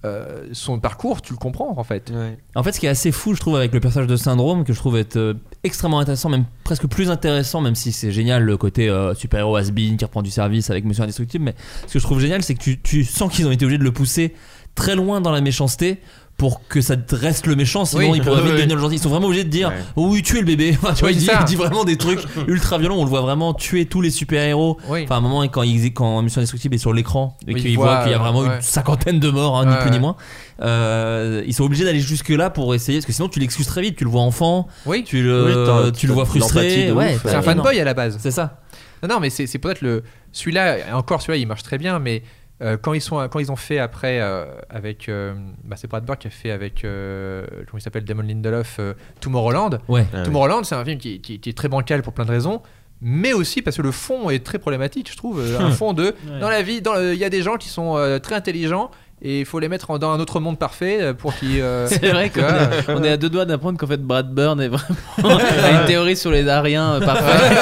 [0.07, 2.13] euh, son parcours, tu le comprends en fait.
[2.55, 4.73] En fait, ce qui est assez fou, je trouve, avec le personnage de Syndrome, que
[4.73, 5.35] je trouve être euh,
[5.65, 9.97] extrêmement intéressant, même presque plus intéressant, même si c'est génial le côté euh, super-héros has-been
[9.97, 11.45] qui reprend du service avec Monsieur Indestructible.
[11.45, 11.55] Mais
[11.87, 13.85] ce que je trouve génial, c'est que tu, tu sens qu'ils ont été obligés de
[13.85, 14.35] le pousser
[14.75, 15.99] très loin dans la méchanceté
[16.37, 18.19] pour que ça te reste le méchant, sinon Oui.
[18.19, 18.57] il pourrait vite Ouais.
[18.59, 18.97] devenir le gentil.
[18.97, 19.75] Ils sont vraiment obligés de dire Ouais.
[19.97, 20.77] oh oui, tuez le bébé?
[20.83, 22.97] Enfin, tu vois, Oui, il, dit, il vraiment des trucs ultra violents.
[22.99, 24.77] On le voit vraiment tuer tous les super-héros.
[24.89, 25.05] Oui.
[25.05, 27.71] Enfin, à un moment, quand, il, quand Mission Indestructible est sur l'écran et Oui, qu'il
[27.71, 28.57] il voit voit, qu'il y a vraiment ouais.
[28.57, 30.17] une cinquantaine de morts, hein, ni Ouais, plus ni moins,
[30.61, 33.97] euh, ils sont obligés d'aller jusque-là pour essayer, parce que sinon tu l'excuses très vite.
[33.97, 35.45] Tu le vois enfant, oui, tu le,
[35.87, 36.93] Oui, tu le vois frustré.
[37.25, 38.19] c'est un fanboy à la base.
[38.21, 38.61] C'est ça.
[39.03, 40.03] Non, non, mais c'est c'est peut-être le.
[40.33, 42.23] Celui-là, et encore celui-là, il marche très bien, mais
[42.63, 45.09] euh, quand, ils sont, quand ils ont fait après euh, avec.
[45.09, 45.35] euh,
[45.65, 46.85] bah, c'est Brad Bird qui a fait avec.
[46.85, 49.79] euh, comment il s'appelle Damon Lindelof, euh, Tomorrowland.
[49.89, 50.07] Ouais.
[50.13, 50.23] Ah oui.
[50.25, 52.63] Tomorrowland, c'est un film qui, qui- qui est très bancal pour plein de raisons,
[53.03, 55.43] mais aussi parce que le fond est très problématique, je trouve.
[55.61, 56.15] Un fond de.
[56.41, 56.81] Dans la vie,
[57.13, 58.91] il y a des gens qui sont euh, très intelligents
[59.23, 61.61] et il faut les mettre dans un autre monde parfait pour qu'ils.
[61.61, 64.61] euh, C'est vrai qu'on est, on est à deux doigts d'apprendre qu'en fait Brad Burn
[64.61, 67.59] est vraiment a une théorie sur les Ariens parfaite.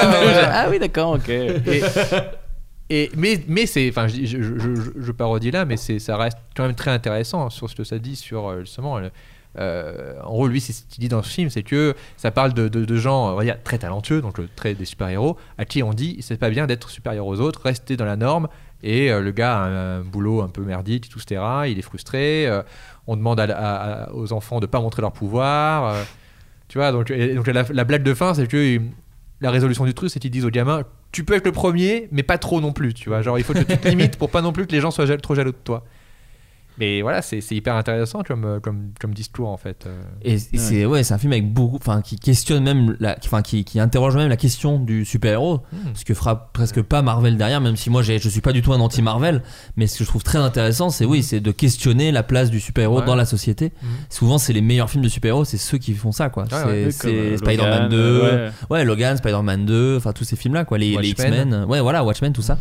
[0.52, 1.28] ah oui, d'accord, ok.
[1.28, 1.82] et,
[3.16, 6.90] mais mais c'est enfin je, je, je- parodie là mais ça reste quand même très
[6.90, 9.00] intéressant sur ce que ça dit sur euh, justement
[9.58, 12.52] euh, en gros lui c'est ce qu'il dit dans ce film c'est que ça parle
[12.52, 14.38] de, de- gens on va dire, très talentueux donc
[14.74, 17.96] des super héros à qui on dit c'est pas bien d'être supérieur aux autres rester
[17.96, 18.48] dans la norme
[18.82, 22.48] et euh, le gars a un, boulot un peu merdique tout etc il est frustré
[23.06, 23.40] on demande
[24.12, 26.04] aux enfants de pas montrer leur pouvoir
[26.68, 28.80] tu vois donc, donc la, la blague de fin c'est que
[29.44, 32.22] la résolution du truc c'est qu'ils disent aux gamins tu peux être le premier mais
[32.22, 33.22] pas trop non plus tu vois.
[33.22, 35.06] Genre il faut que tu te limites pour pas non plus que les gens soient
[35.18, 35.84] trop jaloux de toi
[36.78, 40.02] mais voilà c'est c'est hyper intéressant comme, euh, comme, comme discours en fait euh.
[40.22, 43.64] Et, c'est ouais, c'est un film avec beaucoup, enfin qui questionne même, la, enfin qui,
[43.64, 45.90] qui interroge même la question du super héros, Hmm.
[45.94, 48.72] ce que fera presque pas Marvel derrière, même si moi je suis pas du tout
[48.72, 49.42] un anti Marvel,
[49.76, 52.60] mais ce que je trouve très intéressant, c'est oui, c'est de questionner la place du
[52.60, 53.06] super héros Ouais.
[53.06, 53.72] dans la société.
[53.82, 53.88] Mhm.
[54.10, 56.44] Souvent, c'est les meilleurs films de super héros, c'est ceux qui font ça quoi.
[56.50, 58.52] c'est ouais, c'est euh, Spider-Man Logan, 2, euh, ouais.
[58.78, 58.84] ouais.
[58.84, 61.08] Logan, Spider-Man 2, enfin tous ces films là quoi, les, les.
[61.10, 62.58] X-Men, ouais voilà, Watchmen, tout ça.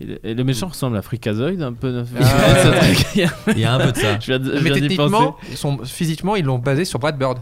[0.00, 2.04] Et le- et le méchant ressemble à Freakazoid un peu.
[2.20, 2.24] Ah,
[2.62, 2.78] Ce ouais.
[2.94, 3.06] truc.
[3.54, 4.18] Il y a un peu de ça.
[4.18, 5.36] Je viens de- je mais viens techniquement
[5.84, 7.38] physiquement ils l'ont basé sur Brad Bird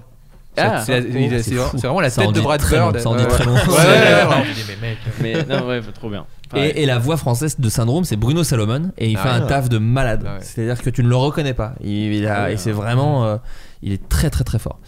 [0.59, 3.45] Ah, c'est il- c'est vraiment la tête de Brad Bird long, ça en dit très
[3.47, 3.55] long.
[3.55, 6.27] ouais, ouais, ouais, ouais, on dit, mais non, ouais, trop bien.
[6.55, 9.41] Et, et la voix française de Syndrome, c'est Bruno Salomon, et il Ah fait un
[9.41, 9.47] ouais.
[9.49, 10.23] taf de malade.
[10.27, 10.39] Ah ouais.
[10.43, 11.73] C'est-à-dire que tu ne le reconnais pas.
[11.83, 12.53] Il, il a- Ah ouais.
[12.53, 13.37] et c'est vraiment, euh,
[13.83, 14.79] il est très très très fort.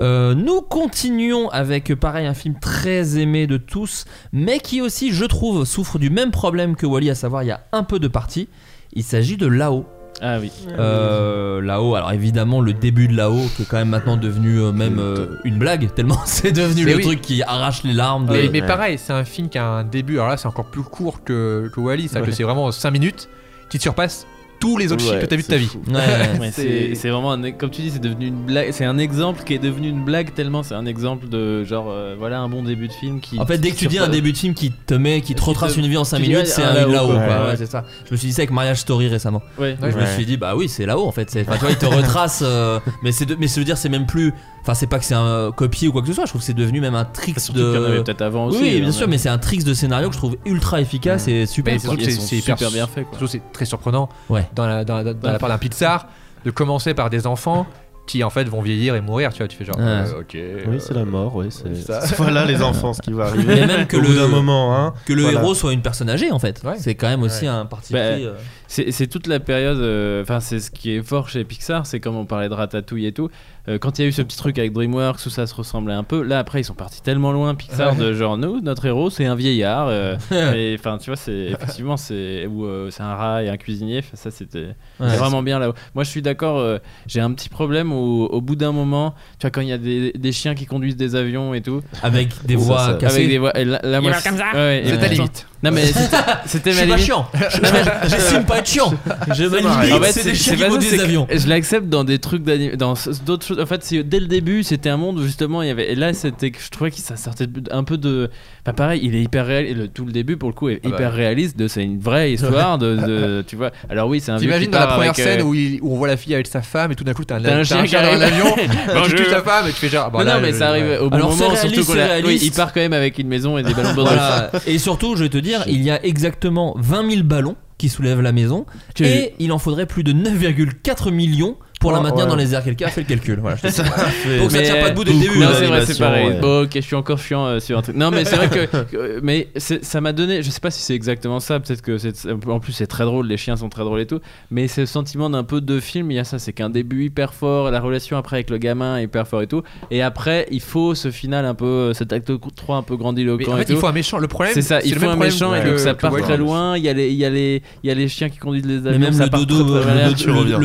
[0.00, 5.24] Euh, nous continuons avec pareil un film très aimé de tous, mais qui aussi, je
[5.26, 8.08] trouve, souffre du même problème que Wally, à savoir il y a un peu de
[8.08, 8.48] partie.
[8.94, 9.84] Il s'agit de Là-haut.
[10.22, 10.50] Ah oui.
[10.78, 14.72] Euh, Là-haut, alors évidemment le début de Là-haut qui est quand même maintenant devenu euh,
[14.72, 17.02] même euh, une blague tellement c'est devenu le oui.
[17.02, 18.26] truc qui arrache les larmes.
[18.26, 18.66] de- mais, mais Ouais.
[18.66, 21.70] pareil c'est un film qui a un début alors là c'est encore plus court que,
[21.74, 23.28] que Wally ça que c'est vraiment 5 minutes
[23.70, 24.26] qui te surpasse
[24.60, 25.70] tous les autres Ouais, films que t'as vu de ta vie.
[25.90, 26.50] Ouais,
[26.94, 29.58] C'est- vraiment un, comme tu dis c'est devenu une blague c'est un exemple qui est
[29.58, 32.92] devenu une blague tellement c'est un exemple de genre euh, voilà un bon début de
[32.92, 35.22] film qui En fait, dès que tu dis un début de film qui te met,
[35.22, 37.08] qui te retrace une vie en 5 tu dis, minutes, c'est un là-haut.
[37.12, 37.16] Ouais.
[37.16, 37.84] Ouais, c'est ça.
[38.06, 39.42] Je me suis dit ça avec Marriage Story récemment.
[39.58, 39.76] ouais.
[39.80, 41.28] Je me suis dit bah oui, c'est là-haut en fait.
[41.40, 42.42] Enfin, tu vois, il te retrace.
[42.44, 44.32] euh, mais c'est mais se dire c'est même plus.
[44.62, 46.24] Enfin, c'est pas que c'est un copier ou quoi que ce soit.
[46.26, 48.02] Je trouve que c'est devenu même un trick surtout qu'il y en avait de.
[48.02, 50.14] peut-être avant Oui, aussi oui, bien hein, sûr, mais c'est un trick de scénario que
[50.14, 51.80] je trouve ultra efficace et super.
[51.80, 54.48] C'est- hyper super bien fait quoi Surtout, c'est très surprenant Ouais.
[54.54, 56.06] dans la, dans la- dans la part d'un Pixar
[56.44, 57.66] de commencer par des enfants
[58.06, 60.78] qui en fait vont vieillir et mourir tu vois tu fais genre euh, ok Oui,
[60.80, 61.46] c'est la mort, oui.
[61.50, 63.44] c'est- Voilà les enfants, ce qui va arriver.
[63.60, 64.94] Mais même que Au le- bout d'un moment, hein.
[65.06, 65.38] Que le Voilà.
[65.40, 66.60] héros soit une personne âgée en fait.
[66.64, 66.74] Ouais.
[66.78, 67.48] C'est quand même aussi Ouais.
[67.48, 68.26] un parti Bah, pris.
[68.26, 68.32] euh.
[68.66, 72.00] C'est c'est toute la période, euh, enfin c'est ce qui est fort chez Pixar, c'est
[72.00, 73.28] comme on parlait de Ratatouille et tout.
[73.70, 75.94] Euh, quand il y a eu ce petit truc avec DreamWorks où ça se ressemblait
[75.94, 79.08] un peu, là après ils sont partis tellement loin Pixar de genre nous, notre héros
[79.08, 79.88] c'est un vieillard.
[79.88, 80.16] euh,
[80.54, 84.02] et enfin tu vois c'est effectivement c'est ou euh, c'est un rat et un cuisinier.
[84.14, 85.16] Ça c'était Ouais.
[85.16, 85.72] vraiment bien là.
[85.94, 86.58] Moi je suis d'accord.
[86.58, 86.76] euh,
[87.06, 89.78] J'ai un petit problème même au, bout d'un moment, tu vois, quand il y a
[89.78, 93.16] des, des chiens qui conduisent des avions et tout, Avec des voix ça- cassées.
[93.18, 93.56] avec des voix.
[93.56, 95.46] Et là, là, moi, comme ça ouais, ouais, C'est limite.
[95.62, 96.16] Non, mais c'était-
[96.46, 97.06] c'était Je ma suis pas limite.
[97.06, 97.26] chiant.
[97.34, 98.94] Je- J'estime pas être chiant.
[99.34, 99.88] Je ma pareil.
[99.90, 101.26] limite, En fait, c'est des chiens qui pas ça, conduisent c'est des que avions.
[101.30, 103.60] Je l'accepte dans des trucs d'anim- dans s- d'autres choses.
[103.60, 105.92] En fait, c'est- dès le début, c'était un monde où justement il y avait.
[105.92, 108.30] Et là, c'était que je trouvais que ça sortait un peu de.
[108.64, 109.76] Enfin, pareil, il est hyper réaliste.
[109.76, 110.94] Le, tout le début, pour le coup, est Ah bah.
[110.96, 111.58] hyper réaliste.
[111.58, 113.70] De, c'est une vraie histoire de, de- Tu vois.
[113.90, 114.36] Alors oui, c'est un.
[114.36, 116.08] vieux T'imagines qui dans la part première avec, scène euh, où, il- où on voit
[116.08, 117.84] la fille avec sa femme et tout d'un coup t'as un, T'as un t'as chien
[117.84, 118.18] qui dans arrive.
[118.18, 119.18] l'avion, tu Bonjour.
[119.18, 120.10] tues ta femme et tu fais genre.
[120.10, 120.98] bon, non, là, non, mais je- ça arrive ouais.
[120.98, 121.50] au bon Alors, c'est moment.
[121.56, 122.44] Surtout réaliste, qu'on c'est l'a- oui, réaliste.
[122.46, 124.00] il part quand même avec une maison et des ballons de.
[124.00, 124.50] Voilà.
[124.66, 128.20] Et surtout, je vais te dire, il y a exactement 20 000 ballons qui soulèvent
[128.20, 128.66] la maison
[129.00, 132.30] et il en faudrait plus de 9,4 millions pour la maintenir ouais.
[132.30, 132.62] dans les airs.
[132.62, 133.38] Quelqu'un a fait le calcul.
[133.40, 133.82] Voilà, je fait-
[134.38, 135.38] Donc ça Mais, tient pas euh, debout dès le début.
[135.40, 135.52] Non, hein.
[135.58, 136.28] c'est vrai, c'est pareil.
[136.28, 136.40] ouais.
[136.40, 137.96] Bon, ok, je suis encore chiant euh, sur un truc.
[137.96, 138.66] Non, mais c'est vrai que.
[138.92, 140.42] que- mais ça m'a donné.
[140.42, 141.58] Je sais pas si c'est exactement ça.
[141.58, 142.14] Peut-être que c'est.
[142.46, 143.26] En plus, c'est très drôle.
[143.26, 144.20] Les chiens sont très drôles et tout.
[144.50, 146.10] Mais c'est le sentiment d'un peu de film.
[146.10, 146.38] Il y a ça.
[146.38, 147.70] C'est qu'un début hyper fort.
[147.70, 149.62] La relation après avec le gamin est hyper fort et tout.
[149.90, 151.92] Et après, il faut ce final un peu.
[151.94, 154.18] Cet acte 3 un peu Mais grandiloquent en et fait, il faut un méchant.
[154.18, 156.76] Le problème, C'est ça, il faut un méchant et que- donc ça part très loin.
[156.76, 158.66] Il y, a les, il, y a les, il y a les chiens qui conduisent
[158.66, 158.90] les avions.
[158.92, 159.80] Mais même ça le dodo, le dodo,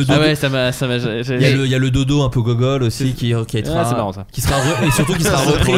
[0.08, 0.72] Ah dodo- ouais, ça m'a.
[1.22, 3.32] J'ai- Il y, a le, il y a le dodo un peu gogol aussi qui,
[3.46, 4.26] qui Ah, sera, c'est marrant, ça.
[4.32, 5.72] qui sera re- et surtout qui sera repris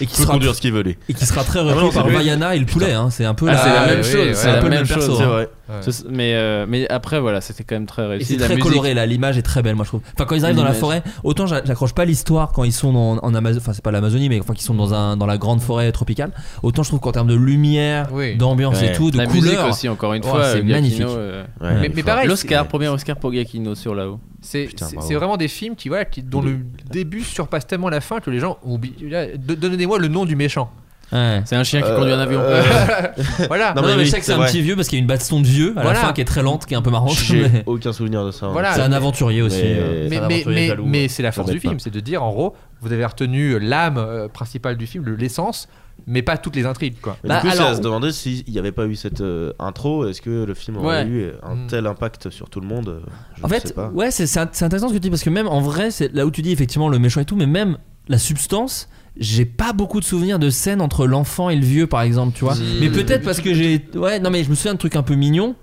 [0.00, 0.96] et qui peut sera conduire ce qu'il veut, lui.
[1.08, 2.08] et qui sera très repris non, c'est par.
[2.08, 2.92] Vaiana et le poulet.
[2.92, 3.08] Hein.
[3.10, 4.12] C'est un peu Ah, la, c'est la Ah, même oui, chose.
[4.28, 5.06] C'est c'est un la peu le même même perso.
[5.06, 5.18] chose.
[5.18, 5.28] C'est hein.
[5.28, 5.48] vrai.
[5.80, 8.24] Ce- Mais, euh, mais après, voilà, c'était quand même très Et réussi.
[8.34, 10.00] c'est La très musique- coloré là, l'image est très belle, moi je trouve.
[10.14, 10.80] Enfin, quand ils arrivent dans la L'image.
[10.80, 13.90] forêt, autant j'a- j'accroche pas l'histoire quand ils sont dans, en Amazonie, enfin, c'est pas
[13.90, 16.32] l'Amazonie, mais enfin, qu'ils sont dans, un, dans la grande forêt tropicale.
[16.62, 18.36] Autant je trouve qu'en termes de lumière, Oui.
[18.36, 19.68] d'ambiance et tout, de la musique couleurs.
[19.68, 20.44] aussi, encore une fois.
[20.44, 21.02] c'est Giacchino, magnifique.
[21.08, 24.20] euh, Ouais, Mais- pareil, L'Oscar, premier Oscar pour Giacchino sur là-haut.
[24.42, 25.08] C'est Putain, c'est- bravo.
[25.08, 26.58] c'est vraiment des films qui, voilà, qui, dont le
[26.90, 28.94] début surpasse tellement la fin que les gens oublient.
[29.08, 30.70] Là, de- Donnez-moi le nom du méchant.
[31.12, 31.42] Ouais.
[31.44, 32.40] C'est un chien qui Euh, conduit un avion.
[32.40, 32.62] euh,
[33.48, 33.72] Voilà.
[33.74, 35.06] Non, Non, mais je sais que c'est un petit vieux parce qu'il y a une
[35.08, 35.92] baston de vieux à Voilà.
[36.00, 37.14] la fin qui est très lente, qui est un peu marrante.
[37.14, 38.48] J'ai mais- aucun souvenir de ça.
[38.48, 38.74] Voilà.
[38.74, 39.60] C'est un aventurier aussi.
[39.62, 40.84] Mais- euh, c'est mais, un mais, aventurier mais, jaloux.
[40.86, 43.58] mais c'est la force Ça du film, c'est de dire en gros, vous avez retenu
[43.60, 45.68] l'âme euh, principale du film, le- l'essence,
[46.06, 47.16] mais pas toutes les intrigues quoi.
[47.22, 49.52] Bah, du coup, c'est alors- à se demander s'il n'y avait pas eu cette euh,
[49.60, 51.06] intro, est-ce que le film aurait Ouais.
[51.06, 51.66] eu un Mm.
[51.68, 53.00] tel impact sur tout le monde euh,
[53.38, 53.88] Je En fait, sais pas.
[53.90, 56.30] ouais, c'est intéressant ce que tu dis parce que même en vrai, c'est là où
[56.32, 57.78] tu dis effectivement le méchant et tout, mais même
[58.08, 62.02] la substance, j'ai pas beaucoup de souvenirs de scènes entre l'enfant et le vieux par
[62.02, 62.54] exemple, tu vois.
[62.80, 63.84] Mais peut-être parce que j'ai.
[63.94, 65.54] Ouais, non, mais je me souviens de trucs un peu mignons.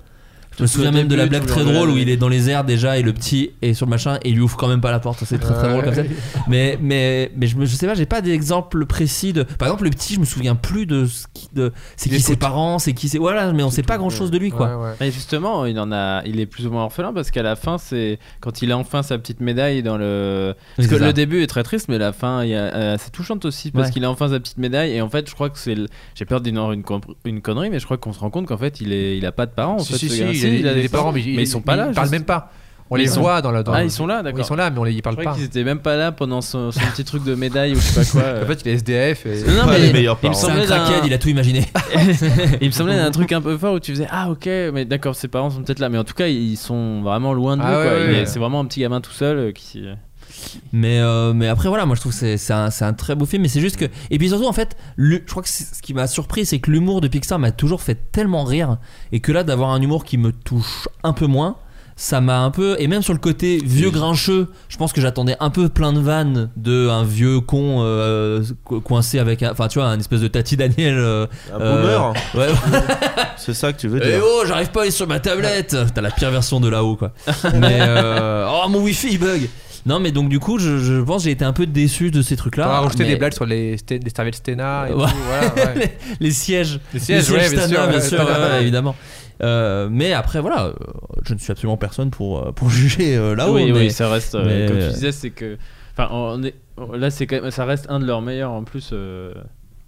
[0.62, 2.50] Je me souviens même de la blague très le drôle où il est dans les
[2.50, 4.82] airs déjà et le petit est sur le machin et il lui ouvre quand même
[4.82, 5.24] pas la porte.
[5.26, 6.04] C'est très très drôle comme ça.
[6.48, 9.44] Mais, mais, mais je, me, je sais pas, j'ai pas d'exemple précis de.
[9.44, 11.48] Par exemple, le petit, je me souviens plus de ce qui.
[11.54, 13.18] De, c'est qui ses parents, c'est qui c'est.
[13.20, 14.78] Voilà, mais on sait pas grand chose de lui quoi.
[14.78, 15.08] Ouais, ouais.
[15.08, 17.78] Et justement, il en a, il est plus ou moins orphelin parce qu'à la fin,
[17.78, 20.54] c'est quand il a enfin sa petite médaille dans le.
[20.78, 23.12] Parce que le début est très triste, mais la fin, il y a, euh, c'est
[23.12, 23.94] touchante aussi parce Ouais.
[23.94, 24.92] qu'il a enfin sa petite médaille.
[24.94, 26.84] Et en fait, je crois que c'est, le- j'ai peur d'une une,
[27.26, 29.32] une connerie, mais je crois qu'on se rend compte qu'en fait, il est, il a
[29.32, 29.76] pas de parents.
[29.76, 30.08] En Si, fait, si,
[30.54, 30.60] gars.
[30.60, 31.88] il, a, des parents, mais, ils sont pas là.
[31.90, 32.52] Ils parlent même pas.
[32.94, 33.64] On Mais les ils sont- voit dans la.
[33.64, 34.40] dans- Ah, ils sont là, Oui, d'accord.
[34.42, 35.34] ils sont là, mais on les, ils Je croyais pas.
[35.34, 38.02] qu'ils étaient même pas là pendant son, son petit truc de médaille ou je sais
[38.02, 38.22] pas quoi.
[38.30, 38.44] euh.
[38.44, 39.26] En fait, il est SDF.
[39.28, 39.44] Et...
[39.50, 41.64] Non, Pas mais les meilleurs il me un semblait crackhead, il a tout imaginé.
[42.62, 45.16] il me semblait d'un truc un peu fort où tu faisais ah ok mais d'accord
[45.16, 47.68] ses parents sont peut-être là mais en tout cas ils sont vraiment loin de lui
[47.72, 48.26] Ah ouais, ouais, ouais.
[48.26, 49.84] c'est vraiment un petit gamin tout seul euh, qui
[50.74, 53.26] Mais, euh, mais après, voilà, moi je trouve que c'est- c'est un, un très beau
[53.26, 53.42] film.
[53.44, 53.86] Mais c'est juste que.
[54.10, 57.02] Et puis surtout, en fait, je crois que ce qui m'a surpris, c'est que l'humour
[57.02, 58.78] de Pixar m'a toujours fait tellement rire.
[59.12, 61.58] Et que là, d'avoir un humour qui me touche un peu moins.
[61.98, 65.36] Ça m'a un peu et même sur le côté vieux grincheux, je pense que j'attendais
[65.40, 69.68] un peu plein de vannes de un vieux con euh, co- coincé avec un, enfin
[69.68, 70.96] tu vois un espèce de Tati Daniel.
[70.98, 72.48] euh, Un euh, boomer, ouais.
[73.38, 74.22] c'est ça que tu veux Eh dire.
[74.24, 75.76] oh, j'arrive pas à aller sur ma tablette.
[75.94, 77.12] T'as la pire version de là-haut, quoi.
[77.54, 79.48] Mais euh, oh, mon wifi il bug.
[79.86, 82.22] Non, mais donc du coup, je, je pense que j'ai été un peu déçu de
[82.22, 82.66] ces trucs-là.
[82.68, 85.06] On va rajouter mais- des blagues sur les, les serviettes Stena et Ouais.
[85.06, 85.12] tout.
[85.26, 85.98] Voilà, ouais.
[86.20, 88.02] les, les sièges, Les sièges, ouais, bien Stana, sûr, bien ouais.
[88.02, 88.96] sûr, ouais, ouais, évidemment.
[89.42, 90.74] Euh, mais après, voilà, euh,
[91.26, 93.56] je ne suis absolument personne pour, euh, pour juger euh, là-haut.
[93.56, 95.58] oui mais- oui ça reste mais- comme tu disais c'est que
[95.98, 96.54] enfin on est
[96.94, 99.34] là c'est quand même ça reste un de leurs meilleurs en plus euh,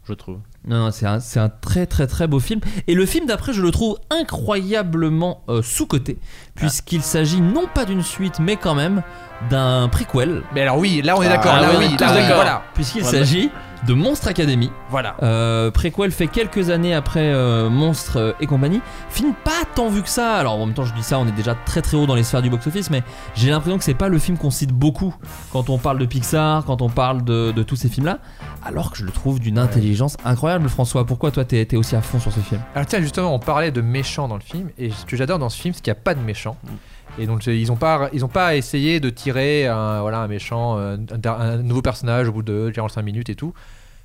[0.07, 2.59] je trouve Non, non, c'est un, c'est un très très très beau film.
[2.87, 6.17] Et le film d'après, je le trouve incroyablement euh, sous-coté,
[6.55, 9.01] puisqu'il s'agit non pas d'une suite, mais quand même
[9.49, 11.53] d'un prequel, Mais alors, oui, là, on est d'accord.
[11.55, 12.63] Ah là, oui, oui, on est là, tous oui, voilà.
[12.73, 13.49] puisqu'il s'agit
[13.87, 14.71] de Monstre Academy.
[14.89, 15.15] Voilà.
[15.23, 18.81] Euh, préquel fait quelques années après euh, Monstre euh, et compagnie.
[19.09, 20.35] Film pas tant vu que ça.
[20.35, 22.23] Alors en même temps, je dis ça, on est déjà très très haut dans les
[22.23, 23.03] sphères du box-office, mais
[23.35, 25.13] j'ai l'impression que c'est pas le film qu'on cite beaucoup
[25.51, 28.19] quand on parle de Pixar, quand on parle de, de tous ces films-là.
[28.63, 31.05] Alors que je le trouve d'une intelligence incroyable, François.
[31.05, 32.61] Pourquoi toi t'es t'es aussi à fond sur ce film?
[32.75, 35.49] Alors tiens justement on parlait de méchants dans le film et ce que j'adore dans
[35.49, 36.55] ce film c'est qu'il n'y a pas de méchants
[37.19, 40.77] et donc ils ont pas ils ont pas essayé de tirer un voilà un méchant
[40.77, 43.53] euh, un, nouveau personnage au bout de 45 minutes et tout.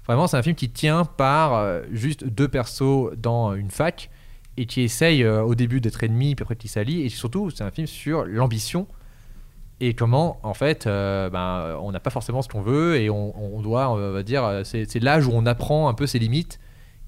[0.06, 4.10] Vraiment c'est un film qui tient par euh, juste deux persos dans une fac
[4.56, 7.64] et qui essaye euh, au début d'être ennemis puis après qui s'allient et surtout c'est
[7.64, 8.86] un film sur l'ambition
[9.80, 13.56] et comment en fait euh, ben, on n'a pas forcément ce qu'on veut et on,
[13.56, 16.59] on doit on va dire euh, c'est l'âge où on apprend un peu ses limites.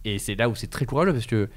[0.04, 1.50] Et c'est là où c'est très courageux parce que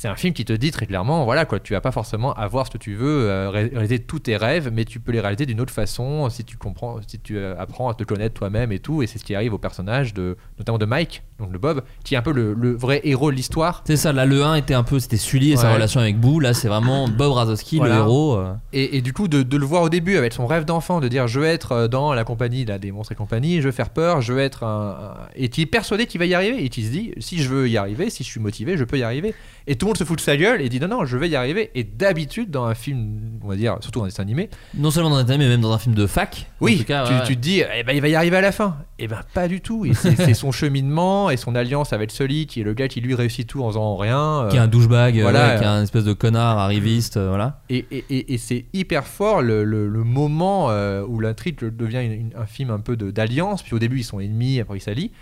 [0.00, 2.66] c'est un film qui te dit très clairement voilà quoi tu vas pas forcément avoir
[2.66, 5.44] ce que tu veux euh, ré- réaliser tous tes rêves mais tu peux les réaliser
[5.44, 8.78] d'une autre façon si tu comprends si tu euh, apprends à te connaître toi-même et
[8.78, 11.82] tout et c'est ce qui arrive au personnage de notamment de Mike donc le Bob
[12.04, 14.54] qui est un peu le, le vrai héros de l'histoire C'est ça, là le 1
[14.56, 15.74] était un peu, c'était Sully et sa Ouais.
[15.74, 17.94] relation avec Boo, là c'est vraiment Bob Razowski, Voilà.
[17.96, 18.36] le héros.
[18.36, 18.52] euh.
[18.72, 21.08] Et, et du coup, de, de le voir au début avec son rêve d'enfant, de
[21.08, 23.72] dire je veux être euh, dans la compagnie là, des monstres et compagnie, je veux
[23.72, 24.90] faire peur, je veux être un.
[24.90, 26.62] un- Et qui est persuadé qu'il va y arriver.
[26.64, 28.98] Et qui se dit si je veux y arriver, si je suis motivé, je peux
[28.98, 29.34] y arriver.
[29.66, 31.28] Et tout le monde se fout de sa gueule et dit non, non, je vais
[31.28, 31.70] y arriver.
[31.74, 35.10] Et d'habitude, dans un film, on va dire, surtout dans un dessin animé, Non seulement
[35.10, 36.46] dans un anime, mais même dans un film de fac.
[36.60, 37.22] En oui, tout cas, tu, ouais.
[37.26, 38.76] tu te dis eh ben, il va y arriver à la fin.
[39.02, 39.86] Et ben pas du tout.
[39.94, 43.46] C'est son cheminement et son alliance avec Sully, qui est le gars qui lui réussit
[43.48, 44.46] tout en faisant rien.
[44.50, 47.16] Qui est un douchebag, euh, voilà, ouais, qui est euh, un espèce de connard arriviste,
[47.16, 47.62] euh, voilà.
[47.70, 52.02] Et, et- et- et c'est hyper fort le, le- le moment euh, où l'intrigue devient
[52.04, 53.62] une- une- un film un peu de- d'alliance.
[53.62, 55.12] Puis au début, ils sont ennemis, après ils s'allient.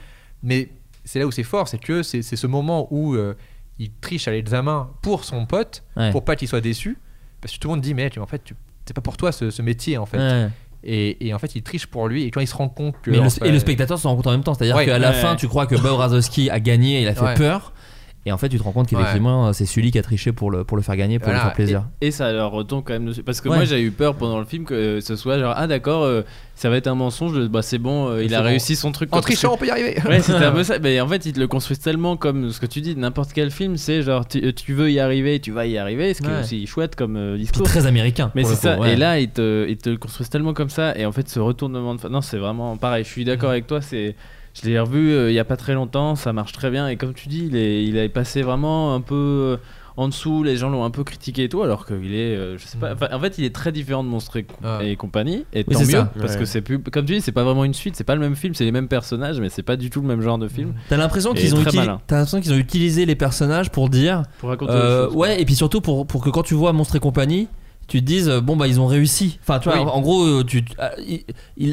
[0.43, 0.69] Mais
[1.05, 3.35] c'est là où c'est fort, c'est que c'est c'est ce moment où euh,
[3.79, 6.11] il triche à l'examen pour son pote, Ouais.
[6.11, 6.99] pour pas qu'il soit déçu.
[7.41, 8.55] Parce que tout le monde dit, mais tu- en fait, tu-
[8.87, 10.19] c'est pas pour toi ce, ce métier, en fait.
[10.19, 10.49] Ouais.
[10.91, 12.25] Et, et en fait, il triche pour lui.
[12.25, 13.11] Et quand il se rend compte que.
[13.11, 14.87] Mais le- en fait- et le spectateur se rend compte en même temps, c'est-à-dire Ouais.
[14.87, 15.15] qu'à la Ouais.
[15.17, 17.35] fin, tu crois que Bob Razowski a gagné, il a fait Ouais.
[17.35, 17.73] peur.
[18.27, 20.63] Et en fait, tu te rends compte qu'effectivement, c'est Sully qui a triché pour le,
[20.65, 21.39] pour le faire gagner, pour Voilà.
[21.39, 21.85] lui faire plaisir.
[22.03, 23.23] Et ça leur retombe quand même dessus.
[23.23, 23.57] Parce que Ouais.
[23.57, 26.23] moi j'ai eu peur pendant le film que ce soit genre, ah d'accord, euh,
[26.55, 28.47] ça va être un mensonge, bah c'est bon, euh, il a bon.
[28.47, 29.09] réussi son truc.
[29.15, 29.97] En trichant, on peut y arriver.
[30.07, 30.79] Ouais, c'était un peu ça.
[30.79, 33.51] Mais en fait, ils te le construisent tellement comme ce que tu dis, n'importe quel
[33.51, 36.27] film, c'est genre, tu, euh, tu veux y arriver, tu vas y arriver, ce qui
[36.29, 36.35] Ouais.
[36.35, 37.63] est aussi chouette comme euh, Puis discours.
[37.67, 38.31] très américain.
[38.35, 38.93] Mais c'est ça, ouais.
[38.93, 41.41] et là ils te, ils te le construisent tellement comme ça, et en fait ce
[41.41, 44.17] retournement de fa- Non, c'est vraiment pareil, je suis d'accord avec toi, c'est.
[44.63, 46.97] Je l'ai revu euh, il y a pas très longtemps, ça marche très bien, et
[46.97, 49.57] comme tu dis, il est, il est passé vraiment un peu euh,
[49.97, 52.67] en dessous, les gens l'ont un peu critiqué et tout, alors qu'il est, euh, je
[52.67, 54.91] sais pas, enfin, en fait il est très différent de Monstres et, Ouais.
[54.93, 56.13] et compagnie, et Oui, tant mieux, ça.
[56.21, 56.39] parce Ouais.
[56.41, 58.37] que c'est plus, comme tu dis, c'est pas vraiment une suite, c'est pas le même
[58.37, 60.75] film, c'est les mêmes personnages, mais c'est pas du tout le même genre de film.
[60.89, 64.23] T'as l'impression qu'ils ont, uti- l'impression qu'ils ont utilisé les personnages pour dire.
[64.39, 66.73] Pour raconter euh, autre chose, ouais, et puis surtout pour, pour que quand tu vois
[66.73, 67.49] Monstre et compagnie,
[67.89, 69.39] tu te dises, euh, bon bah ils ont réussi.
[69.43, 69.89] Enfin, tu vois, Oui.
[69.91, 71.25] en gros, euh, tu, ah, il,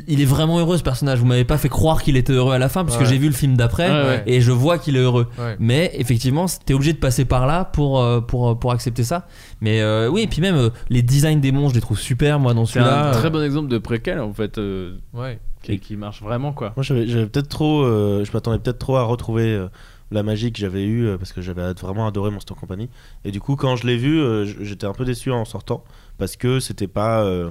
[0.08, 1.20] il- est vraiment heureux ce personnage.
[1.20, 3.06] Vous m'avez pas fait croire qu'il était heureux à la fin, puisque Ouais.
[3.06, 4.24] j'ai vu le film d'après, Ouais, ouais.
[4.26, 5.28] et je vois qu'il est heureux.
[5.38, 5.56] Ouais.
[5.60, 9.28] Mais effectivement, t'es obligé de passer par là pour, euh, pour, pour accepter ça.
[9.62, 12.54] Mais euh, oui, et puis même les designs des monstres, je les trouve super, moi,
[12.54, 13.10] dans C'est celui-là.
[13.10, 15.40] un très bon exemple de préquel en fait, euh, Ouais.
[15.64, 16.72] qui, qui marche vraiment quoi.
[16.78, 17.84] Moi, j'avais j'avais peut-être trop.
[17.84, 19.68] euh, je m'attendais peut-être trop à retrouver euh,
[20.12, 22.90] la magie que j'avais eue euh, parce que j'avais vraiment adoré Monster Company.
[23.24, 25.84] Et du coup, quand je l'ai vu, euh, j'étais un peu déçu en sortant
[26.18, 27.24] parce que c'était pas.
[27.24, 27.50] euh,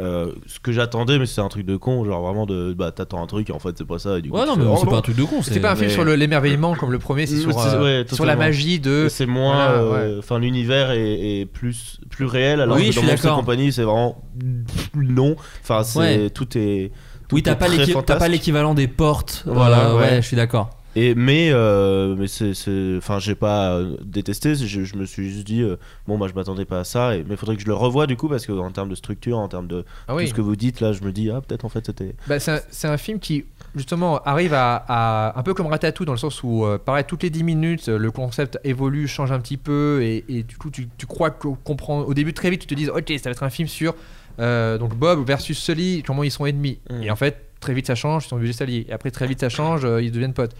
[0.00, 3.22] euh, ce que j'attendais, mais c'est un truc de con, genre vraiment de bah t'attends
[3.22, 4.18] un truc et en fait c'est pas ça.
[4.18, 4.90] Et du coup, Ouais, non, mais oh, c'est non.
[4.90, 5.40] pas un truc de con.
[5.40, 8.02] C'est pas un film mais- sur le- l'émerveillement comme le premier, c'est sur, c'est- euh,
[8.02, 9.06] ouais, sur la magie de.
[9.08, 9.80] C'est moins.
[9.84, 13.28] Voilà, Enfin, l'univers est, est plus, plus réel alors Oui, que je dans suis Monster.
[13.36, 14.20] Company c'est vraiment
[14.96, 15.36] non.
[15.62, 16.30] Enfin, c'est Ouais.
[16.30, 16.90] tout est.
[17.28, 19.44] tout Oui, t'as pas l'équivalent des portes.
[19.46, 20.00] Voilà, Euh, ouais.
[20.02, 20.22] ouais.
[20.22, 20.70] je suis d'accord.
[20.96, 22.52] Et mais euh, mais c'est
[22.98, 25.76] enfin j'ai pas euh, détesté je, je me suis juste dit euh,
[26.06, 28.16] bon bah je m'attendais pas à ça et, mais faudrait que je le revoie du
[28.16, 30.54] coup parce que en termes de structure en termes de Ah tout ce que vous
[30.54, 33.44] dites là je me dis ah peut-être en fait c'était Bah, c'est un, film qui
[33.74, 37.24] justement arrive à, à- un peu comme Ratatouille dans le sens où euh, pareil toutes
[37.24, 40.88] les 10 minutes le concept évolue change un petit peu et, et du coup tu,
[40.96, 43.42] tu crois que- comprendre au début très vite tu te dis ok ça va être
[43.42, 43.94] un film sur
[44.38, 46.78] euh, donc Bob versus Sully comment ils sont ennemis.
[46.88, 47.02] Mm.
[47.02, 48.86] et en fait très vite ça change ils sont obligés de s'allier.
[48.88, 50.54] Et après très vite ça change ils deviennent potes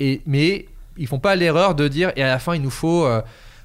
[0.00, 0.66] et mais
[0.96, 3.22] ils font pas l'erreur de dire et à la fin il nous faut euh,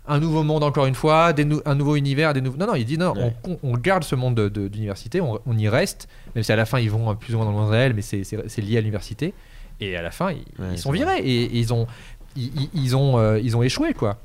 [0.08, 2.58] un nouveau monde encore une fois, des nou- un nouveau univers, des nouveaux.
[2.58, 3.34] Non, non, il dit non, Ouais.
[3.48, 6.56] on, on garde ce monde de- de- d'université, on, on y reste, même si à
[6.58, 8.82] la fin ils vont euh, plus ou moins dans le réel, mais c'est- lié à
[8.82, 9.34] l'université.
[9.80, 11.88] Et à la fin, ils, Ouais, ils c'est sont virés et, et ils ont,
[12.36, 14.18] ils ont, euh, ils ont échoué quoi.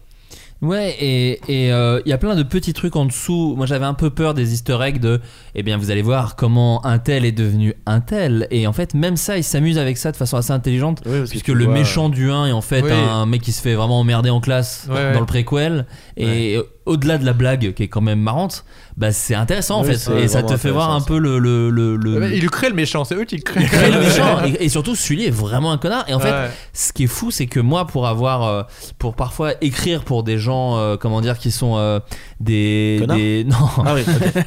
[0.60, 3.55] Ouais, et il euh, y a plein de petits trucs en dessous.
[3.56, 5.20] Moi, j'avais un peu peur des easter eggs de,
[5.55, 8.48] eh bien, vous allez voir comment un tel est devenu un tel.
[8.51, 11.01] Et en fait, même ça, ils s'amusent avec ça de façon assez intelligente.
[11.06, 12.90] Oui, Puisque le vois, méchant du 1 est en fait Oui.
[12.90, 15.20] un mec qui se fait vraiment emmerder en classe Ouais, dans ouais.
[15.20, 15.86] le préquel.
[16.16, 18.65] Et euh, au-delà de la blague qui est quand même marrante,
[18.97, 20.10] bah, c'est intéressant en fait.
[20.19, 21.39] Et ça te fait voir un peu le.
[21.39, 23.62] le, le, le- Ils créent le méchant, c'est eux qui le créent.
[23.62, 24.43] il crée le méchant.
[24.44, 26.05] Et, et surtout, Sully est vraiment un connard.
[26.09, 26.51] Et en fait, Ouais.
[26.73, 28.62] ce qui est fou, c'est que moi, pour avoir, euh,
[28.98, 32.01] pour parfois écrire pour des gens, euh, comment dire, qui sont euh,
[32.40, 34.05] des, Connards des, non, ah oui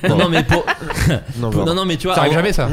[0.10, 0.66] non, non, mais pour,
[1.40, 2.70] non, pour- non, non, mais tu vois, Ça arrive en- jamais ça.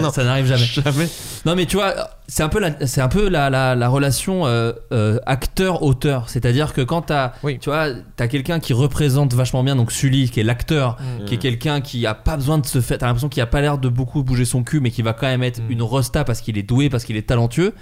[0.00, 0.64] non, ça n'arrive jamais.
[0.64, 1.08] jamais
[1.44, 1.94] Non, mais tu vois,
[2.28, 6.24] c'est un peu la, c'est un peu la, la, la relation euh, euh, acteur-auteur.
[6.28, 7.58] C'est-à-dire que quand t'as, Oui.
[7.60, 8.95] tu vois, t'as quelqu'un qui représente
[9.34, 11.24] vachement bien, donc Sully, qui est l'acteur, Mm.
[11.26, 13.60] qui est quelqu'un qui a pas besoin de se faire, t'as l'impression qu'il a pas
[13.60, 15.70] l'air de beaucoup bouger son cul, mais qui va quand même être Mm.
[15.70, 17.74] une rosta parce qu'il est doué, parce qu'il est talentueux.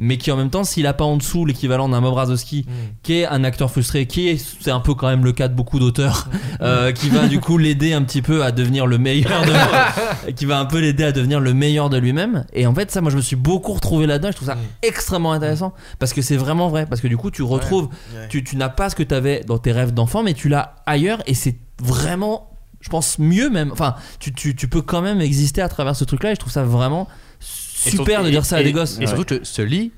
[0.00, 2.72] Mais qui en même temps, s'il a pas en dessous l'équivalent d'un Bob Razowski, Mm.
[3.02, 5.54] qui est un acteur frustré, qui est, c'est un peu quand même le cas de
[5.54, 6.28] beaucoup d'auteurs,
[6.62, 10.46] euh, qui va du coup l'aider un petit peu à devenir le meilleur de, qui
[10.46, 12.44] va un peu l'aider à devenir le meilleur de lui-même.
[12.52, 14.28] Et en fait, ça, moi, je me suis beaucoup retrouvé là-dedans.
[14.28, 14.58] et Je trouve ça Mm.
[14.82, 16.86] extrêmement intéressant parce que c'est vraiment vrai.
[16.86, 17.88] Parce que du coup, tu retrouves,
[18.28, 20.76] tu, tu n'as pas ce que tu avais dans tes rêves d'enfant, mais tu l'as
[20.86, 22.50] ailleurs et c'est vraiment,
[22.80, 23.70] je pense, mieux même.
[23.72, 26.52] Enfin, tu, tu, tu peux quand même exister à travers ce truc-là et je trouve
[26.52, 27.06] ça vraiment
[27.88, 28.98] super de dire ça à des gosses.
[29.00, 29.92] Et surtout que ce lit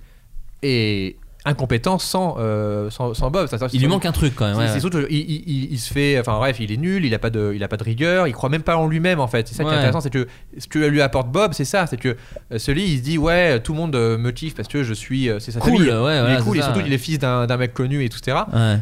[0.63, 3.49] est incompétent sans, euh, sans, sans Bob.
[3.49, 4.57] C'est-à-dire Il lui que- manque un truc quand même.
[4.57, 4.81] ouais, C'est ouais.
[4.81, 6.21] surtout il, il- il se fait.
[6.21, 8.33] Enfin bref, il est nul, il a pas de, il a pas de rigueur, il
[8.33, 9.49] croit même pas en lui-même en fait.
[9.49, 11.97] C'est ça qui est intéressant, c'est que ce que lui apporte Bob, c'est ça, c'est
[11.97, 12.17] que
[12.53, 14.85] euh, ce lit, il se dit ouais, tout le monde euh, me kiffe parce que
[14.85, 15.93] je suis, euh, c'est sa Cool, famille.
[15.93, 18.09] ouais, il est cool et ça, surtout il est fils d'un d'un mec connu et
[18.09, 18.39] tout etc.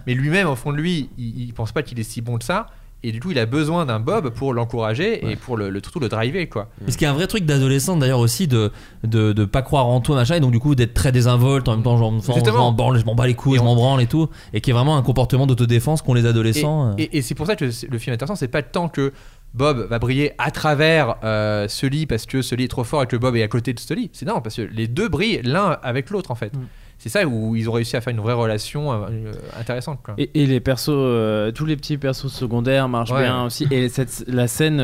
[0.06, 2.44] Mais lui-même au fond de lui, il, il pense pas qu'il est si bon que
[2.44, 2.66] ça.
[3.02, 6.00] Et du coup, il a besoin d'un Bob pour l'encourager et pour le, le, surtout
[6.00, 6.68] le driver quoi.
[6.86, 8.70] Et ce qui est un vrai truc d'adolescent d'ailleurs aussi de,
[9.04, 11.72] de de pas croire en toi machin et donc du coup d'être très désinvolte en
[11.76, 14.02] même temps genre m'en branle, je m'en bats les couilles, Et je on- m'en branle
[14.02, 16.88] et tout et qui est vraiment un comportement d'autodéfense qu'ont les adolescents.
[16.90, 16.92] euh.
[16.98, 19.12] Et, et c'est pour ça que le film est intéressant, c'est pas tant que
[19.54, 23.02] Bob va briller à travers euh, ce lit parce que ce lit est trop fort
[23.02, 24.10] et que Bob est à côté de ce lit.
[24.12, 26.52] C'est non, parce que les deux brillent l'un avec l'autre en fait.
[27.02, 30.00] C'est ça où ils ont réussi à faire une vraie relation euh, euh, intéressante.
[30.04, 30.14] Quoi.
[30.18, 33.22] Et, et les persos, euh, tous les petits persos secondaires marchent Ouais.
[33.22, 33.66] bien aussi.
[33.70, 34.80] Et cette, la scène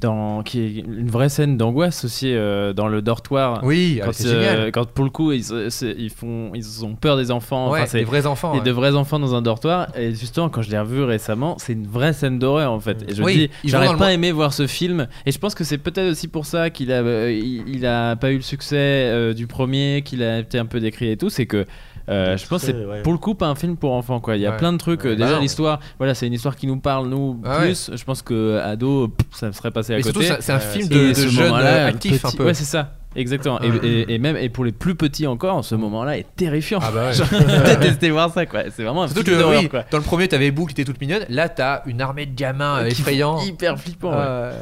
[0.00, 3.60] dans, qui est une vraie scène d'angoisse aussi euh, dans le dortoir.
[3.62, 4.72] Oui, Quand, c'est euh, génial.
[4.72, 7.70] quand pour le coup ils, c'est- ils font, ils ont peur des enfants.
[7.70, 8.54] Ouais, Enfin, c'est des vrais enfants.
[8.54, 8.64] et ouais.
[8.64, 9.88] de vrais enfants dans un dortoir.
[9.96, 13.04] Et justement, quand je l'ai revu récemment, c'est une vraie scène d'horreur en fait.
[13.08, 15.06] Et je Oui, dis, j'aurais pas aimé voir ce film.
[15.26, 18.16] Et je pense que c'est peut-être aussi pour ça qu'il a, euh, il, il a
[18.16, 21.30] pas eu le succès euh, du premier, qu'il a été un peu décrié et tout.
[21.30, 21.66] C'est que
[22.10, 23.02] euh, je pense que c'est ouais.
[23.02, 24.36] pour le coup pas un film pour enfants quoi.
[24.36, 24.56] Il y a Ouais.
[24.56, 25.04] plein de trucs.
[25.06, 25.16] euh, Ouais.
[25.16, 27.66] déjà Bah l'histoire, voilà, c'est une histoire qui nous parle nous Ah ouais.
[27.66, 27.90] plus.
[27.94, 30.24] Je pense que ado, pff, ça me serait passé à côté.
[30.24, 32.44] surtout, c'est- un film de, de ce jeunes moment-là, euh, actifs un petit- peu.
[32.46, 32.94] Ouais, c'est ça.
[33.16, 33.60] Exactement.
[33.60, 33.78] Et- Ouais.
[33.82, 36.78] Et, et même et pour les plus petits encore, ce moment-là est terrifiant.
[36.82, 37.12] Ah bah ouais.
[37.68, 38.60] J'ai détesté voir ça quoi.
[38.74, 39.84] C'est vraiment un Surtout film que oui, quoi.
[39.90, 41.24] dans le premier, t'avais Boo qui était toute mignonne.
[41.28, 43.40] Là, t'as une armée de gamins euh, effrayants.
[43.40, 44.10] Hyper flippant.
[44.10, 44.16] ouais.
[44.18, 44.52] Euh,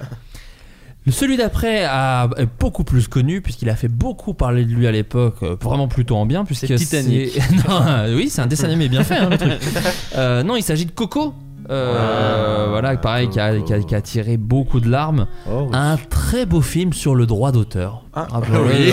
[1.12, 4.90] Celui d'après a est beaucoup plus connu puisqu'il a fait beaucoup parler de lui à
[4.92, 7.38] l'époque, euh, vraiment plutôt en bien puisque C'est Titanic.
[7.68, 9.16] non, euh, oui, c'est un dessin animé bien fait.
[9.16, 9.52] hein, le truc.
[10.16, 11.34] Euh, non, il s'agit de Coco.
[11.70, 13.64] Euh, Ah, voilà, pareil, qui a, Coco.
[13.66, 15.26] qui a- qui a tiré beaucoup de larmes.
[15.50, 15.76] Oh, oui.
[15.76, 18.04] Un très beau film sur le droit d'auteur.
[18.14, 18.70] Ah, Rappelons-le.
[18.70, 18.92] oui.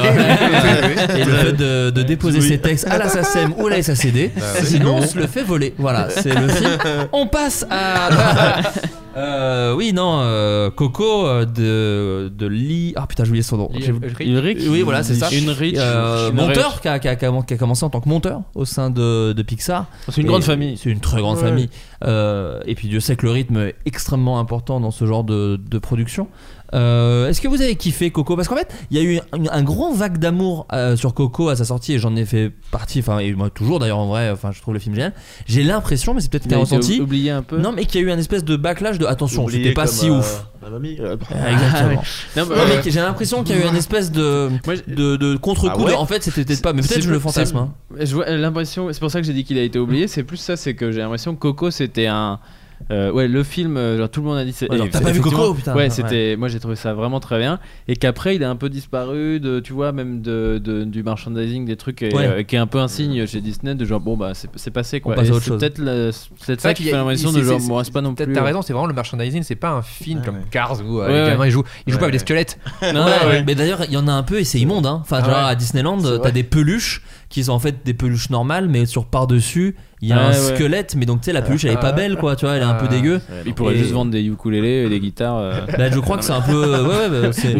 [1.19, 2.47] Et le fait de, de déposer Oui.
[2.47, 4.31] ses textes à la SACEM ou à la SACD,
[4.63, 5.73] sinon on se le fait voler.
[5.77, 6.69] Voilà, c'est le film.
[7.13, 8.09] On passe à.
[9.17, 12.91] Euh, oui, non, euh, Coco euh, de, de Lee.
[12.97, 13.69] Ah putain, j'ai oublié son nom.
[13.73, 14.19] Lee Ulrich.
[14.19, 15.29] Ulrich Oui, voilà, c'est ça.
[15.31, 15.77] Une rich.
[15.79, 18.09] Euh, une monteur qui a, qui a- qui a- qui a commencé en tant que
[18.09, 19.85] monteur au sein de, de Pixar.
[20.09, 20.75] C'est une Et grande famille.
[20.75, 21.43] C'est une très grande Ouais.
[21.43, 21.69] famille.
[22.03, 25.61] Euh, et puis Dieu sait que le rythme est extrêmement important dans ce genre de,
[25.65, 26.27] de production.
[26.73, 28.35] Euh, Est-ce que vous avez kiffé Coco?
[28.35, 31.49] Parce qu'en fait, il y a eu un, un grand vague d'amour euh, sur Coco
[31.49, 32.99] à sa sortie et j'en ai fait partie.
[32.99, 34.29] Enfin, et moi toujours d'ailleurs en vrai.
[34.31, 35.13] Enfin, je trouve le film génial.
[35.45, 36.99] J'ai l'impression, mais c'est peut-être Il qu'un a été ressenti.
[37.01, 37.57] oublié un peu?
[37.59, 40.09] Non, mais qu'il y a eu un espèce de backlash de attention, c'était pas si
[40.09, 40.45] euh, ouf.
[40.69, 40.97] Mamie.
[41.31, 42.01] Ah, Exactement.
[42.35, 45.15] Non, bah, Non, mais j'ai l'impression qu'il y a eu une espèce de, Moi, de,
[45.15, 45.83] de contre-coup.
[45.83, 45.93] Ah ouais?
[45.93, 47.57] en fait, c'était peut-être pas, mais peut-être je le fantasme.
[47.57, 47.69] hein.
[47.99, 50.07] Je vois l'impression, c'est pour ça que j'ai dit qu'il a été oublié.
[50.07, 52.39] C'est plus ça, c'est que j'ai l'impression que Coco c'était un.
[52.91, 54.53] Euh, ouais, le film, euh, genre, tout le monde a dit.
[54.53, 55.73] c'est- Ouais, genre, et t'as pas vu Coco, putain.
[55.73, 55.89] Ouais, Ouais.
[55.89, 56.35] c'était.
[56.37, 57.59] Moi, j'ai trouvé ça vraiment très bien.
[57.87, 61.65] Et qu'après, il a un peu disparu de, tu vois, même de, de- du merchandising
[61.65, 62.27] des trucs, et, Ouais.
[62.27, 64.71] euh, qui est un peu un signe chez Disney de genre bon bah c'est c'est
[64.71, 65.13] passé quoi.
[65.13, 65.59] On passe à Et autre c'est chose.
[65.59, 68.13] peut-être la- c'est peut-être ça qui fait a- l'impression de genre moi c'est pas non
[68.13, 68.31] plus.
[68.31, 70.41] t'as raison, c'est vraiment le merchandising, c'est pas un film Ouais, comme ouais.
[70.51, 72.59] Cars où Ouais, les gamins ils jouent, ils jouent pas avec des squelettes.
[72.93, 73.05] Non.
[73.45, 74.85] Mais d'ailleurs, il y en a un peu et c'est immonde.
[74.85, 74.99] Hein.
[75.01, 77.01] Enfin, Ah genre à Disneyland, t'as des peluches
[77.35, 80.27] qui sont en fait des peluches normales, mais sur par-dessus, il y a Ouais, un
[80.29, 80.33] ouais.
[80.55, 80.95] squelette.
[80.97, 82.37] Mais donc, tu sais, la peluche, elle est pas belle, quoi.
[82.37, 82.93] Tu vois, elle est un peu Ah.
[82.93, 83.19] dégueu.
[83.45, 85.37] Il pourrait Et- juste vendre des ukulélés et des guitares.
[85.37, 85.51] euh.
[85.77, 86.81] Là, je crois que c'est un peu.
[86.81, 87.55] Ouais, ouais, bah, c'est- c'est-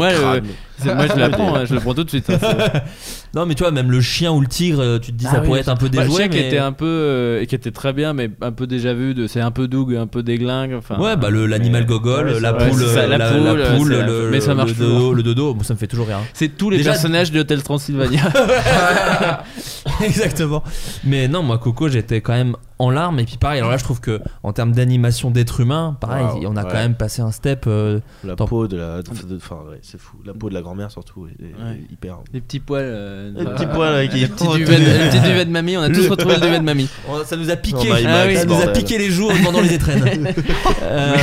[0.84, 2.30] moi je l'apprends, hein, je le prends tout de suite.
[2.30, 2.84] hein, c'est-
[3.36, 5.34] Non, mais tu vois, même le chien ou le tigre, euh, tu te dis, Ah
[5.36, 6.22] ça oui, pourrait être un peu Bah, le déjoué.
[6.24, 6.48] chien qui mais...
[6.48, 9.28] était un peu euh, et qui était très bien mais un peu déjà vu de
[9.28, 12.40] c'est un peu Doug un peu déglingue enfin Ouais, bah le- l'animal mais- gogol, Ouais,
[12.40, 14.40] la c'est vrai, poule, c'est ça, la la, poule, la poule, c'est la- le, mais
[14.42, 15.00] ça marche le toujours.
[15.00, 16.20] dodo, le dodo, bon, ça me fait toujours rire.
[16.34, 18.22] c'est tous les Déjà- personnages de Hotel Transylvania
[20.04, 20.64] Exactement.
[21.04, 23.20] Mais non, moi, Coco, j'étais quand même en larmes.
[23.20, 26.42] Et puis pareil, alors là, je trouve que en termes d'animation d'être humain, pareil, Wow,
[26.48, 26.68] on a ouais.
[26.70, 27.66] quand même passé un step.
[27.68, 29.00] euh, La peau de la.
[29.36, 30.18] Enfin, ouais, c'est fou.
[30.26, 31.82] La peau de la grand-mère, surtout, est, est Ouais.
[31.92, 32.18] hyper.
[32.34, 34.20] les petits poils euh, Les petits poils qui.
[34.20, 36.60] les petits duvets de- les petits duvets de mamie on a tous retrouvé le duvet
[36.60, 39.10] de mamie on- ça nous a piqué, Oh, Ah oui, ça nous a piqué les
[39.10, 40.34] jours pendant les étrennes.
[40.84, 41.16] Euh,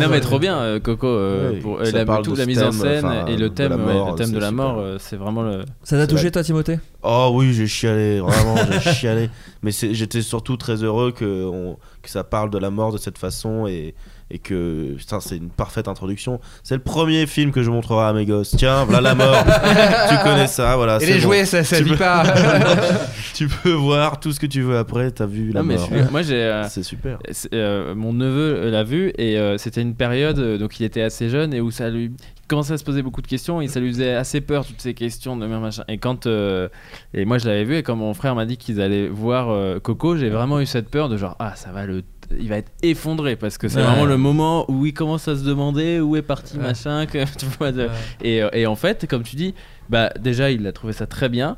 [0.00, 3.50] non mais trop bien Coco euh, pour euh, la, tout, mise en scène et le
[3.50, 6.78] thème le thème de la mort c'est vraiment le ça t'a touché, toi, Timothée?
[7.08, 9.30] Oh oui, j'ai chialé, vraiment, j'ai chialé.
[9.62, 12.98] Mais c'est- j'étais surtout très heureux que, on- que ça parle de la mort de
[12.98, 13.94] cette façon et,
[14.30, 16.40] et que putain, c'est une parfaite introduction.
[16.64, 18.54] C'est le premier film que je montrerai à mes gosses.
[18.56, 19.36] Tiens, voilà la mort.
[20.10, 20.96] tu connais ça, voilà.
[20.96, 21.20] Et c'est les bon.
[21.20, 22.24] jouets, ça, ça Tu dit peux- pas.
[23.34, 25.10] Tu peux voir tout ce que tu veux après.
[25.10, 25.86] T'as vu la Non, mais mort.
[25.86, 26.34] suis- moi j'ai.
[26.42, 27.18] euh, C'est super.
[27.30, 31.02] c'est, euh, mon neveu euh, l'a vu et euh, c'était une période donc il était
[31.02, 32.12] assez jeune et où ça lui
[32.48, 34.94] commençait à se poser beaucoup de questions et ça lui faisait assez peur toutes ces
[34.94, 36.68] questions de machin et quand euh,
[37.14, 39.78] et moi je l'avais vu et quand mon frère m'a dit qu'ils allaient voir euh,
[39.80, 42.02] Coco j'ai vraiment eu cette peur de genre ah ça va le
[42.38, 43.84] il va être effondré parce que c'est Ouais.
[43.84, 46.62] vraiment le moment où il commence à se demander où est parti Ouais.
[46.64, 47.88] machin que, tu vois, de-
[48.22, 49.54] et, euh, et en fait comme tu dis
[49.88, 51.56] bah déjà il a trouvé ça très bien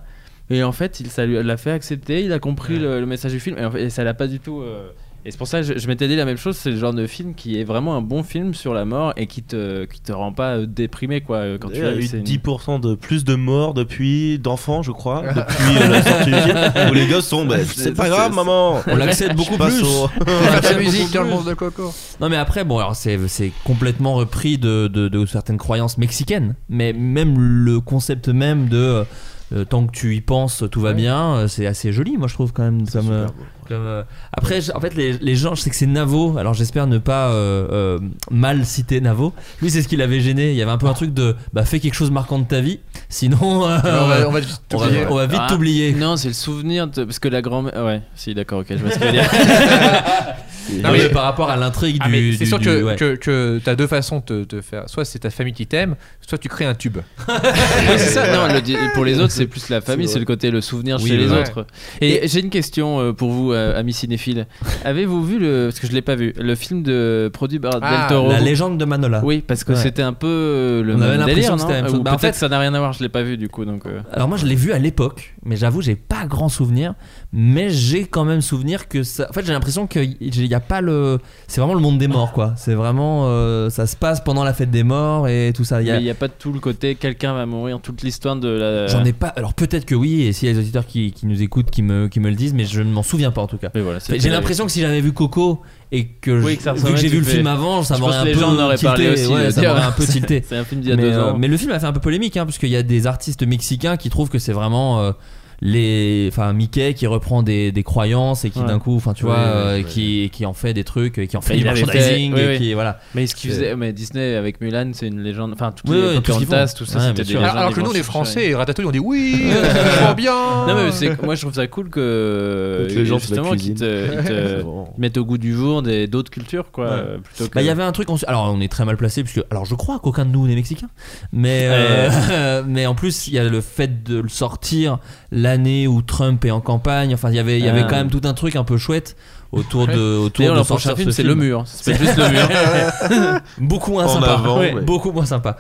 [0.51, 3.33] et en fait il ça lui l'a fait accepter il a compris le, le message
[3.33, 4.91] du film et, en fait, et ça l'a pas du tout euh,
[5.25, 6.93] et c'est pour ça que je, je m'étais dit la même chose c'est le genre
[6.95, 10.01] de film qui est vraiment un bon film sur la mort et qui te qui
[10.01, 12.07] te rend pas euh, déprimé quoi euh, quand Il tu y a l'as vu, eu
[12.07, 16.31] c'est une- 10% de plus de morts depuis d'enfants, je crois, depuis euh, la sortie
[16.31, 16.57] du film,
[16.91, 18.81] où les gosses sont, bah, c'est pas grave, maman.
[18.87, 19.83] On l'accepte beaucoup plus.
[19.83, 21.93] au- beaucoup musique dans le monde de Coco.
[22.21, 26.55] Non mais après bon alors c'est c'est complètement repris de, de, de certaines croyances mexicaines
[26.69, 29.05] mais même le concept même de
[29.55, 30.95] euh, tant que tu y penses tout va Ouais.
[30.95, 33.45] bien euh, c'est assez joli moi je trouve quand même comme, euh, Super beau.
[33.69, 34.03] comme, euh,
[34.33, 37.29] après en fait les, les gens je sais que c'est Navo alors j'espère ne pas
[37.29, 37.99] euh, euh,
[38.31, 40.93] mal citer Navo lui c'est ce qui l'avait gêné il y avait un peu un
[40.95, 44.29] truc de bah fais quelque chose de marquant de ta vie sinon euh, on va,
[44.29, 45.07] on va juste on va- t'oublier.
[45.09, 48.03] on va vite Ah, t'oublier non c'est le souvenir de- parce que la grand-mère ouais
[48.15, 49.31] si d'accord ok je vois ce que tu veux dire
[50.83, 52.97] Non, mais- par rapport à l'intrigue Ah, du, c'est sûr du- que, ouais.
[52.97, 54.85] que, que t'as deux façons de te, faire.
[54.89, 55.97] Soit c'est ta famille qui t'aime,
[56.27, 56.99] soit tu crées un tube.
[57.29, 58.33] Oui, c'est ça.
[58.35, 60.99] Non, le di- pour les autres, c'est plus la famille, C'est le côté le souvenir
[61.03, 61.39] Oui, chez les ouais.
[61.41, 61.67] autres.
[62.01, 64.47] Et, j'ai une question euh, pour vous, euh, amis cinéphiles.
[64.85, 68.01] Avez-vous vu le, parce que je l'ai pas vu, le film de produit par Ah,
[68.09, 68.31] Del Toro?
[68.31, 69.79] La légende de Manola Oui, parce que Ouais.
[69.79, 71.95] c'était un peu euh, le On avait même l'impression délire, que c'était la non même
[71.95, 72.03] chose.
[72.05, 73.65] Bah, en peut-être fait- ça n'a rien à voir, je l'ai pas vu du coup,
[73.65, 73.87] donc.
[73.87, 76.95] euh, Alors moi je l'ai vu à l'époque, mais j'avoue j'ai pas grand souvenir,
[77.33, 79.27] mais j'ai quand même souvenir que ça...
[79.29, 81.19] En fait j'ai l'impression qu'il n'y a pas le...
[81.49, 83.25] C'est vraiment le monde des morts quoi, c'est vraiment...
[83.27, 85.81] euh, ça se passe pendant la fête des morts et tout ça.
[85.83, 88.49] Il y a- n'y a pas tout le côté quelqu'un va mourir, toute l'histoire de
[88.49, 88.87] la.
[88.89, 89.29] J'en ai pas...
[89.29, 91.83] Alors peut-être que oui, et s'il y a des auditeurs qui, qui nous écoutent, qui
[91.83, 93.71] me, qui me le disent, mais je ne m'en souviens pas en tout cas.
[93.75, 95.63] Voilà, J'ai l'impression que si j'avais vu Coco
[95.93, 97.83] et que, je- Oui, que ça vu ressemblait, que j'ai vu le fais- film avant,
[97.83, 98.33] ça m'aurait un peu
[98.77, 100.45] tilté, aussi, ouais, de ça m'aurait un peu tilté.
[100.49, 101.39] C'est un film d'il y a mais, deux euh, ans.
[101.39, 103.43] mais le film a fait un peu polémique, hein, parce qu'il y a des artistes
[103.47, 105.13] mexicains qui trouvent que c'est vraiment euh,
[105.61, 108.67] les, enfin Mickey qui reprend des, des croyances et qui Ouais.
[108.67, 111.55] d'un coup, enfin tu vois, euh, qui, qui en fait des trucs, qui en fait
[111.55, 112.59] Mais du merchandising, fait- oui, et oui.
[112.59, 112.99] qui voilà.
[113.15, 115.53] Mais ce qu'il faisait, mais Disney avec Mulan, c'est une légende.
[115.53, 116.39] Enfin, toutes Oui, les oui, tout font.
[116.41, 116.45] tout
[116.87, 117.37] ça, Ouais, c'était des.
[117.37, 118.03] Alors, alors que nous, les.
[118.03, 120.33] Français, et Ratatouille, on dit oui, c'est trop bien.
[120.67, 123.75] Non mais c'est- moi je trouve ça cool que les gens de la justement cuisine.
[123.75, 124.63] te,
[124.99, 127.19] mettent au goût du jour des d'autres cultures quoi euh,
[127.55, 129.75] Bah il y avait un truc, alors on est très mal placé puisque, alors je
[129.75, 130.89] crois qu'aucun de nous n'est mexicain,
[131.33, 134.99] mais euh, mais en plus il y a le fait de le sortir
[135.31, 137.87] l'année où Trump est en campagne, enfin il y avait il y avait Ah.
[137.91, 139.17] quand même tout un truc un peu chouette
[139.53, 142.17] autour de autour D'ailleurs de leur sortir prochain film ce c'est le mur s'appelle juste
[142.19, 143.41] le mur.
[143.59, 144.33] Beaucoup moins En sympa.
[144.33, 144.83] avant, Ouais, ouais.
[144.83, 145.57] beaucoup moins sympa.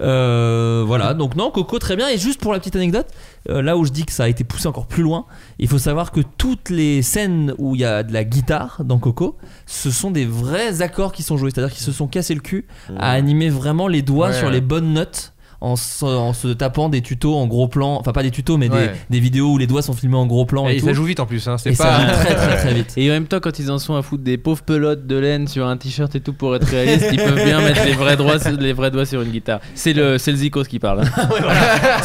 [0.00, 1.14] Euh, voilà.
[1.14, 2.08] Donc non Coco très bien.
[2.08, 3.06] Et juste pour la petite anecdote
[3.50, 5.24] euh, là où je dis que ça a été poussé encore plus loin
[5.58, 8.98] il faut savoir que toutes les scènes où il y a de la guitare dans
[8.98, 9.36] Coco
[9.66, 11.50] ce sont des vrais accords qui sont joués.
[11.54, 12.66] C'est à dire qu'ils se sont cassés le cul
[12.98, 15.32] à animer vraiment les doigts Ouais, sur les bonnes notes
[15.62, 18.68] en se, en se tapant des tutos en gros plan enfin pas des tutos mais
[18.68, 18.88] Ouais.
[19.08, 20.92] des, des vidéos où les doigts sont filmés en gros plan et, Et tout ça
[20.92, 22.00] joue vite en plus, hein, c'est et ça pas.
[22.00, 24.24] joue très très très vite et en même temps quand ils en sont à foutre
[24.24, 27.44] des pauvres pelotes de laine sur un t-shirt et tout pour être réaliste ils peuvent
[27.44, 30.64] bien mettre les vrais doigts les vrais doigts sur une guitare c'est le le Zikos
[30.64, 31.10] qui parle hein.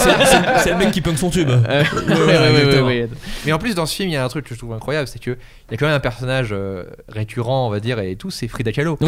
[0.63, 2.87] c'est le mec qui punk son tube Euh, ouais, ouais, ouais, ouais, exactement.
[2.87, 3.09] ouais.
[3.45, 5.07] Mais en plus, dans ce film, il y a un truc que je trouve incroyable,
[5.07, 8.15] c'est que il y a quand même un personnage euh, récurrent, on va dire, et
[8.15, 8.97] tout, c'est Frida Kahlo.
[9.01, 9.07] oui,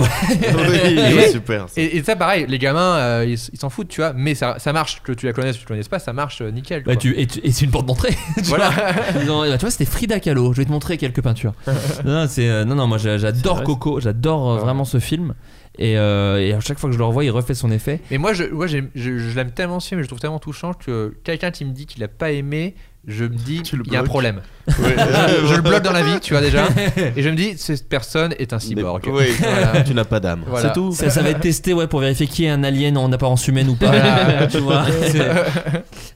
[1.25, 1.67] Et- super.
[1.69, 1.79] ça.
[1.81, 4.73] Et, et ça, pareil, les gamins, euh, ils s'en foutent, tu vois, mais ça, ça
[4.73, 6.83] marche, que tu la connaisses ou que tu la connaisses pas, ça marche euh, nickel.
[6.83, 7.01] Bah, quoi.
[7.01, 8.15] tu, et, c'est une porte d'entrée.
[8.35, 8.69] tu Voilà.
[8.69, 8.83] vois.
[9.49, 10.53] Bah, tu vois, c'était Frida Kahlo.
[10.53, 11.53] Je vais te montrer quelques peintures.
[12.05, 13.99] non, c'est, euh, non, non, moi j'a- j'adore Coco.
[13.99, 14.61] J'adore euh, Ouais.
[14.61, 15.35] vraiment ce film.
[15.77, 18.01] Et, euh, et à chaque fois que je le revois, il refait son effet.
[18.11, 21.13] Mais moi, je, je, je l'aime tellement ce film, je le trouve tellement touchant que
[21.23, 22.75] quelqu'un qui me dit qu'il a pas aimé,
[23.07, 24.41] je me dis il y a un problème.
[24.67, 24.73] je,
[25.47, 26.67] je le bloque dans la vie, tu vois déjà,
[27.15, 29.01] et je me dis cette personne est un cyborg.
[29.07, 29.81] Mais- Oui, Voilà.
[29.81, 30.43] tu n'as pas d'âme.
[30.45, 30.67] Voilà.
[30.67, 30.91] C'est tout.
[30.91, 33.69] Ça, ça va être testé ouais, pour vérifier qui est un alien en apparence humaine
[33.69, 33.87] ou pas.
[33.87, 34.47] Voilà.
[34.51, 34.85] tu vois.
[35.11, 35.25] c'est-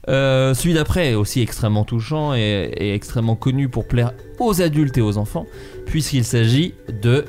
[0.08, 4.98] Euh, celui d'après est aussi extrêmement touchant et, et extrêmement connu pour plaire aux adultes
[4.98, 5.46] et aux enfants,
[5.86, 7.24] puisqu'il s'agit de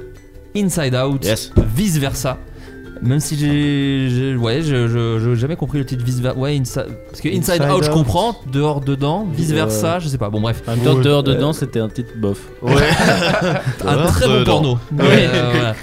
[0.56, 1.52] Inside Out, Yes.
[1.76, 2.38] vice versa.
[3.02, 6.38] Même si j'ai, j'ai- ouais, je, je, je- j'ai jamais compris le titre vice versa.
[6.40, 6.76] Ouais, Insi-
[7.10, 10.30] parce que Inside, Inside Out, je comprends, dehors, dedans, vice versa, je sais pas.
[10.30, 12.74] Bon, bref, en même temps dehors dedans c'était un titre bof Ouais.
[13.86, 14.80] un très bon porno.
[14.98, 15.28] Ouais.
[15.34, 15.76] Euh, voilà.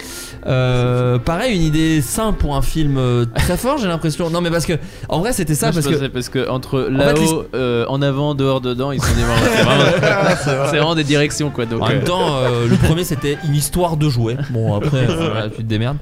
[0.46, 4.30] Euh, pareil, une idée simple pour un film euh, très fort, j'ai l'impression.
[4.30, 4.74] Non, mais parce que
[5.08, 6.06] en vrai, c'était ça Moi, parce que.
[6.08, 9.22] parce que entre En fait, là-haut, euh, en avant, dehors, dedans, ils sont des
[9.54, 11.66] c'est vraiment, c'est vraiment des directions quoi.
[11.66, 14.36] Donc, En même euh, temps, euh, le premier c'était une histoire de jouets.
[14.50, 15.98] Bon, après, voilà, tu te démerdes.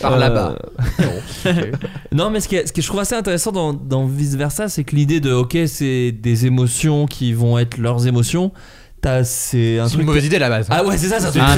[0.00, 0.56] Par Euh, là-bas.
[2.12, 4.84] Non, mais ce que, ce que je trouve assez intéressant dans, dans Vice Versa, c'est
[4.84, 8.52] que l'idée de, ok, c'est des émotions qui vont être leurs émotions.
[9.24, 10.66] C'est un C'est une mauvaise idée à la base.
[10.70, 11.56] Ah ouais, c'est ça, ça c'est Ah,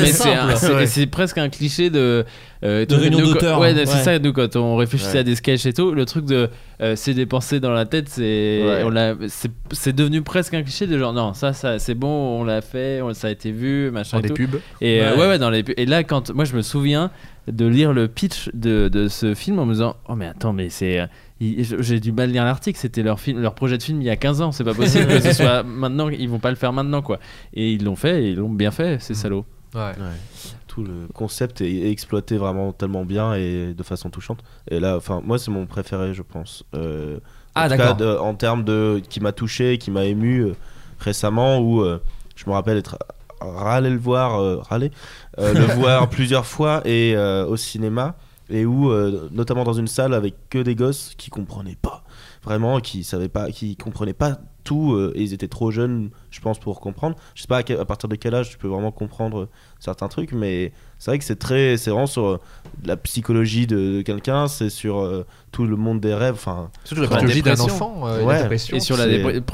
[0.56, 0.86] simple.
[0.86, 2.24] c'est presque un cliché de
[2.64, 3.84] euh, De réunion nous, d'auteurs, Ouais, hein.
[3.86, 4.18] c'est ça.
[4.18, 5.18] Nous, quand on réfléchissait Ouais.
[5.18, 6.48] à des sketchs et tout, le truc de
[6.80, 8.82] euh, c'est des pensées dans la tête, c'est Ouais.
[8.84, 12.40] on l'a- c'est c'est devenu presque un cliché de genre non, ça, ça c'est bon,
[12.40, 14.34] on l'a fait, on- ça a été vu, machin Dans et tout.
[14.34, 14.60] pubs.
[14.80, 15.28] Et euh, Ouais.
[15.28, 15.38] ouais.
[15.38, 17.10] dans les et là quand moi je me souviens
[17.46, 20.68] de lire le pitch de, de ce film en me disant oh mais attends mais
[20.70, 21.06] c'est
[21.40, 24.10] j'ai du mal à lire l'article c'était leur film leur projet de film il y
[24.10, 26.72] a 15 ans c'est pas possible que ce soit maintenant ils vont pas le faire
[26.72, 27.18] maintenant quoi
[27.52, 29.44] et ils l'ont fait et ils l'ont bien fait ces salauds
[29.74, 29.82] Ouais.
[29.82, 30.48] Ouais.
[30.68, 34.38] Tout le concept est exploité vraiment tellement bien et de façon touchante.
[34.70, 36.64] Et là, enfin, moi, c'est mon préféré, je pense.
[36.74, 37.18] Euh,
[37.54, 38.24] Ah, en tout d'accord.
[38.24, 40.54] en termes de qui m'a touché, qui m'a ému euh,
[40.98, 42.00] récemment, où euh,
[42.36, 42.98] je me rappelle être
[43.40, 44.92] râlé le voir, euh, râlé,
[45.38, 48.14] euh, le voir plusieurs fois et euh, au cinéma
[48.50, 52.04] et où euh, notamment dans une salle avec que des gosses qui comprenaient pas
[52.44, 56.40] vraiment qui savaient pas qui comprenaient pas tout euh, et ils étaient trop jeunes je
[56.40, 58.68] pense pour comprendre je sais pas à, quel- à partir de quel âge tu peux
[58.68, 59.48] vraiment comprendre euh,
[59.80, 62.38] certains trucs mais c'est vrai que c'est très c'est vraiment sur euh,
[62.84, 67.02] la psychologie de, de quelqu'un c'est sur euh, tout le monde des rêves enfin Surtout
[67.02, 68.06] la Sur la psychologie d'un enfant.
[68.06, 68.34] euh, Ouais.
[68.34, 68.76] la dépression.
[68.76, 69.06] et sur la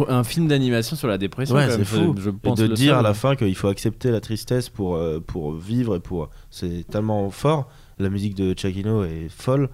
[0.08, 2.14] un film d'animation sur la dépression Ouais, c'est fou.
[2.16, 2.98] je, je et pense de dire seul.
[2.98, 6.84] à la fin qu'il faut accepter la tristesse pour euh, pour vivre et pour c'est
[6.90, 7.68] tellement fort
[8.02, 9.68] la musique de Chakino est folle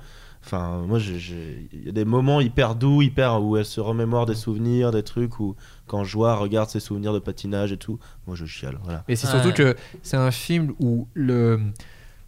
[0.44, 4.36] enfin moi il y a des moments hyper doux hyper où elle se remémore des
[4.36, 5.56] souvenirs des trucs où
[5.88, 9.26] quand Joie regarde ses souvenirs de patinage et tout moi je chiale voilà Et c'est
[9.26, 9.32] Ouais.
[9.42, 11.58] surtout que c'est un film où le,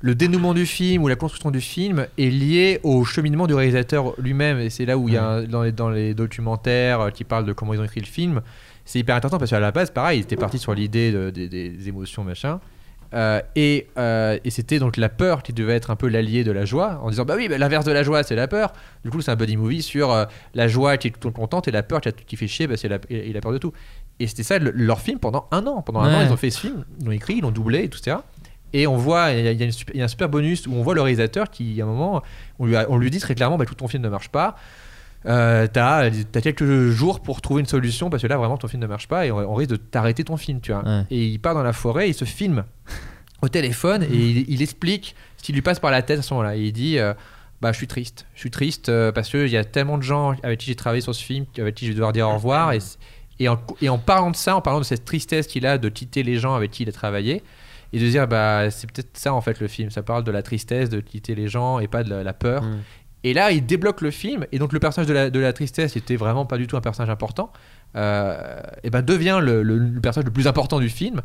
[0.01, 4.14] le dénouement du film ou la construction du film est lié au cheminement du réalisateur
[4.18, 4.59] lui-même.
[4.59, 7.22] Et c'est là où il y a un- dans, les, dans les documentaires euh, qui
[7.24, 8.40] parlent de comment ils ont écrit le film,
[8.86, 11.48] c'est hyper intéressant parce qu'à la base, pareil, ils étaient partis sur l'idée de- des-
[11.48, 12.60] des émotions, machin.
[13.12, 16.53] Euh, et euh, et c'était donc la peur qui devait être un peu l'allié de
[16.53, 18.73] la joie en disant bah oui bah, l'inverse de la joie c'est la peur.
[19.05, 21.73] Du coup c'est un buddy movie sur euh, la joie qui est tout contente et
[21.73, 23.59] la peur qui, a- qui fait chier bah, c'est la, et, et la peur de
[23.59, 23.73] tout.
[24.20, 25.82] Et c'était ça le- leur film pendant un an.
[25.82, 26.15] Pendant un Ouais.
[26.23, 28.23] an ils ont fait ce film ils l'ont écrit ils l'ont doublé et tout ça
[28.73, 31.01] et on voit il y, a- y y un super bonus où on voit le
[31.03, 32.23] réalisateur qui à un moment
[32.61, 34.55] on lui, a- on lui dit très clairement bah, tout ton film ne marche pas
[35.26, 38.80] euh, t'as as quelques jours pour trouver une solution parce que là vraiment ton film
[38.82, 41.05] ne marche pas et on, on risque de t'arrêter ton film tu vois Ouais.
[41.10, 42.64] et il part dans la forêt il se filme
[43.42, 46.32] au téléphone et il, il explique ce qui lui passe par la tête à ce
[46.34, 46.56] moment-là.
[46.56, 47.14] Et il dit euh,
[47.62, 48.26] Bah, je suis triste.
[48.34, 51.01] Je suis triste euh, parce qu'il y a tellement de gens avec qui j'ai travaillé
[51.01, 52.72] sur ce film, avec qui je vais devoir dire au revoir.
[52.74, 52.78] Et,
[53.38, 55.88] et, en, et en parlant de ça, en parlant de cette tristesse qu'il a de
[55.88, 57.42] quitter les gens avec qui il a travaillé,
[57.94, 59.88] et de dire Bah, c'est peut-être ça en fait le film.
[59.90, 62.62] Ça parle de la tristesse de quitter les gens et pas de la, la peur.
[62.62, 62.78] Mm.
[63.22, 64.47] Et là, il débloque le film.
[64.52, 67.52] Et donc, le personnage de la, tristesse, était vraiment pas du tout un personnage important,
[67.97, 71.22] euh, et ben devient le personnage le plus important du film.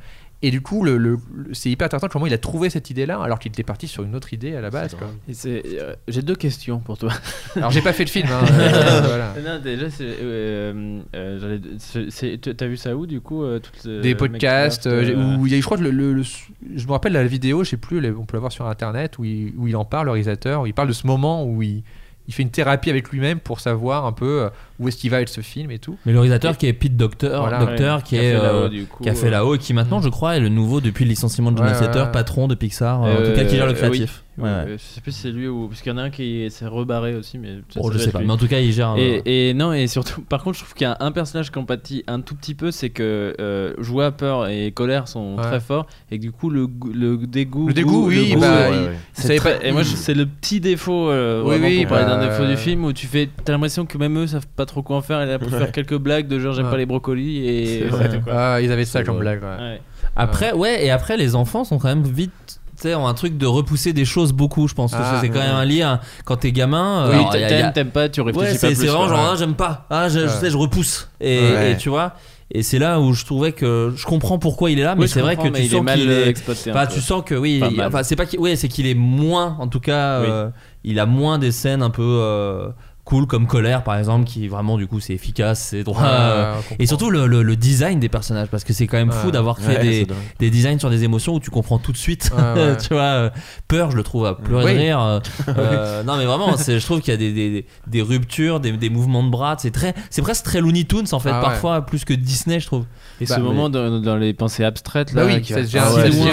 [0.47, 3.19] Et du coup, le, le- le- c'est hyper intéressant comment il a trouvé cette idée-là
[3.21, 4.93] alors qu'il était parti sur une autre idée à la base.
[4.93, 5.07] quoi.
[5.27, 7.11] Et c'est- euh, j'ai deux questions pour toi
[7.55, 8.27] Alors, j'ai pas fait le film.
[8.31, 9.33] hein, euh, voilà.
[9.43, 13.59] non déjà c'est euh, euh, j'allais- c'est- c'est- t'as vu ça où du coup euh,
[13.59, 16.13] toutes, euh, Des podcasts, euh, euh, où il y a, je crois que le, le-
[16.13, 19.17] le- je me rappelle la vidéo, je sais plus, on peut la voir sur internet,
[19.17, 21.63] où il, où il en parle, le réalisateur, où il parle de ce moment où
[21.63, 21.81] il,
[22.27, 24.49] il fait une thérapie avec lui-même pour savoir un peu euh,
[24.79, 25.97] où est-ce qu'il va avec ce film et tout.
[26.05, 27.59] Mais le réalisateur qui est Pete Docter, Voilà.
[27.59, 29.57] Docteur ouais, qui, a est fait là-haut, euh, coup, qui a fait euh, là-haut et
[29.59, 32.11] qui maintenant, je crois, est le nouveau depuis le licenciement de John Ouais, Lasseter, ouais,
[32.11, 34.17] patron de Pixar, euh, en tout cas qui gère le Euh, créatif.
[34.17, 34.21] oui.
[34.37, 34.65] Ouais, ouais.
[34.73, 36.67] Je sais plus si c'est lui ou parce qu'il y en a un qui s'est
[36.67, 38.27] rebarré aussi mais ça je sais être pas, lui.
[38.27, 38.95] mais en tout cas, il gère.
[38.97, 41.57] Et, et non, et surtout, par contre, je trouve qu'il y a un personnage qui
[41.57, 45.41] empathie un tout petit peu, c'est que euh, joie, peur et colère sont Ouais.
[45.43, 47.67] très forts, et que du coup, le, le dégoût.
[47.69, 48.67] Le dégoût, goût- oui, le goût, bah,
[49.63, 52.45] et moi, je- c'est le petit défaut, euh, Oui, oui, pour parler d'un bah, défaut
[52.45, 55.01] du film, où tu fais, t'as l'impression que même eux savent pas trop quoi en
[55.01, 56.71] faire, et là, pour faire quelques blagues de genre, j'aime Ouais.
[56.71, 57.85] pas les brocolis, et.
[58.31, 59.41] Ah, ils avaient ça comme blague.
[59.43, 59.57] ouais.
[59.63, 59.81] Ouais.
[60.15, 62.31] Après, ouais, et après, les enfants sont quand même vite.
[62.77, 64.91] Tu sais, ont un truc de repousser des choses beaucoup, je pense.
[64.91, 66.01] que Ah, c'est quand même un lien.
[66.25, 68.51] Quand t'es gamin, Oui, il a- il y a- t'aimes, t'aimes pas, tu réfléchis Ouais,
[68.53, 68.75] pas c'est plus.
[68.75, 69.85] c'est vraiment genre, ah, j'aime pas.
[69.89, 71.09] Ah, je, sais, je repousse.
[71.21, 71.71] Et, Ouais.
[71.71, 72.15] et tu vois,
[72.51, 75.07] et c'est là où je trouvais que je comprends pourquoi il est là, mais Oui,
[75.07, 76.27] c'est vrai que tu il sens est mal qu'il est.
[76.27, 76.71] exploité.
[76.71, 79.55] Enfin, tu sens que oui, il- enfin c'est pas qu'il ouais, c'est qu'il est moins
[79.59, 80.27] en tout cas Oui.
[80.29, 80.49] euh,
[80.83, 82.67] il a moins des scènes un peu euh,
[83.05, 86.53] cool comme Colère par exemple qui vraiment du coup c'est efficace c'est droit Ouais, euh,
[86.79, 89.57] et surtout le, le- le design des personnages parce que c'est quand même fou d'avoir
[89.57, 90.07] créé Ouais,
[90.39, 92.77] des, designs sur des émotions où tu comprends tout de suite Ouais, ouais.
[92.81, 93.29] tu vois euh,
[93.67, 94.73] peur je le trouve à pleurer Oui.
[94.73, 94.99] de rire
[95.47, 98.71] euh, non mais vraiment c'est- je trouve qu'il y a des, des, des ruptures des,
[98.71, 101.45] des mouvements de bras c'est très c'est presque très Looney Tunes en fait Ah ouais.
[101.45, 102.85] parfois plus que Disney je trouve
[103.21, 105.61] Et Bah, ce mais- moment dans, dans les pensées abstraites là Bah oui, qui ça
[105.61, 105.79] devient,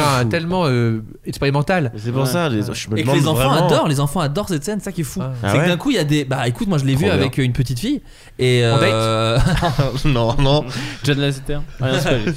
[0.00, 1.92] Ah tellement euh, expérimental.
[1.96, 2.26] C'est pour Ouais.
[2.28, 4.78] ça, les- je me et que les enfants vraiment- adorent les enfants adorent cette scène
[4.78, 5.32] c'est ça qui est fou Ah.
[5.52, 7.12] C'est que d'un coup il y a des bah écoute moi je l'ai vu bien.
[7.14, 8.02] avec une petite fille
[8.38, 9.38] et En euh,
[10.04, 10.64] non, non.
[11.04, 12.32] John Lasseter non, c'est pas lui.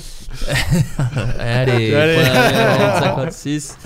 [1.40, 2.16] allez, Allez.
[2.16, 3.78] voilà, 56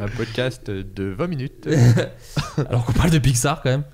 [0.00, 1.68] Un podcast de 20 minutes.
[2.68, 3.84] alors qu'on parle de Pixar quand même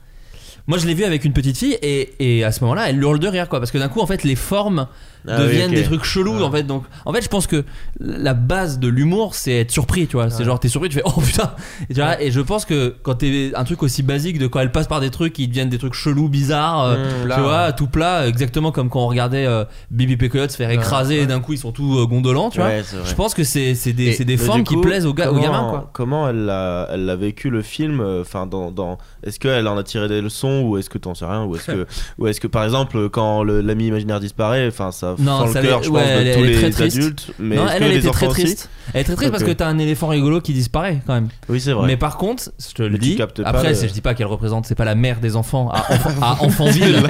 [0.67, 3.01] moi je l'ai vu avec une petite fille et, et à ce moment là elle
[3.03, 4.87] hurle de rire quoi parce que d'un coup en fait les formes
[5.29, 6.43] Ah oui, deviennent des trucs chelous Ouais.
[6.43, 7.65] en fait donc en fait je pense que
[7.99, 10.45] la base de l'humour c'est être surpris tu vois c'est Ouais.
[10.45, 11.53] genre t'es surpris tu fais oh putain
[11.89, 14.61] et, tu vois, et je pense que quand t'es un truc aussi basique de quand
[14.61, 17.25] elle passe par des trucs qui deviennent des trucs chelous bizarres euh, Mmh.
[17.25, 17.73] Plat, tu vois ouais.
[17.75, 21.23] tout plat exactement comme quand on regardait euh, Bibi Coyote se faire écraser ouais.
[21.25, 23.93] et d'un coup ils sont tous euh, gondolants tu vois je pense que c'est c'est
[23.93, 27.17] des, des formes coup, qui plaisent aux, ga- aux comment- gamins quoi Comment elle l'a,
[27.17, 30.79] vécu le film euh, Enfin, dans, dans, est-ce qu'elle en a tiré des leçons ou
[30.79, 31.87] est-ce que t'en sais rien ou est-ce que,
[32.19, 35.69] ou est-ce que par exemple quand l'ami imaginaire disparaît, enfin ça Non, fend ça le
[35.69, 37.31] cœur, l'est- je ouais, pense, elle de est- tous elle les adultes.
[37.39, 40.41] Mais non était très triste elle est très triste parce que t'as un éléphant rigolo
[40.41, 41.87] qui disparaît quand même Oui, c'est vrai.
[41.87, 44.67] Mais par contre, je te le dis, après, le- c'est- je dis pas qu'elle représente,
[44.67, 47.01] c'est pas la mère des enfants à, Enfant- à Enfantville.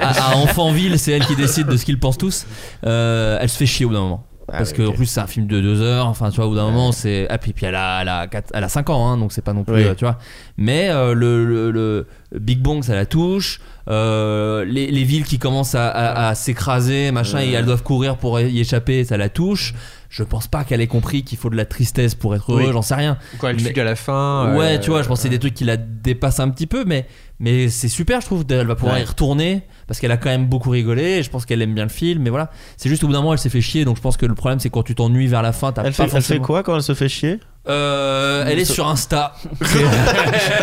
[0.00, 2.46] à Enfantville, c'est elle qui décide de ce qu'ils pensent tous.
[2.86, 4.24] Euh, elle se fait chier au bout d'un moment.
[4.52, 6.50] Ah Parce que en plus c'est un film de deux heures, enfin tu vois au
[6.50, 8.90] bout d'un moment c'est ah puis, puis elle a elle a, quatre- elle a 5
[8.90, 9.84] ans hein, donc c'est pas non plus Oui.
[9.84, 10.18] euh, tu vois.
[10.58, 12.06] Mais euh, le, le, le
[12.38, 13.60] Big Bang ça la touche.
[13.88, 18.16] Euh, les, les villes qui commencent à, à- à s'écraser machin et elles doivent courir
[18.16, 19.74] pour y échapper ça la touche
[20.16, 22.72] je pense pas qu'elle ait compris qu'il faut de la tristesse pour être heureux Oui.
[22.72, 24.54] j'en sais rien Quand elle Mais- chute à la fin.
[24.56, 26.68] Ouais, euh, tu vois, je pense que c'est des trucs qui la dépassent un petit
[26.68, 27.06] peu, mais,
[27.40, 28.44] mais c'est super, je trouve.
[28.48, 29.02] Elle va pouvoir Ouais.
[29.02, 31.02] y retourner parce qu'elle a quand même beaucoup rigolé.
[31.18, 32.50] Et je pense qu'elle aime bien le film, mais voilà.
[32.76, 33.84] C'est juste au bout d'un moment, elle s'est fait chier.
[33.84, 35.92] Donc je pense que le problème, c'est quand tu t'ennuies vers la fin, t'as Elle
[35.92, 37.40] pas fait, elle fait quoi quand elle se fait chier?
[37.66, 39.34] Euh, elle est sur Insta.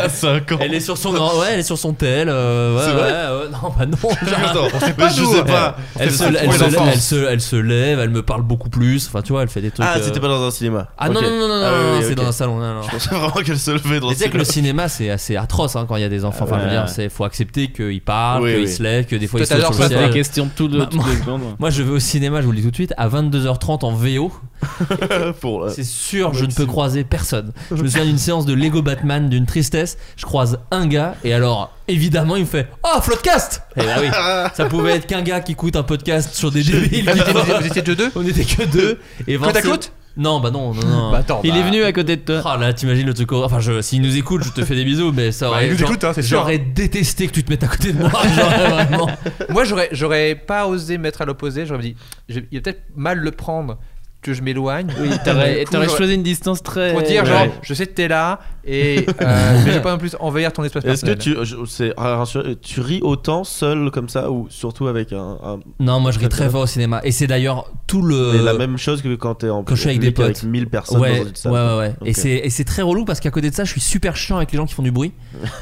[0.04, 0.58] À 5 ans.
[0.62, 2.30] elle est sur son, ouais, elle est sur son tel.
[2.30, 4.10] euh, ouais, C'est ouais, vrai ouais, non, bah non.
[4.46, 5.78] Attends, pas je sais euh, pas.
[6.00, 6.90] Elle se, pas elle, pour se, les enfants.
[6.92, 9.08] elle, se, elle se lève, elle me parle beaucoup plus.
[9.08, 9.86] Enfin, tu vois, elle fait des trucs.
[9.90, 10.90] Ah, euh, c'était pas dans un cinéma.
[10.98, 11.24] Ah non, Ok.
[11.24, 12.18] non, non, non, non, Ah, non, oui, c'est ok.
[12.18, 12.58] dans un salon.
[12.60, 12.82] Non, non.
[12.84, 14.88] Je pensais vraiment qu'elle se levait dans Mais un tu sais que le cinéma.
[14.88, 16.46] c'est assez atroce hein, quand il y a des enfants.
[16.46, 16.72] Enfin, je veux Ouais.
[16.84, 18.72] dire, c'est faut accepter qu'ils parlent, Oui, qu'ils oui.
[18.72, 20.08] se lèvent, que des fois Toi, ils sautent t'adores sur le ciel.
[20.08, 21.42] des questions tout de, Bah, toutes moi- les secondes.
[21.60, 23.92] Moi, je vais au cinéma, je vous le dis tout de suite, à 22h30 en
[23.92, 24.32] VO.
[25.42, 27.52] Pour, euh, C'est sûr, je ne peux croiser personne.
[27.70, 29.98] Je me souviens d'une séance de Lego Batman d'une tristesse.
[30.18, 34.08] Je croise un gars et alors, évidemment, il me fait Oh, Floodcast Et bah oui,
[34.54, 37.10] ça pouvait être qu'un gars qui écoute un podcast sur des débiles.
[37.10, 38.12] Vous étiez- vous étiez deux deux?
[38.16, 39.00] On était que deux.
[39.28, 41.12] Et Côte à Vincent- côte Non, bah non, non, non.
[41.12, 41.42] Bah attends.
[41.44, 42.42] Il bah, est venu à côté de toi.
[42.46, 43.32] Ah là, t'imagines le truc.
[43.32, 45.68] Enfin, je, s'il nous écoute, je te fais des bisous, mais ça Bah, aurait.
[45.68, 46.40] il nous genre- écoute, hein, c'est sûr.
[46.40, 48.12] J'aurais détesté que tu te mettes à côté de moi.
[48.36, 49.10] J'aurais vraiment.
[49.50, 51.66] Moi, j'aurais, j'aurais pas osé me mettre à l'opposé.
[51.66, 51.96] J'aurais dit,
[52.30, 53.78] je- il va peut-être mal le prendre
[54.22, 54.88] que je m'éloigne.
[55.00, 56.92] Oui, t'aurais Du coup, t'aurais j'aurais- choisi une distance très.
[56.94, 57.30] Pour dire, Ouais.
[57.30, 59.14] genre, je sais que t'es là, et euh,
[59.66, 61.40] mais je vais pas non plus envahir ton espace Est-ce que personnel.
[61.40, 65.60] tu, je- c'est- rassure- tu ris autant seul comme ça ou surtout avec un, un-
[65.80, 67.02] Non, moi je ris très fort au cinéma.
[67.04, 68.34] Et c'est d'ailleurs tout le.
[68.34, 70.44] mais la même chose que quand t'es en quand je suis avec des potes.
[70.44, 71.52] 1000 personnes Ouais, dans une ouais, salle.
[71.52, 71.96] ouais, ouais.
[72.06, 72.16] Et Ok.
[72.18, 74.52] c'est et c'est très relou parce qu'à côté de ça, je suis super chiant avec
[74.52, 75.14] les gens qui font du bruit.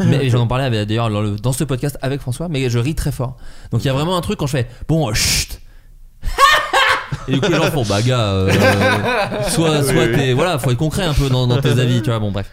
[0.05, 2.77] mais j'en en parlais avec- d'ailleurs dans, le- dans ce podcast avec François, mais je
[2.79, 3.37] ris très fort.
[3.71, 5.61] Donc il y a vraiment un truc quand je fais bon, euh, chut.
[7.27, 10.11] Et du coup, les gens font bah gars, euh, euh, soit, soit oui.
[10.15, 12.19] t'es voilà, faut être concret un peu dans, dans tes avis, tu vois.
[12.19, 12.47] Bon, bref.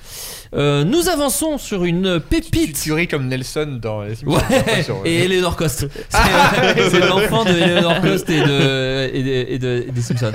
[0.55, 2.81] Euh, nous avançons sur une Tu, pépite.
[2.81, 5.89] tu ris comme Nelson dans les Simpsons, Ouais, et Eleanor Cost.
[6.09, 10.33] C'est c'est l'enfant de Eleanor Cost et de, et de- et de- et des Simpsons.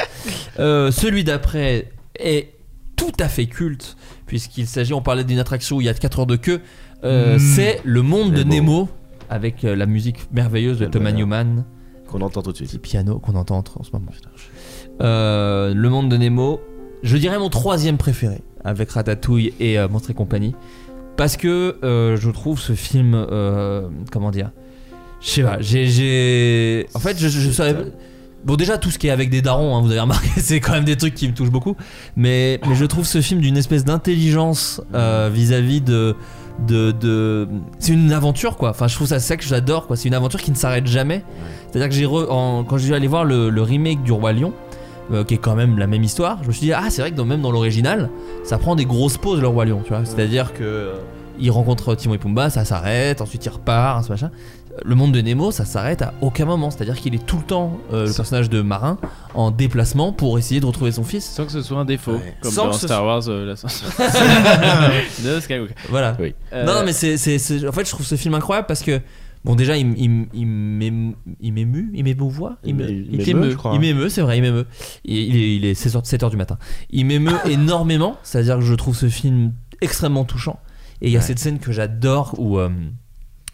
[0.59, 2.49] Euh, celui d'après est
[2.97, 3.95] tout à fait culte,
[4.27, 6.59] puisqu'il s'agit, on parlait d'une attraction où il y a 4 heures de queue.
[7.03, 8.43] Euh, C'est le monde de.
[8.43, 8.89] Nemo,
[9.29, 11.11] avec euh, la musique merveilleuse de Thomas.
[11.13, 11.63] Newman,
[12.11, 12.81] Qu'on entend tout de petit suite.
[12.81, 14.11] piano qu'on entend en ce moment.
[15.01, 16.59] Euh, le monde de Nemo,
[17.03, 20.53] je dirais mon troisième préféré, avec Ratatouille et euh, Monstres et compagnie.
[21.17, 24.51] Parce que euh, je trouve ce film, euh, comment dire,
[25.21, 27.75] je sais pas, j'ai, en fait, je, je, je savais.
[28.43, 30.73] Bon, déjà tout ce qui est avec des darons, hein, vous avez remarqué, c'est quand
[30.73, 31.75] même des trucs qui me touchent beaucoup.
[32.15, 36.15] Mais, mais je trouve ce film d'une espèce d'intelligence euh, vis-à-vis de,
[36.67, 37.47] de, de,
[37.79, 38.69] c'est une aventure quoi.
[38.69, 39.95] Enfin, je trouve ça que j'adore quoi.
[39.95, 41.23] C'est une aventure qui ne s'arrête jamais.
[41.69, 44.53] C'est-à-dire que j'ai re- en- quand j'ai allé voir le, le remake du Roi Lion.
[45.11, 47.11] euh, qui est quand même la même histoire, je me suis dit, ah, c'est vrai
[47.11, 48.09] que dans- même dans l'original,
[48.45, 50.05] ça prend des grosses pauses le Roi Lion, tu vois.
[50.05, 50.63] C'est-à-dire que.
[50.63, 50.93] euh,
[51.39, 54.29] il rencontre Timon et Pumba, ça s'arrête, ensuite il repart, ce machin.
[54.85, 56.71] Le monde de Nemo, ça s'arrête à aucun moment.
[56.71, 58.97] C'est-à-dire qu'il est tout le temps, euh, le personnage de marin,
[59.33, 61.25] en déplacement pour essayer de retrouver son fils.
[61.25, 62.35] Sans que ce soit un défaut, Ouais.
[62.41, 63.87] comme Sans dans que ce Star Wars, euh, l'ascension
[65.23, 65.75] de Skywalker.
[65.89, 66.15] Voilà.
[66.19, 66.33] Oui.
[66.53, 67.15] Non, non, mais c'est,
[67.67, 69.01] en fait, je trouve ce film incroyable parce que,
[69.43, 71.15] bon, déjà, il, il, m'émeut,
[71.93, 73.71] il m'émouvoit, il, me- Il il m'émeut, t'émeut, je crois.
[73.73, 74.65] il m'émeut, c'est vrai, il m'émeut.
[75.05, 76.57] Il, il est, il est 16h, 7h du matin.
[76.89, 80.59] Il m'émeut énormément, c'est-à-dire que je trouve ce film extrêmement touchant.
[81.01, 82.69] Et il y a cette scène que j'adore où, euh,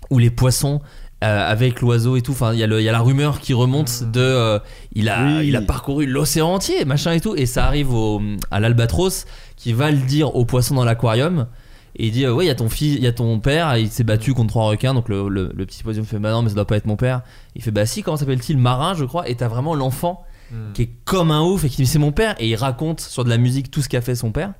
[0.09, 0.81] où les poissons.
[1.23, 4.19] Euh, avec l'oiseau et tout, enfin il y, a y la rumeur qui remonte de
[4.21, 4.59] euh,
[4.93, 5.47] il a Oui.
[5.47, 7.35] il a parcouru l'océan entier machin et tout.
[7.35, 8.21] Et ça arrive au,
[8.51, 9.25] à l'albatros
[9.55, 11.47] qui va le dire aux poissons dans l'aquarium.
[11.95, 13.75] Et il dit euh, ouais il y a ton fils il y a ton père.
[13.77, 14.93] Il s'est battu contre trois requins.
[14.93, 16.97] Donc le, le- le petit poisson fait bah non mais ça doit pas être mon
[16.97, 17.21] père.
[17.55, 18.57] Il fait bah si comment s'appelle-t-il?
[18.59, 19.27] Marin je crois.
[19.27, 20.71] Et t'as vraiment l'enfant Hmm.
[20.73, 22.33] qui est comme un ouf et qui dit c'est mon père.
[22.39, 24.53] Et il raconte sur de la musique tout ce qu'a fait son père.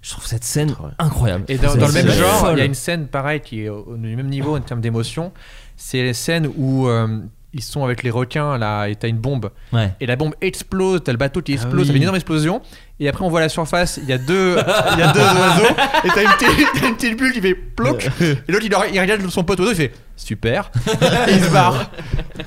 [0.00, 1.44] Je trouve cette scène incroyable.
[1.48, 3.96] Et dans, le même genre, il y a une scène pareille qui est au, au-
[3.96, 5.32] même niveau en termes d'émotion.
[5.76, 7.18] C'est les scènes où euh,
[7.52, 11.02] ils sont avec les requins là et t'as une bombe ouais et la bombe explose,
[11.04, 11.86] t'as le bateau qui explose, oui.
[11.86, 12.62] ça fait une énorme explosion.
[13.00, 14.56] Et après on voit la surface, il y a deux,
[14.92, 15.74] il y a deux oiseaux
[16.04, 18.08] et t'as une, une petite bulle qui fait ploc.
[18.20, 20.70] Et l'autre il, il regarde son pote oiseau, il fait super.
[21.26, 21.90] Et il se barre.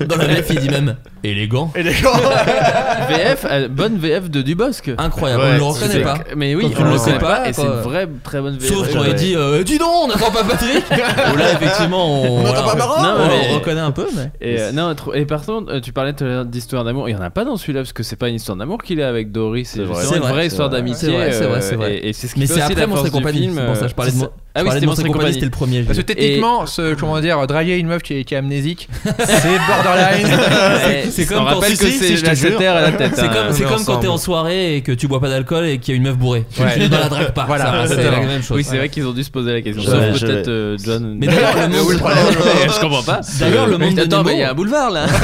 [0.06, 2.12] dans la VF il dit même élégant gens.
[3.08, 4.90] VF, euh, bonne VF de Dubosc.
[4.96, 7.04] incroyable Ouais, on le c'est- reconnaît pas Mais oui, Quand tu on le le sais
[7.06, 7.64] connaît pas, pas, et quoi.
[7.64, 8.68] c'est une vraie très bonne VF.
[8.72, 9.08] Sauf Ouais.
[9.10, 12.62] il dit euh, Dis donc, on n'entend pas Patrick Ou là, effectivement, on, On n'entend
[12.62, 14.06] voilà, pas Marin on- Non, on mais- le reconnaît un peu.
[14.16, 14.30] Mais...
[14.40, 16.14] Et, euh, non, trop- et par contre, euh, tu parlais
[16.46, 17.08] d'histoire d'amour.
[17.08, 19.02] Il y en a pas dans celui-là parce que c'est pas une histoire d'amour qu'il
[19.02, 19.68] a avec Doris.
[19.70, 20.04] C'est C'est vrai.
[20.36, 20.78] Vraie c'est histoire vrai.
[20.78, 21.08] d'amitié.
[21.08, 22.08] C'est vrai, c'est vrai, euh, c'est.
[22.08, 23.48] Et, ce qui Mais c'est après force du compagnie.
[23.48, 24.32] pour ça que je parlais de euh, moi.
[24.56, 25.34] Ah oui, c'était de Monstre et compagnie, compagnie.
[25.34, 25.82] c'était le premier.
[25.82, 29.58] Parce que techniquement, ce, comment dire, draguer une meuf qui est, qui est amnésique, c'est
[29.68, 30.28] borderline.
[31.10, 33.12] C'est comme on quand rappelle tu que c'est la terre à la tête.
[33.14, 33.30] C'est hein.
[33.32, 35.96] comme, c'est quand t'es en soirée et que tu bois pas d'alcool et qu'il y
[35.96, 36.44] a une meuf bourrée.
[36.54, 37.44] Tu- ne la dragues pas.
[37.46, 38.56] Voilà, c'est la même chose.
[38.56, 39.82] Oui, c'est vrai qu'ils ont dû se poser la question.
[39.84, 41.16] Sauf peut-être euh, John.
[41.18, 41.92] Mais d'ailleurs, le monde-
[42.74, 43.20] Je comprends pas.
[43.38, 45.06] D'ailleurs, le monde de Nemo- il y a un boulevard là.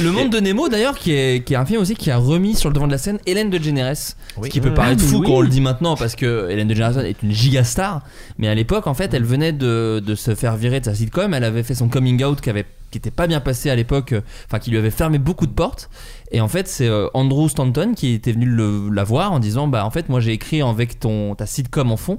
[0.00, 2.74] Le monde de Nemo, d'ailleurs, qui est, un film aussi qui a remis sur le
[2.74, 3.96] devant de la scène Hélène DeGeneres.
[3.96, 5.26] Ce qui peut paraître Ah, fou oui.
[5.26, 8.02] quand on le dit maintenant parce que Hélène DeGeneres est une giga star.
[8.38, 11.32] Mais à l'époque, en fait, elle venait de, de se faire virer de sa sitcom.
[11.34, 14.12] Elle avait fait son coming out qui avait qui était pas bien passé à l'époque,
[14.12, 15.90] euh, enfin qui lui avait fermé beaucoup de portes.
[16.30, 19.66] Et en fait, c'est euh, Andrew Stanton qui était venu le- la voir en disant
[19.66, 22.16] bah en fait moi j'ai écrit avec ton ta sitcom en fond.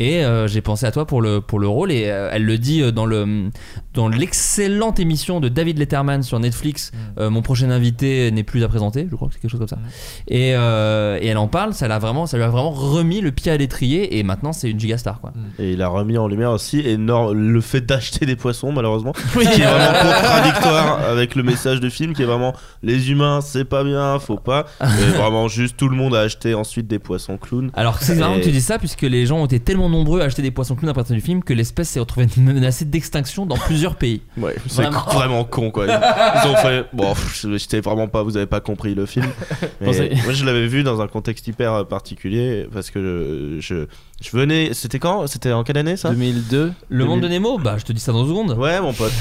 [0.00, 2.58] Et euh, j'ai pensé à toi pour le, pour le rôle et euh, elle le
[2.58, 3.50] dit euh, dans le
[3.92, 6.90] dans l'excellente émission de David Letterman sur Netflix.
[7.18, 9.68] euh, mon prochain invité n'est plus à présenter, je crois que c'est quelque chose comme
[9.68, 9.78] ça.
[10.26, 13.30] Et, euh, et elle en parle, ça l'a vraiment, ça lui a vraiment remis le
[13.30, 15.32] pied à l'étrier et maintenant c'est une giga star quoi.
[15.60, 19.38] Et il a remis en lumière aussi énorme, le fait d'acheter des poissons, malheureusement, qui
[19.62, 22.52] est vraiment contradictoire avec le message du film, qui est vraiment
[22.82, 24.66] les humains, c'est pas bien, faut pas.
[24.80, 27.70] Et vraiment, juste tout le monde a acheté ensuite des poissons clowns.
[27.74, 30.20] Alors c'est marrant Et- que tu dis ça puisque les gens ont été tellement nombreux
[30.20, 33.46] à acheter des poissons clowns à partir du film que l'espèce s'est retrouvée menacée d'extinction
[33.46, 34.22] dans plusieurs pays.
[34.36, 35.00] Ouais, c'est Vraiment.
[35.10, 35.44] vraiment.
[35.44, 35.86] con quoi.
[35.86, 36.86] Ils ont fait.
[36.92, 37.14] Bon,
[37.56, 38.22] j'étais vraiment pas.
[38.22, 39.26] Vous avez pas compris le film.
[39.80, 43.86] Mais moi, je l'avais vu dans un contexte hyper euh, particulier parce que je, je,
[44.22, 44.70] je venais.
[44.72, 45.26] C'était quand?
[45.26, 46.10] C'était en quelle année ça?
[46.10, 46.72] 2002.
[46.88, 48.58] Le monde de Nemo, bah je te dis ça dans une seconde.
[48.58, 49.12] Ouais, mon pote.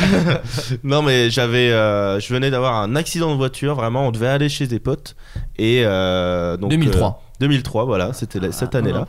[0.84, 3.74] non, mais j'avais, euh, je venais d'avoir un accident de voiture.
[3.74, 5.16] Vraiment, on devait aller chez des potes
[5.58, 7.21] et euh, donc 2003.
[7.42, 9.06] Euh, 2003, voilà, c'était la- cette année-là.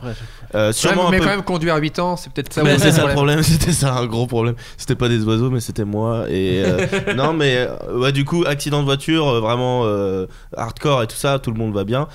[0.54, 1.24] Euh, sûrement mais peu.
[1.24, 2.62] quand même, conduire à 8 ans, c'est peut-être ça.
[2.62, 3.42] Mais c'est ça le problème.
[3.42, 4.54] c'était ça un gros problème.
[4.76, 6.24] C'était pas des oiseaux, mais c'était moi.
[6.28, 6.86] Et euh,
[7.16, 11.38] non, mais euh, ouais, du coup, accident de voiture, vraiment euh, hardcore et tout ça,
[11.38, 12.08] tout le monde va bien.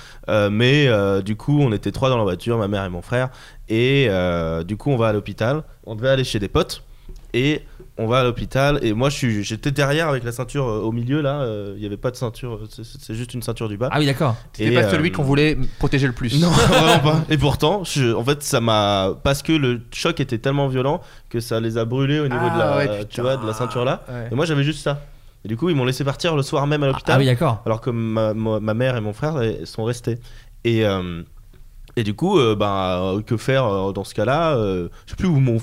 [0.52, 0.88] Mais
[1.24, 3.30] du coup, on était trois dans la voiture, ma mère et mon frère.
[3.68, 4.10] Et
[4.66, 5.64] du coup, on va à l'hôpital.
[5.86, 6.84] On devait aller chez des potes.
[7.34, 7.62] Et
[8.00, 8.80] on va à l'hôpital.
[8.82, 11.42] Et moi, j'étais derrière avec la ceinture euh, au milieu là.
[11.42, 13.90] euh, Il y avait pas de ceinture, c'est- juste une ceinture du bas.
[13.92, 14.36] Ah oui d'accord.
[14.54, 16.40] C'était pas euh, celui qu'on voulait protéger le plus.
[16.42, 17.22] non, vraiment pas.
[17.30, 19.14] Et pourtant, je- en fait, ça m'a.
[19.24, 22.54] Parce que le choc était tellement violent que ça les a brûlés au niveau Ah
[22.54, 24.04] de, la, ouais, tu vois, de la ceinture là.
[24.10, 24.30] Ouais.
[24.32, 25.02] Et moi, j'avais juste ça.
[25.46, 27.16] Et du coup, ils m'ont laissé partir le soir même à l'hôpital.
[27.16, 27.62] Ah oui d'accord.
[27.66, 29.36] alors que ma, ma- ma mère et mon frère
[29.66, 30.18] sont restés.
[30.64, 30.86] Et.
[30.86, 31.22] euh,
[31.96, 35.16] et du coup, euh, bah, euh, que faire euh, dans ce cas-là euh, Je sais
[35.18, 35.58] plus où mon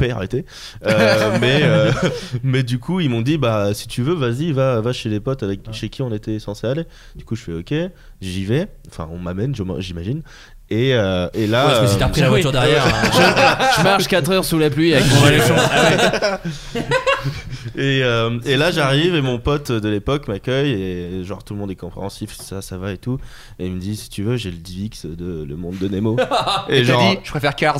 [0.00, 0.44] père était,
[0.86, 1.92] Euh, mais euh,
[2.42, 5.20] mais du coup ils m'ont dit bah si tu veux vas-y va va chez les
[5.20, 6.84] potes avec chez qui on était censé aller.
[7.16, 7.74] Du coup je fais ok,
[8.20, 10.22] j'y vais, enfin on m'amène j'imagine.
[10.72, 12.30] Et, euh, et là Ouais, parce que si t'as repris la oui.
[12.42, 12.84] voiture derrière.
[12.86, 13.58] hein.
[13.78, 15.54] Je marche 4 heures sous la pluie avec mon baluchon.
[17.76, 21.60] Et, euh, et là j'arrive et mon pote de l'époque m'accueille et genre tout le
[21.60, 23.18] monde est compréhensif, ça ça va et tout.
[23.58, 26.16] Et il me dit si tu veux j'ai le DivX de Le Monde de Nemo.
[26.68, 27.78] Et et genre dit, je préfère Cars.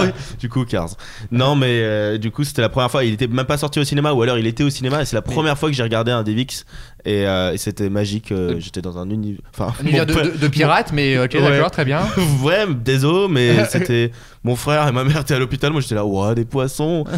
[0.00, 0.08] Oui,
[0.38, 0.90] du coup Cars.
[1.30, 3.84] Non mais euh, du coup c'était la première fois, il était même pas sorti au
[3.84, 6.10] cinéma ou alors il était au cinéma et c'est la première fois que j'ai regardé
[6.12, 6.64] un DivX
[7.04, 8.30] Et, euh, et c'était magique.
[8.32, 9.40] euh, J'étais dans un univers.
[9.52, 11.40] Enfin, Un univers de, de, de pirates, mais ok, Ouais.
[11.50, 12.02] d'accord, très bien.
[12.44, 14.12] ouais, désolé, mais c'était
[14.44, 15.70] mon frère et ma mère étaient à l'hôpital.
[15.72, 17.04] Moi, j'étais là, ouah, des poissons.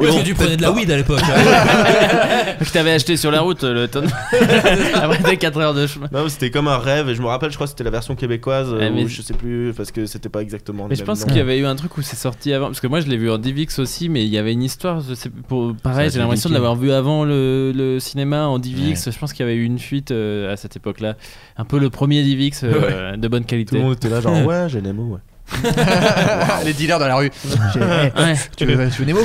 [0.00, 1.20] Oui, que tu peut prenais de la pas- weed à l'époque.
[2.60, 4.08] Je t'avais acheté sur la route le tonne.
[4.94, 6.08] Après tes 4 heures de chemin.
[6.12, 7.08] Non, mais c'était comme un rêve.
[7.08, 8.68] Et je me rappelle, je crois que c'était la version québécoise.
[8.72, 10.84] euh, Ouais, mais- ou je sais plus, parce que c'était pas exactement.
[10.84, 12.66] Mais les je pense qu'il y avait eu un truc où c'est sorti avant.
[12.66, 15.00] Parce que moi je l'ai vu en DivX aussi, mais il y avait une histoire.
[15.00, 18.46] Je sais, pour, pareil, j'ai a l'impression de dû l'avoir vu avant le, le cinéma
[18.46, 19.10] en DivX.
[19.10, 21.16] Je pense qu'il y avait eu une fuite euh, à cette époque-là.
[21.56, 23.76] Un peu le premier DivX euh, de bonne Tout qualité.
[23.76, 25.20] le monde était là, genre, ouais, j'ai Nemo, ouais.
[26.64, 27.30] Les dealers dans la rue.
[27.72, 28.36] J'ai- Ouais.
[28.56, 29.20] Tu veux, tu veux Nemo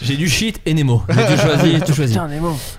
[0.00, 1.02] J'ai du shit et Nemo.
[1.08, 2.16] Mais tu choisis, tu choisis.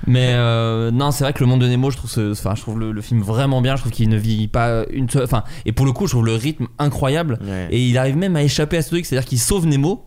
[0.08, 2.62] Mais euh, non, c'est vrai que le monde de Nemo, je trouve, ce- enfin, je
[2.62, 3.76] trouve le, le film vraiment bien.
[3.76, 5.24] Je trouve qu'il ne vit pas une seule.
[5.24, 7.38] Enfin, et pour le coup, je trouve le rythme incroyable.
[7.42, 7.68] Ouais.
[7.72, 10.06] Et il arrive même à échapper à ce truc, c'est-à-dire qu'il sauve Nemo.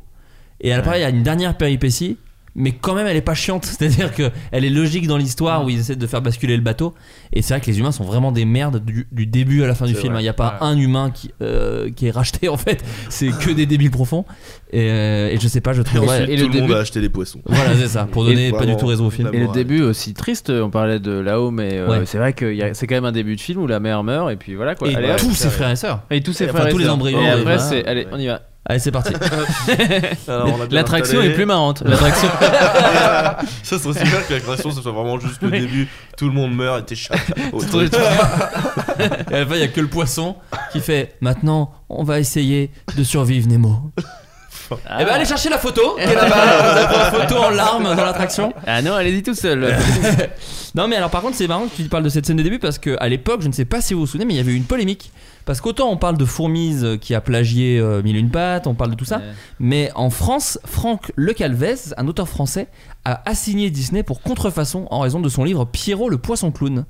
[0.61, 2.17] Et à la il y a une dernière péripétie.
[2.55, 3.65] Mais quand même, elle est pas chiante.
[3.67, 6.95] C'est-à-dire que elle est logique dans l'histoire où ils essaient de faire basculer le bateau.
[7.33, 9.75] Et c'est vrai que les humains sont vraiment des merdes du, du début à la
[9.75, 10.13] fin du C'est film.
[10.13, 10.21] vrai.
[10.23, 10.67] Il n'y a pas Ouais.
[10.67, 12.85] un humain qui, euh, qui est racheté en fait.
[13.09, 14.25] C'est que des débiles profonds.
[14.71, 16.09] Et, euh, et je sais pas, je trouve.
[16.09, 17.41] Ensuite, et tout le le monde début- a acheté des poissons.
[17.47, 18.05] voilà, c'est ça.
[18.11, 19.31] Pour donner pas du tout raison au film.
[19.33, 22.07] Et le début aussi triste, on parlait de là-haut, mais euh, Ouais.
[22.07, 24.03] c'est vrai que y a- c'est quand même un début de film où la mère
[24.05, 24.89] meurt et puis voilà quoi.
[24.91, 26.03] Et Allez, tous ses frères et sœurs.
[26.11, 27.87] Et tous ses Enfin, frères et tous les embryons, après, c'est.
[27.87, 28.43] Allez, on y va.
[28.65, 29.13] Allez, c'est parti.
[30.29, 31.33] Alors, on a bien L'attraction installé.
[31.33, 31.83] est plus marrante.
[31.85, 32.29] L'attraction.
[33.65, 35.61] Ça serait aussi bien que l'attraction, ce soit vraiment juste le Oui.
[35.61, 35.89] début.
[36.17, 37.19] Tout le monde meurt et t'échappes.
[37.53, 37.93] au C'est truc.
[39.31, 40.37] Et à la fin, il y a que le poisson
[40.73, 43.91] qui fait Maintenant, on va essayer de survivre Nemo.
[44.89, 44.99] Ah.
[45.01, 46.37] Eh ben, allez chercher la photo qui est là-bas.
[46.37, 48.55] On a pris une photo en larmes dans l'attraction.
[48.67, 49.77] Ah non, allez-y tout seul.
[50.75, 52.59] Non, mais alors par contre, c'est marrant que tu parles de cette scène de début
[52.61, 54.53] parce qu'à l'époque, je ne sais pas si vous vous souvenez, mais il y avait
[54.53, 55.11] eu une polémique.
[55.45, 58.91] Parce qu'autant on parle de Fourmise qui a plagié euh, Mille une pattes, on parle
[58.91, 59.25] de tout ça, Ouais.
[59.59, 62.69] mais en France, Franck Lecalvez, un auteur français,
[63.05, 66.85] a assigné Disney pour contrefaçon en raison de son livre Pierrot le poisson clown.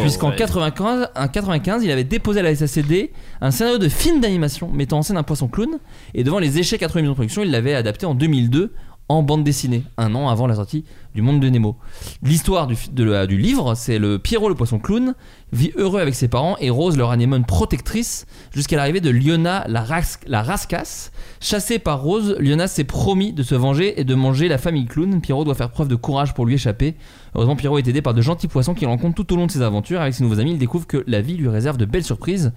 [0.00, 4.68] Puisqu'en 95, en 95, il avait déposé à la SACD un scénario de film d'animation
[4.72, 5.78] mettant en scène un poisson clown,
[6.14, 8.72] et devant les échecs 80 millions de production, il l'avait adapté en 2002
[9.08, 11.76] en bande dessinée, un an avant la sortie du Monde de Nemo.
[12.22, 15.14] L'histoire du, de du livre, c'est le Pierrot le poisson clown
[15.52, 19.84] vit heureux avec ses parents et Rose leur anémone protectrice jusqu'à l'arrivée de Liona la,
[20.26, 21.12] la rascasse.
[21.40, 25.20] Chassée par Rose, Liona s'est promis de se venger et de manger la famille clown.
[25.20, 26.96] Pierrot doit faire preuve de courage pour lui échapper.
[27.34, 29.62] Heureusement, Pierrot est aidé par de gentils poissons qu'il rencontre tout au long de ses
[29.62, 30.00] aventures.
[30.00, 32.52] Avec ses nouveaux amis, il découvre que la vie lui réserve de belles surprises.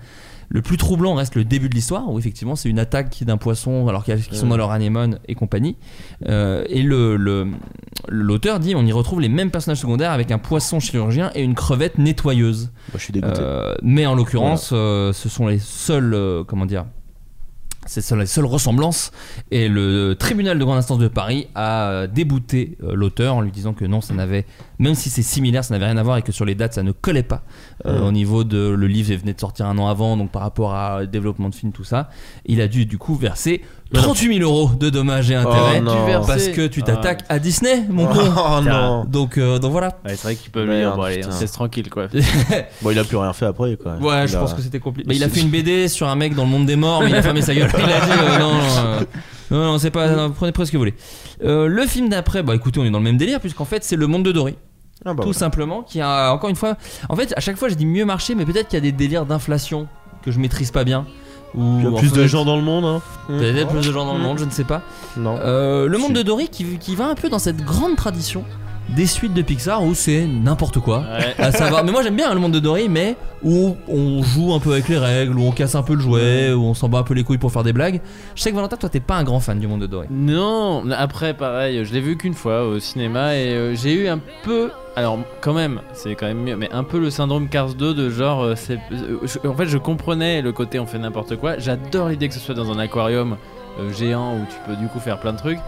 [0.49, 3.87] Le plus troublant reste le début de l'histoire, où effectivement c'est une attaque d'un poisson
[3.89, 5.75] alors qu'ils sont dans leur anémone et compagnie.
[6.27, 7.47] Euh, et le- le-
[8.07, 11.53] l'auteur dit on y retrouve les mêmes personnages secondaires avec un poisson chirurgien et une
[11.55, 12.71] crevette nettoyeuse.
[12.93, 13.39] Je suis dégoûté.
[13.41, 16.15] Euh, mais en l'occurrence, euh, ce sont les seuls,
[16.47, 16.85] comment dire,
[17.87, 19.11] c'est ça, les seules ressemblances.
[19.49, 23.51] Et le tribunal de grande instance de Paris a euh, débouté euh, l'auteur en lui
[23.51, 24.45] disant que non, ça n'avait,
[24.77, 26.83] même si c'est similaire, ça n'avait rien à voir et que sur les dates, ça
[26.83, 27.43] ne collait pas.
[27.85, 28.01] Euh.
[28.01, 30.75] Au niveau de le livre, il venait de sortir un an avant, donc par rapport
[30.75, 32.09] à développement de film, tout ça,
[32.45, 33.61] il a dû du coup verser
[33.93, 36.05] 38 000 euros de dommages et intérêts Oh non.
[36.05, 38.61] Verses- parce que tu t'attaques à Disney, mon Oh, con.
[38.61, 39.05] non.
[39.05, 39.87] Donc, euh, donc voilà.
[40.05, 41.29] Ouais, c'est vrai qu'il peut lui dire, Merde, bon, allez, putain.
[41.29, 42.07] on se laisse tranquille quoi.
[42.81, 43.95] Bon, il a plus rien fait après, quoi.
[43.97, 45.07] Ouais, Il je a- pense que c'était compliqué.
[45.07, 47.09] Bah, il a fait une BD sur un mec dans le monde des morts, mais
[47.09, 47.69] il a fermé sa gueule.
[47.77, 48.99] Il a dit euh, non, non, euh,
[49.51, 50.09] non, non, c'est pas.
[50.09, 50.95] non, prenez, prenez ce que vous voulez.
[51.43, 53.95] Euh, le film d'après, bah écoutez, on est dans le même délire, puisqu'en fait, c'est
[53.95, 54.55] le monde de Dory.
[55.05, 55.33] Ah, bah, tout voilà.
[55.33, 56.75] simplement, qui a encore une fois.
[57.07, 58.91] En fait, à chaque fois, je dis mieux marché, mais peut-être qu'il y a des
[58.91, 59.87] délires d'inflation
[60.23, 61.05] que je maîtrise pas bien.
[61.57, 63.01] Ou Il y a plus de fait, gens dans le monde, hein.
[63.27, 64.81] Peut-être plus de gens dans le monde, je ne sais pas.
[65.17, 65.37] Non.
[65.41, 68.45] Euh, le monde de Dory qui, qui va un peu dans cette grande tradition
[68.89, 70.99] des suites de Pixar où c'est n'importe quoi.
[70.99, 71.35] Ouais.
[71.43, 74.59] À savoir, mais moi j'aime bien le monde de Dory, mais où on joue un
[74.59, 76.99] peu avec les règles, où on casse un peu le jouet, où on s'en bat
[76.99, 78.01] un peu les couilles pour faire des blagues.
[78.35, 80.07] Je sais que Valentin, toi t'es pas un grand fan du monde de Dory.
[80.09, 84.19] Non, après pareil, je l'ai vu qu'une fois au cinéma et euh, j'ai eu un
[84.43, 87.93] peu, alors quand même, c'est quand même mieux, mais un peu le syndrome Cars 2
[87.93, 91.57] de genre, euh, euh, je- en fait je comprenais le côté on fait n'importe quoi,
[91.59, 93.37] j'adore l'idée que ce soit dans un aquarium
[93.79, 95.59] euh, géant où tu peux du coup faire plein de trucs,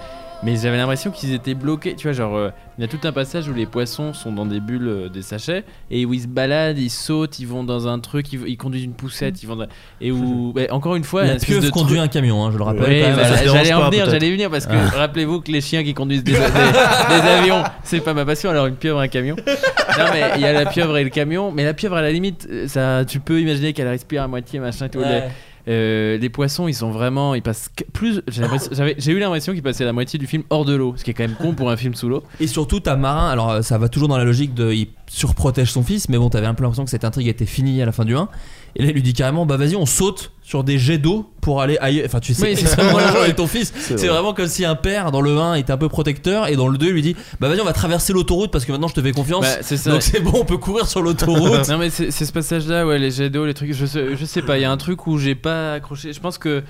[0.44, 3.11] mais j'avais l'impression qu'ils étaient bloqués, tu vois, genre euh, il y a tout un
[3.11, 6.28] passage où les poissons sont dans des bulles, euh, des sachets, et où ils se
[6.28, 9.57] baladent, ils sautent, ils vont dans un truc, ils, ils conduisent une poussette, ils vont
[9.57, 9.68] dans-
[9.99, 12.52] et où, bah, encore une fois, La une espèce pieuvre conduit truc- un camion, hein,
[12.53, 13.16] je le rappelle.
[13.16, 14.98] bah, j'allais en venir, j'allais venir parce que Ah.
[14.98, 18.49] rappelez-vous que les chiens qui conduisent des, des- des avions, c'est pas ma passion.
[18.49, 19.36] Alors une pieuvre, un camion.
[19.36, 22.11] Non mais il y a la pieuvre et le camion, mais la pieuvre à la
[22.11, 24.99] limite, euh, ça, tu peux imaginer qu'elle respire à moitié, machin, tout.
[24.99, 25.06] Ouais.
[25.10, 25.22] Les,
[25.70, 28.22] euh, les poissons, ils sont vraiment, ils passent plus.
[28.28, 31.14] J'ai eu l'impression qu'ils passaient la moitié du film hors de l'eau, ce qui est
[31.14, 32.24] quand même con pour un film sous l'eau.
[32.40, 34.72] Et surtout, t'as Marin, alors euh, ça va toujours dans la logique de.
[34.72, 37.82] Il surprotège son fils, mais bon, t'avais un peu l'impression que cette intrigue était finie
[37.82, 38.30] à la fin du 1.
[38.76, 41.62] Et là, il lui dit carrément, bah vas-y, on saute sur des jets d'eau pour
[41.62, 42.06] aller ailleurs.
[42.08, 43.72] Enfin, tu sais Oui, c'est extrêmement avec ton fils.
[43.78, 44.16] C'est C'est vrai.
[44.16, 46.80] vraiment comme si un père dans le 1 était un peu protecteur et dans le
[46.80, 49.02] 2 il lui dit Bah vas-y, on va traverser l'autoroute parce que maintenant je te
[49.02, 49.46] fais confiance.
[49.46, 49.92] Bah, c'est ça.
[49.92, 51.68] Donc c'est bon, on peut courir sur l'autoroute.
[51.70, 54.26] non mais c'est ce passage là ouais les jets d'eau les trucs je sais, je
[54.26, 56.64] sais pas il y a un truc où j'ai pas accroché je pense que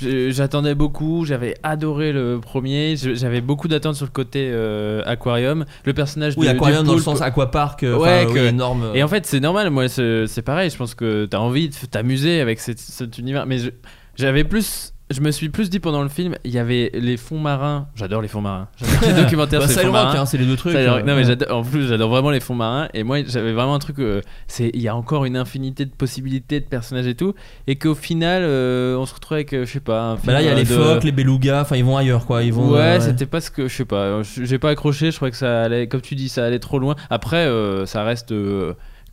[0.00, 5.92] j'attendais beaucoup j'avais adoré le premier j'avais beaucoup d'attentes sur le côté euh, aquarium le
[5.94, 8.90] personnage oui, de, aquarium dans le sens aquapark, euh, Ouais, enfin, que- oui, énorme.
[8.94, 12.40] et en fait c'est normal moi c'est pareil je pense que t'as envie de t'amuser
[12.40, 13.58] avec cet, cet univers mais
[14.16, 17.38] j'avais plus je me suis plus dit pendant le film il y avait les fonds
[17.38, 20.36] marins j'adore les fonds marins j'adore les documentaires Bah, sur les fonds marins hein, c'est
[20.38, 20.74] les deux trucs.
[20.74, 21.24] euh, non mais ouais.
[21.24, 24.20] j'adore- en plus j'adore vraiment les fonds marins et moi j'avais vraiment un truc euh,
[24.48, 27.34] c'est il y a encore une infinité de possibilités de personnages et tout
[27.66, 30.46] et qu'au final euh, on se retrouve avec je sais pas un Bah là, il
[30.46, 32.42] y a les de- phoques, les belugas, enfin ils vont ailleurs quoi.
[32.42, 35.16] Ils vont, ouais, euh, c'était pas ce que je sais pas j'ai pas accroché je
[35.16, 37.48] crois que ça allait comme tu dis ça allait trop loin après
[37.86, 38.32] ça reste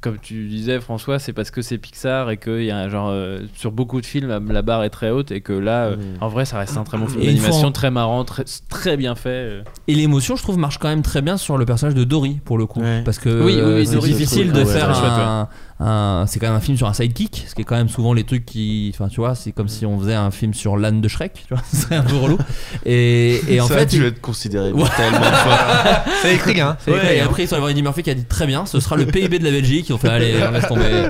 [0.05, 3.09] comme tu disais François c'est parce que c'est Pixar et qu'il y a un genre
[3.09, 6.01] euh, sur beaucoup de films la barre est très haute et que là euh, Mm.
[6.21, 9.15] en vrai ça reste un très bon film d'animation en- très marrant très, très bien
[9.15, 9.61] fait euh.
[9.87, 12.57] Et l'émotion, je trouve, marche quand même très bien sur le personnage de Dory pour
[12.57, 13.01] le coup, Ouais.
[13.03, 15.49] parce que Oui, oui, oui, c'est difficile de faire un-
[15.79, 18.23] c'est quand même un film sur un sidekick, ce qui est quand même souvent les
[18.23, 21.07] trucs qui, enfin tu vois, c'est comme si on faisait un film sur l'âne de
[21.09, 22.37] Shrek, tu vois, ce serait un peu relou.
[22.85, 24.83] Et, et en ça fait, a dû il- être considéré Ouais.
[24.95, 25.57] tellement de fois.
[26.21, 26.77] C'est écrit, hein.
[26.79, 27.25] c'est Ouais, écrit, et hein.
[27.25, 29.05] après ils sont allés voir Eddie Murphy qui a dit très bien, ce sera le
[29.05, 29.89] PIB de la Belgique.
[29.89, 31.09] Ils ont fait allez, on laisse tomber.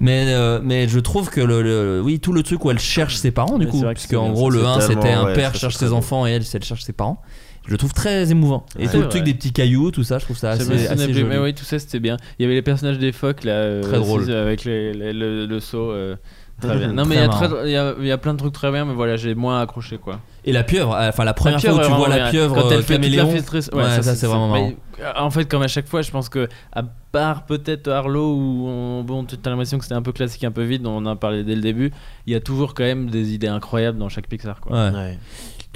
[0.00, 3.16] Mais euh, mais je trouve que le, le- oui tout le truc où elle cherche
[3.16, 5.74] ses parents du coup, parce qu'en gros le c'est 1 c'était un ouais, père cherche
[5.76, 7.20] ses enfants et elle elle cherche ses parents.
[7.66, 8.66] Je le trouve très émouvant.
[8.78, 8.92] Et Ouais.
[8.92, 11.24] tout le truc des petits cailloux, tout ça, je trouve ça assez, assez joli.
[11.24, 12.16] mais oui, tout ça c'était bien.
[12.38, 14.22] Il y avait les personnages des phoques là, euh, Très drôle.
[14.22, 15.90] aussi, avec les, les- le, le saut.
[15.90, 16.16] euh,
[16.60, 16.92] très bien.
[16.92, 19.34] Non, mais il y, y, y a plein de trucs très bien, mais voilà, j'ai
[19.34, 20.20] moins accroché quoi.
[20.44, 22.82] Et la pieuvre, euh, enfin la première fois où tu vois la pieuvre quand elle
[22.82, 24.72] fait caméléon, ouais, ça, c'est vraiment marrant.
[25.16, 26.82] en fait, comme à chaque fois, je pense que à
[27.12, 30.50] part peut-être Arlo où on, bon, tu as l'impression que c'était un peu classique, un
[30.50, 31.92] peu vide, on en a parlé dès le début.
[32.26, 34.90] Il y a toujours quand même des idées incroyables dans chaque Pixar quoi.
[34.90, 35.18] Ouais.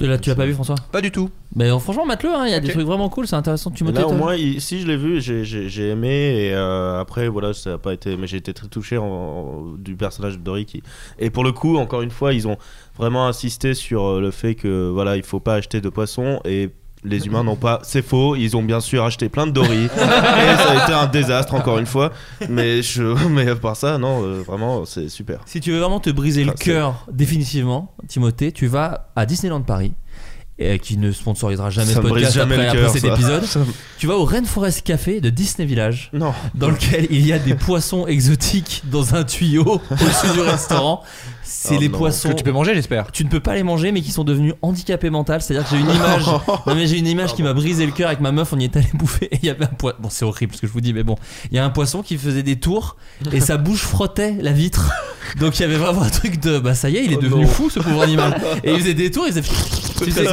[0.01, 0.05] Ouais.
[0.05, 1.29] Tu l'as- tu l'as pas vu François Pas du tout.
[1.55, 3.71] Mais euh, franchement, mate-le, hein, il y a des trucs vraiment cool, c'est intéressant.
[3.71, 6.07] Tu me là au moins il- si je l'ai vu j'ai- j'ai j'ai aimé
[6.47, 9.63] et euh, après voilà ça a pas été mais j'ai été très touché en- en-
[9.77, 10.83] du personnage de Dory qui
[11.17, 12.57] et pour le coup encore une fois ils ont
[12.97, 16.69] vraiment insisté sur euh, le fait que voilà il faut pas acheter de poissons et
[17.03, 18.35] les humains n'ont pas, c'est faux.
[18.35, 21.77] Ils ont bien sûr acheté plein de Dory et ça a été un désastre encore
[21.77, 22.11] une fois.
[22.49, 25.39] Mais je, mais à part ça, non, euh, vraiment, c'est super.
[25.45, 29.93] Si tu veux vraiment te briser le cœur définitivement, Timothée, tu vas à Disneyland Paris.
[30.61, 33.07] Et qui ne sponsorisera jamais Ça ce podcast jamais après, le après cœur, cet ça.
[33.13, 33.43] épisode.
[33.97, 36.33] Tu vas au Rainforest Café de Disney Village, Non.
[36.53, 41.01] dans lequel il y a des poissons exotiques dans un tuyau au-dessus du restaurant.
[41.43, 41.97] C'est Oh les non.
[41.97, 42.29] poissons.
[42.29, 43.11] Que tu peux manger, j'espère.
[43.11, 45.41] Tu ne peux pas les manger, mais qui sont devenus handicapés mental.
[45.41, 46.25] C'est-à-dire que j'ai une image.
[46.67, 48.51] non, mais j'ai une image qui m'a brisé le cœur avec ma meuf.
[48.53, 49.97] On y est allé bouffer et il y avait un poisson.
[50.01, 51.15] Bon, c'est horrible ce que je vous dis, mais bon,
[51.51, 52.97] il y a un poisson qui faisait des tours
[53.31, 54.91] et sa bouche frottait la vitre.
[55.39, 57.21] Donc il y avait vraiment un truc de bah ça y est, il est Oh
[57.21, 57.47] devenu non.
[57.47, 58.39] fou ce pauvre animal.
[58.63, 59.47] Et il faisait des tours, il faisait.
[60.03, 60.25] Tu sais,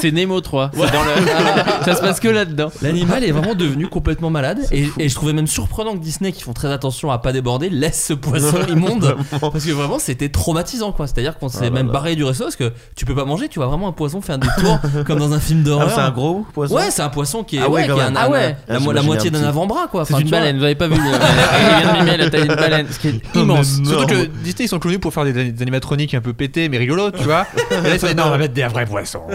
[0.00, 0.70] c'est Nemo 3.
[0.74, 2.70] C'est dans le- ça se passe que là-dedans.
[2.82, 6.42] L'animal est vraiment devenu complètement malade et, et je trouvais même surprenant que Disney, qui
[6.42, 10.92] font très attention à pas déborder, laisse ce poisson immonde parce que vraiment c'était traumatisant
[10.92, 11.06] quoi.
[11.06, 11.92] C'est-à-dire qu'on s'est Ah même là.
[11.92, 14.38] barré du resto parce que tu peux pas manger, tu vois vraiment un poisson faire
[14.38, 15.90] des tours comme dans un film Ah, d'horreur.
[15.94, 16.74] c'est un gros poisson.
[16.74, 18.16] Ouais, c'est un poisson qui est, Ah ouais, ouais, quand qui a même.
[18.16, 18.56] un- Ah un- ouais.
[18.68, 19.48] la, Ah, mo- la j'imaginais moitié un d'un petit.
[19.48, 20.04] avant-bras quoi.
[20.04, 20.40] C'est Enfin, une tu vois.
[20.40, 22.98] baleine, vous avez pas vu le- Il vient de mimer la taille d'une baleine, ce
[22.98, 23.78] qui est immense.
[23.84, 26.78] Surtout que Disney ils sont connus pour faire des, des animatroniques un peu pétés mais
[26.78, 27.46] rigolos, tu vois.
[27.70, 29.11] Et là ils se disent non, on va mettre des vrais poissons.
[29.12, 29.28] そう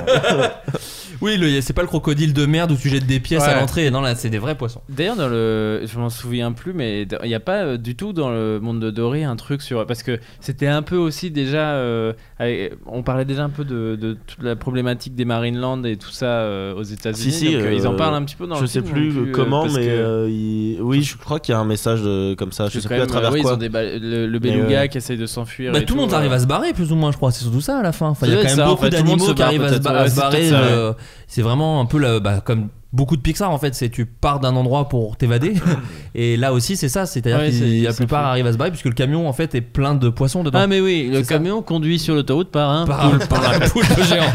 [1.21, 3.89] Oui, le- c'est pas le crocodile de merde où tu jettes des pièces à l'entrée.
[3.91, 4.81] Non, là, c'est des vrais poissons.
[4.89, 8.13] D'ailleurs, dans le, je m'en souviens plus, mais il n'y a pas euh, du tout
[8.13, 11.71] dans le monde de Dory un truc sur parce que c'était un peu aussi déjà,
[11.71, 15.97] euh, avec- on parlait déjà un peu de, de toute la problématique des Marineland et
[15.97, 17.31] tout ça euh, aux États-Unis.
[17.31, 18.93] Si, si, donc, euh, ils en parlent un petit peu dans je le sais film,
[18.93, 21.65] plus non comment, parce mais que- euh, il- oui, je crois qu'il y a un
[21.65, 22.01] message
[22.37, 22.67] comme ça.
[22.69, 23.53] Je sais plus à travers ouais, ils quoi.
[23.53, 24.89] ont des ba- le, beluga ouais.
[24.89, 25.71] qui essaye de s'enfuir.
[25.71, 27.31] Bah, tout le monde arrive à se barrer, plus ou moins, je crois.
[27.31, 28.07] C'est surtout ça à la fin.
[28.09, 29.25] Enfin, il y a quand même être ça, en beaucoup fait, tout le monde d'animaux
[29.27, 30.37] se qui barre arrivent à se, peut-être, ba- ouais, à se c'est barrer.
[30.37, 30.93] peut-être ça, euh,
[31.27, 33.73] C'est vraiment un peu la- bah, comme beaucoup de Pixar en fait.
[33.75, 35.53] C'est tu pars d'un endroit pour t'évader.
[36.15, 37.05] Et là aussi, c'est ça.
[37.05, 39.61] C'est-à-dire Ouais, que la plupart arrivent à se barrer puisque le camion en fait est
[39.61, 40.59] plein de poissons dedans.
[40.61, 43.27] Ah mais oui, le camion conduit sur l'autoroute par un Par un- poulpe.
[43.29, 44.25] par un poulpe géant.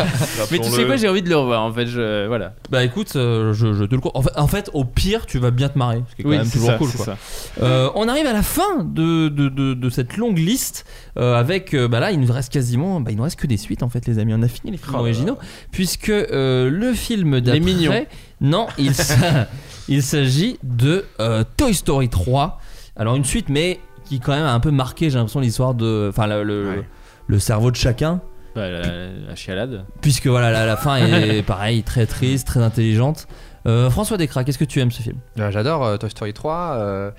[0.50, 1.86] Mais tu sais quoi, j'ai envie de le revoir en fait.
[1.86, 2.54] Je, voilà.
[2.70, 5.50] Bah écoute, euh, je, je te le en fait, en fait, au pire, tu vas
[5.50, 6.02] bien te marrer.
[6.10, 6.90] Ce qui est quand Oui, même c'est toujours ça, cool.
[6.92, 7.04] Quoi.
[7.04, 7.16] ça.
[7.62, 10.84] Euh, on arrive à la fin de, de, de, de cette longue liste
[11.18, 13.56] euh, avec euh, bah là il nous reste quasiment bah, il nous reste que des
[13.56, 15.38] suites en fait les amis on a fini les films Oh originaux
[15.70, 18.04] puisque euh, le film d'après Mignons.
[18.42, 19.46] Non il, s'a-
[19.88, 22.58] il s'agit de euh, Toy Story 3
[22.96, 26.08] alors une suite mais qui quand même a un peu marqué j'ai l'impression l'histoire de
[26.10, 26.88] enfin le, le, Ouais.
[27.28, 28.20] le cerveau de chacun
[28.54, 28.82] Bah, la,
[29.28, 29.84] la chialade.
[30.02, 33.26] puisque voilà la, la fin est pareil très triste très intelligente
[33.66, 35.18] Euh, François Descraques qu'est-ce que tu aimes ce film?
[35.38, 36.54] Euh, J'adore euh, Toy Story 3.
[36.78, 37.10] euh,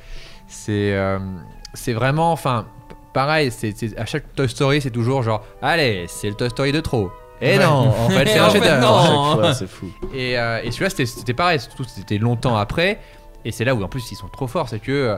[0.48, 1.18] c'est euh,
[1.74, 6.06] c'est vraiment, enfin, p- pareil, c'est c'est- à chaque Toy Story, c'est toujours genre, allez,
[6.10, 7.10] c'est le Toy Story de trop.
[7.44, 8.50] Et non, en fait, c'est un
[9.06, 9.88] chaque fois, c'est fou.
[10.14, 13.00] Et, euh, et celui-là, c'était- pareil, surtout c'était longtemps après.
[13.46, 15.18] Et c'est là où en plus ils sont trop forts, c'est que euh,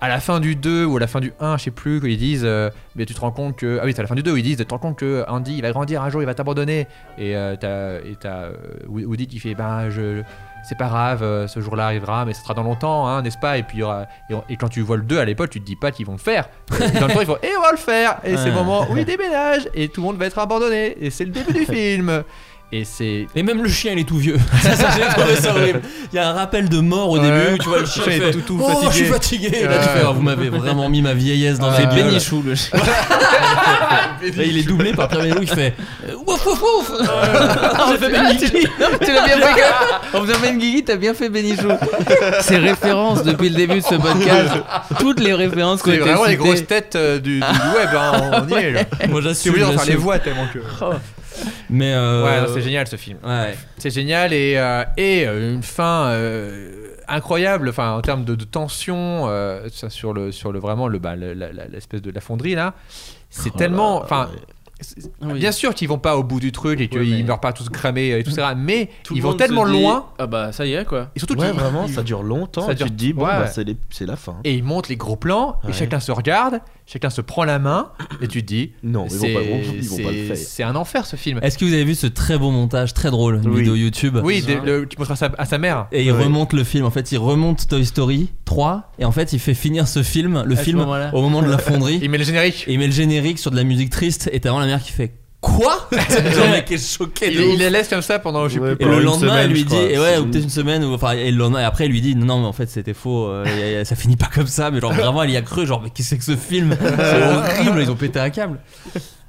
[0.00, 2.06] à la fin du 2 ou à la fin du 1, je sais plus, quand
[2.06, 3.78] ils disent, euh, mais tu te rends compte que.
[3.80, 4.96] Ah oui, c'est à la fin du 2 où ils disent, tu te rends compte
[4.98, 6.86] que Andy il va grandir un jour, il va t'abandonner.
[7.18, 8.48] Et euh, t'as et t'as,
[8.88, 10.22] Woody qui fait, ben je.
[10.68, 13.56] C'est pas grave, euh, ce jour-là arrivera, mais ce sera dans longtemps, hein, n'est-ce pas?
[13.56, 14.06] Et, puis, il y aura-
[14.48, 16.18] et, quand tu vois le 2 à l'époque, tu te dis pas qu'ils vont le
[16.18, 16.48] faire.
[16.80, 18.18] Et dans le temps, ils font Et on va le faire.
[18.24, 20.96] Et c'est le moment où ils déménagent Et tout le monde va être abandonné.
[21.00, 22.24] Et c'est le début du film
[22.72, 24.38] Et c'est Et même le chien il est tout vieux.
[24.60, 25.82] ça, ça, j'ai trouvé ça horrible.
[26.12, 27.22] Il y a un rappel de mort au Ouais.
[27.22, 29.46] début où tu vois le chien fait, tout- tout oh, je suis fatigué.
[29.50, 29.64] fatigué.
[29.64, 31.86] Et là tu fais oh, vous m'avez vraiment mis ma vieillesse dans C'est.
[31.86, 32.76] Bénichou le chien.
[34.22, 35.74] Et il est doublé par Pierre Bénichou, il fait
[36.26, 36.92] ouf ouf ouf.
[37.90, 38.68] J'ai fait Bénichou.
[39.00, 39.62] tu l'as bien fait.
[40.18, 41.68] En faisant Ben Guigui, t'as bien fait Bénichou.
[42.40, 44.50] Ces références depuis le début de ce podcast,
[44.98, 48.48] toutes les références qu'on C'est été vraiment les grosses têtes euh, du, web, hein, on
[48.48, 48.80] y est là.
[49.08, 49.52] Moi C'est j'assume.
[49.52, 50.58] obligé d'en faire les voix tellement que.
[51.70, 53.18] Mais euh, Ouais, c'est génial ce film.
[53.24, 53.54] Ouais.
[53.78, 58.44] C'est génial et, euh, et euh, une fin euh, incroyable, enfin en termes de, de
[58.44, 62.74] tension euh, ça, sur le sur le vraiment le bah, l'espèce de la fonderie là.
[63.30, 64.28] C'est Oh tellement, enfin.
[65.22, 65.38] Oui.
[65.38, 67.54] Bien sûr qu'ils vont pas au bout du truc et qu'ils Ouais, mais- meurent pas
[67.54, 70.66] tous cramés et tout ça, mais Tout ils vont tellement dit, loin Ah bah ça
[70.66, 71.08] y est quoi.
[71.16, 72.66] et surtout Ouais, vraiment, ça dure longtemps.
[72.66, 73.30] ça et dure- tu te dis, bon, ouais.
[73.30, 73.76] bah, c'est les-
[74.06, 74.36] la fin.
[74.44, 77.90] et ils montent les gros plans et chacun se regarde, chacun se prend la main
[78.22, 80.36] et tu te dis Non, ils vont c'est pas, ils vont pas le c'est- faire.
[80.36, 81.38] c'est un enfer ce film.
[81.42, 83.58] Est-ce que vous avez vu ce très beau montage, très drôle, une Oui.
[83.60, 84.46] vidéo YouTube Oui, Ça.
[84.46, 85.88] des- le- tu montreras ça à sa mère.
[85.92, 86.24] Et il Ouais.
[86.24, 86.84] remonte le film.
[86.84, 90.42] En fait, il remonte Toy Story 3 et en fait, il fait finir ce film,
[90.46, 90.80] le À film,
[91.12, 91.98] au moment de la fonderie.
[92.02, 92.64] Il met le générique.
[92.68, 94.82] Et il met le générique sur de la musique triste et t'as vraiment la mère
[94.82, 95.12] qui fait
[95.46, 95.88] quoi?
[95.92, 97.28] Le mec est choqué.
[97.28, 97.46] de Il, ouf.
[97.54, 99.28] il les laisse comme ça pendant je sais Ouais, plus et pendant le une lendemain,
[99.28, 99.82] semaine, elle lui je dit, crois.
[99.90, 102.00] et ouais, ou peut-être une semaine, ou enfin, et le lendemain, et après, elle lui
[102.00, 104.92] dit, non, mais en fait, c'était faux, euh, ça finit pas comme ça, mais genre
[104.92, 106.76] vraiment, elle y a cru, genre, mais qu'est-ce que c'est que ce film?
[106.80, 107.22] C'est
[107.62, 108.58] horrible, ils ont pété un câble.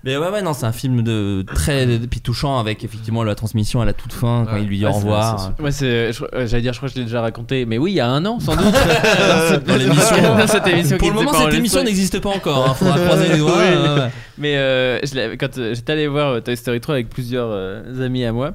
[0.07, 3.81] Mais ouais, ouais, non, c'est un film de très puis touchant avec effectivement la transmission
[3.81, 4.61] à la toute fin quand Ouais.
[4.63, 5.51] il lui dit Ouais, au c'est- revoir.
[5.59, 7.91] Moi, c'est, je- euh, j'allais dire, je crois que je l'ai déjà raconté, mais oui,
[7.91, 8.65] il y a un an, sans doute.
[9.67, 10.15] dans, l'émission.
[10.37, 11.57] dans cette émission Pour le n'était moment, pas cette enregistrée.
[11.57, 12.69] émission n'existe pas encore.
[12.69, 13.51] Hein, faudra croiser les doigts.
[13.57, 13.99] Oui.
[14.01, 14.09] ouais.
[14.37, 17.49] Mais euh, je l'avais- quand euh, j'étais allé voir euh, Toy Story 3 avec plusieurs
[17.51, 18.53] euh, amis à moi.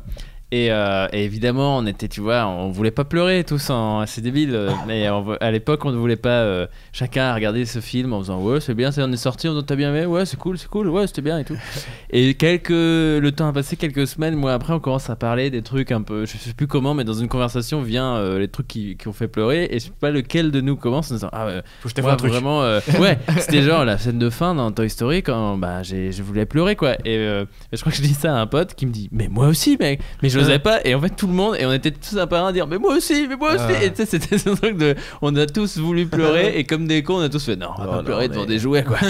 [0.53, 4.21] Et, euh, et évidemment, on était, tu vois, on voulait pas pleurer tous, en, c'est
[4.21, 4.55] débile.
[4.55, 8.19] euh, mais on à l'époque, on ne voulait pas euh, chacun regarder ce film en
[8.21, 10.59] faisant ouais, c'est bien, ça, on est sorti, on t'as bien aimé, ouais, c'est cool,
[10.59, 11.57] c'est cool, ouais, c'était bien et tout.
[12.15, 15.63] Et quelques, le temps a passé, quelques semaines, moi après, on commence à parler des
[15.63, 18.69] trucs un peu, je sais plus comment, mais dans une conversation vient euh, les trucs
[18.69, 19.69] qui, qui ont fait pleurer.
[19.71, 21.49] Et je sais pas lequel de nous commence en disant ah
[21.81, 22.31] Faut que je moi, un truc.
[22.31, 26.13] vraiment, euh, ouais, c'était genre la scène de fin dans Toy Story quand bah, j'ai,
[26.13, 26.97] je voulais pleurer quoi.
[27.07, 29.29] Et euh, je crois que je dis ça à un pote qui me dit, mais
[29.29, 30.81] moi aussi, mec, mais je pas.
[30.85, 32.67] Et en fait, tout le monde, et on était tous un par un à dire,
[32.67, 33.65] mais moi aussi, mais moi aussi.
[33.69, 33.83] Ah.
[33.85, 37.03] Et tu sais, c'était ce truc de, on a tous voulu pleurer et comme des
[37.03, 38.59] cons, on a tous fait, non, on va Oh pas non, pleurer mais- devant des
[38.59, 38.99] jouets quoi.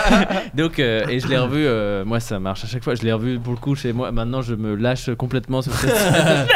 [0.54, 3.12] Donc, euh, et je l'ai revu, euh, moi ça marche à chaque fois, je l'ai
[3.12, 4.10] revu pour le coup chez moi.
[4.12, 6.46] Maintenant, je me lâche complètement sur cette scène.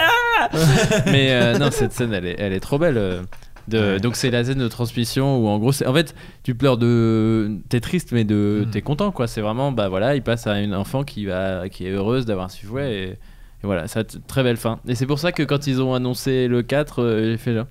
[1.06, 3.22] mais euh, non, cette scène, elle est, elle est trop belle.
[3.68, 7.50] Donc c'est la scène de transmission où en gros, c'est- en fait, tu pleures de,
[7.70, 8.70] t'es triste mais de, Mm.
[8.70, 9.26] t'es content quoi.
[9.26, 12.50] C'est vraiment, bah voilà, il passe à une enfant qui va, qui est heureuse d'avoir
[12.50, 13.18] su jouer et, et
[13.64, 14.78] voilà, ça très belle fin.
[14.86, 17.66] Et c'est pour ça que quand ils ont annoncé le 4 euh, j'ai fait genre.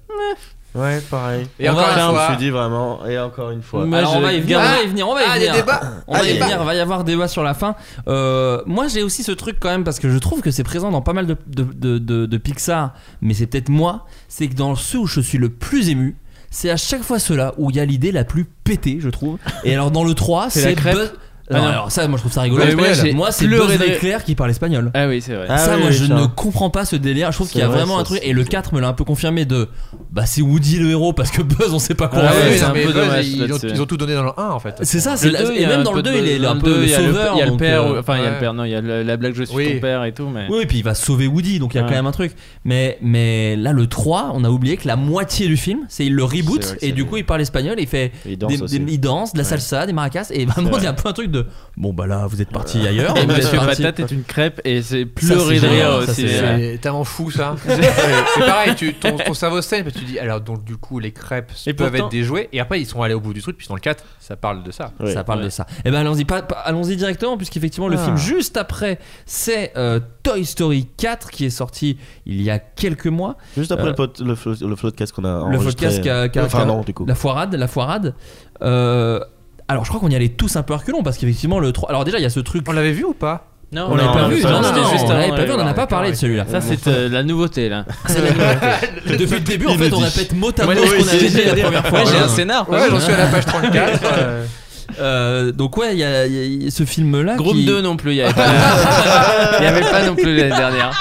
[0.75, 1.45] Ouais, pareil.
[1.59, 3.85] Et On encore va- une Je me fois, suis dit vraiment, et encore une fois.
[3.85, 5.35] Moi, Alors on je va y venir, on va y venir, on va y Ah,
[5.35, 5.53] venir.
[5.53, 7.75] débats On va y venir, il va y avoir débat sur la fin.
[8.07, 10.89] Euh, moi j'ai aussi ce truc quand même parce que je trouve que c'est présent
[10.89, 14.55] dans pas mal de, de, de- de- de Pixar, mais c'est peut-être moi, c'est que
[14.55, 16.17] dans ceux où je suis le plus ému,
[16.49, 19.37] c'est à chaque fois ceux-là où il y a l'idée la plus pétée, je trouve.
[19.63, 21.13] Et alors dans le 3, C'est Buzz-
[21.49, 21.67] Ah non, non.
[21.69, 22.63] alors ça, moi je trouve ça rigolo.
[22.63, 24.91] Ouais, moi, c'est Buzz de l'éclair qui parle espagnol.
[24.93, 25.47] Ah oui, c'est vrai.
[25.49, 26.13] Ah ça, oui, moi, oui, je ça.
[26.13, 27.31] ne comprends pas ce délire.
[27.31, 28.19] Je trouve qu'il y a vrai, vraiment ça, un truc.
[28.23, 29.67] Et le 4 me l'a un peu confirmé de.
[30.13, 32.35] Bah, c'est Woody le héros parce que Buzz, on sait pas quoi Ah en oui,
[32.35, 32.43] faire.
[32.43, 33.67] ouais, oui, c'est non, un mais peu Buzz, dommage, ils, ont, là-dessus.
[33.73, 34.75] ils ont tout donné dans le 1 en fait.
[34.83, 37.33] C'est ça, c'est et même dans le de 2, il est un peu le sauveur.
[37.35, 38.75] Il y a le père, euh, enfin il y a le père, non, il y
[38.75, 39.73] a le- la blague je suis Oui.
[39.73, 40.45] ton père et tout, mais.
[40.51, 41.89] Oui, et puis il va sauver Woody, donc il y a Ouais.
[41.89, 42.33] quand même un truc.
[42.63, 46.13] Mais, mais là, le 3, on a oublié que la moitié du film, c'est il
[46.13, 48.79] le reboot et du coup il parle espagnol et il fait il danse des, aussi.
[48.79, 50.81] des- il danse, de la salsa, des maracas et vraiment vrai.
[50.81, 53.17] il y a un peu un truc de bon bah là vous êtes parti ailleurs.
[53.17, 57.55] Et Monsieur Patate est une crêpe et c'est pleurer de rire c'est- tellement fou ça.
[57.67, 61.73] c'est pareil, tu, ton, cerveau saigne tu dis alors donc du coup les crêpes Et
[61.73, 63.67] peuvent pourtant- être des jouets et après ils sont allés au bout du truc puis
[63.67, 64.91] dans le 4 ça parle de ça.
[64.99, 65.13] Ouais.
[65.13, 65.45] Ça parle Ouais.
[65.45, 65.65] de ça.
[65.85, 68.03] Et ben allons-y pas, pas- allons-y directement puisqu'effectivement le Ah.
[68.03, 73.07] film juste après c'est euh, Toy Story 4 qui est sorti il y a quelques
[73.07, 73.37] mois.
[73.57, 75.85] Juste après Euh, le, pod- le, flo- le podcast qu'on a le enregistré.
[75.87, 77.05] podcast qui a, qui a- Enfin non, du coup.
[77.05, 78.15] la foirade, la foirade.
[78.61, 79.19] Euh,
[79.67, 81.89] alors je crois qu'on y allait tous un peu à reculons parce qu'effectivement le 3
[81.89, 83.47] alors déjà il y a ce truc On l'avait vu ou pas?
[83.73, 85.67] Non, on l'avait pas vu, non, non, juste on l'avait pas vu, on n'en a
[85.69, 86.45] ouais, pas parlé de celui-là.
[86.49, 87.85] Ça c'est euh, la nouveauté là.
[88.07, 88.87] C'est la nouveauté.
[89.17, 91.55] Depuis le début, en fait, on répète mot à mot ce qu'on avait dit la
[91.63, 91.99] première fois.
[92.05, 92.69] J'ai un scénar.
[92.69, 93.99] Ouais, j'en suis à la page 34.
[94.17, 94.45] euh,
[94.99, 97.35] Euh, donc ouais, il y, a- y a ce film-là.
[97.35, 98.45] Groupe qui- 2 non plus, il n'y avait, pas-
[99.57, 100.91] il y avait pas non plus l'année dernière.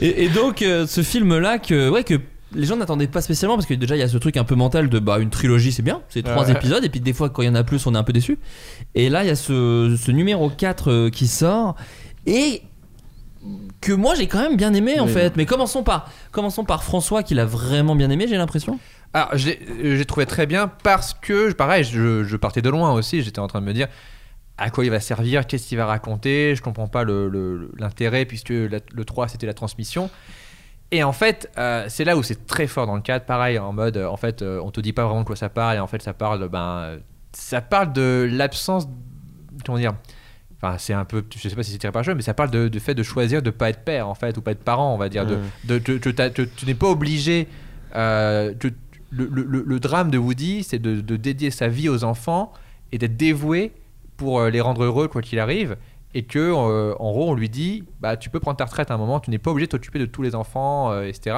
[0.00, 2.14] Et, et donc euh, ce film-là que ouais que
[2.54, 4.54] les gens n'attendaient pas spécialement parce que déjà il y a ce truc un peu
[4.54, 6.52] mental de bah une trilogie c'est bien, c'est trois Ouais.
[6.52, 8.12] épisodes et puis des fois quand il y en a plus on est un peu
[8.12, 8.38] déçu.
[8.94, 11.74] Et là il y a ce, ce numéro 4 euh, qui sort
[12.26, 12.62] et
[13.80, 15.36] que moi j'ai quand même bien aimé en fait.
[15.36, 18.78] Mais commençons par commençons par François qui l'a vraiment bien aimé, j'ai l'impression.
[19.14, 23.22] Alors, j'ai euh, trouvé très bien parce que, pareil, je, je partais de loin aussi.
[23.22, 23.88] J'étais en train de me dire
[24.58, 26.54] à quoi il va servir, qu'est-ce qu'il va raconter.
[26.54, 30.10] Je comprends pas le- le- l'intérêt puisque la- le 3 c'était la transmission.
[30.90, 33.24] Et en fait, euh, c'est là où c'est très fort dans le cadre.
[33.26, 35.48] Pareil, en mode, euh, en fait, euh, on te dit pas vraiment de quoi ça
[35.50, 35.76] parle.
[35.76, 36.98] Et en fait, ça parle, ben, euh,
[37.32, 38.88] ça parle de l'absence.
[39.66, 39.94] Comment dire
[40.60, 42.34] Enfin, c'est un peu, je sais pas si c'est tiré par le jeu, mais ça
[42.34, 44.64] parle de- du fait de choisir de pas être père en fait, ou pas être
[44.64, 45.24] parent, on va dire.
[45.24, 45.40] De, Mm.
[45.64, 47.46] de, de- de- t'as- tu n'es pas obligé.
[47.94, 48.74] euh, tu-
[49.10, 52.52] le, le- le- le drame de Woody, c'est de, dédier sa vie aux enfants
[52.92, 53.72] et d'être dévoué
[54.18, 55.76] pour les rendre heureux quoi qu'il arrive.
[56.14, 58.94] Et que, euh, en gros, on lui dit, bah, tu peux prendre ta retraite à
[58.94, 61.36] un moment, tu n'es pas obligé de t'occuper de tous les enfants, euh, etc.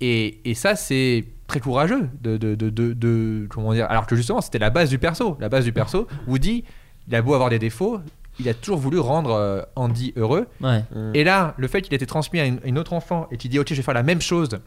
[0.00, 3.86] Et, et ça, c'est très courageux de, de, de, de- de- comment dire.
[3.90, 5.36] Alors que justement, c'était la base du perso.
[5.40, 6.64] La base du perso, Woody,
[7.08, 7.98] il a beau avoir des défauts,
[8.38, 10.46] il a toujours voulu rendre euh, Andy heureux.
[10.62, 10.84] Ouais.
[11.14, 13.50] Et là, le fait qu'il ait été transmis à une, une autre enfant et qu'il
[13.50, 14.60] dit, ok, je vais faire la même chose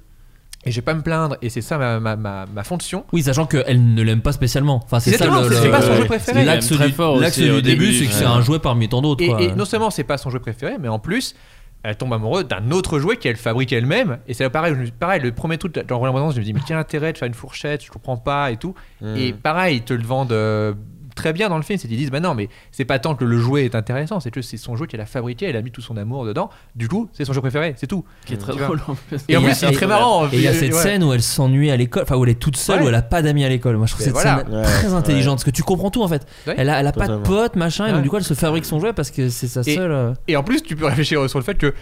[0.66, 3.06] et je vais pas me plaindre et c'est ça ma, ma, ma, ma fonction.
[3.12, 4.82] Oui, sachant qu'elle ne l'aime pas spécialement.
[4.84, 6.46] Enfin, c'est ça le, c'est pas son jeu préféré.
[6.46, 8.88] L'axe du, fort l'axe aussi du au début, début, c'est que c'est un jouet parmi
[8.88, 9.24] tant d'autres.
[9.24, 9.42] Et, quoi.
[9.42, 11.36] et non seulement c'est pas son jouet préféré, mais en plus,
[11.84, 14.20] elle tombe amoureuse d'un autre jouet qu'elle fabrique elle-même.
[14.28, 16.78] Et c'est pareil, je pareil, le premier truc dans Roland je me dis, mais quel
[16.78, 18.74] intérêt de faire une fourchette, je comprends pas et tout.
[19.02, 19.16] Mm.
[19.18, 20.74] Et pareil, ils te le vendent euh,
[21.16, 23.24] très bien dans le film, c'est qu'ils disent, bah non, mais c'est pas tant que
[23.26, 25.72] le jouet est intéressant, c'est que c'est son jouet qu'elle a fabriqué, elle a mis
[25.72, 26.50] tout son amour dedans.
[26.76, 28.04] Du coup, c'est son jeu préféré, c'est tout.
[28.26, 28.68] Qui est très Tu vois.
[28.68, 29.20] drôle en plus.
[29.30, 30.26] Et en plus, c'est très marrant.
[30.28, 30.80] Et il y a cette Ouais.
[30.82, 32.86] scène où elle s'ennuie à l'école, enfin où elle est toute seule, Ouais.
[32.86, 33.78] où elle a pas d'amis à l'école.
[33.78, 34.40] Moi je trouve cette voilà.
[34.46, 34.94] scène Ouais, très ouais.
[34.94, 36.26] intelligente parce que tu comprends tout en fait.
[36.48, 36.56] Ouais.
[36.58, 38.66] Elle a, elle a pas de potes, machin, et donc du coup elle se fabrique
[38.66, 39.92] son jouet parce que c'est sa Et- seule.
[39.92, 41.74] euh, Et en plus, tu peux réfléchir sur le fait que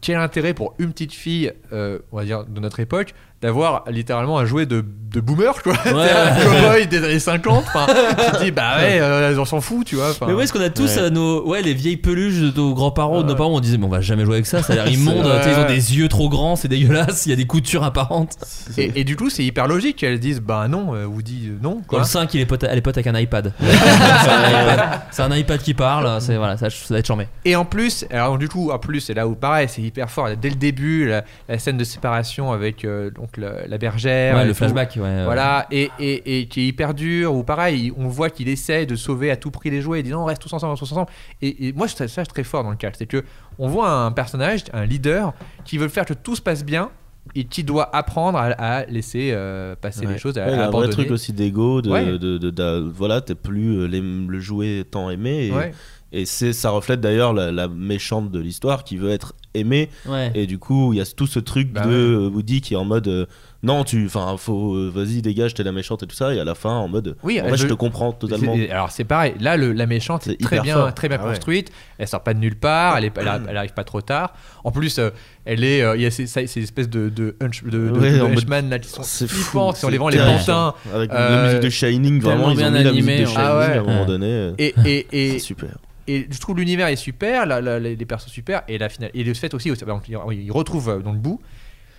[0.00, 4.38] quel intérêt pour une petite fille, euh, on va dire de notre époque, d'avoir littéralement
[4.38, 5.74] un jouet de, de boomer, quoi.
[5.82, 7.64] C'est un cowboy des années 50.
[7.66, 10.12] Enfin, tu te dis, bah ouais, euh, on s'en fout, tu vois.
[10.26, 11.02] Mais ouais, est-ce qu'on a tous Ouais.
[11.02, 13.38] euh, nos, ouais, les vieilles peluches de nos grands-parents ou de nos Ouais.
[13.38, 15.40] parents, on disait, mais on va jamais jouer avec ça, ça a l'air immonde, Ouais.
[15.44, 18.36] ils ont des yeux trop grands, c'est dégueulasse, il y a des coutures apparentes.
[18.78, 21.74] Et, et du coup, c'est hyper logique qu'elles disent, bah non, euh, Woody, euh, non,
[21.76, 21.98] Dans quoi.
[21.98, 23.52] le 5, il est pote, elle est pote avec un iPad.
[23.60, 25.00] c'est un iPad.
[25.10, 27.26] C'est un iPad qui parle, c'est voilà, ça, ça va être charmé.
[27.44, 30.28] Et en plus, alors du coup, en plus, c'est là où pareil, c'est hyper fort.
[30.40, 34.36] Dès le début, la, la scène de séparation avec euh, donc la, la bergère.
[34.36, 34.56] Ouais, le tout.
[34.58, 35.24] flashback, ouais.
[35.24, 38.96] Voilà, et, et, et qui est hyper dur, ou pareil, on voit qu'il essaie de
[38.96, 40.84] sauver à tout prix les jouets, il dit non, on reste tous ensemble, on reste
[40.84, 41.10] tous ensemble.
[41.40, 43.24] Et, et moi, je trouve ça très fort dans le cadre, c'est que
[43.58, 46.90] on voit un personnage, un leader, qui veut faire que tout se passe bien
[47.36, 48.46] et qui doit apprendre à,
[48.80, 50.14] à laisser euh, passer Ouais.
[50.14, 52.04] les choses, à, Ouais, à a un vrai truc aussi d'ego, de, Ouais.
[52.04, 55.46] de, de- de- voilà, t'es plus euh, les- le jouet tant aimé.
[55.46, 55.70] Et, Ouais.
[56.10, 59.88] et c'est, ça reflète d'ailleurs la, la méchante de l'histoire qui veut être aimée.
[60.06, 60.30] Ouais.
[60.34, 62.34] Et du coup, il y a tout ce truc Bah de ouais.
[62.34, 63.26] Woody qui est en mode euh,
[63.64, 66.34] non, tu, enfin, faut, euh, vas-y, dégage, t'es la méchante et tout ça.
[66.34, 68.56] Et à la fin, en mode, Oui, en fait, je te comprends totalement.
[68.70, 70.94] Alors c'est pareil, là le- la méchante C'est est très bien, fort.
[70.94, 71.30] très bien Ah ouais.
[71.30, 74.00] construite, elle sort pas de nulle part, elle, est, elle, a- elle arrive pas trop
[74.00, 74.32] tard.
[74.64, 75.10] En plus, euh,
[75.44, 77.90] elle est, euh, il y a ces, ces- ces espèces de, de, hunch- de, de-
[78.00, 80.74] Ouais, de henchman là qui sont flippantes, qui c'est les pantins.
[80.92, 83.30] Avec la Euh, musique de Shining, vraiment, ils ont bien mis la animé, musique de
[83.30, 83.64] Shining Ah ouais.
[83.76, 84.54] à un moment donné.
[84.58, 85.68] Et, super.
[86.08, 89.12] et je trouve l'univers est super, la- la- les les persos super, et la finale,
[89.14, 91.40] et le fait aussi, il, retrouve euh, dans le bout,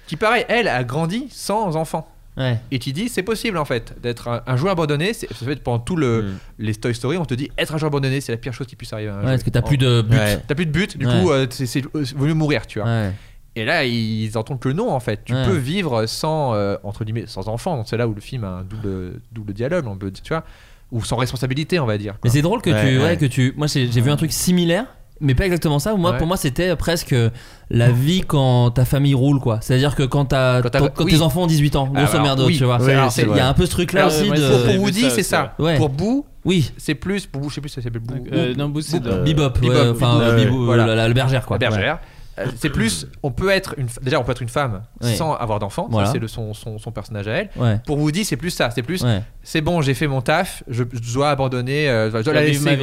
[0.08, 2.08] qui pareil, elle a grandi sans enfant.
[2.36, 2.60] Ouais.
[2.72, 5.14] Et qui dit c'est possible en fait d'être un, un joueur abandonné.
[5.14, 6.38] C'est ça fait pendant tout le Mm.
[6.58, 8.76] les Toy Story, on te dit être un joueur abandonné, c'est la pire chose qui
[8.76, 9.10] puisse arriver.
[9.10, 9.32] À un Ouais, jouet.
[9.34, 10.18] parce que t'as plus de but.
[10.18, 10.40] Ouais.
[10.48, 11.22] T'as plus de but, du Ouais.
[11.22, 12.88] coup, euh, c'est euh, vaut mieux mourir, tu vois.
[12.88, 13.12] Ouais.
[13.56, 15.20] Et là, ils entendent que non, en fait.
[15.26, 15.46] Tu Ouais.
[15.46, 17.78] peux vivre sans, euh, entre guillemets, sans enfant.
[17.78, 20.34] Donc c'est là où le film a un double, double dialogue, on peut dire, tu
[20.34, 20.44] vois.
[20.92, 22.16] Ou sans responsabilité, on va dire.
[22.24, 23.18] Mais c'est drôle que Ouais, tu, ouais, ouais.
[23.18, 23.54] que tu.
[23.58, 24.86] Moi, j'ai j'ai vu un truc similaire,
[25.24, 25.96] mais pas exactement ça.
[25.96, 26.18] Moi, Ouais.
[26.18, 27.16] pour moi, c'était presque
[27.72, 29.58] la vie quand ta famille roule, quoi.
[29.62, 31.12] C'est-à-dire que quand, t'as- Quand t'as- quand, quand oui.
[31.14, 32.58] tes enfants ont 18 ans, grosso Alors, merdo, oui.
[32.58, 32.78] tu vois.
[32.80, 34.42] Oui, Il y a un peu ce truc-là aussi ouais, de.
[34.44, 35.56] ça, pour, Woody, c'est ça.
[35.58, 35.78] Ouais.
[35.78, 36.72] Pour Boo, Oui.
[36.78, 37.26] c'est plus.
[37.26, 38.14] Pour Boo, je sais plus si ça s'appelle Boo.
[38.32, 40.94] Euh, non, Boo, c'est de- Bebop, ouais, enfin, euh, voilà.
[40.94, 41.58] la, bergère, quoi.
[41.60, 42.00] La bergère.
[42.40, 45.60] Euh, C'est plus, on peut être une, déjà on peut être une femme sans avoir
[45.60, 47.50] d'enfant, c'est le- son, son, son personnage à elle.
[47.56, 47.80] Ouais.
[47.86, 49.22] Pour Woody, c'est plus ça, c'est plus, Ouais.
[49.44, 52.76] c'est bon, j'ai fait mon taf, je, je dois abandonner, euh, je dois la laisser,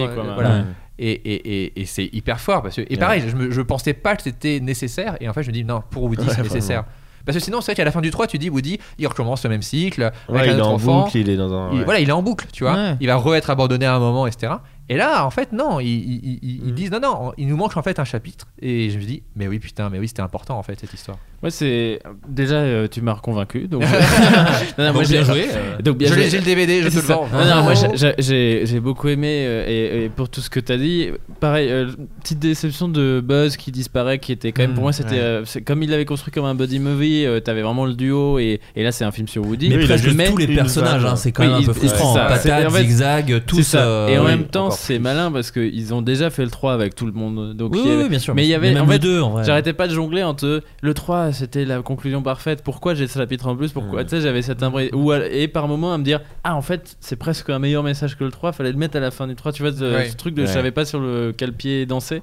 [1.02, 3.94] Et, et, et, et c'est hyper fort parce que, et pareil, je, me, je pensais
[3.94, 6.34] pas que c'était nécessaire, et en fait je me dis non, pour Woody Ouais, c'est
[6.34, 6.54] vraiment.
[6.54, 6.84] nécessaire.
[7.26, 9.42] Parce que sinon, c'est vrai qu'à la fin du 3, tu dis Woody, il recommence
[9.44, 11.04] le même cycle, avec Ouais, un il est autre en enfant.
[11.04, 11.70] boucle, il est dans un.
[11.72, 11.84] Il- ouais.
[11.84, 12.72] Voilà, il est en boucle, tu vois.
[12.74, 12.96] Ouais.
[13.00, 14.54] Il va re-être abandonné à un moment, etc.
[14.90, 16.74] Et là, en fait, non, ils, ils- ils- ils Mm.
[16.74, 18.46] disent non, non, il nous manque en fait un chapitre.
[18.60, 21.16] Et je me dis, mais oui, putain, mais oui, c'était important en fait cette histoire.
[21.42, 22.00] Moi, c'est.
[22.28, 23.66] Déjà, euh, tu m'as reconvaincu.
[23.68, 23.82] Donc,
[24.78, 25.46] non, non, Donc, moi, bien j'ai- joué.
[25.54, 25.80] euh.
[25.80, 27.26] Donc, bien J'ai le DVD, je te le vends.
[27.32, 27.72] Non, non, moi
[28.18, 31.86] j'ai- j'ai beaucoup aimé euh, et, et pour tout ce que t'as dit, pareil, euh,
[32.22, 35.20] petite déception de Buzz qui disparaît, qui était quand même pour Mm, moi c'était ouais.
[35.20, 38.60] euh, comme il l'avait construit comme un buddy movie, euh, t'avais vraiment le duo et,
[38.76, 39.68] et là c'est un film sur Woody.
[39.70, 41.72] Mais Oui, il a juste tous les personnages, hein, c'est quand Oui, même un peu
[41.72, 42.14] frustrant.
[42.14, 43.62] Patate, zigzag, tous.
[43.62, 43.78] ça.
[43.86, 46.94] euh, et en même temps c'est malin parce qu'ils ont déjà fait le 3 avec
[46.94, 47.54] tout le monde.
[47.54, 48.34] Donc Oui, il y avait- oui, bien sûr.
[48.34, 49.44] Mais il y avait même en le fait, 2 en vrai.
[49.44, 53.46] J'arrêtais pas de jongler entre le 3 c'était la conclusion parfaite pourquoi j'ai ce chapitre
[53.48, 54.04] en plus pourquoi Mm.
[54.06, 56.96] tu sais j'avais cette imbré ou et par moment à me dire ah en fait
[57.00, 59.34] c'est presque un meilleur message que le 3 fallait le mettre à la fin du
[59.36, 60.08] 3 tu vois ce, Ouais.
[60.08, 60.52] ce truc de je Ouais.
[60.54, 62.22] savais pas sur le quel pied danser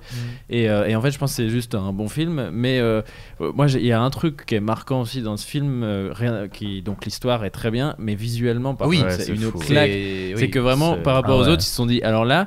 [0.50, 3.02] et, euh, et en fait je pense que c'est juste un bon film mais euh,
[3.42, 6.10] euh, moi il y a un truc qui est marquant aussi dans ce film euh,
[6.14, 9.60] rien, qui donc l'histoire est très bien mais visuellement par Oui, c'est une fou.
[9.60, 9.92] claque
[10.36, 11.52] C'est que vraiment, par rapport ah aux ouais.
[11.52, 12.47] autres, ils se sont dit alors là,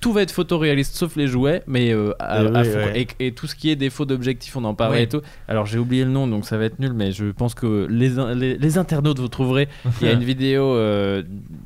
[0.00, 2.70] tout va être photoréaliste sauf les jouets, mais euh, à, fond.
[2.78, 3.06] ouais.
[3.18, 5.02] Et, et tout ce qui est défaut d'objectif, on en parlait Oui.
[5.02, 5.20] et tout.
[5.48, 8.18] Alors j'ai oublié le nom, donc ça va être nul, mais je pense que les,
[8.18, 9.68] in- les, les internautes vous trouverez.
[10.00, 11.22] Il y a une vidéo euh,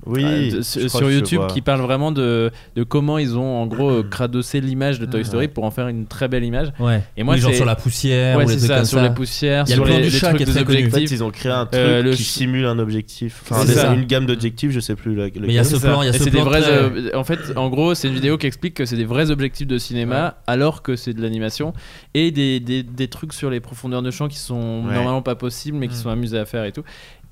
[0.06, 4.02] Oui, euh, de- sur YouTube qui parle vraiment de, de comment ils ont en gros
[4.10, 6.72] cradossé l'image de Toy Story pour en faire une très belle image.
[6.78, 7.02] Ouais.
[7.16, 9.08] Et moi, Oui, genre sur la poussière Ouais, ou les ça, comme sur ça.
[9.08, 10.46] les poussières, Il y a sur le plan les, du les chat trucs qui est
[10.46, 10.86] des très connu.
[10.86, 13.42] En fait, ils ont créé un truc Euh, qui ch- simule un objectif.
[13.50, 15.12] Enfin, une gamme d'objectifs, je sais plus.
[15.14, 16.46] Mais il y a ce plan, il y a ce plan
[17.14, 19.78] en fait, en gros, c'est une vidéo qui explique que c'est des vrais objectifs de
[19.78, 21.72] cinéma, alors que c'est de l'animation,
[22.14, 24.94] et des, des, des trucs sur les profondeurs de champ qui sont Ouais.
[24.94, 26.02] normalement pas possibles, mais qui Mm.
[26.02, 26.84] sont amusés à faire et tout.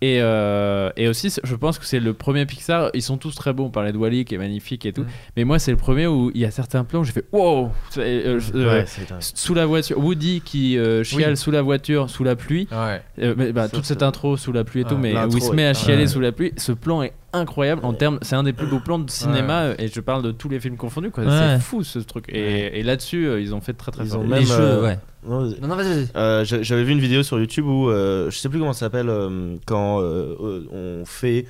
[0.02, 2.88] Et, euh, et aussi, je pense que c'est le premier Pixar.
[2.94, 3.66] Ils sont tous très bons.
[3.66, 5.02] On parlait de Wally qui est magnifique et tout.
[5.02, 5.06] Mm.
[5.36, 7.70] Mais moi, c'est le premier où il y a certains plans où j'ai fait wow
[7.98, 9.18] euh, euh, Ouais, c'est dingue.
[9.20, 11.36] Sous la voiture, Woody qui euh, chiale Oui.
[11.36, 12.66] sous la voiture, sous la pluie.
[12.72, 13.02] Ouais.
[13.22, 15.42] Euh, mais, bah, toute cette intro sous la pluie et tout, Ouais, mais où il
[15.42, 16.06] se met à chialer Ouais.
[16.08, 18.18] sous la pluie, ce plan est incroyable en termes.
[18.22, 20.60] C'est un des plus beaux plans de cinéma euh, et je parle de tous les
[20.60, 21.10] films confondus.
[21.10, 21.24] Quoi.
[21.24, 21.30] Ouais.
[21.30, 22.24] C'est fou ce truc.
[22.28, 24.20] Et, et là-dessus, euh, ils ont fait très très Ils fort.
[24.20, 24.98] ont Les même, cheveux, euh, ouais.
[25.26, 25.60] Non, vas-y.
[25.60, 26.08] Non, non, vas-y, vas-y.
[26.16, 28.80] Euh, j'a- J'avais vu une vidéo sur YouTube où euh, je sais plus comment ça
[28.86, 31.46] s'appelle euh, quand on fait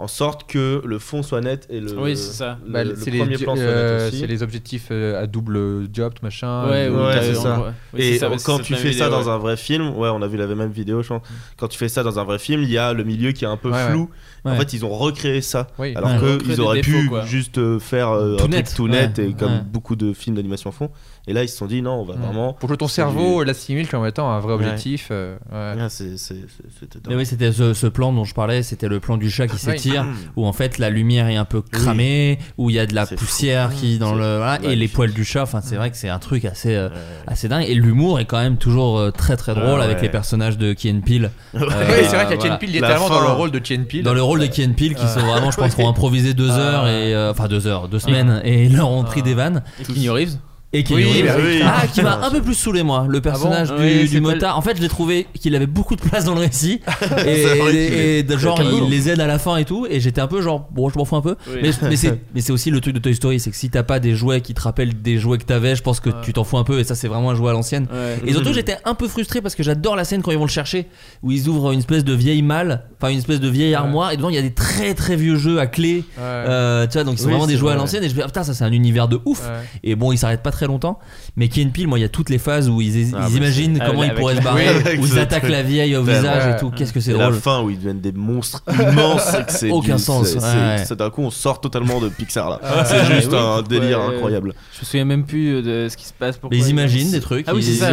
[0.00, 2.58] en sorte que le fond soit net et le, Oui, c'est ça.
[2.64, 4.20] le, Bah, le premier les, plan soit euh, net aussi.
[4.20, 6.68] c'est les objectifs à double job, tout machin.
[6.68, 7.74] Ouais, ou ouais, c'est ça.
[7.92, 9.28] Oui, Et ça, quand tu fais ça dans ouais.
[9.32, 11.22] un vrai film, ouais, on a vu la même vidéo, je pense.
[11.56, 13.48] Quand tu fais ça dans un vrai film, il y a le milieu qui est
[13.48, 14.08] un peu Ouais, flou.
[14.44, 15.66] En fait, ils ont recréé ça.
[15.78, 15.94] Oui.
[15.96, 16.18] Alors Ouais.
[16.18, 17.24] que Recréer ils des auraient défauts, pu quoi.
[17.26, 19.60] juste euh, faire euh, Tout un net, truc tout net ouais, et comme ouais.
[19.70, 20.90] beaucoup de films d'animation font.
[21.28, 22.20] Et là, ils se sont dit non, on va Mm.
[22.20, 22.52] vraiment.
[22.54, 24.64] Pour que ton cerveau du- l'assimile comme étant un vrai Ouais.
[24.64, 25.08] objectif.
[25.12, 25.80] euh, ouais.
[25.80, 27.18] Ah, c'est- c'est- c'est- C'était Mais dingue.
[27.20, 30.04] oui, c'était ce, ce plan dont je parlais, c'était le plan du chat qui s'étire,
[30.36, 33.06] où en fait la lumière est un peu cramée, où il y a de la
[33.06, 33.24] C'est fou.
[33.24, 35.42] poussière qui dans le voilà, et les poils du chat.
[35.42, 36.94] Enfin, c'est vrai que c'est un truc assez euh, Ouais.
[37.28, 37.64] assez dingue.
[37.68, 40.02] Et l'humour est quand même toujours euh, très très drôle Ah avec ouais.
[40.04, 40.88] les personnages de Key.
[41.08, 41.20] Oui,
[41.54, 42.48] c'est vrai qu'il y a.
[42.48, 44.02] Ken Peel littéralement dans le rôle de Ken Peel.
[44.02, 46.48] Dans le rôle de Key and Peele qui sont vraiment, je pense, ont improvisé deux
[46.50, 46.58] Ah.
[46.58, 49.24] heures et enfin deux heures, deux semaines et leur ont pris Ah.
[49.24, 49.62] des vannes.
[49.80, 50.36] Et Keanu Reeves
[50.74, 51.60] Et Keanu Oui, bah oui.
[51.64, 54.20] Ah, qui m'a un peu plus saoulé moi, le personnage bon du, Oui, du c'est
[54.20, 54.58] pas motard.
[54.58, 56.82] En fait, je l'ai trouvé qu'il avait beaucoup de place dans le récit
[57.26, 59.86] et, C'est genre il les aide à la fin et tout.
[59.88, 61.36] Et j'étais un peu genre bon, je m'en fous un peu.
[61.62, 63.98] Mais, mais c'est c'est aussi le truc de Toy Story, c'est que si t'as pas
[63.98, 66.14] des jouets qui te rappellent des jouets que t'avais, je pense que Ouais.
[66.22, 66.78] tu t'en fous un peu.
[66.80, 67.86] Et ça, c'est vraiment un jouet à l'ancienne.
[67.90, 68.18] Ouais.
[68.26, 70.50] Et surtout, j'étais un peu frustré parce que j'adore la scène quand ils vont le
[70.50, 70.86] chercher,
[71.22, 74.16] où ils ouvrent une espèce de vieille malle, enfin une espèce de vieille armoire, et
[74.16, 76.04] dedans il y a des très très vieux jeux à clé.
[76.18, 78.04] Euh, tu vois, donc ils sont Oui, vraiment des c'est jouets à l'ancienne.
[78.04, 79.42] Et je me dis, ah, putain, ça c'est un univers de ouf.
[79.82, 80.98] Et bon, il s'arrête pas très longtemps.
[81.36, 83.78] Mais Key and Peele, moi, il y a toutes les phases où ils, Ah, imaginent
[83.84, 85.52] comment ils pourraient se barrer, Oui, où ils attaquent truc.
[85.52, 86.70] la vieille au visage et tout.
[86.70, 87.40] Qu'est-ce que c'est Et la drôle.
[87.40, 91.30] fin où ils deviennent des monstres immenses, c'est Aucun du- sens, c'est- d'un coup on
[91.30, 92.60] sort totalement de Pixar là.
[92.64, 94.16] Ah, c'est juste un délire ouais.
[94.16, 94.52] incroyable.
[94.74, 96.40] Je me souviens même plus euh, de ce qui se passe.
[96.50, 97.46] Ils imaginent des trucs.
[97.48, 97.90] Ah oui, c'est ça.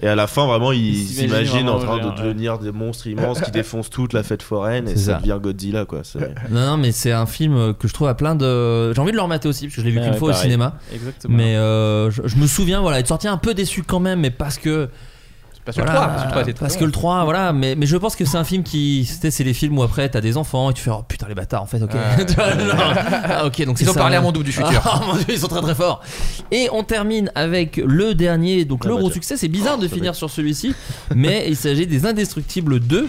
[0.00, 2.14] Et à la fin, vraiment, ils s'imaginent en train de ouais.
[2.16, 5.18] devenir des monstres immenses qui défoncent toute la fête foraine et ça ça.
[5.18, 6.02] devient Godzilla quoi.
[6.50, 8.92] Non, non, mais c'est un film que je trouve à plein de.
[8.92, 10.30] J'ai envie de le remater aussi parce que je l'ai vu Ah qu'une ouais, fois
[10.30, 10.74] au cinéma.
[10.92, 11.36] Exactement.
[11.36, 14.30] Mais euh, je, je me souviens, voilà, être sorti un peu déçu quand même, mais
[14.30, 14.88] parce que.
[15.68, 16.80] Pas sur le Voilà, 3, parce que le 3 était très parce bon.
[16.80, 19.04] que le 3, voilà, mais, mais je pense que c'est un film qui.
[19.04, 21.34] c'était- C'est les films où après t'as des enfants et tu fais oh putain les
[21.34, 21.92] bâtards en fait, ok.
[21.92, 22.24] Ouais.
[22.26, 24.00] Tu vois, genre, ah, ok, donc c'est Ils ont ça.
[24.00, 24.80] parlé à mon double du futur.
[24.82, 26.00] Ah, mon Dieu, ils sont très très forts.
[26.50, 29.36] Et on termine avec le dernier, donc le gros succès.
[29.36, 30.74] C'est bizarre Oh, de finir sur celui-ci,
[31.14, 33.06] mais il s'agit des Indestructibles 2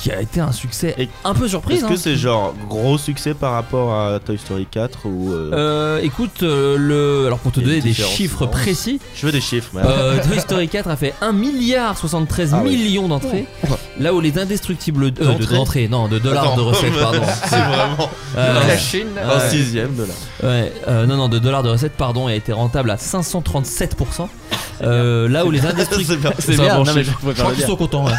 [0.00, 1.78] qui a été un succès Et un peu surprise.
[1.78, 1.88] Est-ce hein.
[1.88, 6.42] que c'est genre gros succès par rapport à Toy Story 4 ou euh, Euh, écoute,
[6.42, 7.26] euh, le...
[7.26, 9.70] alors pour te donner des chiffres précis, Je veux des chiffres.
[9.74, 12.76] mais- euh, Toy Story 4 a fait 1 milliard 73 Ah oui.
[12.76, 13.46] millions d'entrées,
[13.98, 17.22] là où les Indestructibles euh, de- D'entrées non, de dollars Attends, de recettes, pardon.
[17.48, 19.08] c'est vraiment Euh, La Chine.
[19.22, 20.14] Un sixième de là.
[20.48, 24.28] Ouais, euh, non, non, de dollars de recettes, pardon, et a été rentable à 537%.
[24.80, 26.18] Euh, là où les indestructibles.
[26.56, 26.84] Bon,
[27.66, 28.04] sont contents.
[28.06, 28.12] ouais.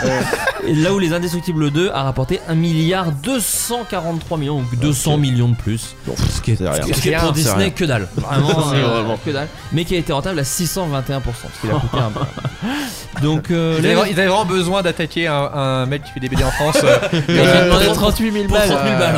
[0.68, 5.48] Et là où Les Indestructibles 2 a rapporté 1 milliard 243 millions, donc 200 millions
[5.48, 5.96] de plus.
[6.06, 6.82] ce qui est, C'est rien.
[6.94, 7.70] ce qui est pour Disney rien.
[7.70, 8.08] que dalle.
[8.18, 9.48] Vraiment, euh, vraiment- que dalle.
[9.72, 11.22] Mais qui a été rentable à 621%,
[11.62, 13.22] ce qui a coûté un peu.
[13.22, 16.30] Donc, euh, Ils avaient, ils avaient vraiment besoin d'attaquer un, un mec qui fait des
[16.30, 16.78] BD en France.
[16.84, 16.98] euh,
[17.30, 18.70] Il a euh, demandé 38 000 pour balles.
[18.70, 19.18] 30 000 balles,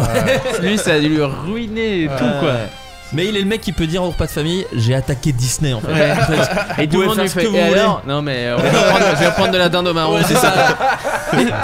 [0.62, 0.68] ouais.
[0.70, 2.54] Lui, ça a dû lui ruiner tout, quoi.
[3.14, 5.74] Mais il est le mec qui peut dire au repas de famille J'ai attaqué Disney
[5.74, 5.88] en fait.
[6.84, 7.46] Et tout le monde lui fait.
[7.52, 9.94] Et alors Non, mais euh, on va prendre- je vais prendre de la dinde au
[9.94, 10.16] marron.
[10.16, 10.54] Ouais, c'est ça.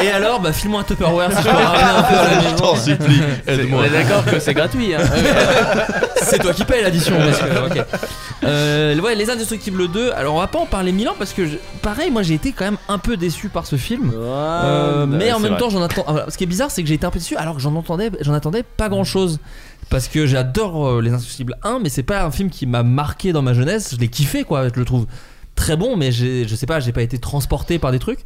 [0.02, 2.36] et, et alors, bah, file-moi un Tupperware si je peux ramener un peu à la
[2.42, 2.56] maison.
[2.58, 3.80] T'en supplie, aide-moi.
[3.82, 4.94] On est d'accord que c'est gratuit.
[4.94, 5.00] Hein.
[6.22, 7.16] C'est toi qui paye l'addition.
[7.18, 7.86] parce que, ok.
[8.44, 10.12] Euh, ouais, Les Indestructibles 2.
[10.12, 12.52] Alors, on va pas en parler mille ans parce que, je- pareil, moi j'ai été
[12.52, 14.12] quand même un peu déçu par ce film.
[14.16, 16.06] Euh, mais en même temps, j'en attends.
[16.08, 17.76] ah, Ce qui est bizarre, c'est que j'ai été un peu déçu alors que j'en
[17.76, 19.40] entendais, j'en attendais pas grand chose.
[19.90, 23.32] Parce que j'adore euh, Les Indestructibles 1, mais c'est pas un film qui m'a marqué
[23.32, 23.96] dans ma jeunesse.
[23.96, 24.68] Je l'ai kiffé, quoi.
[24.68, 25.08] Je le trouve
[25.56, 28.20] très bon, mais je sais pas, j'ai pas été transporté par des trucs.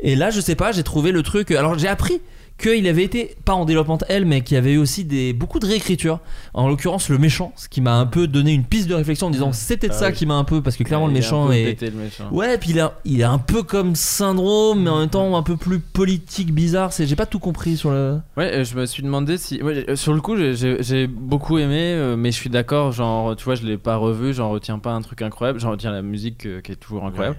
[0.00, 1.50] Et là, je sais pas, j'ai trouvé le truc.
[1.50, 2.20] Alors, j'ai appris
[2.56, 5.58] qu'il avait été, pas en développement L, mais qu'il y avait eu aussi des, beaucoup
[5.58, 6.20] de réécriture.
[6.54, 9.30] En l'occurrence, le méchant, ce qui m'a un peu donné une piste de réflexion en
[9.30, 10.12] disant c'est peut-être Ah ça oui.
[10.14, 10.62] qui m'a un peu.
[10.62, 11.64] Parce que clairement, le est un méchant est.
[11.64, 12.30] pété, le méchant.
[12.30, 15.56] Ouais, puis il est, il un peu comme syndrome, mais en même temps un peu
[15.56, 16.92] plus politique, bizarre.
[16.92, 18.18] C'est, j'ai pas tout compris sur le.
[18.36, 19.60] Ouais, euh, je me suis demandé si.
[19.62, 22.92] ouais, euh, sur le coup, j'ai- beaucoup aimé, euh, mais je suis d'accord.
[22.92, 25.58] Genre, tu vois, je l'ai pas revu, j'en retiens pas un truc incroyable.
[25.58, 27.36] J'en retiens la musique qui est toujours incroyable.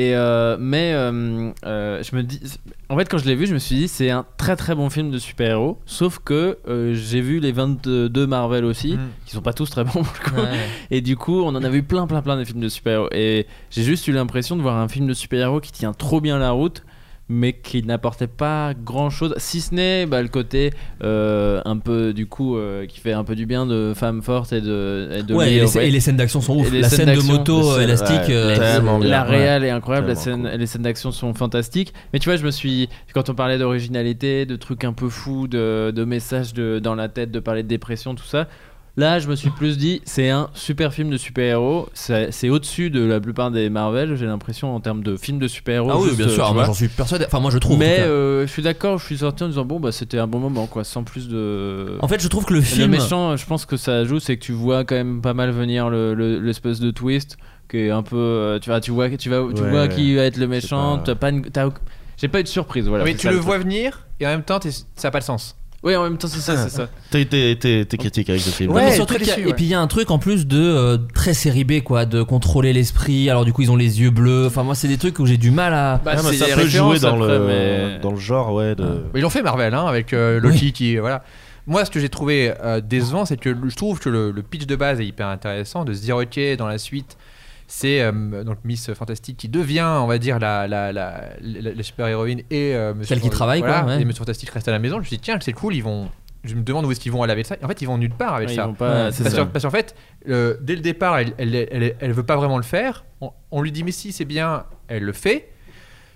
[0.00, 2.40] Et euh, mais euh, euh, je me dis,
[2.88, 4.88] en fait, quand je l'ai vu, je me suis dit, c'est un très très bon
[4.88, 5.78] film de super-héros.
[5.84, 6.56] Sauf que
[6.94, 9.08] j'ai vu les 22 Marvel aussi, Mm.
[9.26, 10.46] qui sont pas tous très bons pour le coup.
[10.90, 13.08] Et du coup, on en a vu plein, plein, plein de films de super-héros.
[13.12, 16.38] Et j'ai juste eu l'impression de voir un film de super-héros qui tient trop bien
[16.38, 16.82] la route,
[17.30, 20.72] mais qui n'apportait pas grand-chose, si ce n'est bah, le côté
[21.04, 24.52] euh, un peu, du coup, euh, qui fait un peu du bien de femme forte
[24.52, 25.84] et de, et de ouais, et les, Wade.
[25.84, 26.72] et les scènes d'action sont ouf.
[26.72, 28.28] La scène de moto élastique.
[28.28, 28.98] ouais, euh, bien.
[28.98, 29.28] la ouais.
[29.28, 31.94] réal est incroyable, la scène, les scènes d'action sont fantastiques.
[32.12, 35.46] Mais tu vois, je me suis, quand on parlait d'originalité, de trucs un peu fous,
[35.46, 38.48] de, de messages de, dans la tête, de parler de dépression, tout ça.
[38.96, 41.88] Là, je me suis plus dit, c'est un super film de super-héros.
[41.94, 45.48] C'est c'est au-dessus de la plupart des Marvel, j'ai l'impression, en termes de films de
[45.48, 45.90] super-héros.
[45.92, 46.64] Ah oui, bien euh, sûr.
[46.64, 47.24] j'en suis persuadé.
[47.26, 47.78] Enfin, moi, je trouve.
[47.78, 50.38] Mais euh, je suis d'accord, je suis sorti en disant, bon, bah c'était un bon
[50.40, 51.96] moment, quoi, sans plus de.
[52.00, 52.90] En fait, je trouve que le Le film.
[52.90, 55.88] méchant, je pense que ça joue, c'est que tu vois quand même pas mal venir
[55.88, 57.36] le- le- l'espèce de twist
[57.70, 60.14] qui est un peu, euh, tu vois, tu vois, tu vas, tu Ouais, vois qui
[60.16, 60.98] va être le méchant.
[60.98, 61.70] pas- T'as pas, une- t'as-
[62.16, 63.04] j'ai pas eu de surprise, voilà.
[63.04, 63.46] mais tu ça le truc.
[63.46, 65.56] vois venir et en même temps, t'es- ça n'a pas de sens.
[65.82, 66.88] Oui, en même temps, c'est ça, c'est ça.
[67.10, 68.70] T'es- T'es t'es- t'es critique avec ce film.
[68.72, 70.60] Ouais, surtout y a- déçu, Et puis il y a un truc en plus de
[70.60, 73.30] euh, très série B quoi, de contrôler l'esprit.
[73.30, 74.44] Alors du coup ils ont les yeux bleus.
[74.46, 75.98] Enfin moi c'est des trucs où j'ai du mal à.
[76.04, 78.74] Bah, Ah, mais c'est ça peut jouer dans après, le, mais- dans le genre, ouais.
[78.74, 78.84] De...
[79.14, 81.24] Mais ils l'ont fait Marvel hein, avec euh, Loki qui voilà.
[81.66, 84.66] Moi, ce que j'ai trouvé euh, décevant, c'est que je trouve que le, le pitch
[84.66, 87.16] de base est hyper intéressant de se dire ok dans la suite.
[87.72, 91.82] C'est euh, donc Miss Fantastique qui devient, on va dire, la, la, la, la- la
[91.84, 94.02] super-héroïne et euh, Monsieur Celle qui travaille, quoi, ouais.
[94.02, 94.96] Et Monsieur Fantastique reste à la maison.
[94.96, 96.08] Je me suis dit, tiens, c'est cool, ils vont.
[96.42, 97.54] Je me demande où est-ce qu'ils vont aller avec ça.
[97.62, 98.66] En fait, ils vont nulle part avec Ouais, ils ça.
[98.66, 99.42] vont pas- Ouais, c'est Parce ça.
[99.42, 99.94] qu'en- parce qu'en fait,
[100.28, 103.04] euh, dès le départ, elle, elle, elle, elle veut pas vraiment le faire.
[103.20, 105.50] On, on lui dit, mais si, c'est bien, elle le fait.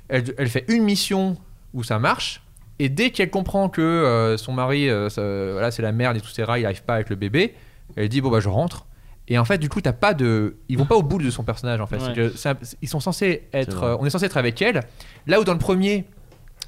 [0.09, 1.37] Elle, elle fait une mission
[1.73, 2.43] où ça marche.
[2.81, 6.21] Et dès qu'elle comprend que euh, son mari, euh, ça- voilà, c'est la merde et
[6.21, 7.55] tout, etc., il arrive pas avec le bébé,
[7.95, 8.87] elle dit, bon, bah, je rentre.
[9.29, 10.57] Et en fait, du coup, t'as pas de.
[10.69, 11.97] Ils vont pas au bout de son personnage, en fait.
[11.97, 12.03] Ouais.
[12.09, 13.83] C'est que ça- ils sont censés être.
[13.83, 14.81] euh, on est censé être avec elle.
[15.27, 16.05] Là où dans le premier,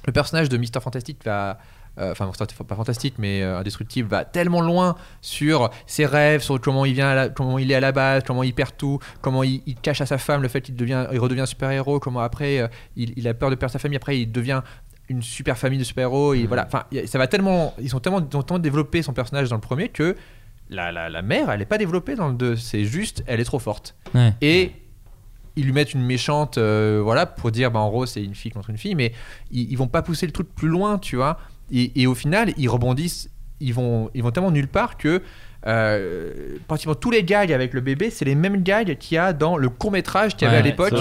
[0.07, 1.59] le personnage de Mister Fantastic va.
[1.99, 2.31] euh, Enfin,
[2.67, 7.09] pas fantastique, mais euh, indestructible, va tellement loin sur ses rêves, sur comment il vient,
[7.09, 9.73] à la- comment il est à la base, comment il perd tout, comment il, il
[9.75, 12.67] cache à sa femme le fait qu'il devient, il redevient super héros, comment après euh,
[12.95, 14.61] il, il a peur de perdre sa famille, après il devient
[15.09, 16.33] une super famille de super héros.
[16.35, 19.49] Et voilà, enfin, ça va tellement, ils sont tellement, ils ont tellement développé son personnage
[19.49, 20.15] dans le premier que
[20.69, 22.55] la, la, la mère, elle est pas développée dans le 2.
[22.55, 23.95] C'est juste, elle est trop forte.
[24.13, 24.33] Ouais.
[24.41, 24.71] Et
[25.55, 28.51] ils lui mettent une méchante, euh, voilà, pour dire, bah, en gros, c'est une fille
[28.51, 29.11] contre une fille, mais
[29.51, 31.39] ils, ils vont pas pousser le truc plus loin, tu vois.
[31.71, 33.29] Et, et au final, ils rebondissent,
[33.59, 35.21] ils vont, ils vont tellement nulle part que
[35.65, 39.33] euh, pratiquement tous les gags avec le bébé, c'est les mêmes gags qu'il y a
[39.33, 40.93] dans le court métrage qu'il y avait Ouais, à l'époque,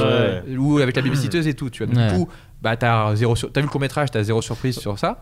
[0.58, 1.92] ou avec la babysitteuse et tout, tu vois.
[1.94, 2.08] Du Ouais.
[2.18, 2.28] coup,
[2.62, 5.20] bah, t'as zéro sur- t'as vu le court métrage, t'as zéro surprise sur ça.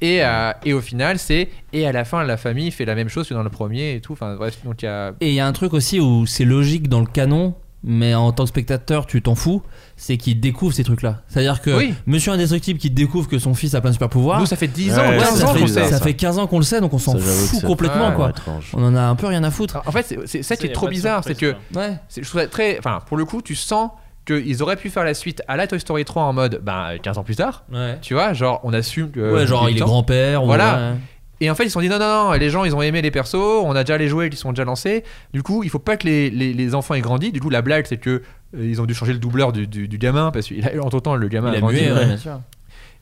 [0.00, 1.48] Et, euh, et au final, c'est.
[1.72, 4.00] Et à la fin, la famille fait la même chose que dans le premier et
[4.00, 4.12] tout.
[4.12, 5.12] Enfin, bref, donc il y a.
[5.20, 8.32] Et il y a un truc aussi où c'est logique dans le canon, mais en
[8.32, 9.62] tant que spectateur, tu t'en fous,
[9.96, 11.20] c'est qu'il découvre ces trucs-là.
[11.28, 11.94] C'est-à-dire que Oui.
[12.06, 14.68] Monsieur Indestructible qui découvre que son fils a plein de super pouvoirs, Nous, ça fait
[14.68, 15.88] 10 Ouais, ans, ouais, 15 ça, ans fait, qu'on sait.
[15.88, 18.30] ça fait 15 ans qu'on le sait, donc on s'en fout complètement Ouais, quoi.
[18.30, 18.70] Étrange.
[18.74, 19.80] On en a un peu rien à foutre.
[19.86, 21.96] En fait, c'est c'est ça qui est trop bizarre, c'est que Ouais.
[22.08, 22.78] c'est- je trouve ça très.
[22.78, 23.90] Enfin, pour le coup, tu sens
[24.26, 27.18] qu'ils auraient pu faire la suite à la Toy Story 3 en mode ben, 15
[27.18, 27.64] ans plus tard.
[27.72, 27.98] Ouais.
[28.02, 29.32] Tu vois, genre, on assume que.
[29.34, 30.44] ouais, genre il est grand-père.
[30.44, 30.92] Voilà.
[30.92, 30.98] ouais.
[31.40, 33.02] Et en fait, ils se sont dit non, non, non, les gens, ils ont aimé
[33.02, 35.02] les persos, on a déjà les jouets qui sont déjà lancés.
[35.32, 37.32] Du coup, il faut pas que les, les, les enfants aient grandi.
[37.32, 38.20] Du coup, la blague, c'est que euh,
[38.66, 41.50] ils ont dû changer le doubleur du, du, du gamin parce qu'entre temps, le gamin
[41.50, 41.80] Il a a grandi.
[41.82, 42.40] mué, ouais, bien sûr.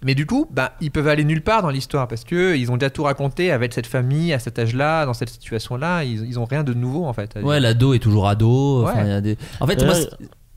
[0.05, 2.77] Mais du coup, bah, ils peuvent aller nulle part dans l'histoire parce que ils ont
[2.77, 6.03] déjà tout raconté avec cette famille à cet âge-là, dans cette situation-là.
[6.03, 7.39] Ils, ils ont rien de nouveau en fait.
[7.41, 8.83] Ouais, l'ado est toujours ado.
[8.85, 9.05] enfin, Ouais.
[9.05, 9.37] il y a des...
[9.61, 9.95] En fait, Euh, moi,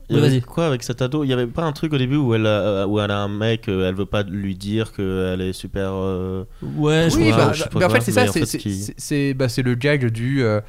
[0.08, 0.40] il c'est- y avait Vas-y.
[0.42, 1.24] quoi avec cet ado?
[1.24, 3.28] Il y avait pas un truc au début où elle a, où elle a un
[3.28, 5.90] mec, euh, elle veut pas lui dire qu'elle est super.
[5.94, 8.58] euh, ouais, je Oui, bah, je pas mais en fait, c'est ça, c'est- fait, c'est
[8.58, 10.42] qui- c'est- c'est bah, c'est le gag du.
[10.42, 10.60] euh,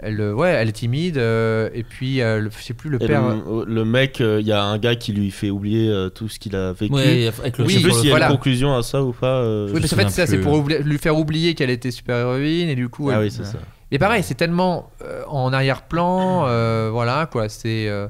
[0.00, 3.06] elle, ouais, elle est timide, euh, et puis euh, le- je sais plus, le et
[3.06, 3.22] père.
[3.22, 6.26] le, le mec, euh, il y a un gars qui lui fait oublier euh, tout
[6.28, 6.94] ce qu'il a vécu.
[6.94, 8.26] Ouais, avec le je Oui, sais plus s'il y a voilà.
[8.30, 9.26] une conclusion à ça ou pas.
[9.40, 11.68] euh, oui, je parce qu'en fait, c'est ça, c'est pour oubli- lui faire oublier qu'elle
[11.68, 13.10] était super héroïne, et du coup.
[13.10, 13.58] Ah elle- oui, c'est ça.
[13.90, 17.50] Et pareil, c'est tellement euh, en arrière-plan, euh, voilà quoi.
[17.50, 18.06] C'est euh,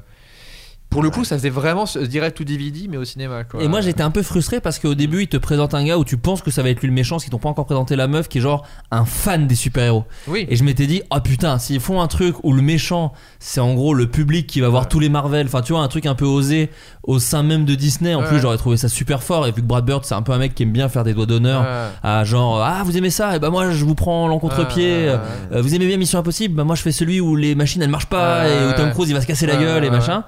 [0.95, 3.61] pour le coup, ça faisait vraiment ce direct to DVD, mais au cinéma quoi.
[3.61, 6.05] Et moi j'étais un peu frustré parce qu'au début ils te présentent un gars où
[6.05, 7.97] tu penses que ça va être lui le méchant, parce qu'ils t'ont pas encore présenté
[7.97, 10.05] la meuf qui est genre un fan des super-héros.
[10.27, 10.45] Oui.
[10.49, 13.73] Et je m'étais dit, oh putain, s'ils font un truc où le méchant c'est en
[13.73, 14.89] gros le public qui va voir Ouais.
[14.89, 16.69] tous les Marvel, enfin tu vois, un truc un peu osé
[17.03, 18.27] au sein même de Disney, en Ouais.
[18.27, 19.45] plus j'aurais trouvé ça super fort.
[19.47, 21.13] Et vu que Brad Bird c'est un peu un mec qui aime bien faire des
[21.13, 21.65] doigts d'honneur
[22.03, 25.09] à genre, ah vous aimez ça, et bah moi je vous prends l'encontre-pied.
[25.09, 25.17] Euh,
[25.61, 26.55] vous aimez bien Mission Impossible?
[26.55, 28.91] Bah moi je fais celui où les machines elles marchent pas et où Tom.
[28.91, 30.23] Cruise il va se casser la gueule et machin.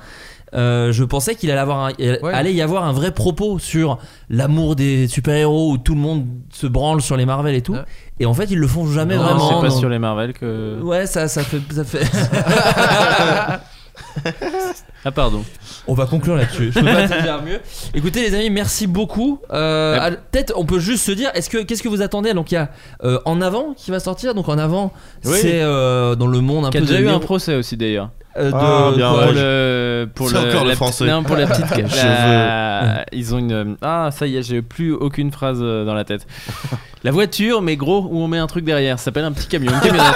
[0.53, 2.33] Euh, je pensais qu'il allait, avoir un- il Ouais.
[2.33, 3.97] allait y avoir un vrai propos sur
[4.29, 7.73] l'amour des super-héros où tout le monde se branle sur les Marvel et tout.
[7.73, 7.83] Ouais.
[8.19, 9.49] Et en fait, ils le font jamais Non, vraiment.
[9.49, 9.79] c'est pas non.
[9.79, 10.79] sur les Marvel que.
[10.81, 11.59] Ouais, ça, ça fait.
[11.73, 12.05] Ça fait...
[15.05, 15.43] Ah, pardon.
[15.87, 16.71] On va conclure là-dessus.
[16.73, 17.59] Je peux pas te dire mieux.
[17.93, 19.39] Écoutez, les amis, merci beaucoup.
[19.53, 22.33] Euh, Peut-être, on peut juste se dire, est-ce que qu'est-ce que vous attendez?
[22.33, 22.69] Donc il y a
[23.03, 24.33] euh, En avant qui va sortir.
[24.33, 24.91] Donc En avant,
[25.23, 25.37] Oui.
[25.41, 27.77] c'est euh, dans le monde un Qui a peu déjà de eu un procès aussi
[27.77, 28.09] d'ailleurs.
[28.37, 31.05] Euh, de Ah, bien, pour ouais, le pour C'est le, encore le la français.
[31.07, 35.31] non pour la petite la- ils ont une ah ça y est j'ai plus aucune
[35.31, 36.25] phrase euh, dans la tête
[37.03, 39.71] la voiture mais gros où on met un truc derrière ça s'appelle un petit camion
[39.73, 40.15] une camionnette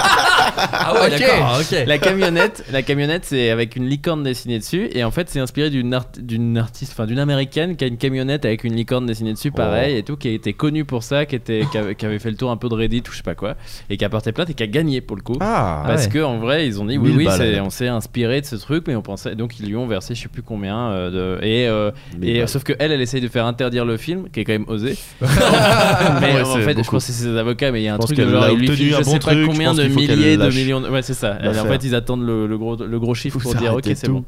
[0.54, 1.18] Ah ouais, Ok.
[1.20, 1.58] d'accord.
[1.60, 1.84] Ok.
[1.86, 5.70] la camionnette la camionnette c'est avec une licorne dessinée dessus et en fait c'est inspiré
[5.70, 9.32] d'une art- d'une artiste enfin d'une américaine qui a une camionnette avec une licorne dessinée
[9.32, 12.04] dessus pareil et tout qui a été connue pour ça qui était qui avait, qui
[12.04, 13.54] avait fait le tour un peu de Reddit ou je sais pas quoi
[13.88, 16.10] et qui a porté plainte et qui a gagné pour le coup Ah, parce ouais.
[16.10, 18.84] que en vrai ils ont dit oui 1000 oui on s'est inspiré de ce truc
[18.86, 21.66] mais on pensait donc ils lui ont versé je sais plus combien euh, de et,
[21.66, 22.48] euh, 1000 et balles.
[22.48, 24.96] sauf que elle elle essaye de faire interdire le film qui est quand même osé.
[25.22, 27.98] Mais Ouais, en fait je pense que c'est ses avocats mais il y a un
[27.98, 30.36] Je truc de genre a il lui je bon sais pas truc, combien de milliers
[30.36, 31.38] de millions de- ouais c'est ça.
[31.40, 33.90] Elle, en fait ils attendent le, le gros le gros chiffre Faut pour dire ok
[33.94, 34.24] c'est bon.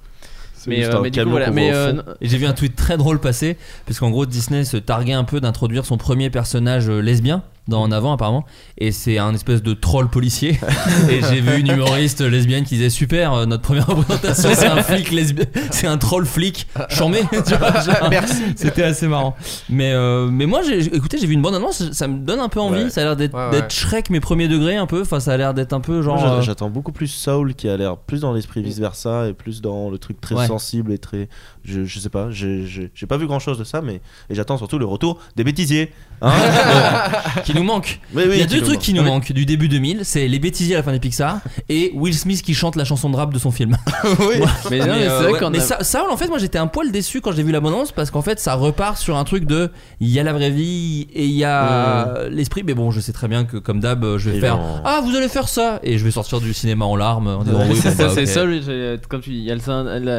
[0.66, 2.74] Mais, euh, un mais du coup camion voilà mais euh, Et j'ai vu un tweet
[2.74, 6.88] très drôle passer, parce qu'en gros Disney se targuait un peu d'introduire son premier personnage
[6.88, 8.44] lesbien dans En avant apparemment,
[8.78, 10.58] et c'est un espèce de troll policier.
[11.10, 14.82] et j'ai vu une humoriste lesbienne qui disait super, euh, notre première représentation c'est un
[14.82, 17.22] flic lesbien, c'est un troll flic chambé.
[18.10, 18.42] Merci.
[18.56, 19.34] C'était assez marrant.
[19.68, 22.48] Mais, euh, mais moi, j'ai, écoutez, j'ai vu une bande annonce, ça me donne un
[22.48, 22.84] peu envie.
[22.84, 22.90] Ouais.
[22.90, 25.00] Ça a l'air d'être, Ouais, Shrek, mais premier degré un peu.
[25.02, 26.24] Enfin, ça a l'air d'être un peu genre.
[26.24, 29.60] Euh, J'attends beaucoup plus Soul qui a l'air plus dans l'esprit vice versa et plus
[29.62, 30.46] dans le truc très Ouais.
[30.46, 31.28] sensible et très.
[31.64, 34.00] Je, je sais pas, j'ai- pas vu grand chose de ça, mais.
[34.28, 35.92] Et j'attends surtout le retour des bêtisiers.
[36.22, 36.32] Hein
[37.44, 38.00] qui nous manque.
[38.14, 38.82] Oui, oui, Il y a deux trucs manque.
[38.82, 41.90] qui nous manquent du début 2000 c'est les bêtisiers à la fin des Pixar et
[41.94, 43.76] Will Smith qui chante la chanson de rap de son film.
[44.20, 44.36] oui.
[44.70, 47.32] mais non, mais euh, mais ça, ça, en fait, moi j'étais un poil déçu quand
[47.32, 49.70] j'ai vu l'abondance parce qu'en fait ça repart sur un truc de
[50.00, 52.62] il y a la vraie vie et il y a l'esprit.
[52.64, 55.28] Mais bon, je sais très bien que comme d'hab, je vais faire Ah, vous allez
[55.28, 57.96] faire ça et je vais sortir du cinéma en larmes en disant oui, c'est bon,
[57.96, 59.54] ça, bah, c'est ça, j'ai- comme tu dis, il y a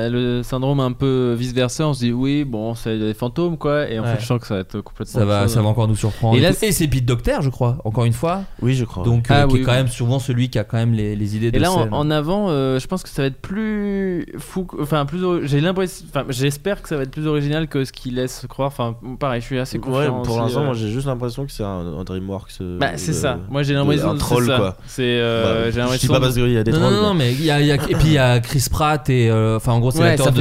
[0.09, 1.87] le syndrome un peu vice versa.
[1.87, 4.13] On se dit oui, bon, c'est des fantômes quoi, et en Ouais.
[4.15, 5.19] fait, je sens que ça va être complètement.
[5.19, 5.53] Ça va, chose.
[5.53, 6.35] ça va encore nous surprendre.
[6.35, 8.41] Et Et, là, et c'est Pete Docter, je crois, encore une fois.
[8.61, 9.03] Oui, je crois.
[9.03, 9.77] Donc, Ah euh, qui oui, est quand oui.
[9.77, 11.93] même souvent celui qui a quand même les, les idées de Et là, en, scène.
[11.93, 15.19] en avant, euh, je pense que ça va être plus fou, enfin plus.
[15.47, 18.67] J'ai l'impression, enfin, j'espère que ça va être plus original que ce qu'il laisse croire.
[18.67, 20.21] Enfin, pareil, je suis assez Ouais, confiant.
[20.21, 20.65] pour l'instant, euh.
[20.65, 22.51] moi j'ai juste l'impression que c'est un, un Dreamworks.
[22.61, 23.37] euh, Bah, c'est de- ça.
[23.49, 24.57] Moi, j'ai de- l'impression un que troll, c'est ça.
[24.57, 24.77] quoi.
[24.87, 26.13] C'est, Bah, j'ai je dis l'impression.
[26.13, 26.93] pas parce qu'il y a des non, trolls.
[26.93, 29.73] non, non, mais il y a, et puis il y a Chris Pratt et enfin
[29.73, 30.31] en gros c'est Ouais, l'acteur ça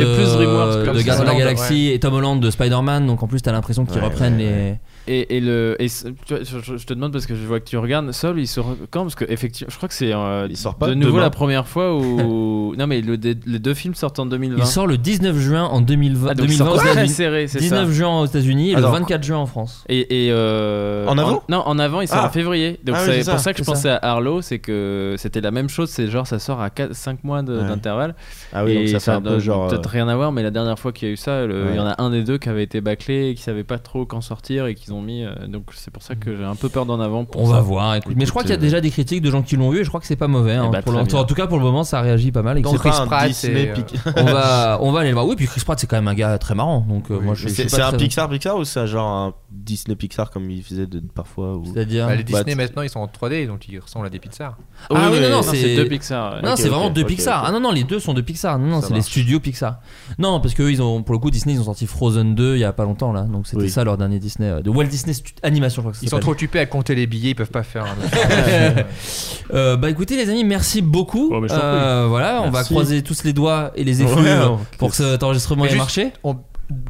[0.93, 3.53] de, de Gardiens de la Galaxie et Tom Holland de Spider-Man donc en plus t'as
[3.53, 4.75] l'impression qu'ils Ouais, reprennent ouais, les.
[5.07, 7.67] Et, et le, et ce- tu vois, je, te demande parce que je vois que
[7.69, 8.11] tu regardes.
[8.13, 10.89] Sol, il sort quand Parce que effectivement, je crois que c'est euh, Il sort pas
[10.89, 11.23] de nouveau demain.
[11.23, 12.75] la première fois où.
[12.79, 14.57] non, mais le- les deux films sortent en 2020.
[14.63, 17.09] il sort le 19 juin en 2020, Ah, donc il 2020 sort aux très États-Unis.
[17.13, 17.93] serré, c'est 19 ça.
[17.93, 21.43] juin aux États-Unis et le Alors, 24 juin en France Et, et, euh, En avant
[21.51, 22.27] Non, en avant, il sort Ah.
[22.27, 22.81] en février.
[22.85, 25.69] Donc Ah c'est pour ça, que je pensais à Arlo, c'est que c'était la même
[25.69, 25.91] chose.
[25.91, 27.45] C'est genre ça sort à 5 mois Ouais.
[27.45, 28.15] d'intervalle.
[28.55, 29.69] Ah oui, et donc ça fait un peu genre.
[29.69, 31.77] Peut-être euh, rien à voir, mais la dernière fois qu'il y a eu ça, il
[31.77, 34.07] y en a un des deux qui avait été bâclé et qui savait pas trop
[34.07, 35.25] quand sortir et qu'ils ont mis.
[35.25, 37.25] euh, donc c'est pour ça que j'ai un peu peur d'en avant.
[37.25, 37.53] Pour On ça.
[37.55, 38.15] va voir, écoute.
[38.17, 39.85] Mais je crois qu'il y a déjà des critiques de gens qui l'ont vu et
[39.85, 40.55] je crois que c'est pas mauvais.
[40.55, 40.67] hein.
[40.69, 42.59] Eh bah, Pour en tout cas, pour le moment, ça réagit pas mal.
[42.59, 45.27] Et Donc, Chris Pratt, Disney euh, on va, on va aller le voir.
[45.27, 46.81] Oui, puis Chris Pratt, c'est quand même un gars très marrant.
[46.89, 49.97] Donc, euh, Oui, moi, je, C'est un très- Pixar Pixar ou c'est genre un Disney
[49.97, 51.65] Pixar comme il faisait de, parfois ou...
[51.73, 52.07] C'est-à-dire.
[52.07, 54.57] Bah, les Disney maintenant ils sont en 3D donc ils ressemblent à des Pixar.
[54.91, 56.43] Ah oui, non, non, c'est deux Pixar.
[56.43, 57.45] Non, c'est vraiment deux Pixar.
[57.47, 58.59] Ah non, non, les deux sont de Pixar.
[58.59, 59.81] Non, c'est les studios Pixar.
[60.19, 62.61] Non, parce que ils ont, pour le coup, Disney, ils ont sorti Frozen 2 il
[62.61, 63.23] y a pas longtemps là.
[63.23, 64.49] Donc c'était ça leur dernier Disney.
[64.49, 66.23] euh, de Walt Disney Stu- Animation, je crois que ça Ils sont s'appelle.
[66.23, 67.85] trop occupés à compter les billets ils peuvent pas faire.
[67.85, 71.31] un- Euh, bah écoutez, les amis, merci beaucoup.
[71.33, 71.69] Oh, mais je t'en prie.
[71.69, 72.73] Euh, voilà, on va Merci.
[72.73, 75.73] croiser tous les doigts et les effluves Ouais, non, pour que cet enregistrement Mais ait
[75.73, 76.13] juste- marché.
[76.25, 76.37] On-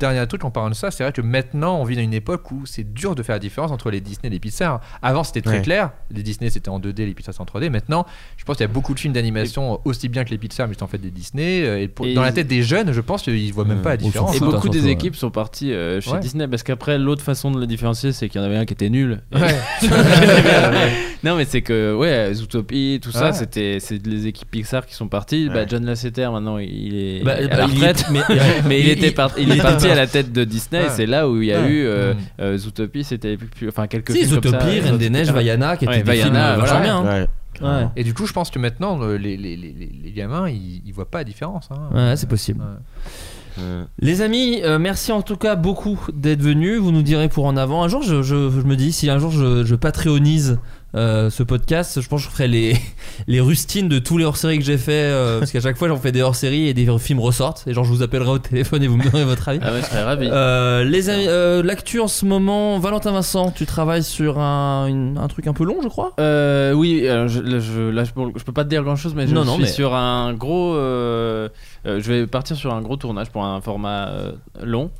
[0.01, 2.51] Dernier truc en parlant de ça, c'est vrai que maintenant on vit dans une époque
[2.51, 4.81] où c'est dur de faire la différence entre les Disney et les Pixar.
[5.03, 5.63] Avant c'était très Ouais.
[5.63, 7.71] clair, les Disney c'était en 2D, les Pixar c'était en 3D.
[7.71, 8.07] Maintenant,
[8.37, 10.75] je pense qu'il y a beaucoup de films d'animation aussi bien que les Pixar, mais
[10.75, 11.63] c'est en fait des Disney.
[11.65, 13.91] euh, Et, pour- Et dans la tête des jeunes, je pense qu'ils voient même pas
[13.91, 14.35] la différence.
[14.37, 16.21] Et beaucoup des équipes sont parties euh, chez Ouais.
[16.21, 18.73] Disney parce qu'après l'autre façon de le différencier c'est qu'il y en avait un qui
[18.75, 19.21] était nul.
[19.35, 19.57] Ouais.
[21.25, 23.33] non mais c'est que ouais Zootopie tout ça Ouais.
[23.33, 25.49] c'était c'est les équipes Pixar qui sont parties.
[25.49, 25.65] Bah.
[25.67, 28.21] John Lasseter maintenant il est Bah, à bah, la il retraite est- mais-
[28.69, 30.83] mais il, il- était il- par- il est parti à la tête de Disney.
[30.83, 30.91] Ouais.
[30.91, 31.69] C'est là où il y a Ouais.
[31.69, 32.17] eu euh, Mm.
[32.41, 34.61] euh, Zootopie c'était plus, enfin quelques Si, films comme ça.
[34.61, 37.21] Zootopie, Reine des Neiges, Vaiana, qui étaient des films Vaiana, vachement voilà.
[37.27, 37.29] bien.
[37.63, 37.93] hein.
[37.97, 40.93] Et du coup, je pense que maintenant, les, les, les, les- les gamins, ils, ils
[40.93, 41.69] voient pas la différence.
[41.71, 41.89] hein.
[41.95, 42.63] Ouais, c'est possible.
[44.01, 46.81] Les amis, euh, merci en tout cas beaucoup d'être venus.
[46.81, 47.85] Vous nous direz pour en avant.
[47.85, 50.59] Un jour, je, je- je me dis, si un jour je, je patreonise
[50.95, 52.77] euh, ce podcast, je pense que je ferai les,
[53.27, 54.93] les rustines de tous les hors-séries que j'ai fait.
[54.93, 57.65] euh, parce qu'à chaque fois, j'en fais des hors-séries et des films ressortent.
[57.67, 59.59] Et genre, je vous appellerai au téléphone et vous me donnerez votre avis.
[59.63, 60.29] Ah ouais, je serais ravi.
[60.31, 61.27] Euh, les amis,
[61.67, 65.65] l'actu en ce moment, Valentin Vincent, tu travailles sur un, une- un truc un peu
[65.65, 66.13] long, je crois?
[66.21, 69.15] Euh, oui, alors je, là, je, là, je, je peux pas te dire grand chose,
[69.15, 70.75] mais je Non, non, suis mais- sur un gros.
[70.75, 71.49] euh,
[71.87, 74.33] euh, je vais partir sur un gros tournage pour un format euh,
[74.63, 74.91] long.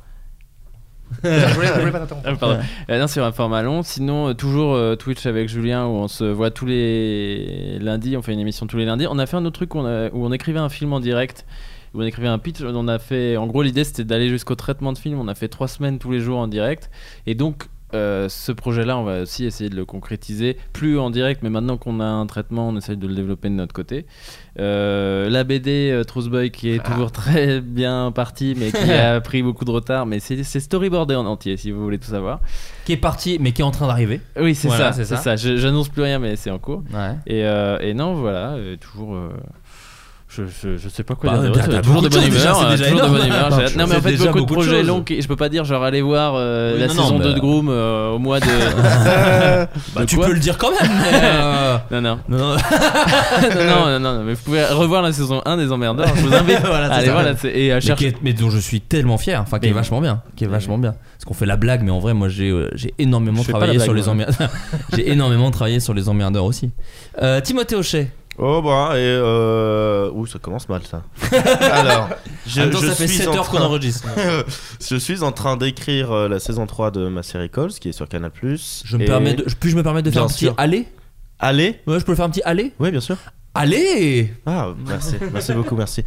[1.23, 2.27] Je, voulais, je voulais pas t'interrompre.
[2.27, 2.59] Ah, pardon.
[2.89, 3.83] Euh, non, sur un format long.
[3.83, 8.17] Sinon, euh, toujours euh, Twitch avec Julien où on se voit tous les lundis.
[8.17, 9.07] On fait une émission tous les lundis.
[9.09, 10.99] On a fait un autre truc où on, a- où on écrivait un film en
[10.99, 11.45] direct.
[11.93, 12.61] Où on écrivait un pitch.
[12.61, 13.37] On a fait.
[13.37, 15.19] En gros, l'idée c'était d'aller jusqu'au traitement de film.
[15.19, 16.89] On a fait trois semaines tous les jours en direct.
[17.27, 17.65] Et donc.
[17.95, 21.77] Euh, ce projet-là, on va aussi essayer de le concrétiser, plus en direct, mais maintenant
[21.77, 24.05] qu'on a un traitement, on essaye de le développer de notre côté.
[24.59, 29.19] Euh, la BD euh, Truth Boy qui est toujours très bien partie, mais qui a
[29.21, 32.39] pris beaucoup de retard, mais c'est storyboardé en entier, si vous voulez tout savoir.
[32.85, 34.21] Qui est parti, mais qui est en train d'arriver.
[34.39, 35.17] Oui, c'est Voilà, ça, c'est ça.
[35.17, 35.35] ça.
[35.35, 36.83] Je- J'annonce plus rien, mais c'est en cours.
[36.93, 37.15] Ouais.
[37.27, 39.15] Et, euh, et non, voilà, euh, toujours.
[40.39, 41.51] Euh, je, je, je sais pas quoi Bah, dire.
[41.53, 42.61] t'as- t'as toujours de bonne humeur.
[42.65, 43.49] euh, déjà toujours de bonne humeur.
[43.49, 45.03] Non, Non, mais en fait, beaucoup de projets longs.
[45.07, 47.39] Je peux pas dire, genre, aller voir euh, Oui, la non, saison bah- 2 de
[47.39, 48.45] Groom euh, au mois de.
[49.95, 50.91] Bah, De tu peux le dire quand même.
[51.11, 52.37] mais, euh, non, non.
[52.37, 52.55] non, non.
[53.65, 56.15] non, non, non, mais vous pouvez revoir la saison 1 des Emmerdeurs.
[56.15, 56.59] Je vous invite.
[56.65, 58.07] Voilà, Allez voir là, et à mais, chercher.
[58.07, 60.47] est- mais dont je suis tellement fier, enfin qui est Mais- vachement bien, qui est
[60.47, 60.91] vachement bien.
[61.17, 64.07] Parce qu'on fait la blague, mais en vrai, moi j'ai euh, énormément travaillé sur les
[64.09, 64.49] emmerdeurs.
[64.95, 66.71] j'ai énormément travaillé sur les emmerdeurs aussi.
[67.21, 68.11] Euh, Timothée Hochet.
[68.37, 70.11] Oh bah et euh...
[70.13, 71.03] Ouh ça commence mal ça.
[71.71, 72.09] Alors,
[72.45, 74.07] je, temps, je ça fait suis 7 en heures qu'on train- enregistre.
[74.81, 77.93] je suis en train d'écrire euh, la saison 3 de ma série Calls qui est
[77.93, 78.31] sur Canal+.
[78.43, 80.53] Je me Et- permets de, puis-je me permettre de faire Bien un petit sûr.
[80.57, 80.85] aller
[81.39, 83.17] Allez Ouais, je peux le faire un petit aller Oui bien sûr.
[83.57, 86.01] Allez Ah merci, merci beaucoup, merci.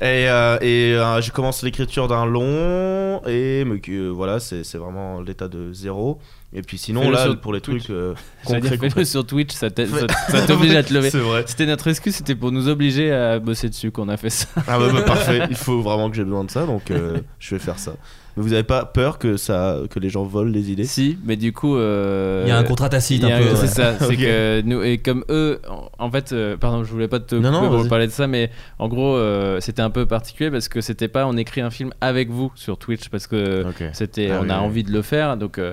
[0.00, 5.20] Et, euh, et euh, je commence l'écriture d'un long et que, voilà c'est c'est vraiment
[5.20, 6.18] l'état de zéro.
[6.54, 7.84] Et puis sinon Fais-le là pour les Twitch.
[7.84, 8.14] trucs euh,
[8.80, 10.00] concrets, sur Twitch, ça t'a- Ouais.
[10.00, 11.10] ça- ça t'oblige à te lever.
[11.10, 11.44] C'est vrai.
[11.46, 14.46] C'était notre excuse, c'était pour nous obliger à bosser dessus qu'on a fait ça.
[14.66, 17.54] Ah bah, bah, parfait, il faut vraiment que j'ai besoin de ça, donc euh, je
[17.54, 17.92] vais faire ça.
[18.36, 20.84] Mais vous avez pas peur que ça, que les gens volent les idées?
[20.84, 21.76] Si, mais du coup.
[21.76, 23.54] euh, Il y a un contrat tacite il y a un peu.
[23.54, 23.66] C'est ouais.
[23.68, 24.16] ça, c'est Ok.
[24.16, 27.50] que nous, et comme eux, en, en fait, euh, pardon, je voulais pas te Non,
[27.50, 27.88] non, pour vas-y.
[27.90, 31.26] parler de ça, mais en gros, euh, c'était un peu particulier parce que c'était pas
[31.26, 33.84] on écrit un film avec vous sur Twitch parce que Ok.
[33.92, 34.64] c'était Ah on oui, a oui.
[34.64, 35.72] envie de le faire donc euh,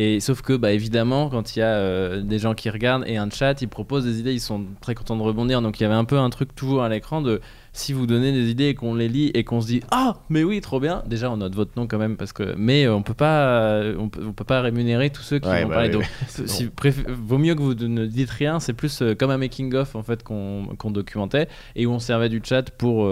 [0.00, 3.16] et sauf que bah évidemment quand il y a euh, des gens qui regardent et
[3.16, 5.60] un chat ils proposent des idées ils sont très contents de rebondir.
[5.60, 7.40] Donc il y avait un peu un truc toujours à l'écran de
[7.72, 10.44] si vous donnez des idées et qu'on les lit et qu'on se dit ah mais
[10.44, 11.02] oui trop bien.
[11.06, 13.96] Déjà on note votre nom quand même parce que mais euh, on peut pas euh,
[13.98, 16.04] on peut, on peut pas rémunérer tous ceux qui Ouais, vont bah parler oui, donc
[16.38, 16.44] oui.
[16.48, 18.60] si préf- vaut mieux que vous ne dites rien.
[18.60, 21.48] C'est plus comme un making of en fait qu'on qu'on documentait.
[21.74, 23.08] Et où on servait du chat pour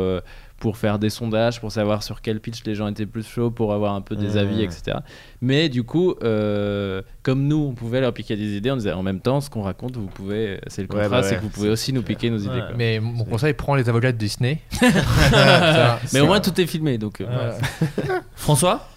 [0.59, 3.73] pour faire des sondages, pour savoir sur quel pitch les gens étaient plus chauds, pour
[3.75, 4.39] avoir un peu des Mmh.
[4.39, 4.99] avis, etc.
[5.43, 9.03] Mais du coup, euh, comme nous, on pouvait leur piquer des idées, on disait en
[9.03, 11.51] même temps, ce qu'on raconte, vous pouvez, c'est le Ouais, contrat, bah c'est que vous
[11.51, 12.49] pouvez aussi nous piquer nos idées.
[12.61, 12.73] Quoi.
[12.77, 14.61] Mais mon conseil, prends les avocats de Disney.
[14.71, 17.21] Ça, Mais au moins tout est filmé, donc.
[17.21, 17.53] euh.
[18.35, 18.89] François?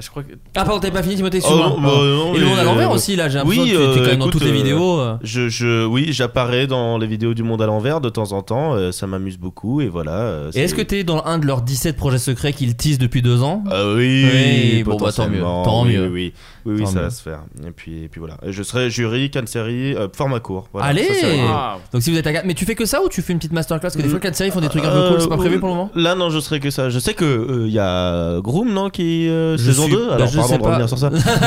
[0.00, 0.32] Je crois que.
[0.56, 2.90] Ah, pardon, t'avais pas fini, Timothée, Oh, non, bah, non, Et le monde à l'envers
[2.90, 4.42] euh, aussi, là, j'ai oui, l'impression que tu es euh, quand même dans écoute, toutes
[4.44, 5.00] les euh, vidéos.
[5.00, 5.16] euh.
[5.22, 8.74] Je, je, oui, j'apparais dans les vidéos du monde à l'envers de temps en temps.
[8.74, 10.12] euh, ça m'amuse beaucoup et voilà.
[10.12, 13.22] euh, Et est-ce que t'es dans un de leurs 17 projets secrets qu'ils teasent depuis
[13.22, 13.62] deux ans?
[13.70, 16.08] Ah oui, Oui, bon, bah, tant mieux, tant oui, mieux.
[16.08, 16.32] Oui, oui,
[16.66, 17.04] oui, oui, Tant ça mieux.
[17.04, 17.40] va se faire.
[17.66, 18.36] Et puis, et puis voilà.
[18.46, 20.68] Je serai jury, can série, euh, format court.
[20.72, 23.08] Voilà, Allez ça, Ah, Donc si vous êtes à Mais tu fais que ça ou
[23.08, 23.80] tu fais une petite masterclass?
[23.90, 25.58] Parce que des fois, séries font des trucs un peu Euh, cool, c'est pas prévu
[25.58, 25.90] pour le moment?
[25.94, 26.90] Là, non, je serai que ça.
[26.90, 30.06] Je sais que euh, il y a Groom, non, qui euh, saison suis- 2.
[30.08, 30.68] bah, Alors, je pardon sais de pas.
[30.68, 31.10] revenir sur ça.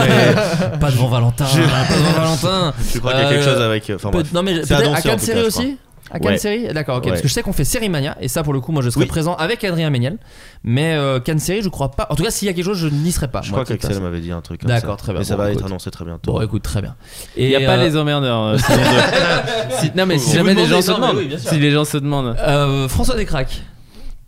[0.73, 2.73] Mais Pas devant Valentin, Je- pas devant Valentin.
[2.93, 3.91] je crois qu'il y a quelque Euh, chose avec.
[3.95, 4.33] Enfin, Peut- bref.
[4.33, 5.77] non mais C'est peut-être tout série aussi
[6.11, 6.37] à Cannes Ouais.
[6.37, 7.05] série D'accord, ok.
[7.05, 7.09] Ouais.
[7.11, 8.89] Parce que je sais qu'on fait série mania et ça pour le coup, moi je
[8.91, 9.07] serai Oui.
[9.07, 10.17] présent avec Adrien Méniel.
[10.63, 12.05] Mais euh, Cannes série, je crois pas.
[12.11, 13.41] En tout cas, s'il y a quelque chose, je n'y serai pas.
[13.41, 15.19] Je moi, crois qu'Axel m'avait dit un truc comme D'accord, très bien.
[15.21, 15.61] Mais ça va écoute.
[15.61, 16.33] être annoncé très bientôt.
[16.33, 16.95] Bon, écoute, très bien.
[17.35, 18.41] Et Il n'y a pas euh, les emmerdeurs.
[18.43, 18.57] euh,
[19.79, 21.37] si- non, mais si jamais des gens demandez, se demandent.
[21.39, 22.35] Si les gens se demandent.
[22.39, 23.61] euh, François Descraques.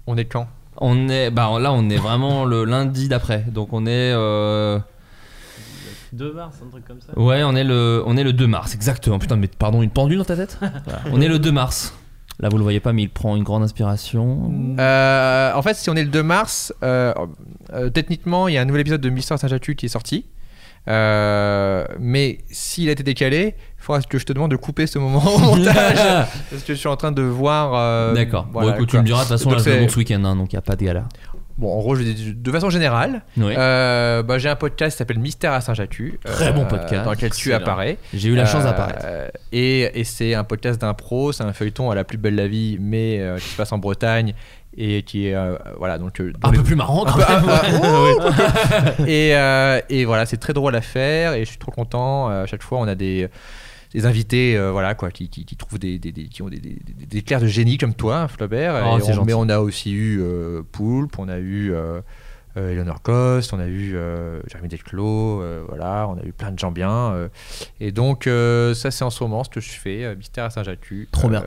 [0.07, 0.47] On est quand?
[0.77, 3.45] On est, bah là, on est vraiment le lundi d'après.
[3.51, 4.79] Donc on est, euh,
[6.13, 7.17] 2 mars, un truc comme ça.
[7.19, 9.19] ouais, on est le, on est le 2 mars, exactement.
[9.19, 11.01] Putain, mais pardon, une pendule dans ta tête Voilà.
[11.11, 11.93] On est le 2 mars.
[12.39, 14.51] Là, vous le voyez pas, mais il prend une grande inspiration.
[14.79, 17.13] Euh, En fait, si on est le 2 mars, euh,
[17.73, 20.25] euh, techniquement, il y a un nouvel épisode de Mister Saint-Jatu qui est sorti.
[20.87, 24.99] Euh, mais s'il a été décalé, il faudra que je te demande de couper ce
[24.99, 25.97] moment au montage.
[26.49, 27.73] parce que je suis en train de voir.
[27.75, 28.47] euh, D'accord.
[28.51, 30.51] voilà, bon, écoute, tu me diras de toute façon, là, c'est- ce week-end, hein, donc
[30.53, 31.05] il n'y a pas de galère.
[31.57, 33.53] Bon, en gros, je dis de façon générale, Oui.
[33.57, 36.19] euh, bah, j'ai un podcast qui s'appelle Mystère à Saint-Jatu.
[36.25, 37.05] Très bon podcast.
[37.05, 37.97] Dans lequel tu apparais.
[38.13, 39.05] J'ai eu la chance d'apparaître.
[39.53, 42.77] Et, et c'est un podcast d'impro, c'est un feuilleton à la plus belle la vie,
[42.81, 44.33] mais qui se passe en Bretagne
[44.77, 45.35] et qui est.
[45.35, 46.19] euh, voilà, donc.
[46.19, 47.43] euh, Un les- peu plus marrant quand même.
[47.49, 52.29] ah, et, euh, et voilà, c'est très drôle à faire et je suis trop content.
[52.29, 53.27] Euh, À chaque fois, on a des,
[53.93, 56.59] des invités euh, voilà, quoi, qui, qui, qui trouvent des, qui ont des,
[57.13, 58.75] éclairs de génie comme toi, Flaubert.
[58.93, 61.73] Oh, Et on- mais on a aussi eu euh, Poulpe, on a eu.
[62.57, 66.51] Euh, Eleanor Coste, on a eu euh, Jérémy Desclos, euh, voilà, on a eu plein
[66.51, 66.89] de gens bien.
[67.13, 67.27] euh,
[67.81, 71.09] et donc, euh, ça, c'est en ce moment ce que je fais, Mystère à Saint-Jatu.
[71.11, 71.43] Trop bien.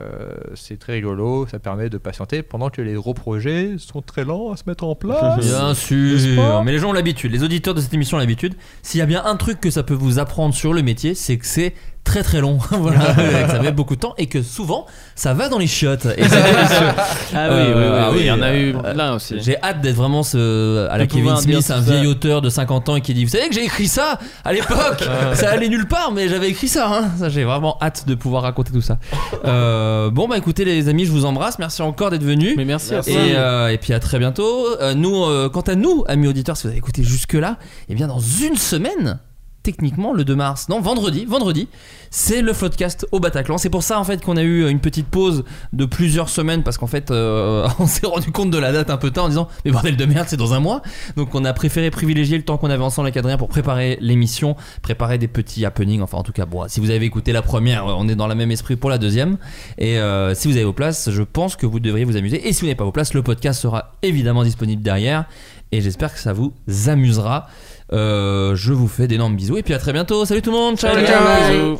[0.55, 4.51] C'est très rigolo, ça permet de patienter pendant que les gros projets sont très lents
[4.51, 5.43] à se mettre en place.
[5.45, 8.53] Bien sûr, mais les gens ont l'habitude, les auditeurs de cette émission ont l'habitude.
[8.83, 11.37] S'il y a bien un truc que ça peut vous apprendre sur le métier, c'est
[11.37, 11.73] que c'est
[12.09, 12.99] très très long, voilà,
[13.45, 16.05] que ça met beaucoup de temps et que souvent ça va dans les chiottes.
[16.17, 16.87] Et c'est délicieux.
[17.35, 19.13] Ah oui, Euh, oui, oui, ah oui, oui, il y en a eu euh, plein
[19.13, 19.35] aussi.
[19.39, 21.91] J'ai hâte d'être vraiment ce, à la De Kevin pouvoir dire Smith, un ça.
[21.91, 24.53] vieil auteur de 50 ans et qui dit Vous savez que j'ai écrit ça à
[24.53, 26.87] l'époque Ça allait nulle part, mais j'avais écrit ça.
[26.91, 27.09] hein.
[27.19, 28.97] Ça, J'ai vraiment hâte de pouvoir raconter tout ça.
[29.45, 31.59] Euh, bon, bah écoutez, les amis, je vous embrasse.
[31.59, 32.55] Merci encore d'être venus.
[32.57, 33.11] Mais merci à toi.
[33.13, 34.65] Et, euh, et puis à très bientôt.
[34.81, 37.57] Euh, nous, euh, quant à nous, amis auditeurs, si vous avez écouté jusque-là,
[37.89, 39.19] eh bien dans une semaine,
[39.63, 41.67] techniquement le 2 mars, non, vendredi, vendredi,
[42.11, 43.57] c'est le Floodcast au Bataclan.
[43.57, 46.77] C'est pour ça en fait qu'on a eu une petite pause de plusieurs semaines parce
[46.77, 49.47] qu'en fait euh, on s'est rendu compte de la date un peu tard en disant
[49.65, 50.81] mais bordel de merde c'est dans un mois.
[51.15, 54.55] Donc on a préféré privilégier le temps qu'on avait ensemble avec Adrien pour préparer l'émission,
[54.81, 56.01] préparer des petits happenings.
[56.01, 58.51] Enfin en tout cas si vous avez écouté la première, on est dans le même
[58.51, 59.37] esprit pour la deuxième.
[59.77, 62.47] Et euh, si vous avez vos places, je pense que vous devriez vous amuser.
[62.47, 65.25] Et si vous n'avez pas vos places, le podcast sera évidemment disponible derrière.
[65.71, 66.53] Et j'espère que ça vous
[66.87, 67.47] amusera.
[67.91, 70.25] Euh, je vous fais d'énormes bisous et puis à très bientôt.
[70.25, 70.77] Salut tout le monde.
[70.77, 70.95] Ciao.
[71.05, 71.79] Ciao.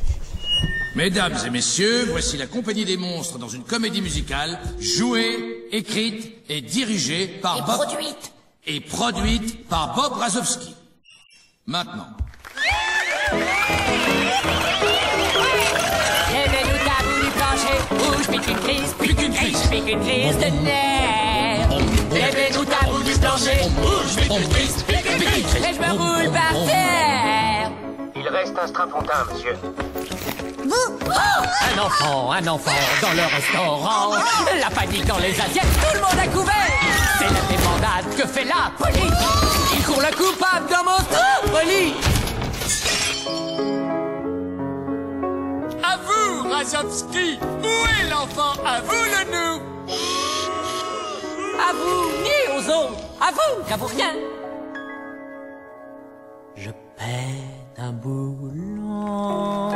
[0.96, 6.62] Mesdames et messieurs, voici la compagnie des monstres dans une comédie musicale jouée, écrite et
[6.62, 8.32] dirigée par Bob Produite.
[8.66, 10.74] et produite par Bob Razowski.
[11.68, 12.08] Maintenant,
[16.32, 20.64] Lève-nous tabou du plancher, bouge, pique une crise, pique une crise, pique une crise de
[20.64, 21.29] nerfs.
[22.12, 22.66] Lève-nous
[23.04, 27.72] du plancher, bouge, et je me roule par terre.
[28.16, 29.56] Il reste un strapontin, monsieur.
[30.64, 32.72] Un enfant, un enfant
[33.02, 34.12] dans le restaurant.
[34.60, 36.54] La panique dans les assiettes, tout le monde a couvert.
[37.18, 39.14] C'est la débandade que fait la police.
[39.76, 41.94] Il court le coupable dans mon Tripoli.
[45.84, 48.54] à vous, Razowski Où est l'enfant?
[48.66, 50.19] À vous le nous
[51.70, 53.00] À vous, ni aux autres.
[53.22, 54.14] À vous, qu'à vous rien.
[56.56, 59.70] Je pète un boulon.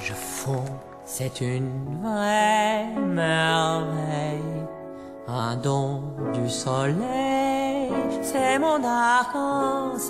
[0.00, 0.64] Je fonds,
[1.04, 4.64] c'est une vraie merveille.
[5.26, 6.00] Un don
[6.32, 10.08] du soleil, c'est mon arc-en-ciel.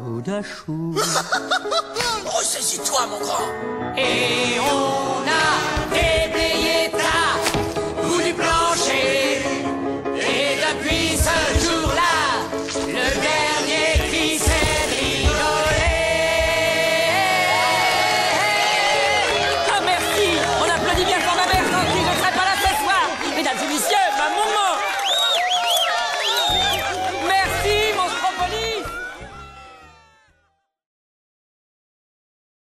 [0.00, 0.96] Bout de chou.
[2.26, 3.46] Ressaisis-toi, mon grand
[3.96, 5.22] Et on